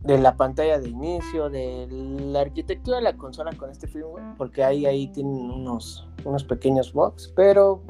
de 0.08 0.16
la 0.16 0.36
pantalla 0.36 0.78
de 0.78 0.88
inicio, 0.88 1.50
de 1.50 1.86
la 1.90 2.40
arquitectura 2.40 2.96
de 2.96 3.02
la 3.02 3.16
consola 3.18 3.52
con 3.52 3.70
este 3.70 3.86
firmware, 3.86 4.36
porque 4.38 4.64
ahí, 4.64 4.86
ahí 4.86 5.08
tienen 5.08 5.34
unos, 5.34 6.08
unos 6.24 6.44
pequeños 6.44 6.94
bugs, 6.94 7.30
pero 7.36 7.82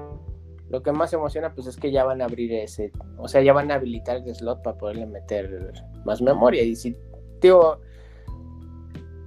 lo 0.69 0.83
que 0.83 0.91
más 0.91 1.13
emociona 1.13 1.55
pues 1.55 1.69
es 1.69 1.77
que 1.77 1.93
ya 1.93 2.03
van 2.03 2.21
a 2.21 2.25
abrir 2.25 2.53
ese, 2.53 2.91
o 3.19 3.29
sea, 3.29 3.41
ya 3.43 3.53
van 3.53 3.71
a 3.71 3.75
habilitar 3.75 4.17
el 4.17 4.35
slot 4.35 4.63
para 4.63 4.77
poderle 4.77 5.07
meter 5.07 5.73
más 6.05 6.21
memoria. 6.21 6.65
Y 6.65 6.75
si, 6.75 6.97
tío, 7.41 7.79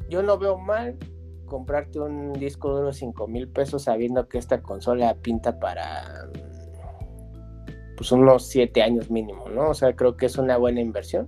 yo 0.09 0.21
no 0.21 0.37
veo 0.37 0.57
mal 0.57 0.97
comprarte 1.51 1.99
un 1.99 2.31
disco 2.31 2.73
duro 2.73 2.93
5 2.93 3.27
mil 3.27 3.49
pesos 3.49 3.83
sabiendo 3.83 4.29
que 4.29 4.37
esta 4.37 4.61
consola 4.61 5.15
pinta 5.15 5.59
para 5.59 6.29
pues 7.97 8.09
unos 8.13 8.47
7 8.47 8.81
años 8.81 9.11
mínimo, 9.11 9.49
¿no? 9.49 9.71
O 9.71 9.73
sea, 9.73 9.93
creo 9.93 10.15
que 10.15 10.27
es 10.27 10.37
una 10.37 10.55
buena 10.55 10.79
inversión. 10.79 11.27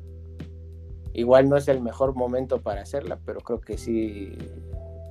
Igual 1.12 1.50
no 1.50 1.58
es 1.58 1.68
el 1.68 1.82
mejor 1.82 2.16
momento 2.16 2.62
para 2.62 2.84
hacerla, 2.84 3.20
pero 3.26 3.41
creo 3.41 3.60
que 3.60 3.78
sí, 3.78 4.32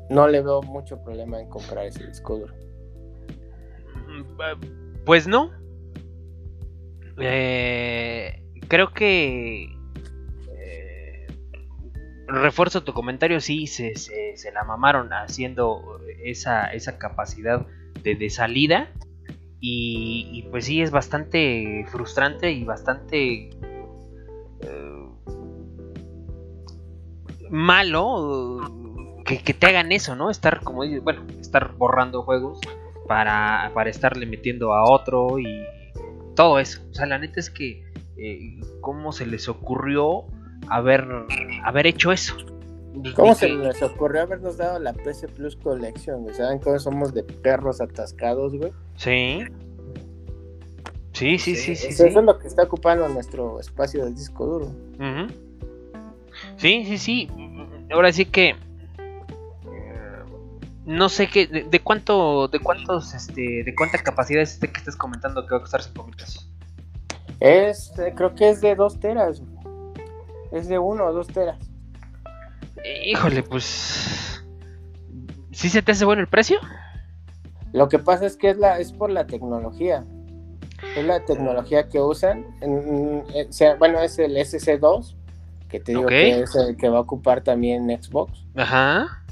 no 0.09 0.29
le 0.29 0.41
veo 0.41 0.63
mucho 0.63 1.05
problema 1.05 1.39
en 1.43 1.51
comprar 1.51 1.85
ese 1.85 2.07
disco 2.07 2.39
duro. 2.39 2.55
Pues 5.05 5.29
no. 5.29 5.51
Eh, 7.19 8.43
creo 8.67 8.95
que 8.95 9.65
eh, 9.65 9.77
refuerzo 12.33 12.83
tu 12.83 12.93
comentario, 12.93 13.41
sí, 13.41 13.67
se, 13.67 13.95
se, 13.97 14.37
se, 14.37 14.53
la 14.53 14.65
mamaron 14.65 15.13
haciendo 15.13 16.01
esa, 16.25 16.67
esa 16.67 16.99
capacidad 16.99 17.67
de, 18.03 18.15
de 18.15 18.31
salida. 18.31 18.91
Y, 19.61 20.29
y, 20.33 20.43
pues 20.51 20.65
sí, 20.65 20.83
es 20.83 20.91
bastante 20.91 21.87
frustrante 21.89 22.51
y 22.51 22.65
bastante 22.65 23.51
eh, 24.61 25.09
malo 27.49 28.61
que, 29.25 29.55
te 29.55 29.67
hagan 29.67 29.93
eso, 29.93 30.17
¿no? 30.17 30.31
Estar, 30.31 30.63
como 30.63 30.83
bueno, 31.03 31.25
estar 31.41 31.75
borrando 31.77 32.23
juegos 32.23 32.61
para, 33.07 33.71
para 33.75 33.91
estarle 33.91 34.27
metiendo 34.27 34.75
a 34.75 34.85
otro 34.91 35.39
y 35.39 35.65
todo 36.35 36.59
eso. 36.59 36.83
O 36.91 36.95
sea, 36.95 37.07
la 37.07 37.19
neta 37.19 37.39
es 37.39 37.51
que, 37.51 37.85
eh, 38.17 38.61
¿cómo 38.81 39.13
se 39.13 39.27
les 39.27 39.49
ocurrió 39.49 40.25
haber, 40.69 41.07
haber 41.65 41.87
hecho 41.87 42.13
eso? 42.13 42.35
¿Cómo 43.17 43.35
se 43.35 43.49
les 43.49 43.83
ocurrió 43.83 44.23
habernos 44.23 44.59
dado 44.59 44.79
la 44.79 44.93
PC 44.93 45.29
Plus 45.29 45.57
Collection? 45.57 46.33
¿Saben 46.35 46.59
cómo 46.59 46.79
somos 46.79 47.15
de 47.15 47.23
perros 47.23 47.81
atascados, 47.81 48.55
güey? 48.55 48.73
Sí. 48.97 49.45
Sí, 51.13 51.39
sí, 51.39 51.57
sí, 51.57 51.57
sí. 51.57 51.73
Eso, 51.73 51.83
sí. 51.83 51.89
eso 51.89 52.21
es 52.21 52.25
lo 52.25 52.39
que 52.39 52.49
está 52.49 52.65
ocupando 52.65 53.09
nuestro 53.09 53.61
espacio 53.61 54.05
del 54.05 54.15
disco 54.15 54.47
duro. 54.47 54.67
Uh 54.67 55.03
-huh. 55.03 55.33
Sí, 56.57 56.85
sí, 56.85 56.99
sí. 56.99 57.29
Ahora 57.91 58.13
sí 58.13 58.25
que 58.25 58.57
no 60.85 61.09
sé 61.09 61.29
qué, 61.29 61.47
de, 61.47 61.63
de, 61.65 61.81
cuánto, 61.81 62.49
de 62.49 62.59
cuántos, 62.59 63.15
este, 63.15 63.63
de 63.63 63.75
cuánta 63.75 63.99
capacidad 63.99 64.43
es 64.43 64.55
este 64.55 64.71
que 64.71 64.79
estás 64.79 64.97
comentando 64.97 65.47
que 65.47 65.53
va 65.53 65.59
a 65.59 65.61
costar 65.61 65.83
5 65.83 66.05
mil 66.05 66.17
pesos. 66.17 66.49
Es, 67.41 67.93
creo 68.17 68.35
que 68.35 68.51
es 68.51 68.61
de 68.61 68.75
2 68.75 69.01
teras. 69.01 69.43
Es 70.53 70.69
de 70.69 70.79
1 70.79 71.05
o 71.05 71.13
2 71.13 71.27
teras. 71.29 71.59
Híjole, 73.05 73.43
pues. 73.43 74.45
¿Sí 75.51 75.69
se 75.69 75.83
te 75.83 75.93
hace 75.93 76.05
bueno 76.05 76.23
el 76.23 76.29
precio? 76.29 76.59
Lo 77.73 77.89
que 77.89 77.99
pasa 77.99 78.27
es 78.27 78.37
que 78.37 78.51
es 78.51 78.59
la, 78.59 78.79
es 78.79 78.93
por 78.93 79.11
la 79.11 79.27
tecnología. 79.27 80.05
Es 80.97 81.05
la 81.05 81.25
tecnología 81.25 81.89
que 81.89 82.01
usan. 82.01 82.47
En, 82.61 83.25
en, 83.35 83.53
sea, 83.53 83.77
bueno, 83.77 84.01
es 84.01 84.19
el 84.19 84.37
SC2, 84.37 85.17
que 85.69 85.81
te 85.81 85.93
digo 85.93 86.05
okay. 86.05 86.33
que 86.33 86.41
es 86.43 86.55
el 86.55 86.77
que 86.77 86.89
va 86.89 86.99
a 86.99 87.03
ocupar 87.03 87.43
también 87.43 87.89
Xbox. 87.89 88.47
Ajá 88.57 89.23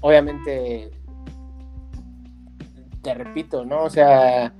obviamente, 0.00 0.90
te 3.02 3.14
repito, 3.14 3.64
¿no? 3.64 3.84
O 3.84 3.90
sea, 3.90 4.54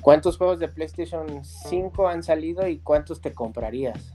¿cuántos 0.00 0.36
juegos 0.36 0.58
de 0.58 0.68
PlayStation 0.68 1.44
5 1.44 2.08
han 2.08 2.22
salido 2.22 2.66
y 2.66 2.78
cuántos 2.78 3.20
te 3.20 3.32
comprarías? 3.32 4.14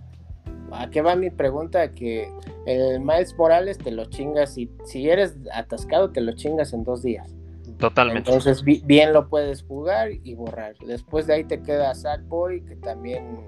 ¿A 0.72 0.90
qué 0.90 1.02
va 1.02 1.16
mi 1.16 1.30
pregunta? 1.30 1.94
Que 1.94 2.30
el 2.66 3.00
Miles 3.00 3.36
Morales 3.38 3.78
te 3.78 3.92
lo 3.92 4.06
chingas 4.06 4.58
y 4.58 4.70
si 4.86 5.10
eres 5.10 5.38
atascado 5.54 6.12
te 6.12 6.22
lo 6.22 6.34
chingas 6.34 6.74
en 6.74 6.84
dos 6.84 7.04
días. 7.04 7.36
Totalmente. 7.78 8.30
Entonces 8.30 8.64
bien 8.64 9.14
lo 9.14 9.30
puedes 9.30 9.64
jugar 9.64 10.12
y 10.12 10.36
borrar. 10.36 10.76
Después 10.86 11.28
de 11.28 11.34
ahí 11.34 11.44
te 11.44 11.62
queda 11.62 11.94
Sackboy, 11.94 12.62
que 12.66 12.76
también 12.78 13.42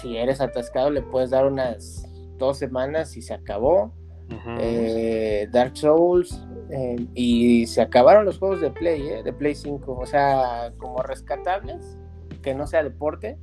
si 0.00 0.16
eres 0.16 0.40
atascado 0.40 0.90
le 0.90 1.02
puedes 1.02 1.30
dar 1.30 1.46
unas 1.46 2.06
dos 2.38 2.58
semanas 2.58 3.16
y 3.16 3.22
se 3.22 3.34
acabó. 3.34 3.92
Uh 4.30 4.34
-huh. 4.34 4.58
eh, 4.58 5.48
Dark 5.52 5.76
Souls 5.76 6.42
eh, 6.70 6.96
y 7.14 7.66
se 7.66 7.82
acabaron 7.82 8.24
los 8.24 8.38
juegos 8.38 8.60
de 8.60 8.70
Play, 8.70 9.06
eh, 9.06 9.22
de 9.22 9.32
Play 9.32 9.54
5, 9.54 9.92
o 9.92 10.06
sea, 10.06 10.72
como 10.78 11.02
rescatables, 11.02 11.98
que 12.42 12.54
no 12.54 12.66
sea 12.66 12.82
deporte. 12.82 13.38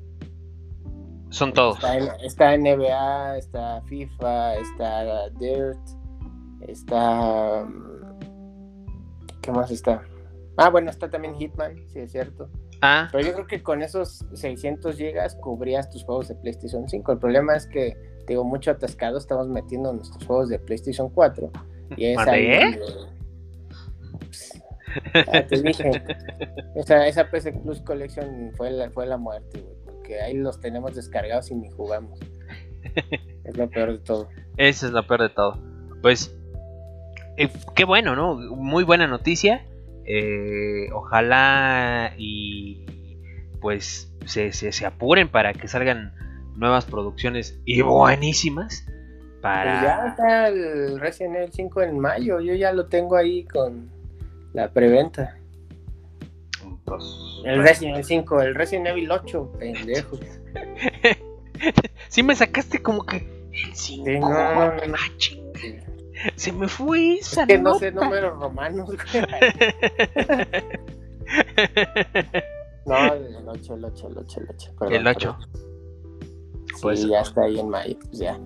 Son 1.31 1.53
todos. 1.53 1.75
Está, 1.77 1.97
está 2.23 2.57
NBA, 2.57 3.37
está 3.37 3.81
FIFA, 3.83 4.55
está 4.55 5.29
Dirt, 5.39 5.79
está... 6.67 7.67
¿Qué 9.41 9.51
más 9.51 9.71
está? 9.71 10.03
Ah, 10.57 10.69
bueno, 10.69 10.91
está 10.91 11.09
también 11.09 11.33
Hitman, 11.35 11.75
sí 11.87 11.99
es 11.99 12.11
cierto. 12.11 12.49
Ah. 12.81 13.07
Pero 13.11 13.27
yo 13.27 13.33
creo 13.33 13.47
que 13.47 13.63
con 13.63 13.81
esos 13.81 14.25
600 14.33 14.95
gigas 14.95 15.35
cubrías 15.35 15.89
tus 15.89 16.03
juegos 16.03 16.27
de 16.27 16.35
PlayStation 16.35 16.87
5. 16.87 17.11
El 17.13 17.19
problema 17.19 17.55
es 17.55 17.65
que 17.65 17.95
digo, 18.27 18.43
mucho 18.43 18.71
atascado 18.71 19.17
estamos 19.17 19.47
metiendo 19.47 19.93
nuestros 19.93 20.25
juegos 20.25 20.49
de 20.49 20.59
PlayStation 20.59 21.09
4. 21.09 21.51
Y 21.97 22.05
es 22.05 22.17
ahí 22.19 22.77
donde, 22.77 22.79
pues, 24.19 24.63
ya 25.13 25.47
te 25.47 25.61
dije, 25.61 25.91
esa, 26.75 27.07
esa 27.07 27.29
PC 27.29 27.53
Plus 27.53 27.81
Collection 27.81 28.51
fue 28.55 28.71
la, 28.71 28.89
fue 28.91 29.05
la 29.05 29.17
muerte, 29.17 29.61
güey, 29.61 29.75
ahí 30.19 30.33
los 30.33 30.59
tenemos 30.59 30.95
descargados 30.95 31.51
y 31.51 31.55
ni 31.55 31.69
jugamos. 31.69 32.19
es 33.43 33.57
lo 33.57 33.69
peor 33.69 33.93
de 33.93 33.99
todo. 33.99 34.29
Eso 34.57 34.87
es 34.87 34.91
lo 34.91 35.05
peor 35.05 35.21
de 35.21 35.29
todo. 35.29 35.59
Pues, 36.01 36.35
eh, 37.37 37.49
qué 37.75 37.85
bueno, 37.85 38.15
¿no? 38.15 38.35
Muy 38.35 38.83
buena 38.83 39.07
noticia. 39.07 39.65
Eh, 40.05 40.91
ojalá 40.93 42.13
y 42.17 42.85
pues 43.61 44.11
se, 44.25 44.51
se, 44.51 44.71
se 44.71 44.85
apuren 44.85 45.29
para 45.29 45.53
que 45.53 45.67
salgan 45.67 46.13
nuevas 46.55 46.85
producciones 46.85 47.59
y 47.65 47.81
buenísimas 47.81 48.85
para... 49.41 49.79
Pues 49.79 49.83
ya 49.83 50.07
está 50.07 50.47
el 50.47 50.99
Resident 50.99 51.35
Evil 51.35 51.51
5 51.51 51.81
en 51.81 51.99
mayo, 51.99 52.39
yo 52.39 52.53
ya 52.53 52.71
lo 52.71 52.87
tengo 52.87 53.15
ahí 53.15 53.43
con 53.45 53.89
la 54.53 54.69
preventa. 54.71 55.37
Pues, 56.97 57.41
el 57.45 57.63
Resident 57.63 57.95
Evil 57.95 58.05
5, 58.05 58.41
el 58.41 58.55
Resident 58.55 58.87
Evil 58.87 59.11
8, 59.11 59.51
pendejo. 59.59 60.19
sí 62.09 62.23
me 62.23 62.35
sacaste 62.35 62.81
como 62.81 63.05
que 63.05 63.17
el 63.17 63.73
5. 63.73 64.05
Sí, 64.05 64.19
no, 64.19 64.29
no, 64.29 64.75
no, 64.75 64.85
no. 64.87 64.97
Se 66.35 66.51
me 66.51 66.67
fue 66.67 67.13
esa 67.15 67.43
es 67.43 67.47
que 67.47 67.57
nota. 67.57 67.73
no 67.73 67.79
sé 67.79 67.91
números 67.91 68.37
romanos. 68.37 68.89
no, 72.85 73.13
el 73.13 73.47
8, 73.47 73.73
el 73.75 73.85
8, 73.85 74.07
el 74.07 74.17
8, 74.17 74.39
el 74.41 74.49
8. 74.49 74.73
Perdón, 74.77 74.95
el 74.95 75.07
8. 75.07 75.37
Perdón. 75.39 75.71
Pues 76.81 77.01
sí, 77.01 77.09
ya 77.09 77.21
está 77.21 77.43
ahí 77.43 77.57
en 77.59 77.69
mayo, 77.69 77.97
pues 77.99 78.19
ya. 78.19 78.37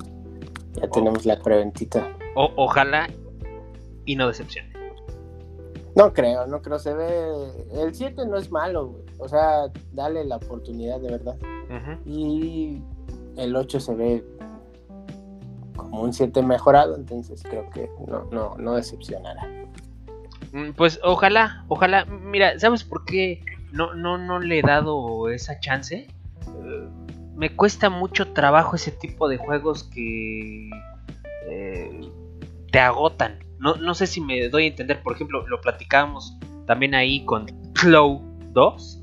Ya 0.73 0.87
tenemos 0.89 1.25
la 1.25 1.41
preventita. 1.41 2.15
O, 2.35 2.51
ojalá 2.55 3.09
y 4.05 4.15
no 4.15 4.27
decepcione. 4.27 4.74
No 5.95 6.13
creo, 6.13 6.45
no 6.47 6.61
creo. 6.61 6.79
Se 6.79 6.93
ve. 6.93 7.65
El 7.73 7.93
7 7.93 8.25
no 8.25 8.37
es 8.37 8.51
malo, 8.51 8.87
güey. 8.87 9.03
O 9.17 9.27
sea, 9.27 9.67
dale 9.93 10.25
la 10.25 10.37
oportunidad 10.37 10.99
de 10.99 11.11
verdad. 11.11 11.37
Uh 11.41 11.73
-huh. 11.73 11.99
Y 12.05 12.83
el 13.37 13.55
8 13.55 13.79
se 13.79 13.95
ve 13.95 14.25
como 15.75 16.01
un 16.01 16.13
7 16.13 16.41
mejorado, 16.41 16.95
entonces 16.95 17.43
creo 17.43 17.69
que 17.69 17.89
no, 18.07 18.25
no, 18.31 18.55
no 18.57 18.75
decepcionará. 18.75 19.47
Pues 20.77 20.99
ojalá, 21.03 21.65
ojalá. 21.67 22.05
Mira, 22.05 22.57
¿sabes 22.59 22.83
por 22.83 23.03
qué 23.05 23.41
no, 23.71 23.93
no, 23.93 24.17
no 24.17 24.39
le 24.39 24.59
he 24.59 24.61
dado 24.61 25.29
esa 25.29 25.59
chance? 25.59 26.07
me 27.35 27.53
cuesta 27.55 27.89
mucho 27.89 28.31
trabajo 28.31 28.75
ese 28.75 28.91
tipo 28.91 29.27
de 29.27 29.37
juegos 29.37 29.83
que 29.83 30.69
eh, 31.49 32.01
te 32.71 32.79
agotan. 32.79 33.39
No, 33.59 33.75
no, 33.75 33.95
sé 33.95 34.07
si 34.07 34.21
me 34.21 34.47
doy 34.49 34.65
a 34.65 34.67
entender, 34.67 35.01
por 35.01 35.13
ejemplo, 35.13 35.47
lo 35.47 35.61
platicábamos 35.61 36.37
también 36.65 36.95
ahí 36.95 37.23
con 37.25 37.47
Flow 37.75 38.21
2. 38.51 39.01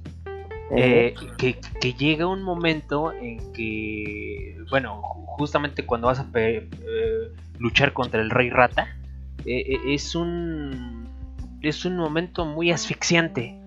eh, 0.76 1.14
que, 1.36 1.58
que 1.80 1.92
llega 1.92 2.26
un 2.26 2.42
momento 2.42 3.12
en 3.12 3.52
que, 3.52 4.56
bueno, 4.70 5.02
justamente 5.36 5.84
cuando 5.84 6.08
vas 6.08 6.20
a 6.20 6.28
eh, 6.34 6.68
luchar 7.58 7.92
contra 7.92 8.20
el 8.20 8.30
rey 8.30 8.50
rata, 8.50 8.88
eh, 9.44 9.78
es 9.86 10.14
un 10.14 11.08
es 11.62 11.84
un 11.84 11.96
momento 11.96 12.44
muy 12.44 12.70
asfixiante. 12.70 13.58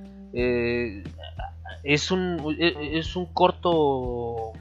Es 1.83 2.11
un 2.11 2.55
eh, 2.59 2.91
es 2.93 3.15
un 3.15 3.25
corto 3.27 4.53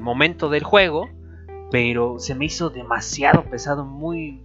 momento 0.00 0.48
del 0.48 0.64
juego, 0.64 1.08
pero 1.70 2.18
se 2.18 2.34
me 2.34 2.46
hizo 2.46 2.70
demasiado 2.70 3.44
pesado, 3.44 3.84
muy 3.84 4.42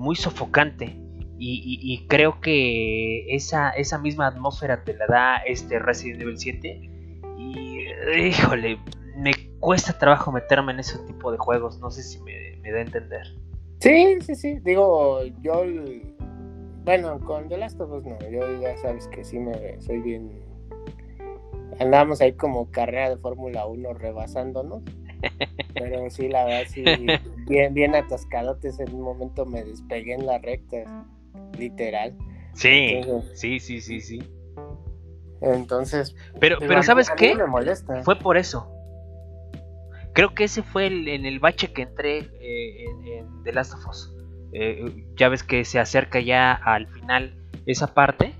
muy 0.00 0.16
sofocante. 0.16 0.96
Y, 1.42 2.06
creo 2.08 2.38
que 2.40 3.34
esa, 3.34 3.70
esa 3.70 3.98
misma 3.98 4.26
atmósfera 4.26 4.84
te 4.84 4.94
la 4.94 5.06
da 5.06 5.36
este 5.38 5.78
Resident 5.78 6.20
Evil 6.20 6.36
7. 6.36 6.90
Y 7.38 7.78
híjole, 8.26 8.78
me 9.16 9.32
cuesta 9.58 9.98
trabajo 9.98 10.32
meterme 10.32 10.72
en 10.72 10.80
ese 10.80 10.98
tipo 11.06 11.32
de 11.32 11.38
juegos. 11.38 11.78
No 11.80 11.90
sé 11.90 12.02
si 12.02 12.20
me, 12.22 12.58
me 12.60 12.70
da 12.72 12.78
a 12.78 12.82
entender. 12.82 13.26
Sí, 13.80 14.18
sí, 14.20 14.34
sí. 14.34 14.58
Digo, 14.60 15.22
yo. 15.40 15.64
Bueno, 16.84 17.18
con 17.20 17.48
The 17.48 17.56
Last 17.56 17.80
of 17.80 17.90
Us 17.90 18.04
no. 18.04 18.18
Yo 18.30 18.60
ya 18.60 18.76
sabes 18.76 19.06
que 19.08 19.24
sí 19.24 19.38
me 19.38 19.80
soy 19.80 20.00
bien. 20.00 20.42
Andábamos 21.78 22.20
ahí 22.20 22.34
como 22.34 22.70
carrera 22.70 23.08
de 23.08 23.16
Fórmula 23.16 23.66
1 23.66 23.94
rebasándonos. 23.94 24.82
Pero 25.74 26.10
sí, 26.10 26.28
la 26.28 26.44
verdad, 26.44 26.68
sí. 26.68 26.84
Bien, 27.48 27.72
bien 27.74 27.94
atascadotes. 27.94 28.78
En 28.80 28.94
un 28.94 29.02
momento 29.02 29.46
me 29.46 29.64
despegué 29.64 30.14
en 30.14 30.26
la 30.26 30.38
recta. 30.38 31.06
Literal. 31.58 32.16
Sí, 32.54 32.68
Entonces- 32.96 33.38
sí, 33.40 33.60
sí, 33.60 33.80
sí, 33.80 34.00
sí. 34.00 34.22
Entonces. 35.42 36.14
Pero, 36.38 36.58
pero 36.58 36.78
a 36.78 36.82
¿sabes 36.82 37.10
a 37.10 37.14
qué? 37.14 37.34
Me 37.34 37.46
molesta. 37.46 38.02
Fue 38.02 38.16
por 38.16 38.36
eso. 38.36 38.68
Creo 40.12 40.34
que 40.34 40.44
ese 40.44 40.62
fue 40.62 40.86
el, 40.88 41.08
en 41.08 41.24
el 41.24 41.38
bache 41.38 41.72
que 41.72 41.82
entré 41.82 42.18
eh, 42.18 42.84
en, 42.84 43.06
en 43.06 43.42
The 43.44 43.52
Last 43.52 43.74
of 43.74 43.86
Us. 43.88 44.14
Eh, 44.52 45.04
ya 45.16 45.28
ves 45.28 45.44
que 45.44 45.64
se 45.64 45.78
acerca 45.78 46.20
ya 46.20 46.52
al 46.52 46.88
final 46.88 47.36
esa 47.66 47.94
parte. 47.94 48.34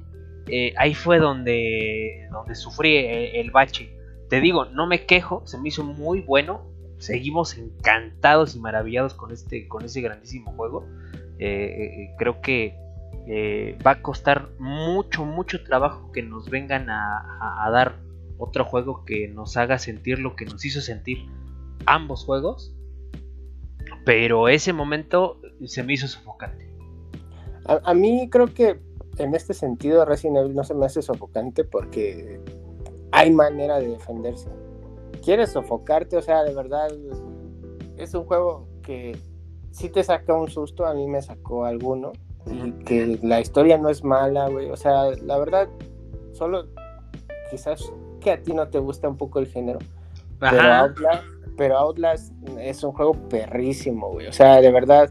Eh, 0.49 0.75
ahí 0.77 0.95
fue 0.95 1.19
donde, 1.21 2.27
donde 2.33 2.57
sufrí 2.57 2.97
el, 2.97 3.37
el 3.37 3.51
bache. 3.53 3.97
Te 4.29 4.41
digo, 4.41 4.65
no 4.65 4.87
me 4.87 5.07
quejo, 5.07 5.47
se 5.47 5.59
me 5.59 5.69
hizo 5.69 5.85
muy 5.85 6.21
bueno. 6.23 6.70
Seguimos 7.01 7.57
encantados 7.57 8.55
y 8.55 8.61
maravillados 8.61 9.15
con 9.15 9.33
este, 9.33 9.67
con 9.69 9.85
ese 9.87 10.03
grandísimo 10.03 10.53
juego. 10.53 10.87
Eh, 11.39 11.49
eh, 11.49 12.15
creo 12.19 12.43
que 12.43 12.77
eh, 13.27 13.79
va 13.85 13.93
a 13.93 14.03
costar 14.03 14.51
mucho, 14.59 15.25
mucho 15.25 15.65
trabajo 15.65 16.13
que 16.13 16.23
nos 16.23 16.51
vengan 16.51 16.91
a 16.91 17.69
dar 17.73 17.97
otro 18.37 18.67
juego 18.67 19.05
que 19.07 19.29
nos 19.29 19.57
haga 19.57 19.79
sentir 19.79 20.19
lo 20.19 20.37
que 20.37 20.45
nos 20.45 20.63
hizo 20.63 20.83
sentir 20.83 21.27
ambos 21.87 22.27
juegos. 22.27 22.75
Pero 24.05 24.49
ese 24.49 24.75
momento 24.75 25.41
se 25.65 25.83
me 25.83 25.95
hizo 25.95 26.07
sofocante. 26.07 26.71
A, 27.65 27.81
a 27.83 27.95
mí 27.95 28.29
creo 28.31 28.53
que 28.53 28.79
en 29.17 29.35
este 29.35 29.55
sentido 29.55 30.05
Resident 30.05 30.37
Evil 30.37 30.55
no 30.55 30.65
se 30.65 30.75
me 30.75 30.85
hace 30.85 31.01
sofocante 31.01 31.65
porque 31.65 32.41
hay 33.11 33.31
manera 33.31 33.79
de 33.79 33.89
defenderse. 33.89 34.51
Quieres 35.23 35.53
sofocarte, 35.53 36.17
o 36.17 36.23
sea, 36.23 36.43
de 36.45 36.55
verdad 36.55 36.89
es 37.97 38.15
un 38.15 38.25
juego 38.25 38.67
que 38.83 39.17
sí 39.71 39.89
te 39.89 40.03
saca 40.03 40.35
un 40.35 40.49
susto, 40.49 40.87
a 40.87 40.95
mí 40.95 41.07
me 41.07 41.21
sacó 41.23 41.65
alguno 41.65 42.13
y 42.47 42.73
que 42.85 43.19
la 43.23 43.41
historia 43.41 43.79
no 43.79 43.89
es 43.91 44.03
mala, 44.03 44.49
güey. 44.49 44.71
O 44.71 44.77
sea, 44.77 45.11
la 45.23 45.39
verdad, 45.39 45.69
solo 46.33 46.67
quizás 47.51 47.93
que 48.21 48.31
a 48.31 48.43
ti 48.43 48.53
no 48.53 48.69
te 48.69 48.79
gusta 48.79 49.09
un 49.09 49.17
poco 49.17 49.39
el 49.39 49.47
género, 49.47 49.79
pero. 50.39 50.61
Outlast, 50.61 51.25
pero 51.57 51.79
Outlast 51.79 52.33
es 52.59 52.83
un 52.83 52.93
juego 52.93 53.13
perrísimo, 53.29 54.11
güey. 54.11 54.27
O 54.27 54.33
sea, 54.33 54.61
de 54.61 54.71
verdad, 54.71 55.11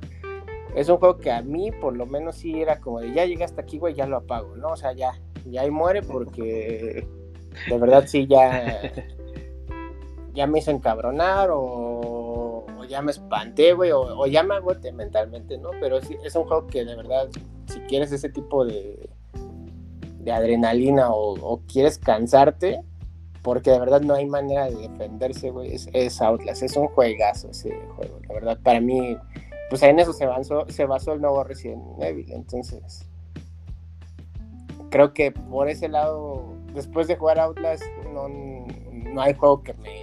es 0.76 0.90
un 0.90 0.98
juego 0.98 1.18
que 1.18 1.32
a 1.32 1.42
mí, 1.42 1.72
por 1.72 1.96
lo 1.96 2.06
menos, 2.06 2.38
sí 2.38 2.62
era 2.62 2.80
como 2.80 3.00
de 3.00 3.14
ya 3.14 3.26
llegué 3.26 3.44
hasta 3.44 3.62
aquí, 3.62 3.78
güey, 3.78 3.94
ya 3.94 4.08
lo 4.08 4.18
apago, 4.18 4.56
¿no? 4.56 4.70
O 4.70 4.78
sea, 4.78 4.94
ya, 4.94 5.12
ya 5.46 5.62
ahí 5.62 5.72
muere 5.72 6.02
porque 6.02 7.08
de 7.70 7.78
verdad 7.78 8.06
sí 8.08 8.28
ya, 8.28 8.92
ya 10.34 10.48
me 10.48 10.60
hizo 10.60 10.72
encabronar 10.72 11.50
o, 11.52 12.66
o 12.80 12.86
ya 12.86 13.02
me 13.02 13.12
espanté, 13.12 13.74
güey, 13.74 13.92
o, 13.92 14.02
o 14.02 14.28
ya 14.28 14.44
me 14.44 14.56
agoté 14.56 14.92
mentalmente, 14.92 15.58
¿no? 15.58 15.72
Pero 15.80 16.02
sí, 16.02 16.18
es 16.24 16.36
un 16.36 16.46
juego 16.46 16.68
que 16.68 16.86
de 16.86 16.96
verdad, 16.96 17.30
si 17.68 17.80
quieres 17.82 18.12
ese 18.12 18.30
tipo 18.30 18.66
de, 18.66 19.10
de 20.20 20.32
adrenalina 20.32 21.10
o, 21.12 21.62
quieres 21.72 21.98
cansarte, 21.98 22.82
porque 23.42 23.72
de 23.72 23.80
verdad 23.80 24.02
no 24.02 24.14
hay 24.14 24.26
manera 24.26 24.70
de 24.70 24.76
defenderse, 24.76 25.50
güey. 25.50 25.74
Es, 25.74 25.90
es 25.94 26.22
Outlast, 26.22 26.64
es 26.64 26.76
un 26.76 26.88
juegazo 26.88 27.50
ese 27.50 27.72
juego. 27.96 28.20
La 28.28 28.34
verdad, 28.34 28.60
para 28.62 28.82
mí, 28.82 29.18
pues 29.70 29.82
en 29.84 30.00
eso 30.00 30.14
se 30.14 30.26
basó, 30.26 30.66
se 30.70 30.86
basó 30.86 31.14
el 31.14 31.22
nuevo 31.22 31.44
Resident 31.44 31.82
Evil. 32.02 32.32
Entonces, 32.32 33.08
creo 34.90 35.14
que 35.14 35.32
por 35.32 35.70
ese 35.70 35.88
lado, 35.88 36.54
después 36.74 37.08
de 37.08 37.16
jugar 37.16 37.40
Outlast, 37.40 37.84
no, 38.14 38.28
no 38.28 39.22
hay 39.22 39.34
juego 39.34 39.64
que 39.64 39.74
me, 39.76 40.02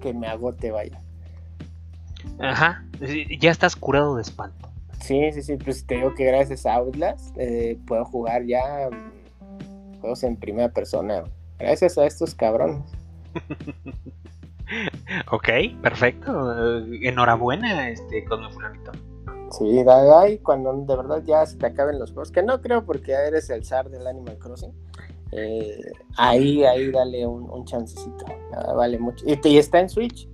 que 0.00 0.12
me 0.12 0.26
agote, 0.26 0.70
vaya. 0.70 1.00
Ajá. 2.38 2.84
Ya 3.38 3.50
estás 3.50 3.76
curado 3.76 4.16
de 4.16 4.22
espanto. 4.22 4.68
Sí, 5.00 5.32
sí, 5.32 5.42
sí, 5.42 5.56
pues 5.56 5.86
te 5.86 5.96
digo 5.96 6.14
que 6.14 6.24
gracias 6.26 6.66
a 6.66 6.74
Outlast 6.74 7.36
eh, 7.38 7.78
puedo 7.86 8.04
jugar 8.04 8.44
ya 8.44 8.90
mm, 8.90 10.00
juegos 10.00 10.22
en 10.24 10.36
primera 10.36 10.68
persona. 10.68 11.24
Gracias 11.58 11.96
a 11.98 12.06
estos 12.06 12.34
cabrones. 12.34 12.82
Ok, 15.32 15.48
perfecto. 15.82 16.78
Eh, 16.78 17.00
enhorabuena, 17.02 17.90
este 17.90 18.24
Cosme 18.24 18.50
Fulanito. 18.50 18.92
Sí, 19.50 19.82
da, 19.82 20.04
da, 20.04 20.28
y 20.28 20.38
cuando 20.38 20.72
de 20.72 20.96
verdad 20.96 21.22
ya 21.24 21.44
se 21.44 21.56
te 21.56 21.66
acaben 21.66 21.98
los 21.98 22.12
juegos, 22.12 22.30
que 22.30 22.42
no 22.42 22.60
creo 22.60 22.84
porque 22.84 23.10
ya 23.10 23.24
eres 23.24 23.50
el 23.50 23.64
zar 23.64 23.90
del 23.90 24.06
Animal 24.06 24.38
Crossing. 24.38 24.72
Eh, 25.32 25.92
ahí, 26.16 26.64
ahí 26.64 26.90
dale 26.90 27.26
un, 27.26 27.50
un 27.50 27.64
chancecito. 27.64 28.24
Ah, 28.52 28.72
vale 28.74 28.98
mucho. 28.98 29.24
Y, 29.26 29.38
y 29.48 29.58
está 29.58 29.80
en 29.80 29.88
Switch. 29.88 30.28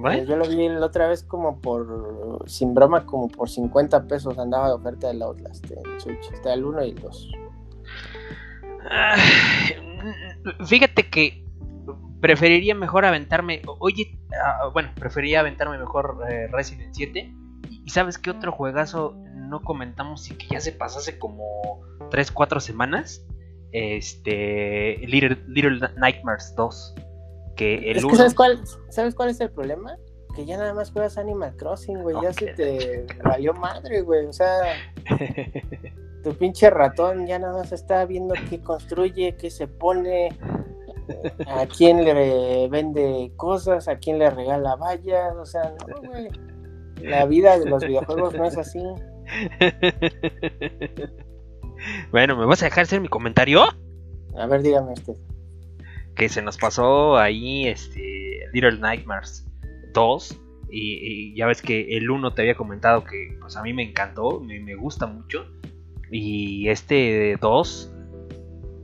Bueno, 0.00 0.24
Yo 0.24 0.36
lo 0.36 0.48
vi 0.48 0.66
la 0.66 0.86
otra 0.86 1.08
vez 1.08 1.22
como 1.22 1.60
por, 1.60 2.42
sin 2.46 2.72
broma, 2.72 3.04
como 3.04 3.28
por 3.28 3.50
50 3.50 4.06
pesos 4.06 4.38
andaba 4.38 4.68
de 4.68 4.74
oferta 4.74 5.08
del 5.08 5.20
Outlast 5.20 5.70
en 5.70 6.00
Switch. 6.00 6.32
Está 6.32 6.54
el 6.54 6.64
1 6.64 6.84
y 6.86 6.90
el 6.90 7.00
2. 7.00 7.32
Ay, 8.88 9.74
Fíjate 10.64 11.10
que 11.10 11.44
preferiría 12.22 12.74
mejor 12.74 13.04
aventarme. 13.04 13.60
Oye, 13.78 14.18
ah, 14.42 14.70
bueno, 14.72 14.90
preferiría 14.94 15.40
aventarme 15.40 15.76
mejor 15.76 16.18
eh, 16.30 16.48
Resident 16.50 16.94
7. 16.94 17.34
Y 17.90 17.92
sabes 17.92 18.18
qué 18.18 18.30
otro 18.30 18.52
juegazo 18.52 19.16
no 19.34 19.62
comentamos 19.62 20.30
y 20.30 20.36
que 20.36 20.46
ya 20.46 20.60
se 20.60 20.70
pasó 20.70 21.00
hace 21.00 21.18
como 21.18 21.80
3-4 22.12 22.60
semanas? 22.60 23.26
Este. 23.72 24.96
Little, 25.08 25.36
Little 25.48 25.80
Nightmares 25.96 26.54
2. 26.56 26.94
Que 27.56 27.90
el 27.90 27.96
Es 27.96 28.02
que 28.02 28.06
uno- 28.06 28.16
¿sabes 28.16 28.34
cuál, 28.34 28.60
¿sabes 28.90 29.16
cuál 29.16 29.30
es 29.30 29.40
el 29.40 29.50
problema? 29.50 29.96
Que 30.36 30.46
ya 30.46 30.56
nada 30.56 30.72
más 30.72 30.92
juegas 30.92 31.18
Animal 31.18 31.56
Crossing, 31.56 32.00
güey. 32.00 32.14
Ya 32.22 32.32
se 32.32 32.54
te 32.54 33.06
valió 33.24 33.54
madre, 33.54 34.02
güey. 34.02 34.24
O 34.26 34.32
sea, 34.32 34.60
tu 36.22 36.32
pinche 36.34 36.70
ratón 36.70 37.26
ya 37.26 37.40
nada 37.40 37.54
más 37.54 37.72
está 37.72 38.04
viendo 38.04 38.36
qué 38.48 38.60
construye, 38.60 39.34
qué 39.34 39.50
se 39.50 39.66
pone, 39.66 40.28
a 41.48 41.66
quién 41.66 42.04
le 42.04 42.68
vende 42.68 43.32
cosas, 43.36 43.88
a 43.88 43.98
quién 43.98 44.20
le 44.20 44.30
regala 44.30 44.76
vallas. 44.76 45.34
O 45.34 45.44
sea, 45.44 45.74
no, 45.88 46.08
güey. 46.08 46.28
La 47.02 47.24
vida 47.26 47.58
de 47.58 47.68
los 47.68 47.84
videojuegos 47.84 48.34
no 48.34 48.44
es 48.44 48.56
así. 48.56 48.78
bueno, 52.12 52.36
¿me 52.36 52.44
vas 52.46 52.62
a 52.62 52.66
dejar 52.66 52.82
hacer 52.82 53.00
mi 53.00 53.08
comentario? 53.08 53.62
A 54.36 54.46
ver, 54.46 54.62
dígame 54.62 54.92
usted. 54.92 55.14
que 56.14 56.28
se 56.28 56.42
nos 56.42 56.58
pasó 56.58 57.16
ahí 57.16 57.66
este 57.68 58.40
Little 58.52 58.78
Nightmares 58.78 59.46
2 59.94 60.40
y, 60.70 61.32
y 61.32 61.36
ya 61.36 61.46
ves 61.46 61.62
que 61.62 61.96
el 61.96 62.10
1 62.10 62.34
te 62.34 62.42
había 62.42 62.54
comentado 62.54 63.04
que 63.04 63.36
pues 63.40 63.56
a 63.56 63.62
mí 63.62 63.72
me 63.72 63.82
encantó, 63.82 64.40
me, 64.40 64.60
me 64.60 64.74
gusta 64.74 65.06
mucho 65.06 65.46
y 66.10 66.68
este 66.68 67.36
2 67.40 67.92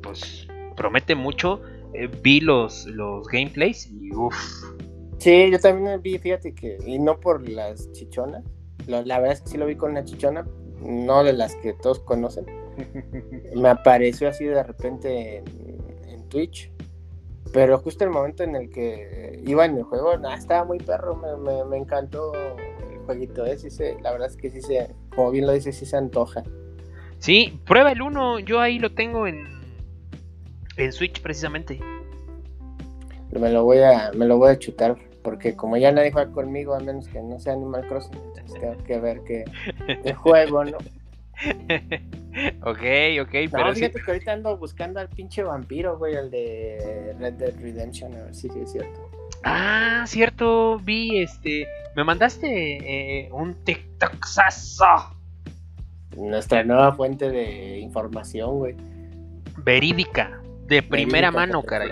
pues 0.02 0.46
promete 0.76 1.14
mucho, 1.14 1.60
Eh, 1.94 2.08
vi 2.22 2.40
los, 2.40 2.86
los 2.86 3.26
gameplays 3.28 3.90
y 3.90 4.12
uff, 4.14 4.36
Sí, 5.18 5.50
yo 5.50 5.58
también 5.58 6.00
vi, 6.02 6.18
fíjate 6.18 6.54
que, 6.54 6.78
y 6.86 6.98
no 6.98 7.18
por 7.18 7.48
las 7.48 7.90
chichonas, 7.92 8.44
lo- 8.86 9.02
la 9.02 9.18
verdad 9.18 9.34
es 9.34 9.40
que 9.42 9.48
sí 9.50 9.56
lo 9.58 9.66
vi 9.66 9.74
con 9.76 9.90
una 9.92 10.04
chichona, 10.04 10.46
no 10.82 11.24
de 11.24 11.32
las 11.32 11.54
que 11.56 11.72
todos 11.72 12.00
conocen. 12.00 12.44
Me 13.56 13.68
apareció 13.70 14.28
así 14.28 14.44
de 14.44 14.62
repente 14.62 15.38
en, 15.38 15.44
en 16.08 16.28
Twitch, 16.28 16.70
pero 17.52 17.78
justo 17.78 18.04
el 18.04 18.10
momento 18.10 18.42
en 18.44 18.54
el 18.56 18.68
que 18.70 19.40
iba 19.46 19.64
en 19.64 19.76
el 19.78 19.84
juego, 19.84 20.16
nah, 20.18 20.34
estaba 20.34 20.64
muy 20.64 20.78
perro, 20.78 21.16
me, 21.16 21.34
me- 21.36 21.64
me 21.64 21.76
encantó 21.78 22.32
el 22.34 22.98
jueguito, 23.06 23.46
¿eh? 23.46 23.56
Sí 23.56 23.70
se- 23.70 23.98
la 24.02 24.12
verdad 24.12 24.28
es 24.28 24.36
que 24.36 24.50
sí 24.50 24.60
se, 24.60 24.94
como 25.14 25.30
bien 25.30 25.46
lo 25.46 25.52
dice, 25.52 25.72
sí 25.72 25.86
se 25.86 25.96
antoja. 25.96 26.42
Sí, 27.18 27.58
prueba 27.64 27.92
el 27.92 28.02
1. 28.02 28.40
Yo 28.40 28.60
ahí 28.60 28.78
lo 28.78 28.92
tengo 28.92 29.26
en, 29.26 29.46
en 30.76 30.92
Switch 30.92 31.22
precisamente. 31.22 31.80
Me 33.32 33.50
lo 33.50 33.64
voy 33.64 33.78
a, 33.78 34.12
me 34.14 34.26
lo 34.26 34.36
voy 34.36 34.50
a 34.50 34.58
chutar. 34.58 34.96
Porque 35.26 35.56
como 35.56 35.76
ya 35.76 35.90
nadie 35.90 36.12
juega 36.12 36.30
conmigo, 36.30 36.72
a 36.72 36.78
menos 36.78 37.08
que 37.08 37.20
no 37.20 37.40
sea 37.40 37.54
Animal 37.54 37.84
Crossing, 37.88 38.14
entonces 38.14 38.60
tengo 38.60 38.84
que 38.84 39.00
ver 39.00 39.20
qué, 39.24 39.44
juego, 40.14 40.64
¿no? 40.64 40.76
ok, 42.62 42.78
ok, 43.22 43.34
No, 43.34 43.50
pero 43.50 43.74
sí. 43.74 43.80
fíjate 43.80 44.02
que 44.02 44.10
ahorita 44.12 44.32
ando 44.34 44.56
buscando 44.56 45.00
al 45.00 45.08
pinche 45.08 45.42
vampiro, 45.42 45.98
güey, 45.98 46.14
el 46.14 46.30
de 46.30 47.16
Red 47.18 47.32
Dead 47.34 47.60
Redemption, 47.60 48.14
a 48.14 48.22
ver 48.22 48.34
si 48.36 48.48
sí 48.48 48.60
es 48.60 48.70
cierto. 48.70 49.10
Ah, 49.42 50.04
cierto, 50.06 50.78
vi 50.78 51.18
este. 51.22 51.66
Me 51.96 52.04
mandaste 52.04 53.24
eh, 53.26 53.28
un 53.32 53.52
TikToksazo 53.64 54.84
Nuestra 56.16 56.62
nueva 56.62 56.92
fuente 56.92 57.30
de 57.30 57.80
información, 57.80 58.58
güey. 58.58 58.76
verídica, 59.64 60.40
de 60.68 60.84
primera 60.84 61.32
Verídica, 61.32 61.32
mano, 61.32 61.62
caray. 61.64 61.90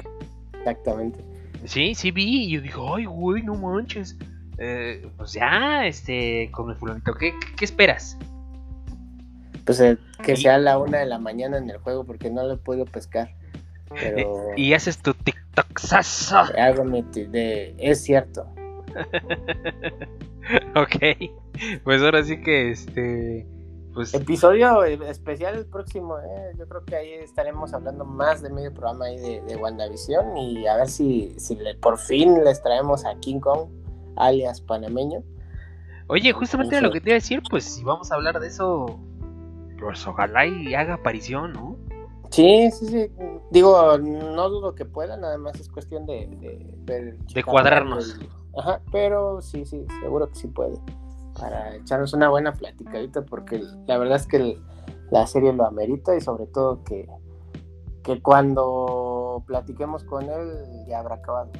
Exactamente. 0.56 1.33
Sí, 1.64 1.94
sí 1.94 2.10
vi, 2.10 2.44
y 2.44 2.50
yo 2.50 2.60
dije, 2.60 2.78
ay, 2.94 3.04
güey, 3.06 3.42
no 3.42 3.54
manches. 3.54 4.16
Eh, 4.58 5.06
pues 5.16 5.32
ya, 5.32 5.86
este, 5.86 6.50
con 6.52 6.70
el 6.70 6.76
fulanito, 6.76 7.14
¿qué, 7.14 7.32
qué, 7.32 7.46
qué 7.56 7.64
esperas? 7.64 8.16
Pues 9.64 9.80
eh, 9.80 9.96
que 10.22 10.32
Y- 10.32 10.36
sea 10.36 10.58
la 10.58 10.78
una 10.78 10.98
de 10.98 11.06
la 11.06 11.18
mañana 11.18 11.56
en 11.58 11.70
el 11.70 11.78
juego, 11.78 12.04
porque 12.04 12.30
no 12.30 12.44
lo 12.46 12.58
podido 12.60 12.84
pescar. 12.84 13.30
Pero 13.94 14.48
y 14.56 14.72
haces 14.74 14.98
tu 14.98 15.14
TikToksazo. 15.14 16.36
hago 16.58 16.84
mi 16.84 17.02
de... 17.02 17.74
Es 17.78 18.04
cierto. 18.04 18.46
ok, 20.76 20.96
pues 21.82 22.02
ahora 22.02 22.22
sí 22.22 22.40
que, 22.40 22.70
este, 22.70 23.46
pues, 23.94 24.12
Episodio 24.14 24.82
especial 24.84 25.54
el 25.56 25.66
próximo, 25.66 26.18
eh. 26.18 26.52
Yo 26.58 26.66
creo 26.68 26.84
que 26.84 26.96
ahí 26.96 27.12
estaremos 27.14 27.72
hablando 27.72 28.04
más 28.04 28.42
de 28.42 28.50
medio 28.50 28.72
programa 28.74 29.06
ahí 29.06 29.18
de, 29.18 29.40
de 29.42 29.56
WandaVision 29.56 30.36
y 30.36 30.66
a 30.66 30.76
ver 30.76 30.88
si, 30.88 31.34
si 31.38 31.54
le- 31.56 31.76
por 31.76 31.96
fin 31.98 32.42
les 32.44 32.62
traemos 32.62 33.04
a 33.06 33.14
King 33.20 33.40
Kong, 33.40 33.68
alias 34.16 34.60
panameño. 34.60 35.22
oye, 36.08 36.32
justamente 36.32 36.80
lo 36.80 36.90
que 36.92 37.00
te 37.00 37.10
iba 37.10 37.14
a 37.14 37.20
decir, 37.20 37.42
pues, 37.48 37.64
si 37.64 37.84
vamos 37.84 38.10
a 38.12 38.16
hablar 38.16 38.40
de 38.40 38.48
eso, 38.48 38.98
pues 39.80 40.06
ojalá 40.06 40.46
y 40.46 40.74
haga 40.74 40.94
aparición, 40.94 41.52
¿no? 41.52 41.76
Sí, 42.30 42.70
sí, 42.72 42.86
sí. 42.88 43.10
Digo, 43.50 43.96
no 43.98 44.48
dudo 44.48 44.74
que 44.74 44.84
pueda, 44.84 45.16
nada 45.16 45.38
más 45.38 45.60
es 45.60 45.68
cuestión 45.68 46.04
de... 46.06 46.26
De, 46.84 47.42
cuadrarnos. 47.44 48.18
Ajá, 48.56 48.80
pero 48.90 49.40
sí, 49.40 49.64
sí, 49.64 49.86
seguro 50.00 50.28
que 50.28 50.34
sí 50.36 50.48
puede. 50.48 50.76
Para 51.38 51.74
echarnos 51.76 52.12
una 52.14 52.28
buena 52.28 52.52
platicadita, 52.52 53.22
porque 53.22 53.62
la 53.86 53.98
verdad 53.98 54.16
es 54.16 54.26
que 54.26 54.36
el- 54.36 54.62
la 55.10 55.26
serie 55.26 55.52
lo 55.52 55.66
amerita 55.66 56.16
y 56.16 56.20
sobre 56.20 56.46
todo 56.46 56.82
que, 56.84 57.08
que 58.02 58.20
cuando 58.22 59.42
platiquemos 59.46 60.04
con 60.04 60.24
él 60.28 60.52
ya 60.88 61.00
habrá 61.00 61.16
acabado. 61.16 61.50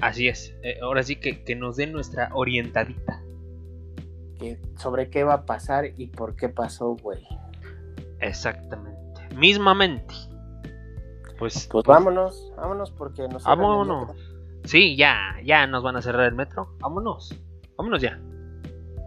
Así 0.00 0.28
es, 0.28 0.54
eh, 0.62 0.78
ahora 0.82 1.02
sí 1.02 1.16
que, 1.16 1.44
que 1.44 1.54
nos 1.56 1.76
den 1.76 1.92
nuestra 1.92 2.30
orientadita. 2.34 3.22
Que, 4.38 4.58
sobre 4.76 5.08
qué 5.08 5.22
va 5.24 5.34
a 5.34 5.46
pasar 5.46 5.86
y 5.96 6.08
por 6.08 6.34
qué 6.36 6.48
pasó, 6.48 6.96
güey. 7.02 7.26
Exactamente. 8.20 8.94
Mismamente. 9.36 10.14
Pues, 11.38 11.68
Pues 11.70 11.84
vámonos, 11.84 12.52
vámonos 12.56 12.90
porque 12.90 13.26
nos... 13.28 13.44
vámonos. 13.44 14.10
Sí, 14.64 14.96
ya, 14.96 15.36
ya 15.44 15.66
nos 15.66 15.82
van 15.82 15.96
a 15.96 16.02
cerrar 16.02 16.26
el 16.26 16.34
metro. 16.34 16.68
Vámonos. 16.80 17.34
Vámonos 17.76 18.00
ya. 18.02 18.20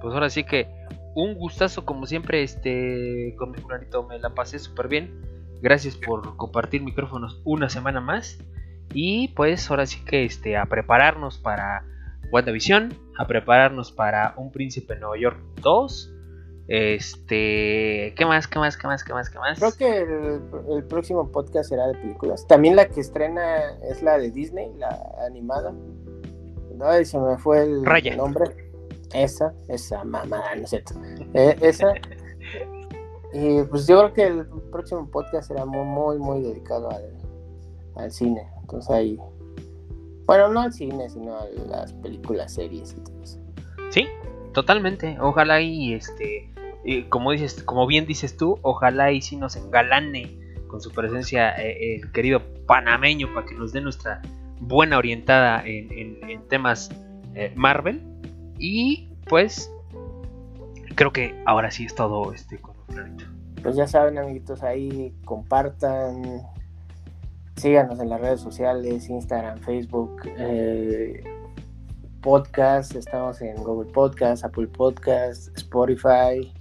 Pues 0.01 0.13
ahora 0.13 0.29
sí 0.29 0.43
que 0.43 0.67
un 1.15 1.33
gustazo 1.35 1.85
como 1.85 2.05
siempre, 2.05 2.43
este, 2.43 3.35
con 3.37 3.51
mi 3.51 3.57
fulanito 3.57 4.03
me 4.03 4.19
la 4.19 4.29
pasé 4.29 4.59
súper 4.59 4.87
bien. 4.87 5.21
Gracias 5.61 5.95
por 5.97 6.35
compartir 6.37 6.83
micrófonos 6.83 7.41
una 7.43 7.69
semana 7.69 7.99
más. 7.99 8.37
Y 8.93 9.29
pues 9.29 9.69
ahora 9.69 9.85
sí 9.85 10.03
que 10.05 10.23
este, 10.25 10.55
a 10.55 10.65
prepararnos 10.65 11.37
para 11.39 11.83
WandaVision, 12.31 12.93
a 13.17 13.25
prepararnos 13.27 13.91
para 13.91 14.33
Un 14.37 14.51
Príncipe 14.51 14.93
en 14.93 14.99
Nueva 15.01 15.17
York 15.17 15.39
2. 15.61 16.13
Este, 16.69 18.13
¿qué 18.15 18.25
más? 18.25 18.47
¿Qué 18.47 18.59
más? 18.59 18.77
¿Qué 18.77 18.87
más? 18.87 19.03
¿Qué 19.03 19.13
más? 19.13 19.29
¿Qué 19.29 19.39
más? 19.39 19.57
Creo 19.57 19.71
que 19.75 19.97
el, 19.97 20.41
el 20.77 20.83
próximo 20.83 21.31
podcast 21.31 21.69
será 21.69 21.87
de 21.87 21.95
películas. 21.95 22.45
También 22.45 22.75
la 22.75 22.87
que 22.87 22.99
estrena 22.99 23.77
es 23.89 24.03
la 24.03 24.17
de 24.17 24.31
Disney, 24.31 24.71
la 24.77 24.99
animada. 25.25 25.73
Ay, 26.81 27.05
se 27.05 27.17
me 27.17 27.37
fue 27.37 27.63
el 27.63 27.85
Raya. 27.85 28.15
nombre. 28.15 28.66
Esa, 29.13 29.53
esa 29.69 30.03
mamada, 30.03 30.55
no 30.55 30.63
es 30.63 30.69
cierto. 30.69 30.93
Eh, 31.33 31.55
esa. 31.61 31.93
Y 33.33 33.61
pues 33.63 33.87
yo 33.87 33.99
creo 33.99 34.13
que 34.13 34.23
el 34.27 34.45
próximo 34.71 35.09
podcast 35.09 35.47
será 35.49 35.65
muy, 35.65 36.17
muy, 36.17 36.41
dedicado 36.41 36.89
al, 36.89 37.03
al 37.95 38.11
cine. 38.11 38.47
Entonces 38.61 38.89
ahí. 38.89 39.19
Bueno, 40.25 40.49
no 40.49 40.61
al 40.61 40.73
cine, 40.73 41.09
sino 41.09 41.37
a 41.37 41.45
las 41.69 41.93
películas, 41.93 42.53
series 42.53 42.93
y 42.97 43.01
todo 43.01 43.21
eso. 43.23 43.39
Sí, 43.91 44.07
totalmente. 44.53 45.17
Ojalá 45.21 45.61
y 45.61 45.93
este, 45.93 46.53
eh, 46.83 47.07
como 47.09 47.31
dices, 47.31 47.63
como 47.63 47.87
bien 47.87 48.05
dices 48.05 48.35
tú, 48.35 48.59
ojalá 48.61 49.11
y 49.11 49.21
si 49.21 49.35
nos 49.37 49.55
engalane 49.55 50.37
con 50.67 50.81
su 50.81 50.91
presencia 50.91 51.51
eh, 51.55 51.95
el 52.01 52.11
querido 52.11 52.41
panameño 52.65 53.33
para 53.33 53.45
que 53.45 53.55
nos 53.55 53.71
dé 53.71 53.79
nuestra 53.79 54.21
buena 54.59 54.97
orientada 54.97 55.61
en, 55.65 55.91
en- 55.93 56.29
en 56.29 56.47
temas 56.49 56.89
eh, 57.35 57.53
Marvel. 57.55 58.03
Y 58.59 59.09
pues 59.27 59.71
creo 60.95 61.11
que 61.11 61.41
ahora 61.45 61.71
sí 61.71 61.85
es 61.85 61.95
todo 61.95 62.33
este 62.33 62.59
con. 62.59 62.75
Pues 63.61 63.75
ya 63.75 63.87
saben, 63.87 64.17
amiguitos, 64.17 64.63
ahí 64.63 65.13
compartan, 65.25 66.41
síganos 67.55 67.99
en 67.99 68.09
las 68.09 68.21
redes 68.21 68.39
sociales, 68.39 69.09
Instagram, 69.09 69.57
Facebook, 69.59 70.21
eh, 70.37 71.23
podcast, 72.21 72.95
estamos 72.95 73.41
en 73.41 73.55
Google 73.57 73.91
Podcast, 73.91 74.45
Apple 74.45 74.67
Podcast, 74.67 75.55
Spotify 75.57 76.53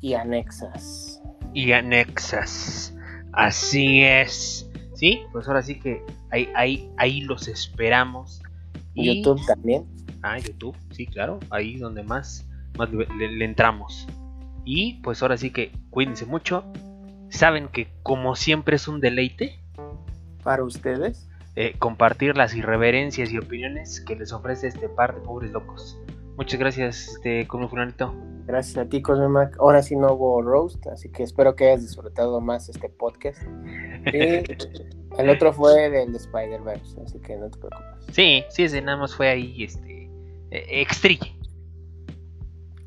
y 0.00 0.14
anexas. 0.14 1.22
Y 1.54 1.72
anexas. 1.72 2.94
Así 3.32 4.02
es. 4.02 4.68
Sí, 4.94 5.22
pues 5.32 5.46
ahora 5.46 5.62
sí 5.62 5.78
que 5.78 6.02
ahí, 6.30 6.48
ahí, 6.56 6.90
ahí 6.96 7.20
los 7.20 7.46
esperamos. 7.48 8.42
Y- 8.94 9.22
YouTube 9.22 9.44
también. 9.46 9.86
Ah, 10.22 10.38
YouTube, 10.38 10.76
sí, 10.90 11.06
claro, 11.06 11.38
ahí 11.50 11.76
donde 11.76 12.02
más, 12.02 12.46
más 12.76 12.90
le, 12.90 13.44
entramos. 13.44 14.06
Y 14.64 15.00
pues 15.02 15.22
ahora 15.22 15.36
sí 15.36 15.50
que 15.50 15.72
cuídense 15.90 16.26
mucho. 16.26 16.64
Saben 17.30 17.68
que 17.68 17.88
como 18.02 18.36
siempre 18.36 18.76
es 18.76 18.88
un 18.88 19.00
deleite 19.00 19.60
Para 20.42 20.64
ustedes, 20.64 21.28
eh, 21.56 21.74
compartir 21.78 22.36
las 22.36 22.54
irreverencias 22.54 23.30
y 23.32 23.38
opiniones 23.38 24.00
que 24.00 24.16
les 24.16 24.32
ofrece 24.32 24.68
este 24.68 24.88
par 24.88 25.14
de 25.14 25.20
pobres 25.20 25.52
locos. 25.52 25.98
Muchas 26.38 26.60
gracias, 26.60 27.08
este, 27.08 27.48
como 27.48 27.68
fulanito. 27.68 28.14
gracias 28.46 28.76
a 28.78 28.88
ti, 28.88 29.02
Cosmemac. 29.02 29.58
Ahora 29.58 29.82
sí 29.82 29.96
no 29.96 30.12
hubo 30.12 30.40
roast, 30.40 30.86
así 30.86 31.10
que 31.10 31.24
espero 31.24 31.56
que 31.56 31.66
hayas 31.66 31.82
disfrutado 31.82 32.40
más 32.40 32.68
este 32.68 32.88
podcast. 32.88 33.42
Y 35.18 35.20
el 35.20 35.30
otro 35.30 35.52
fue 35.52 35.90
del 35.90 36.14
Spider-Verse, 36.14 37.00
así 37.04 37.18
que 37.18 37.36
no 37.36 37.50
te 37.50 37.58
preocupes. 37.58 38.06
Sí, 38.12 38.44
sí, 38.50 38.62
ese 38.62 38.80
nada 38.80 38.98
más 38.98 39.16
fue 39.16 39.28
ahí, 39.28 39.64
este, 39.64 39.97
eh, 40.50 40.80
extrille. 40.82 41.34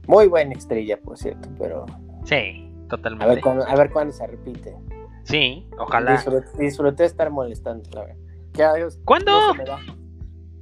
Muy 0.07 0.27
buena 0.27 0.53
estrella, 0.53 0.97
por 0.99 1.17
cierto, 1.17 1.47
pero 1.59 1.85
Sí, 2.25 2.35
a 2.35 2.41
ver 2.41 2.87
totalmente. 2.87 3.41
cuándo, 3.41 3.65
a 3.67 3.75
ver 3.75 3.91
cuándo 3.91 4.13
se 4.13 4.25
repite. 4.27 4.75
Sí, 5.23 5.67
ojalá. 5.77 6.17
Disfrut- 6.17 6.51
disfruté 6.57 7.05
estar 7.05 7.29
molestando, 7.29 7.87
la 7.93 8.05
verdad. 8.05 8.89
¿Cuándo? 9.05 9.31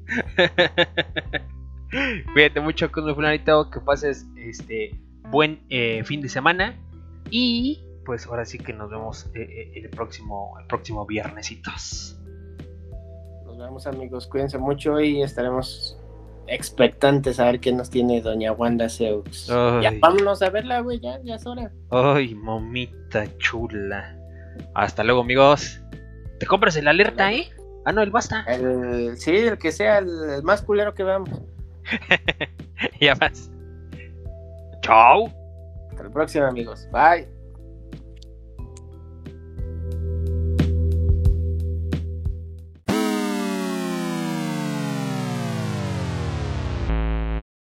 Cuídate 2.33 2.59
mucho 2.61 2.91
con 2.91 3.13
fulanito, 3.15 3.69
que 3.71 3.79
pases 3.79 4.27
este 4.37 4.99
buen 5.31 5.63
eh, 5.69 6.03
fin 6.03 6.21
de 6.21 6.29
semana 6.29 6.75
y 7.31 7.83
pues 8.05 8.25
ahora 8.27 8.45
sí 8.45 8.57
que 8.57 8.73
nos 8.73 8.89
vemos 8.89 9.27
eh, 9.35 9.41
eh, 9.41 9.71
el 9.83 9.89
próximo 9.89 10.55
el 10.59 10.67
próximo 10.67 11.05
viernesitos. 11.05 12.19
Nos 13.45 13.57
vemos, 13.57 13.87
amigos. 13.87 14.27
Cuídense 14.27 14.57
mucho 14.57 14.99
y 14.99 15.21
estaremos 15.21 15.98
expectantes 16.49 17.39
a 17.39 17.45
ver 17.45 17.59
qué 17.59 17.71
nos 17.71 17.89
tiene 17.89 18.21
Doña 18.21 18.51
Wanda 18.51 18.89
Zeus. 18.89 19.49
Ay. 19.49 19.83
Ya, 19.83 19.93
vámonos 19.99 20.41
a 20.41 20.49
verla, 20.49 20.81
güey. 20.81 20.99
Ya, 20.99 21.19
ya 21.23 21.35
es 21.35 21.45
hora. 21.45 21.71
Ay, 21.91 22.35
momita 22.35 23.25
chula. 23.37 24.15
Hasta 24.73 25.03
luego, 25.03 25.21
amigos. 25.21 25.81
¿Te 26.39 26.45
compras 26.45 26.75
el 26.75 26.87
alerta, 26.87 27.31
eh? 27.31 27.49
Ah, 27.85 27.91
no, 27.91 28.01
el 28.01 28.11
basta. 28.11 28.43
El, 28.47 29.17
sí, 29.17 29.35
el 29.35 29.57
que 29.57 29.71
sea 29.71 29.99
el, 29.99 30.09
el 30.35 30.43
más 30.43 30.61
culero 30.61 30.93
que 30.93 31.03
veamos. 31.03 31.29
ya 33.01 33.15
vas. 33.15 33.49
Chao. 34.81 35.31
Hasta 35.89 36.03
la 36.03 36.09
próxima, 36.09 36.47
amigos. 36.47 36.87
Bye. 36.91 37.38